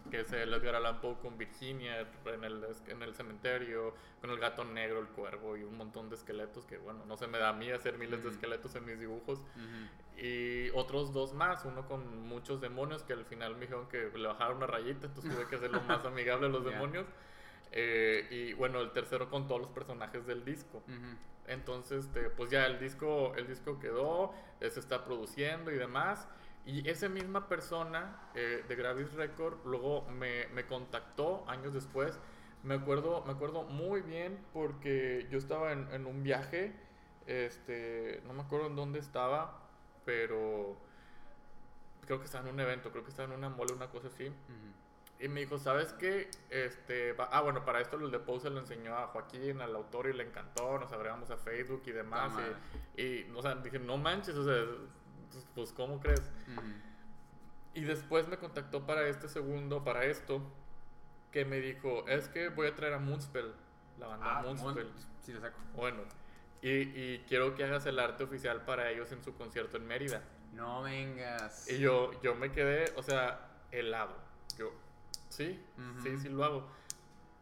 que 0.09 0.21
es 0.21 0.31
el 0.31 0.53
Edgar 0.53 0.75
Allan 0.75 1.01
Poe 1.01 1.15
con 1.21 1.37
Virginia 1.37 2.07
en 2.25 2.43
el, 2.43 2.65
en 2.87 3.01
el 3.01 3.13
cementerio, 3.15 3.93
con 4.21 4.29
el 4.29 4.39
gato 4.39 4.63
negro, 4.63 4.99
el 4.99 5.07
cuervo 5.07 5.57
y 5.57 5.63
un 5.63 5.77
montón 5.77 6.09
de 6.09 6.15
esqueletos 6.15 6.65
que, 6.65 6.77
bueno, 6.77 7.05
no 7.05 7.17
se 7.17 7.27
me 7.27 7.37
da 7.37 7.49
a 7.49 7.53
mí 7.53 7.69
hacer 7.71 7.97
miles 7.97 8.23
de 8.23 8.29
esqueletos 8.29 8.75
en 8.75 8.85
mis 8.85 8.99
dibujos. 8.99 9.41
Y 10.17 10.69
otros 10.69 11.11
dos 11.11 11.33
más, 11.33 11.65
uno 11.65 11.85
con 11.87 12.27
muchos 12.27 12.61
demonios 12.61 13.03
que 13.03 13.13
al 13.13 13.25
final 13.25 13.55
me 13.55 13.61
dijeron 13.61 13.87
que 13.87 14.11
le 14.15 14.27
bajaron 14.27 14.57
una 14.57 14.67
rayita, 14.67 15.07
entonces 15.07 15.33
tuve 15.33 15.47
que 15.47 15.55
hacerlo 15.55 15.81
más 15.81 16.05
amigable 16.05 16.47
a 16.47 16.49
los 16.49 16.63
demonios. 16.63 17.05
Eh, 17.71 18.27
y 18.31 18.53
bueno, 18.53 18.79
el 18.79 18.91
tercero 18.91 19.29
con 19.29 19.47
todos 19.47 19.61
los 19.61 19.69
personajes 19.71 20.25
del 20.25 20.45
disco. 20.45 20.81
Entonces, 21.47 22.05
este, 22.05 22.29
pues 22.29 22.49
ya 22.49 22.65
el 22.65 22.79
disco, 22.79 23.33
el 23.35 23.47
disco 23.47 23.79
quedó, 23.79 24.33
se 24.59 24.79
está 24.79 25.03
produciendo 25.03 25.71
y 25.71 25.75
demás. 25.75 26.27
Y 26.65 26.89
esa 26.89 27.09
misma 27.09 27.47
persona 27.47 28.19
eh, 28.33 28.63
de 28.67 28.75
Gravis 28.75 29.13
Record 29.13 29.63
luego 29.65 30.01
me, 30.09 30.47
me, 30.47 30.65
contactó 30.65 31.45
años 31.47 31.73
después. 31.73 32.17
Me 32.63 32.75
acuerdo, 32.75 33.23
me 33.25 33.33
acuerdo 33.33 33.63
muy 33.63 34.01
bien 34.01 34.43
porque 34.51 35.27
yo 35.29 35.37
estaba 35.37 35.71
en, 35.71 35.87
en, 35.93 36.07
un 36.07 36.23
viaje, 36.23 36.73
este, 37.27 38.23
no 38.25 38.33
me 38.33 38.41
acuerdo 38.41 38.65
en 38.65 38.75
dónde 38.75 38.97
estaba, 38.97 39.59
pero 40.05 40.75
creo 42.05 42.19
que 42.19 42.25
estaba 42.25 42.47
en 42.47 42.55
un 42.55 42.59
evento, 42.59 42.91
creo 42.91 43.03
que 43.03 43.11
estaba 43.11 43.31
en 43.31 43.37
una 43.37 43.49
mole, 43.49 43.73
una 43.73 43.89
cosa 43.89 44.07
así. 44.07 44.31
Y 45.19 45.27
me 45.27 45.41
dijo, 45.41 45.57
¿sabes 45.57 45.93
qué? 45.93 46.29
Este, 46.49 47.15
ah, 47.17 47.41
bueno, 47.41 47.63
para 47.63 47.79
esto 47.79 47.97
el 47.97 48.11
de 48.11 48.19
Pose 48.19 48.49
lo 48.49 48.59
enseñó 48.59 48.95
a 48.97 49.07
Joaquín, 49.07 49.61
al 49.61 49.75
autor, 49.75 50.07
y 50.07 50.13
le 50.13 50.23
encantó, 50.23 50.77
nos 50.77 50.91
agregamos 50.91 51.29
a 51.31 51.37
Facebook 51.37 51.83
y 51.85 51.91
demás. 51.91 52.33
y, 52.97 53.29
o 53.31 53.41
sea, 53.41 53.55
dije, 53.55 53.79
no 53.79 53.97
manches, 53.97 54.35
o 54.35 54.43
sea, 54.43 54.65
pues, 55.53 55.71
¿cómo 55.73 55.99
crees? 55.99 56.21
Y 57.73 57.81
después 57.81 58.27
me 58.27 58.37
contactó 58.37 58.85
para 58.85 59.07
este 59.07 59.27
segundo, 59.27 59.83
para 59.83 60.05
esto, 60.05 60.41
que 61.31 61.43
me 61.45 61.59
dijo, 61.59 62.07
es 62.07 62.29
que 62.29 62.49
voy 62.49 62.67
a 62.67 62.75
traer 62.75 62.93
a 62.93 62.99
Moonspell, 62.99 63.53
la 63.99 64.07
banda 64.07 64.39
ah, 64.39 64.41
Moonspell. 64.43 64.89
Sí, 65.21 65.33
saco. 65.39 65.59
Bueno, 65.75 66.03
y, 66.61 66.69
y 66.69 67.25
quiero 67.27 67.55
que 67.55 67.63
hagas 67.65 67.85
el 67.85 67.99
arte 67.99 68.23
oficial 68.23 68.63
para 68.63 68.89
ellos 68.91 69.11
en 69.11 69.23
su 69.23 69.35
concierto 69.35 69.77
en 69.77 69.87
Mérida. 69.87 70.21
No 70.53 70.83
vengas. 70.83 71.69
Y 71.69 71.79
yo, 71.79 72.11
yo 72.21 72.35
me 72.35 72.51
quedé, 72.51 72.93
o 72.95 73.03
sea, 73.03 73.49
helado. 73.71 74.15
Yo, 74.57 74.71
Sí, 75.35 75.61
sí, 76.01 76.17
sí 76.17 76.29
lo 76.29 76.45
hago. 76.45 76.65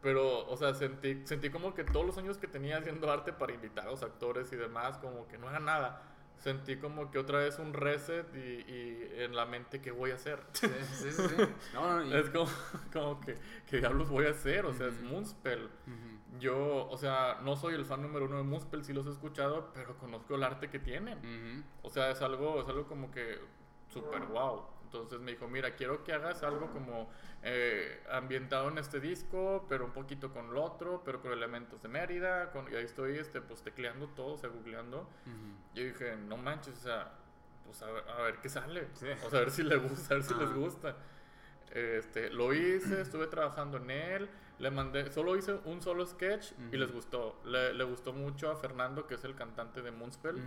Pero, 0.01 0.47
o 0.49 0.57
sea, 0.57 0.73
sentí, 0.73 1.21
sentí 1.25 1.49
como 1.49 1.73
que 1.73 1.83
todos 1.83 2.05
los 2.05 2.17
años 2.17 2.37
que 2.37 2.47
tenía 2.47 2.77
haciendo 2.77 3.11
arte 3.11 3.31
para 3.31 3.53
invitar 3.53 3.87
a 3.87 3.91
los 3.91 4.03
actores 4.03 4.51
y 4.51 4.55
demás, 4.55 4.97
como 4.97 5.27
que 5.27 5.37
no 5.37 5.49
era 5.49 5.59
nada. 5.59 6.01
Sentí 6.43 6.75
como 6.75 7.09
que 7.09 7.19
otra 7.19 7.39
vez 7.39 7.57
un 7.57 7.71
reset 7.73 8.27
y, 8.35 8.69
y 8.69 9.09
en 9.19 9.33
la 9.33 9.45
mente, 9.45 9.79
¿qué 9.79 9.91
voy 9.91 10.11
a 10.11 10.15
hacer? 10.15 10.43
Sí, 10.51 10.67
sí, 10.91 11.09
sí. 11.09 11.35
No, 11.73 12.03
no, 12.03 12.17
Es 12.17 12.29
como, 12.31 12.51
como, 12.91 13.21
que, 13.21 13.37
¿qué 13.65 13.77
diablos 13.77 14.09
voy 14.09 14.25
a 14.25 14.31
hacer? 14.31 14.65
O 14.65 14.73
sea, 14.73 14.87
es 14.87 15.01
Moonspell. 15.01 15.69
Yo, 16.41 16.89
o 16.89 16.97
sea, 16.97 17.39
no 17.43 17.55
soy 17.55 17.75
el 17.75 17.85
fan 17.85 18.01
número 18.01 18.25
uno 18.25 18.35
de 18.35 18.43
Moonspell, 18.43 18.83
sí 18.83 18.91
los 18.91 19.07
he 19.07 19.11
escuchado, 19.11 19.71
pero 19.73 19.97
conozco 19.97 20.35
el 20.35 20.43
arte 20.43 20.69
que 20.69 20.79
tienen. 20.79 21.63
O 21.81 21.89
sea, 21.89 22.11
es 22.11 22.21
algo, 22.21 22.61
es 22.61 22.67
algo 22.67 22.87
como 22.87 23.09
que 23.09 23.39
súper 23.87 24.25
wow. 24.25 24.65
Entonces 25.01 25.25
me 25.25 25.31
dijo, 25.31 25.47
mira, 25.47 25.75
quiero 25.75 26.03
que 26.03 26.13
hagas 26.13 26.43
algo 26.43 26.71
como 26.71 27.09
eh, 27.41 28.03
ambientado 28.11 28.69
en 28.69 28.77
este 28.77 28.99
disco, 28.99 29.65
pero 29.67 29.85
un 29.85 29.91
poquito 29.91 30.31
con 30.31 30.49
el 30.49 30.57
otro, 30.57 31.01
pero 31.03 31.21
con 31.21 31.31
elementos 31.31 31.81
de 31.81 31.89
Mérida. 31.89 32.51
Con, 32.51 32.71
y 32.71 32.75
ahí 32.75 32.85
estoy 32.85 33.17
este, 33.17 33.41
pues 33.41 33.61
tecleando 33.61 34.07
todo, 34.09 34.33
o 34.33 34.37
sea, 34.37 34.49
googleando. 34.49 35.09
Yo 35.73 35.83
dije, 35.83 36.15
no 36.15 36.37
manches, 36.37 36.77
o 36.77 36.81
sea, 36.81 37.13
pues 37.65 37.81
a 37.81 38.21
ver, 38.21 38.37
qué 38.41 38.49
sale. 38.49 38.87
O 38.93 39.29
sea, 39.29 39.39
a 39.39 39.41
ver 39.41 39.51
si, 39.51 39.63
le 39.63 39.77
gusta, 39.77 40.13
a 40.13 40.17
ver 40.17 40.23
si 40.23 40.33
les 40.35 40.53
gusta. 40.53 40.95
Este, 41.73 42.29
lo 42.29 42.53
hice, 42.53 43.01
estuve 43.01 43.25
trabajando 43.25 43.77
en 43.77 43.89
él, 43.89 44.29
le 44.59 44.69
mandé, 44.69 45.11
solo 45.11 45.35
hice 45.35 45.59
un 45.65 45.81
solo 45.81 46.05
sketch 46.05 46.51
y 46.71 46.77
les 46.77 46.91
gustó. 46.91 47.41
Le, 47.45 47.73
le, 47.73 47.83
gustó 47.83 48.13
mucho 48.13 48.51
a 48.51 48.55
Fernando, 48.55 49.07
que 49.07 49.15
es 49.15 49.23
el 49.23 49.33
cantante 49.33 49.81
de 49.81 49.91
Moonspell, 49.91 50.39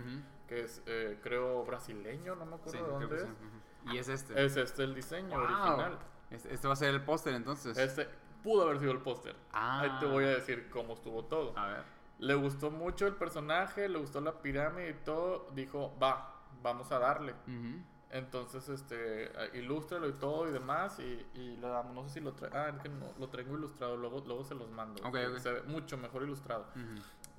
que 0.47 0.61
es, 0.61 0.81
eh, 0.85 1.19
creo, 1.21 1.65
brasileño, 1.65 2.35
no 2.35 2.45
me 2.45 2.55
acuerdo 2.55 2.87
dónde 2.87 3.17
es. 3.17 3.27
Y 3.91 3.97
es 3.97 4.09
este. 4.09 4.45
Es 4.45 4.57
este 4.57 4.83
el 4.83 4.95
diseño 4.95 5.37
original. 5.37 5.97
Este, 6.29 6.53
este, 6.53 6.67
va 6.67 6.73
a 6.73 6.77
ser 6.77 6.89
el 6.89 7.03
póster 7.03 7.33
entonces. 7.33 7.77
Este 7.77 8.07
pudo 8.43 8.63
haber 8.63 8.79
sido 8.79 8.91
el 8.91 8.99
póster. 8.99 9.35
Ah. 9.51 9.81
Ahí 9.81 9.91
te 9.99 10.05
voy 10.05 10.23
a 10.25 10.29
decir 10.29 10.69
cómo 10.69 10.93
estuvo 10.93 11.25
todo. 11.25 11.57
A 11.57 11.67
ver. 11.67 11.83
Le 12.19 12.33
gustó 12.35 12.71
mucho 12.71 13.05
el 13.05 13.15
personaje, 13.15 13.87
le 13.87 13.99
gustó 13.99 14.21
la 14.21 14.41
pirámide 14.41 14.89
y 14.89 14.93
todo. 14.93 15.49
Dijo, 15.53 15.95
va, 16.01 16.33
vamos 16.61 16.91
a 16.91 16.99
darle. 16.99 17.35
Entonces, 18.09 18.69
este, 18.69 19.31
ilústralo 19.53 20.07
y 20.07 20.13
todo 20.13 20.47
y 20.47 20.51
demás. 20.51 20.99
Y, 20.99 21.25
y 21.35 21.57
le 21.57 21.67
damos, 21.67 21.93
no 21.93 22.03
sé 22.03 22.15
si 22.15 22.19
lo 22.21 22.33
traigo. 22.33 22.57
Ah, 22.57 22.69
es 22.69 22.79
que 22.81 22.89
no, 22.89 23.13
lo 23.19 23.27
traigo 23.29 23.55
ilustrado, 23.55 23.97
luego, 23.97 24.23
luego 24.25 24.43
se 24.43 24.55
los 24.55 24.69
mando. 24.69 25.03
Se 25.39 25.51
ve 25.51 25.61
mucho 25.63 25.97
mejor 25.97 26.23
ilustrado. 26.23 26.65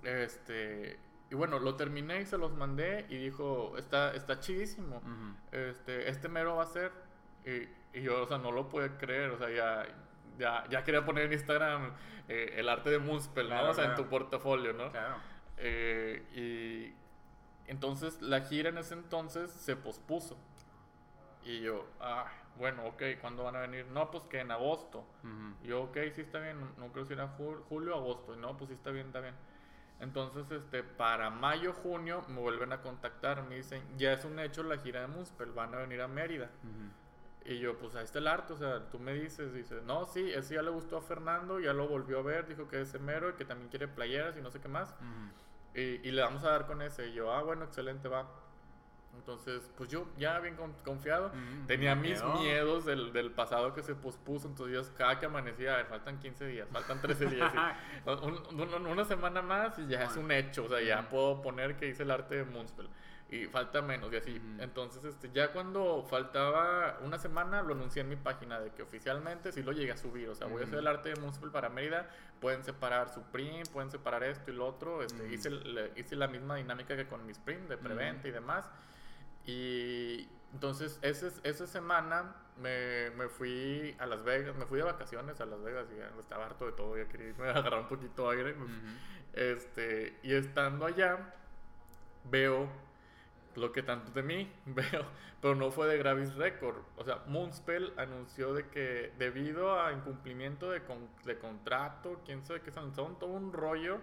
Este, 0.03 0.99
y 1.31 1.35
bueno, 1.35 1.59
lo 1.59 1.75
terminé 1.77 2.23
y 2.23 2.27
se 2.27 2.39
los 2.39 2.53
mandé 2.53 3.07
y 3.09 3.17
dijo, 3.19 3.77
está, 3.77 4.15
está 4.15 4.41
chidísimo. 4.41 5.03
este, 5.53 6.09
este 6.09 6.29
mero 6.29 6.57
va 6.57 6.63
a 6.63 6.67
ser. 6.67 6.91
Y, 7.45 7.99
y, 7.99 8.03
yo, 8.03 8.23
o 8.23 8.27
sea, 8.27 8.39
no 8.39 8.51
lo 8.51 8.69
pude 8.69 8.97
creer. 8.97 9.31
O 9.31 9.39
sea, 9.39 9.51
ya, 9.51 9.87
ya, 10.39 10.67
ya 10.71 10.85
quería 10.85 11.05
poner 11.05 11.27
en 11.27 11.33
Instagram 11.35 11.93
eh, 12.29 12.55
el 12.57 12.69
arte 12.69 12.91
de 12.91 12.99
Moonspell, 12.99 13.49
¿no? 13.49 13.71
O 13.71 13.75
sea, 13.75 13.85
en 13.85 13.95
tu 13.95 14.07
portafolio, 14.07 14.73
¿no? 14.73 14.91
Claro. 14.91 15.17
Eh, 15.59 16.25
y 16.35 17.71
entonces 17.71 18.23
la 18.23 18.41
gira 18.41 18.71
en 18.71 18.79
ese 18.79 18.95
entonces 18.95 19.51
se 19.51 19.77
pospuso. 19.77 20.39
Y 21.45 21.61
yo, 21.61 21.87
ah, 22.01 22.27
bueno, 22.57 22.87
ok, 22.87 23.03
¿cuándo 23.21 23.45
van 23.45 23.57
a 23.57 23.61
venir? 23.61 23.87
No, 23.87 24.11
pues 24.11 24.25
que 24.25 24.41
en 24.41 24.51
agosto. 24.51 25.05
Y 25.63 25.69
yo, 25.69 25.85
ok, 25.85 25.97
sí 26.15 26.23
está 26.23 26.41
bien, 26.41 26.59
no, 26.77 26.93
creo 26.93 27.05
si 27.05 27.13
era 27.13 27.29
julio 27.29 27.95
o 27.95 27.99
agosto. 27.99 28.35
Y 28.35 28.39
no, 28.39 28.57
pues 28.57 28.69
sí 28.69 28.75
está 28.75 28.91
bien, 28.91 29.07
está 29.07 29.21
bien. 29.21 29.35
Entonces, 30.01 30.49
este, 30.51 30.83
para 30.83 31.29
mayo, 31.31 31.73
junio, 31.73 32.25
me 32.29 32.41
vuelven 32.41 32.73
a 32.73 32.81
contactar, 32.83 33.43
me 33.43 33.57
dicen, 33.57 33.83
ya 33.97 34.13
es 34.13 34.25
un 34.25 34.39
hecho 34.39 34.63
la 34.63 34.79
gira 34.79 35.01
de 35.01 35.09
Muspel, 35.09 35.51
van 35.51 35.75
a 35.75 35.79
venir 35.79 36.01
a 36.01 36.09
Mérida. 36.09 36.51
Y 37.45 37.59
yo, 37.59 37.79
pues 37.79 37.95
ahí 37.95 38.05
está 38.05 38.19
el 38.19 38.27
arte, 38.27 38.53
o 38.53 38.57
sea, 38.57 38.91
tú 38.91 38.99
me 38.99 39.15
dices, 39.15 39.55
dice, 39.55 39.81
no, 39.87 40.07
sí, 40.07 40.31
ese 40.33 40.55
ya 40.55 40.63
le 40.63 40.71
gustó 40.71 40.99
a 40.99 41.03
Fernando, 41.03 41.59
ya 41.59 41.73
lo 41.73 41.89
volvió 41.89 42.19
a 42.19 42.23
ver, 42.23 42.47
dijo 42.47 42.69
que 42.69 42.83
es 42.83 43.01
mero 43.01 43.31
y 43.31 43.33
que 43.33 43.45
también 43.45 43.71
quiere 43.71 43.89
playeras 43.89 44.37
y 44.37 44.43
no 44.43 44.51
sé 44.51 44.61
qué 44.61 44.69
más. 44.69 44.95
y, 45.75 45.81
y, 45.81 46.11
le 46.11 46.23
vamos 46.23 46.45
a 46.45 46.51
dar 46.51 46.67
con 46.67 46.83
ese. 46.83 47.09
Y 47.09 47.15
yo, 47.15 47.33
ah, 47.33 47.43
bueno, 47.43 47.65
excelente, 47.65 48.09
va. 48.09 48.29
Entonces, 49.29 49.71
pues 49.77 49.91
yo 49.91 50.07
ya 50.17 50.41
bien 50.41 50.57
confiado, 50.83 51.29
mm, 51.29 51.67
tenía 51.67 51.95
mis 51.95 52.25
miedos 52.41 52.87
del, 52.87 53.13
del, 53.13 53.31
pasado 53.31 53.75
que 53.75 53.83
se 53.83 53.95
pospuso, 53.95 54.49
entonces 54.49 54.75
yo 54.75 54.95
cada 54.97 55.19
que 55.19 55.27
amanecía, 55.27 55.75
a 55.75 55.77
ver, 55.77 55.87
faltan 55.87 56.19
15 56.19 56.47
días, 56.47 56.67
faltan 56.73 56.99
13 57.03 57.27
días, 57.27 57.53
una 58.91 59.05
semana 59.05 59.43
más 59.43 59.79
y 59.81 59.87
ya 59.87 60.05
es 60.05 60.17
un 60.17 60.33
hecho, 60.33 60.65
o 60.65 60.69
sea, 60.71 60.81
ya 60.81 61.11
puedo 61.11 61.43
poner 61.43 61.77
que 61.77 61.89
hice 61.89 62.05
el 62.05 62.11
arte 62.11 62.37
de 62.37 62.45
Moonspell 62.45 62.89
y 63.31 63.45
falta 63.47 63.83
menos 63.83 64.11
y 64.13 64.17
así. 64.17 64.41
Entonces, 64.59 65.05
este, 65.05 65.31
ya 65.31 65.53
cuando 65.53 66.03
faltaba 66.09 66.99
una 67.05 67.19
semana, 67.19 67.61
lo 67.63 67.75
anuncié 67.75 68.01
en 68.01 68.09
mi 68.09 68.17
página 68.17 68.59
de 68.59 68.71
que 68.71 68.83
oficialmente 68.83 69.53
sí 69.53 69.63
lo 69.63 69.73
llegué 69.73 69.93
a 69.93 69.99
subir. 69.99 70.31
O 70.31 70.35
sea, 70.35 70.47
voy 70.47 70.63
a 70.63 70.65
hacer 70.65 70.79
el 70.79 70.87
arte 70.87 71.11
de 71.11 71.21
Municipal 71.21 71.51
para 71.51 71.69
Mérida. 71.69 72.09
Pueden 72.41 72.65
separar 72.65 73.13
su 73.13 73.23
print, 73.25 73.69
pueden 73.69 73.91
separar 73.91 74.23
esto 74.23 74.51
y 74.51 74.55
lo 74.55 74.67
otro. 74.67 75.03
Este, 75.03 75.31
hice, 75.33 75.51
hice 75.97 76.17
la 76.17 76.27
misma 76.27 76.57
dinámica 76.57 76.97
que 76.97 77.07
con 77.07 77.27
mis 77.27 77.39
print 77.39 77.69
de 77.69 77.77
preventa 77.77 78.29
y 78.29 78.31
demás. 78.31 78.71
Y 79.49 80.29
entonces 80.53 80.99
ese, 81.01 81.31
esa 81.43 81.67
semana 81.67 82.37
me, 82.61 83.09
me, 83.17 83.29
fui 83.29 83.97
a 83.99 84.05
Las 84.05 84.23
Vegas, 84.23 84.55
me 84.57 84.67
fui 84.67 84.77
de 84.77 84.85
vacaciones 84.85 85.41
a 85.41 85.47
Las 85.47 85.63
Vegas 85.63 85.87
y 85.91 86.21
estaba 86.21 86.45
harto 86.45 86.67
de 86.67 86.73
todo, 86.73 86.99
ya 86.99 87.09
quería 87.09 87.29
irme 87.29 87.47
a 87.47 87.53
agarrar 87.53 87.81
un 87.81 87.89
poquito 87.89 88.31
de 88.31 88.37
aire. 88.37 88.57
este, 89.33 90.19
y 90.23 90.35
estando 90.35 90.85
allá, 90.85 91.35
veo 92.25 92.69
lo 93.57 93.73
que 93.73 93.83
tanto 93.83 94.13
de 94.13 94.23
mí 94.23 94.53
veo, 94.67 95.05
pero 95.41 95.55
no 95.55 95.71
fue 95.71 95.87
de 95.87 95.99
Gravis 95.99 96.35
Record. 96.35 96.83
O 96.97 97.05
sea, 97.05 97.23
Moonspell 97.27 97.93
anunció 97.97 98.55
de 98.55 98.69
que 98.69 99.13
debido 99.19 99.81
a 99.81 99.93
incumplimiento 99.93 100.71
de, 100.71 100.83
de 101.25 101.39
contrato, 101.39 102.21
quién 102.25 102.45
sabe 102.45 102.61
qué 102.61 102.71
son, 102.71 102.93
todo 102.93 103.31
un 103.31 103.53
rollo, 103.53 104.01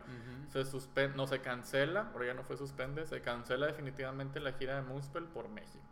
se 0.50 0.66
suspende, 0.66 1.18
no 1.18 1.28
se 1.28 1.40
cancela, 1.42 2.12
ahora 2.14 2.28
ya 2.28 2.34
no 2.34 2.44
fue 2.44 2.58
suspende, 2.58 3.06
se 3.06 3.22
cancela 3.22 3.68
definitivamente 3.68 4.40
la 4.40 4.54
gira 4.54 4.76
de 4.76 4.82
Moonspell 4.82 5.26
por 5.26 5.50
México. 5.50 5.84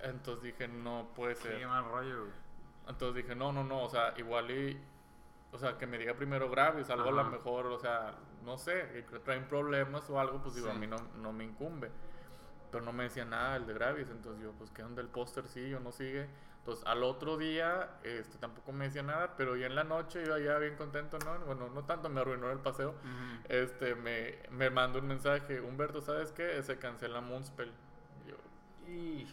Entonces 0.00 0.44
dije, 0.44 0.68
no 0.68 1.08
puede 1.14 1.34
ser. 1.34 1.58
Qué 1.58 1.66
mal 1.66 1.84
rollo. 1.84 2.26
Entonces 2.86 3.22
dije, 3.22 3.34
no, 3.34 3.52
no, 3.52 3.64
no, 3.64 3.82
o 3.82 3.88
sea, 3.90 4.14
igual 4.16 4.50
y 4.50 4.80
o 5.50 5.58
sea, 5.58 5.78
que 5.78 5.86
me 5.86 5.98
diga 5.98 6.14
primero 6.14 6.50
Gravis, 6.50 6.90
algo 6.90 7.08
a 7.08 7.12
lo 7.12 7.24
mejor, 7.24 7.66
o 7.66 7.78
sea, 7.78 8.14
no 8.44 8.58
sé, 8.58 9.04
que 9.10 9.18
traen 9.18 9.46
problemas 9.48 10.08
o 10.10 10.18
algo, 10.18 10.42
pues 10.42 10.54
digo, 10.54 10.70
a 10.70 10.74
mí 10.74 10.86
no, 10.86 10.96
no, 11.16 11.32
me 11.32 11.44
incumbe. 11.44 11.90
Pero 12.70 12.84
no 12.84 12.92
me 12.92 13.04
decía 13.04 13.24
nada 13.24 13.56
el 13.56 13.66
de 13.66 13.74
Gravis, 13.74 14.10
entonces 14.10 14.42
yo, 14.42 14.52
pues, 14.52 14.70
¿qué 14.70 14.82
onda 14.82 15.00
el 15.00 15.08
póster? 15.08 15.48
Sí 15.48 15.72
o 15.72 15.80
no 15.80 15.90
sigue. 15.92 16.28
Entonces, 16.58 16.86
al 16.86 17.02
otro 17.02 17.38
día, 17.38 17.98
este, 18.02 18.36
tampoco 18.36 18.72
me 18.72 18.86
decía 18.86 19.02
nada, 19.02 19.34
pero 19.38 19.56
ya 19.56 19.66
en 19.66 19.74
la 19.74 19.84
noche 19.84 20.22
yo 20.26 20.36
ya 20.36 20.58
bien 20.58 20.76
contento, 20.76 21.18
¿no? 21.18 21.38
Bueno, 21.46 21.70
no 21.70 21.84
tanto, 21.84 22.10
me 22.10 22.20
arruinó 22.20 22.50
el 22.50 22.58
paseo. 22.58 22.94
Este, 23.48 23.94
me, 23.94 24.38
me 24.50 24.68
mandó 24.68 24.98
un 24.98 25.06
mensaje, 25.06 25.60
Humberto, 25.60 26.02
¿sabes 26.02 26.30
qué? 26.32 26.62
Se 26.62 26.78
cancela 26.78 27.22
Moonspell. 27.22 27.72
Yo, 28.26 28.36
Y... 28.86 29.26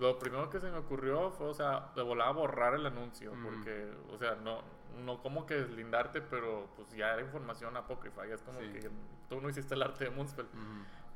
lo 0.00 0.18
primero 0.18 0.50
que 0.50 0.58
se 0.58 0.68
me 0.68 0.78
ocurrió 0.78 1.30
fue, 1.30 1.46
o 1.46 1.54
sea, 1.54 1.90
de 1.94 2.02
volar 2.02 2.28
a 2.28 2.32
borrar 2.32 2.74
el 2.74 2.84
anuncio, 2.86 3.32
porque, 3.40 3.88
o 4.12 4.18
sea, 4.18 4.34
no, 4.34 4.62
no 4.98 5.22
como 5.22 5.46
que 5.46 5.54
deslindarte, 5.54 6.20
pero 6.20 6.68
pues 6.76 6.90
ya 6.92 7.12
era 7.14 7.22
información 7.22 7.76
apócrifa, 7.76 8.26
ya 8.26 8.34
es 8.34 8.42
como 8.42 8.60
Sí. 8.60 8.68
que 8.72 8.90
tú 9.28 9.40
no 9.40 9.48
hiciste 9.48 9.74
el 9.74 9.82
arte 9.82 10.04
de 10.04 10.10
Moonspell. 10.10 10.46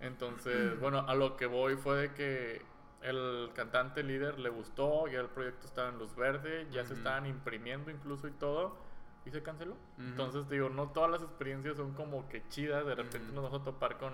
Entonces, 0.00 0.78
bueno, 0.80 1.04
a 1.08 1.14
lo 1.14 1.36
que 1.36 1.46
voy 1.46 1.76
fue 1.76 1.96
de 1.96 2.12
que 2.14 2.62
el 3.02 3.50
cantante 3.54 4.02
líder 4.02 4.38
le 4.38 4.48
gustó, 4.48 5.06
ya 5.08 5.20
el 5.20 5.28
proyecto 5.28 5.66
estaba 5.66 5.88
en 5.90 5.98
luz 5.98 6.14
verde, 6.16 6.66
ya 6.70 6.84
se 6.84 6.94
estaban 6.94 7.26
imprimiendo 7.26 7.90
incluso 7.90 8.26
y 8.28 8.30
todo, 8.32 8.76
y 9.26 9.30
se 9.30 9.42
canceló. 9.42 9.76
Entonces, 9.98 10.48
digo, 10.48 10.70
no 10.70 10.88
todas 10.88 11.10
las 11.10 11.22
experiencias 11.22 11.76
son 11.76 11.92
como 11.92 12.28
que 12.28 12.46
chidas, 12.48 12.86
de 12.86 12.94
repente 12.94 13.32
nos 13.32 13.44
vamos 13.44 13.60
a 13.60 13.64
topar 13.64 13.98
con, 13.98 14.12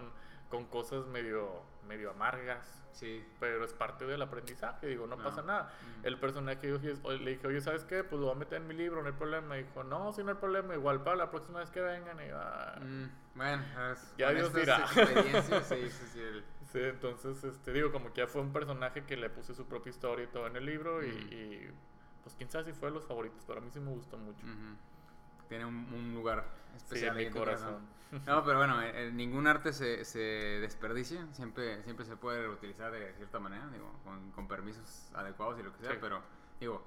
con 0.49 0.65
cosas 0.66 1.07
medio, 1.07 1.62
medio 1.90 2.10
amargas, 2.12 2.82
Sí. 2.92 3.24
pero 3.40 3.64
es 3.64 3.72
parte 3.72 4.06
del 4.06 4.22
aprendizaje, 4.22 4.86
digo, 4.86 5.06
no, 5.06 5.16
No. 5.16 5.22
pasa 5.24 5.42
nada. 5.42 5.72
Ujú. 5.96 6.06
El 6.06 6.18
personaje 6.18 6.68
yo 6.68 6.78
le 7.18 7.30
dije, 7.32 7.46
oye, 7.46 7.60
¿sabes 7.60 7.84
qué? 7.84 8.04
Pues 8.04 8.20
lo 8.20 8.26
voy 8.28 8.36
a 8.36 8.38
meter 8.38 8.60
en 8.60 8.68
mi 8.68 8.74
libro, 8.74 9.00
no 9.02 9.08
hay 9.08 9.14
problema. 9.14 9.58
Y 9.58 9.64
dijo, 9.64 9.82
no, 9.84 10.12
sí, 10.12 10.22
no 10.22 10.30
hay 10.30 10.36
problema, 10.36 10.74
igual 10.74 11.02
para 11.02 11.16
la 11.16 11.30
próxima 11.30 11.58
vez 11.60 11.70
que 11.70 11.80
vengan. 11.80 12.18
Y 12.24 12.28
yo, 12.28 12.38
"Ah". 12.40 12.78
Mm, 12.80 13.04
bueno, 13.34 13.62
es- 13.92 14.14
Ya 14.16 14.30
Dios 14.32 14.54
dirá. 14.54 14.86
sí, 14.86 15.00
sí, 15.90 16.06
sí, 16.12 16.20
el- 16.20 16.44
Sí, 16.70 16.78
entonces, 16.80 17.42
este, 17.42 17.72
digo, 17.72 17.90
como 17.90 18.12
que 18.12 18.20
ya 18.20 18.26
fue 18.28 18.40
un 18.42 18.52
personaje 18.52 19.04
que 19.04 19.16
le 19.16 19.28
puse 19.28 19.54
su 19.54 19.66
propia 19.66 19.90
historia 19.90 20.24
y 20.24 20.28
todo 20.28 20.46
en 20.46 20.54
el 20.54 20.64
libro. 20.64 21.04
y, 21.04 21.08
y, 21.08 21.70
pues 22.22 22.34
quién 22.36 22.48
sabe 22.50 22.64
si 22.66 22.72
fue 22.72 22.90
de 22.90 22.94
los 22.94 23.04
favoritos, 23.06 23.42
pero 23.46 23.58
a 23.58 23.62
mí 23.62 23.70
sí 23.72 23.80
me 23.80 23.90
gustó 23.90 24.16
mucho. 24.18 24.44
Tiene 25.48 25.64
un, 25.64 25.74
un 25.92 26.14
lugar 26.14 26.44
Sí, 26.70 26.76
especial 26.76 27.18
en 27.18 27.26
mi 27.26 27.32
corazón. 27.36 27.99
No, 28.27 28.45
pero 28.45 28.59
bueno, 28.59 28.82
eh, 28.82 28.91
eh, 29.09 29.11
ningún 29.12 29.47
arte 29.47 29.73
se, 29.73 30.05
se 30.05 30.19
desperdicia, 30.19 31.27
siempre, 31.32 31.82
siempre 31.85 32.05
se 32.05 32.16
puede 32.16 32.43
reutilizar 32.43 32.91
de 32.93 33.12
cierta 33.15 33.39
manera, 33.39 33.66
digo, 33.69 33.93
con, 34.05 34.32
con 34.32 34.49
permisos 34.49 35.11
adecuados 35.15 35.59
y 35.61 35.62
lo 35.62 35.73
que 35.73 35.81
sea, 35.82 35.93
Sí. 35.93 35.99
pero 36.01 36.20
digo, 36.59 36.82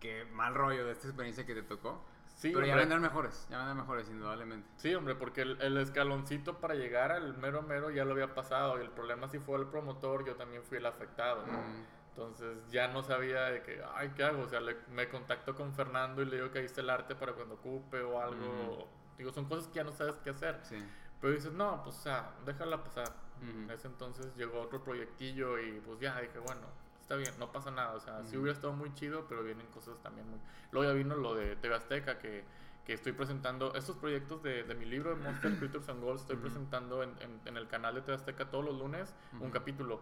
qué 0.00 0.24
mal 0.32 0.54
rollo 0.54 0.84
de 0.84 0.92
esta 0.92 1.06
experiencia 1.08 1.46
que 1.46 1.54
te 1.54 1.62
tocó. 1.62 2.04
Sí, 2.26 2.50
pero 2.52 2.66
ya 2.66 2.72
hombre. 2.72 2.80
vendrán 2.82 3.00
mejores, 3.00 3.46
ya 3.48 3.56
vendrán 3.56 3.78
mejores, 3.78 4.10
indudablemente. 4.10 4.68
Sí, 4.76 4.94
hombre, 4.94 5.14
porque 5.14 5.40
el, 5.40 5.58
el 5.62 5.78
escaloncito 5.78 6.58
para 6.58 6.74
llegar 6.74 7.10
al 7.10 7.34
mero 7.38 7.62
mero 7.62 7.88
ya 7.90 8.04
lo 8.04 8.12
había 8.12 8.34
pasado 8.34 8.78
y 8.78 8.82
el 8.84 8.90
problema 8.90 9.26
sí 9.28 9.38
fue 9.38 9.58
el 9.58 9.66
promotor, 9.66 10.26
yo 10.26 10.36
también 10.36 10.62
fui 10.62 10.76
el 10.76 10.84
afectado. 10.84 11.46
¿no? 11.46 11.54
Mm, 11.54 11.84
Entonces 12.10 12.70
ya 12.70 12.88
no 12.88 13.02
sabía 13.02 13.44
de 13.46 13.62
que, 13.62 13.82
ay, 13.94 14.12
¿qué 14.14 14.24
hago? 14.24 14.42
O 14.42 14.48
sea, 14.50 14.60
le- 14.60 14.76
me 14.92 15.08
contacto 15.08 15.54
con 15.54 15.72
Fernando 15.72 16.20
y 16.20 16.26
le 16.26 16.36
digo 16.36 16.50
que 16.50 16.58
ahí 16.58 16.66
está 16.66 16.82
el 16.82 16.90
arte 16.90 17.14
para 17.14 17.32
cuando 17.32 17.54
ocupe 17.54 18.02
o 18.02 18.20
algo. 18.20 18.74
Ujú. 18.74 18.86
Digo, 19.18 19.32
son 19.32 19.46
cosas 19.46 19.66
que 19.68 19.74
ya 19.74 19.84
no 19.84 19.92
sabes 19.92 20.16
qué 20.22 20.30
hacer. 20.30 20.60
sí. 20.64 20.76
Pero 21.20 21.32
dices, 21.32 21.52
no, 21.52 21.82
pues, 21.82 21.96
o 21.96 22.00
sea, 22.02 22.34
déjala 22.44 22.84
pasar. 22.84 23.08
Ujú. 23.40 23.50
En 23.62 23.70
ese 23.70 23.88
entonces 23.88 24.34
llegó 24.36 24.60
otro 24.60 24.82
proyectillo 24.84 25.58
y 25.58 25.80
pues 25.80 25.98
ya 25.98 26.20
dije, 26.20 26.38
bueno, 26.38 26.60
está 27.00 27.16
bien, 27.16 27.32
no 27.38 27.50
pasa 27.50 27.70
nada. 27.70 27.94
O 27.94 28.00
sea, 28.00 28.22
sí 28.24 28.32
Ujú. 28.36 28.40
hubiera 28.42 28.52
estado 28.54 28.74
muy 28.74 28.92
chido, 28.94 29.24
pero 29.28 29.42
vienen 29.42 29.66
cosas 29.68 29.98
también 30.02 30.28
muy... 30.28 30.38
Luego 30.72 30.90
ya 30.90 30.94
vino 30.94 31.16
lo 31.16 31.34
de 31.34 31.56
TV 31.56 31.74
Azteca, 31.74 32.18
que, 32.18 32.44
que 32.84 32.92
estoy 32.92 33.12
presentando 33.12 33.74
estos 33.74 33.96
proyectos 33.96 34.42
de, 34.42 34.64
de 34.64 34.74
mi 34.74 34.84
libro 34.84 35.08
de 35.10 35.16
Monster 35.16 35.52
Creatures 35.58 35.88
and 35.88 36.02
Goals, 36.02 36.20
estoy 36.20 36.36
Ujú. 36.36 36.44
presentando 36.44 37.02
en, 37.02 37.10
en- 37.22 37.40
en 37.46 37.56
el 37.56 37.66
canal 37.66 37.94
de 37.94 38.02
TV 38.02 38.14
Azteca 38.14 38.50
todos 38.50 38.64
los 38.66 38.78
lunes 38.78 39.14
un 39.40 39.50
capítulo. 39.50 40.00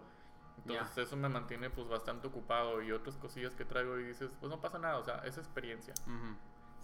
Entonces 0.59 0.97
Ya. 0.97 1.03
eso 1.03 1.16
me 1.16 1.28
mantiene 1.28 1.70
pues 1.70 1.89
bastante 1.89 2.27
ocupado 2.27 2.82
y 2.82 2.91
otras 2.93 3.16
cosillas 3.19 3.55
que 3.55 3.65
traigo 3.65 3.99
y 4.01 4.05
dices, 4.05 4.31
pues 4.41 4.51
no 4.51 4.61
pasa 4.61 4.78
nada, 4.81 4.99
o 4.99 5.05
sea, 5.05 5.19
es 5.24 5.39
experiencia. 5.39 5.95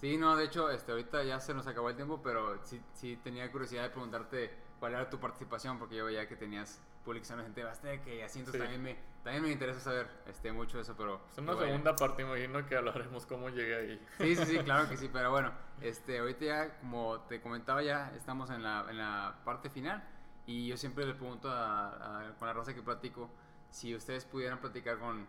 Sí, 0.00 0.16
no, 0.16 0.34
de 0.34 0.44
hecho, 0.46 0.70
este, 0.70 0.92
ahorita 0.92 1.22
ya 1.24 1.40
se 1.40 1.52
nos 1.52 1.66
acabó 1.66 1.90
el 1.90 1.96
tiempo, 1.96 2.22
pero 2.22 2.58
sí, 2.64 2.80
sí 2.94 3.18
tenía 3.22 3.52
curiosidad 3.52 3.82
de 3.82 3.90
preguntarte 3.90 4.50
cuál 4.78 4.94
era 4.94 5.10
tu 5.10 5.20
participación, 5.20 5.78
porque 5.78 5.96
yo 5.96 6.06
veía 6.06 6.26
que 6.26 6.36
tenías 6.36 6.80
publicaciones 7.04 7.44
en 7.46 7.52
TV 7.52 7.68
Azteca 7.68 8.08
y 8.10 8.26
Sí. 8.28 8.42
también, 8.44 8.82
me, 8.82 8.96
también 9.22 9.42
me 9.42 9.50
interesa 9.50 9.78
saber 9.80 10.08
este, 10.26 10.52
mucho 10.52 10.80
eso, 10.80 10.94
pero... 10.96 11.20
Es 11.30 11.36
una 11.36 11.54
segunda 11.54 11.94
parte, 11.96 12.22
imagino 12.22 12.64
que 12.66 12.76
hablaremos 12.76 13.26
cómo 13.26 13.50
llegué 13.50 13.76
ahí. 13.76 14.06
Sí, 14.18 14.36
sí, 14.36 14.46
sí, 14.46 14.58
claro 14.60 14.88
que 14.88 14.96
sí, 14.96 15.08
pero 15.12 15.30
bueno, 15.32 15.52
este, 15.82 16.18
ahorita 16.20 16.44
ya, 16.46 16.78
como 16.78 17.20
te 17.28 17.42
comentaba, 17.42 17.82
ya 17.82 18.10
estamos 18.16 18.48
en 18.48 18.62
la, 18.62 18.86
en 18.88 18.96
la 18.96 19.36
parte 19.44 19.68
final 19.68 20.02
y 20.46 20.66
yo 20.68 20.78
siempre 20.78 21.04
le 21.04 21.12
pregunto 21.12 21.50
a, 21.50 22.28
a- 22.28 22.34
con 22.38 22.48
la 22.48 22.54
raza 22.54 22.72
que 22.74 22.80
platico 22.82 23.28
si 23.70 23.94
ustedes 23.94 24.24
pudieran 24.24 24.60
platicar 24.60 24.98
con 24.98 25.26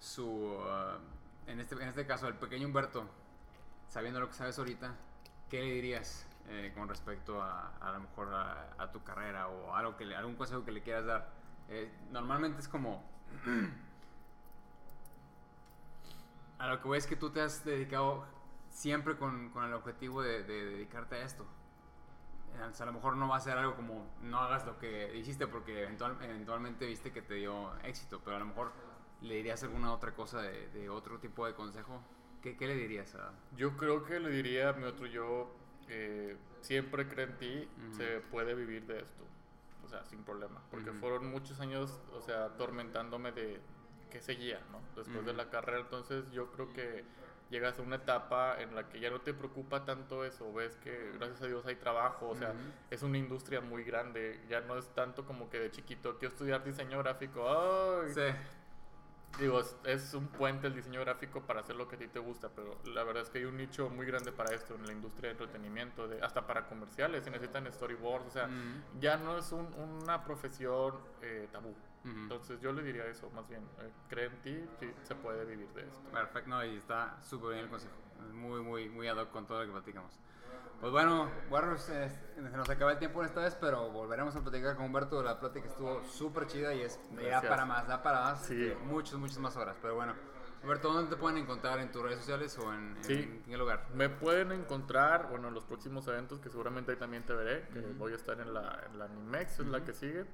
su, 0.00 0.56
ah, 0.66 0.98
en, 1.46 1.60
este, 1.60 1.74
en 1.74 1.88
este 1.88 2.06
caso, 2.06 2.26
el 2.28 2.34
pequeño 2.36 2.66
Humberto, 2.66 3.06
sabiendo 3.94 4.18
lo 4.18 4.26
que 4.26 4.34
sabes 4.34 4.58
ahorita, 4.58 4.92
¿qué 5.48 5.60
le 5.60 5.70
dirías 5.70 6.26
eh, 6.48 6.72
con 6.74 6.88
respecto 6.88 7.40
a, 7.40 7.68
a 7.80 7.92
lo 7.92 8.00
mejor 8.00 8.28
a, 8.34 8.90
tu 8.90 9.04
carrera 9.04 9.46
o 9.46 9.72
algo 9.76 9.96
que 9.96 10.12
algún 10.16 10.34
consejo 10.34 10.64
que 10.64 10.72
le 10.72 10.82
quieras 10.82 11.06
dar? 11.06 11.30
Eh, 11.68 11.92
normalmente 12.10 12.58
es 12.60 12.66
como... 12.66 13.04
A 16.58 16.66
lo 16.68 16.80
que 16.80 16.88
voy 16.88 16.98
es 16.98 17.06
que 17.06 17.14
tú 17.16 17.30
te 17.30 17.40
has 17.40 17.64
dedicado 17.64 18.24
siempre 18.70 19.16
con, 19.16 19.50
con 19.50 19.64
el 19.64 19.74
objetivo 19.74 20.22
de, 20.22 20.42
de 20.44 20.64
dedicarte 20.64 21.16
a 21.16 21.22
esto. 21.22 21.44
Eh, 22.56 22.72
a 22.80 22.84
lo 22.86 22.92
mejor 22.92 23.16
no 23.16 23.28
va 23.28 23.36
a 23.36 23.40
ser 23.40 23.58
algo 23.58 23.76
como 23.76 24.06
no 24.22 24.38
hagas 24.38 24.64
lo 24.66 24.78
que 24.78 25.16
hiciste 25.16 25.46
porque 25.46 25.82
eventual- 25.84 26.16
eventualmente 26.22 26.86
viste 26.86 27.12
que 27.12 27.22
te 27.22 27.34
dio 27.34 27.76
éxito, 27.82 28.20
pero 28.24 28.36
a 28.36 28.38
lo 28.40 28.46
mejor 28.46 28.72
le 29.20 29.34
dirías 29.34 29.62
alguna 29.62 29.92
otra 29.92 30.14
cosa 30.14 30.40
de, 30.42 30.68
de 30.70 30.88
otro 30.88 31.18
tipo 31.20 31.46
de 31.46 31.54
consejo. 31.54 32.00
¿Qué, 32.44 32.58
qué 32.58 32.66
le 32.66 32.74
dirías 32.74 33.14
a...? 33.14 33.32
Yo 33.56 33.74
creo 33.78 34.04
que 34.04 34.20
le 34.20 34.28
diría 34.28 34.68
a 34.68 34.72
mi 34.74 34.84
otro 34.84 35.06
yo, 35.06 35.50
eh, 35.88 36.36
siempre 36.60 37.08
cree 37.08 37.24
en 37.24 37.38
ti, 37.38 37.68
se 37.96 38.20
puede 38.20 38.54
vivir 38.54 38.86
de 38.86 38.98
esto. 38.98 39.24
O 39.82 39.88
sea, 39.88 40.04
sin 40.04 40.22
problema. 40.24 40.60
Porque 40.70 40.92
fueron 40.92 41.30
muchos 41.30 41.58
años, 41.60 41.98
o 42.12 42.20
sea, 42.20 42.44
atormentándome 42.44 43.32
de 43.32 43.60
qué 44.10 44.20
seguía, 44.20 44.60
¿no? 44.70 44.80
Después 44.94 45.24
de 45.24 45.32
la 45.32 45.48
carrera. 45.48 45.80
Entonces 45.80 46.30
yo 46.32 46.52
creo 46.52 46.70
que 46.74 47.04
llegas 47.48 47.78
a 47.78 47.82
una 47.82 47.96
etapa 47.96 48.60
en 48.60 48.74
la 48.74 48.90
que 48.90 49.00
ya 49.00 49.08
no 49.08 49.22
te 49.22 49.32
preocupa 49.32 49.86
tanto 49.86 50.22
eso. 50.24 50.52
Ves 50.52 50.76
que 50.76 51.12
gracias 51.14 51.40
a 51.40 51.46
Dios 51.46 51.64
hay 51.64 51.76
trabajo. 51.76 52.28
O 52.28 52.34
sea, 52.34 52.52
es 52.90 53.02
una 53.02 53.16
industria 53.16 53.62
muy 53.62 53.84
grande. 53.84 54.38
Ya 54.50 54.60
no 54.60 54.76
es 54.76 54.86
tanto 54.94 55.24
como 55.24 55.48
que 55.48 55.60
de 55.60 55.70
chiquito 55.70 56.18
quiero 56.18 56.32
estudiar 56.32 56.62
diseño 56.62 56.98
gráfico. 56.98 57.46
¡Ay! 57.48 58.12
Sí. 58.12 58.20
Digo, 59.38 59.58
es, 59.60 59.76
es 59.84 60.14
un 60.14 60.28
puente 60.28 60.68
el 60.68 60.74
diseño 60.74 61.00
gráfico 61.00 61.42
para 61.42 61.60
hacer 61.60 61.74
lo 61.74 61.88
que 61.88 61.96
a 61.96 61.98
ti 61.98 62.06
te 62.06 62.20
gusta, 62.20 62.50
pero 62.54 62.78
la 62.84 63.02
verdad 63.02 63.24
es 63.24 63.30
que 63.30 63.38
hay 63.38 63.44
un 63.46 63.56
nicho 63.56 63.90
muy 63.90 64.06
grande 64.06 64.30
para 64.30 64.54
esto 64.54 64.76
en 64.76 64.86
la 64.86 64.92
industria 64.92 65.28
de 65.28 65.32
entretenimiento, 65.32 66.06
de, 66.06 66.22
hasta 66.22 66.46
para 66.46 66.66
comerciales, 66.68 67.24
se 67.24 67.30
necesitan 67.30 67.70
storyboards, 67.72 68.26
o 68.26 68.30
sea, 68.30 68.44
Ujú. 68.44 69.00
ya 69.00 69.16
no 69.16 69.36
es 69.36 69.50
un- 69.50 69.72
una 69.74 70.24
profesión 70.24 70.94
eh, 71.22 71.48
tabú. 71.50 71.74
Entonces 72.04 72.60
yo 72.60 72.70
le 72.72 72.82
diría 72.82 73.06
eso, 73.06 73.30
más 73.30 73.48
bien, 73.48 73.62
eh, 73.80 73.90
cree 74.08 74.26
en 74.26 74.36
ti, 74.42 74.64
sí, 74.78 74.92
se 75.04 75.14
puede 75.14 75.44
vivir 75.46 75.68
de 75.72 75.82
esto. 75.82 76.10
Perfecto, 76.12 76.50
no, 76.50 76.62
y 76.64 76.76
está 76.76 77.16
súper 77.22 77.50
bien 77.54 77.64
el 77.64 77.70
consejo. 77.70 77.94
Muy, 78.32 78.60
muy, 78.62 78.88
muy 78.90 79.08
ad 79.08 79.16
hoc 79.16 79.30
con 79.30 79.46
todo 79.46 79.60
lo 79.60 79.66
que 79.66 79.72
platicamos. 79.72 80.12
Pues 80.80 80.92
bueno, 80.92 81.30
Warriors, 81.50 81.88
eh, 81.88 82.10
se 82.34 82.40
nos 82.42 82.68
acaba 82.68 82.92
el 82.92 82.98
tiempo 82.98 83.22
esta 83.24 83.40
vez, 83.40 83.56
pero 83.58 83.90
volveremos 83.90 84.36
a 84.36 84.42
platicar 84.42 84.76
con 84.76 84.84
Humberto. 84.86 85.22
La 85.22 85.40
plática 85.40 85.66
estuvo 85.66 86.02
súper 86.04 86.46
chida 86.46 86.74
y 86.74 86.82
es 86.82 86.98
da 87.30 87.40
para 87.40 87.64
más, 87.64 87.86
da 87.88 88.02
para 88.02 88.20
más, 88.20 88.44
Sí. 88.46 88.72
muchas, 88.84 89.14
muchas 89.14 89.38
más 89.38 89.56
horas. 89.56 89.76
Pero 89.80 89.94
bueno, 89.94 90.14
Humberto, 90.62 90.92
¿dónde 90.92 91.10
te 91.14 91.16
pueden 91.16 91.38
encontrar? 91.38 91.78
¿En 91.78 91.90
tus 91.90 92.02
redes 92.02 92.18
sociales 92.18 92.58
o 92.58 92.72
en, 92.74 92.96
en- 92.98 93.04
Sí. 93.04 93.12
en 93.14 93.42
qué 93.44 93.56
lugar? 93.56 93.86
Me 93.94 94.08
pueden 94.10 94.52
encontrar, 94.52 95.28
bueno, 95.30 95.48
en 95.48 95.54
los 95.54 95.64
próximos 95.64 96.06
eventos, 96.08 96.38
que 96.40 96.50
seguramente 96.50 96.92
ahí 96.92 96.98
también 96.98 97.22
te 97.24 97.32
veré, 97.34 97.66
que 97.72 97.78
Ujú. 97.80 97.94
voy 97.94 98.12
a 98.12 98.16
estar 98.16 98.38
en 98.40 98.52
la, 98.52 98.80
en 98.90 98.98
la 98.98 99.06
Animex, 99.06 99.60
es 99.60 99.66
la 99.66 99.82
que 99.84 99.92
sigue. 99.94 100.26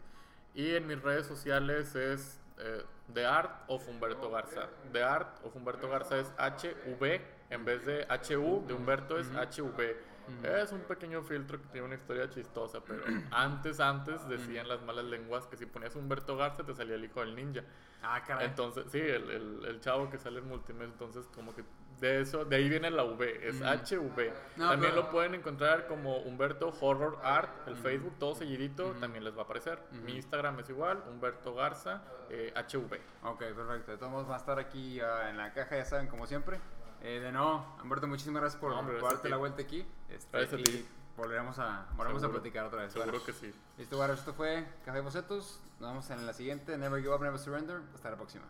Y 0.55 0.75
en 0.75 0.87
mis 0.89 1.01
redes 1.01 1.27
sociales 1.27 1.95
es 1.95 2.41
eh, 2.59 2.85
The 3.15 3.25
Art 3.25 3.65
of 3.69 3.87
Humberto 3.89 4.31
Garza. 4.31 4.69
The 4.93 5.03
Art 5.03 5.45
of 5.45 5.55
Humberto 5.55 5.89
Garza 5.89 6.19
es 6.19 6.33
HV, 6.39 7.21
en 7.51 7.65
vez 7.65 7.87
de 7.87 8.07
HU, 8.11 8.65
de 8.67 8.75
Humberto 8.75 9.17
es. 9.19 9.29
HV. 9.31 9.97
Es 10.43 10.73
un 10.73 10.81
pequeño 10.83 11.23
filtro 11.23 11.61
que 11.61 11.67
tiene 11.69 11.87
una 11.87 11.97
historia 11.97 12.29
chistosa, 12.31 12.81
pero 12.87 13.03
antes, 13.31 13.81
antes 13.81 14.27
decían 14.29 14.69
las 14.69 14.83
malas 14.83 15.05
lenguas 15.05 15.47
que 15.47 15.57
si 15.57 15.67
ponías 15.67 15.95
Humberto 15.97 16.37
Garza 16.37 16.65
te 16.65 16.75
salía 16.75 16.95
el 16.95 17.05
hijo 17.05 17.21
del 17.21 17.35
ninja. 17.35 17.63
Ah, 18.03 18.23
caray. 18.27 18.47
Entonces, 18.47 18.85
sí, 18.91 18.99
el, 18.99 19.31
el, 19.31 19.65
el 19.67 19.81
chavo 19.81 20.09
que 20.09 20.19
sale 20.19 20.39
en 20.39 20.49
Multimedia, 20.49 20.87
entonces 20.93 21.27
como 21.35 21.55
que 21.55 21.63
de 22.01 22.23
eso, 22.23 22.47
de 22.47 22.57
ahí 22.57 22.67
viene 22.71 22.91
la 22.91 23.05
V, 23.05 23.47
es 23.47 23.61
Mm. 23.61 23.65
HV. 23.65 24.33
No, 24.57 24.71
también 24.71 24.93
pero- 24.93 25.03
lo 25.05 25.11
pueden 25.11 25.35
encontrar 25.35 25.87
como 25.87 26.17
Humberto 26.23 26.73
Horror 26.81 27.19
Art, 27.23 27.51
el. 27.69 27.77
Facebook, 27.77 28.15
todo 28.19 28.35
seguidito, 28.35 28.89
Ujú. 28.89 29.01
también 29.01 29.23
les 29.23 29.35
va 29.37 29.41
a 29.43 29.45
aparecer. 29.45 29.83
Mi 30.05 30.15
Instagram 30.17 30.59
es 30.61 30.71
igual, 30.71 31.03
Humberto 31.11 31.55
Garza, 31.55 32.03
eh, 32.31 32.55
HV. 32.57 32.99
Ok, 33.25 33.39
perfecto. 33.55 33.91
De 33.91 33.99
todos 33.99 34.11
modos 34.13 34.31
va 34.31 34.35
a 34.37 34.39
estar 34.39 34.59
aquí 34.59 34.99
ah, 35.01 35.29
en 35.29 35.37
la 35.37 35.53
caja, 35.53 35.77
ya 35.77 35.85
saben, 35.85 36.07
como 36.07 36.27
siempre. 36.27 36.59
Eh, 37.03 37.21
de 37.21 37.33
nuevo, 37.33 37.65
Humberto, 37.83 38.07
muchísimas 38.07 38.43
gracias 38.43 38.61
por, 38.61 38.71
No, 38.71 38.83
darte 39.01 39.29
la 39.29 39.37
vuelta 39.39 39.63
aquí. 39.63 39.87
Este, 40.09 40.37
Gracias 40.37 40.61
a 40.61 40.65
ti. 40.65 40.87
volveremos 41.17 41.59
a, 41.59 41.87
volveremos 41.97 42.23
a 42.25 42.29
platicar 42.29 42.67
otra 42.67 42.83
vez. 42.83 42.93
Seguro 42.93 43.25
que 43.25 43.33
sí. 43.33 43.53
Listo, 43.79 43.99
Warriors, 43.99 44.21
esto 44.21 44.35
fue 44.35 44.67
Café 44.85 45.01
Bocetos. 45.01 45.61
Nos 45.81 45.91
vemos 45.91 46.11
en 46.11 46.27
la 46.27 46.35
siguiente. 46.35 46.77
Never 46.77 47.01
Give 47.01 47.15
Up, 47.15 47.23
Never 47.23 47.39
Surrender. 47.39 47.81
Hasta 47.95 48.11
la 48.11 48.17
próxima. 48.17 48.45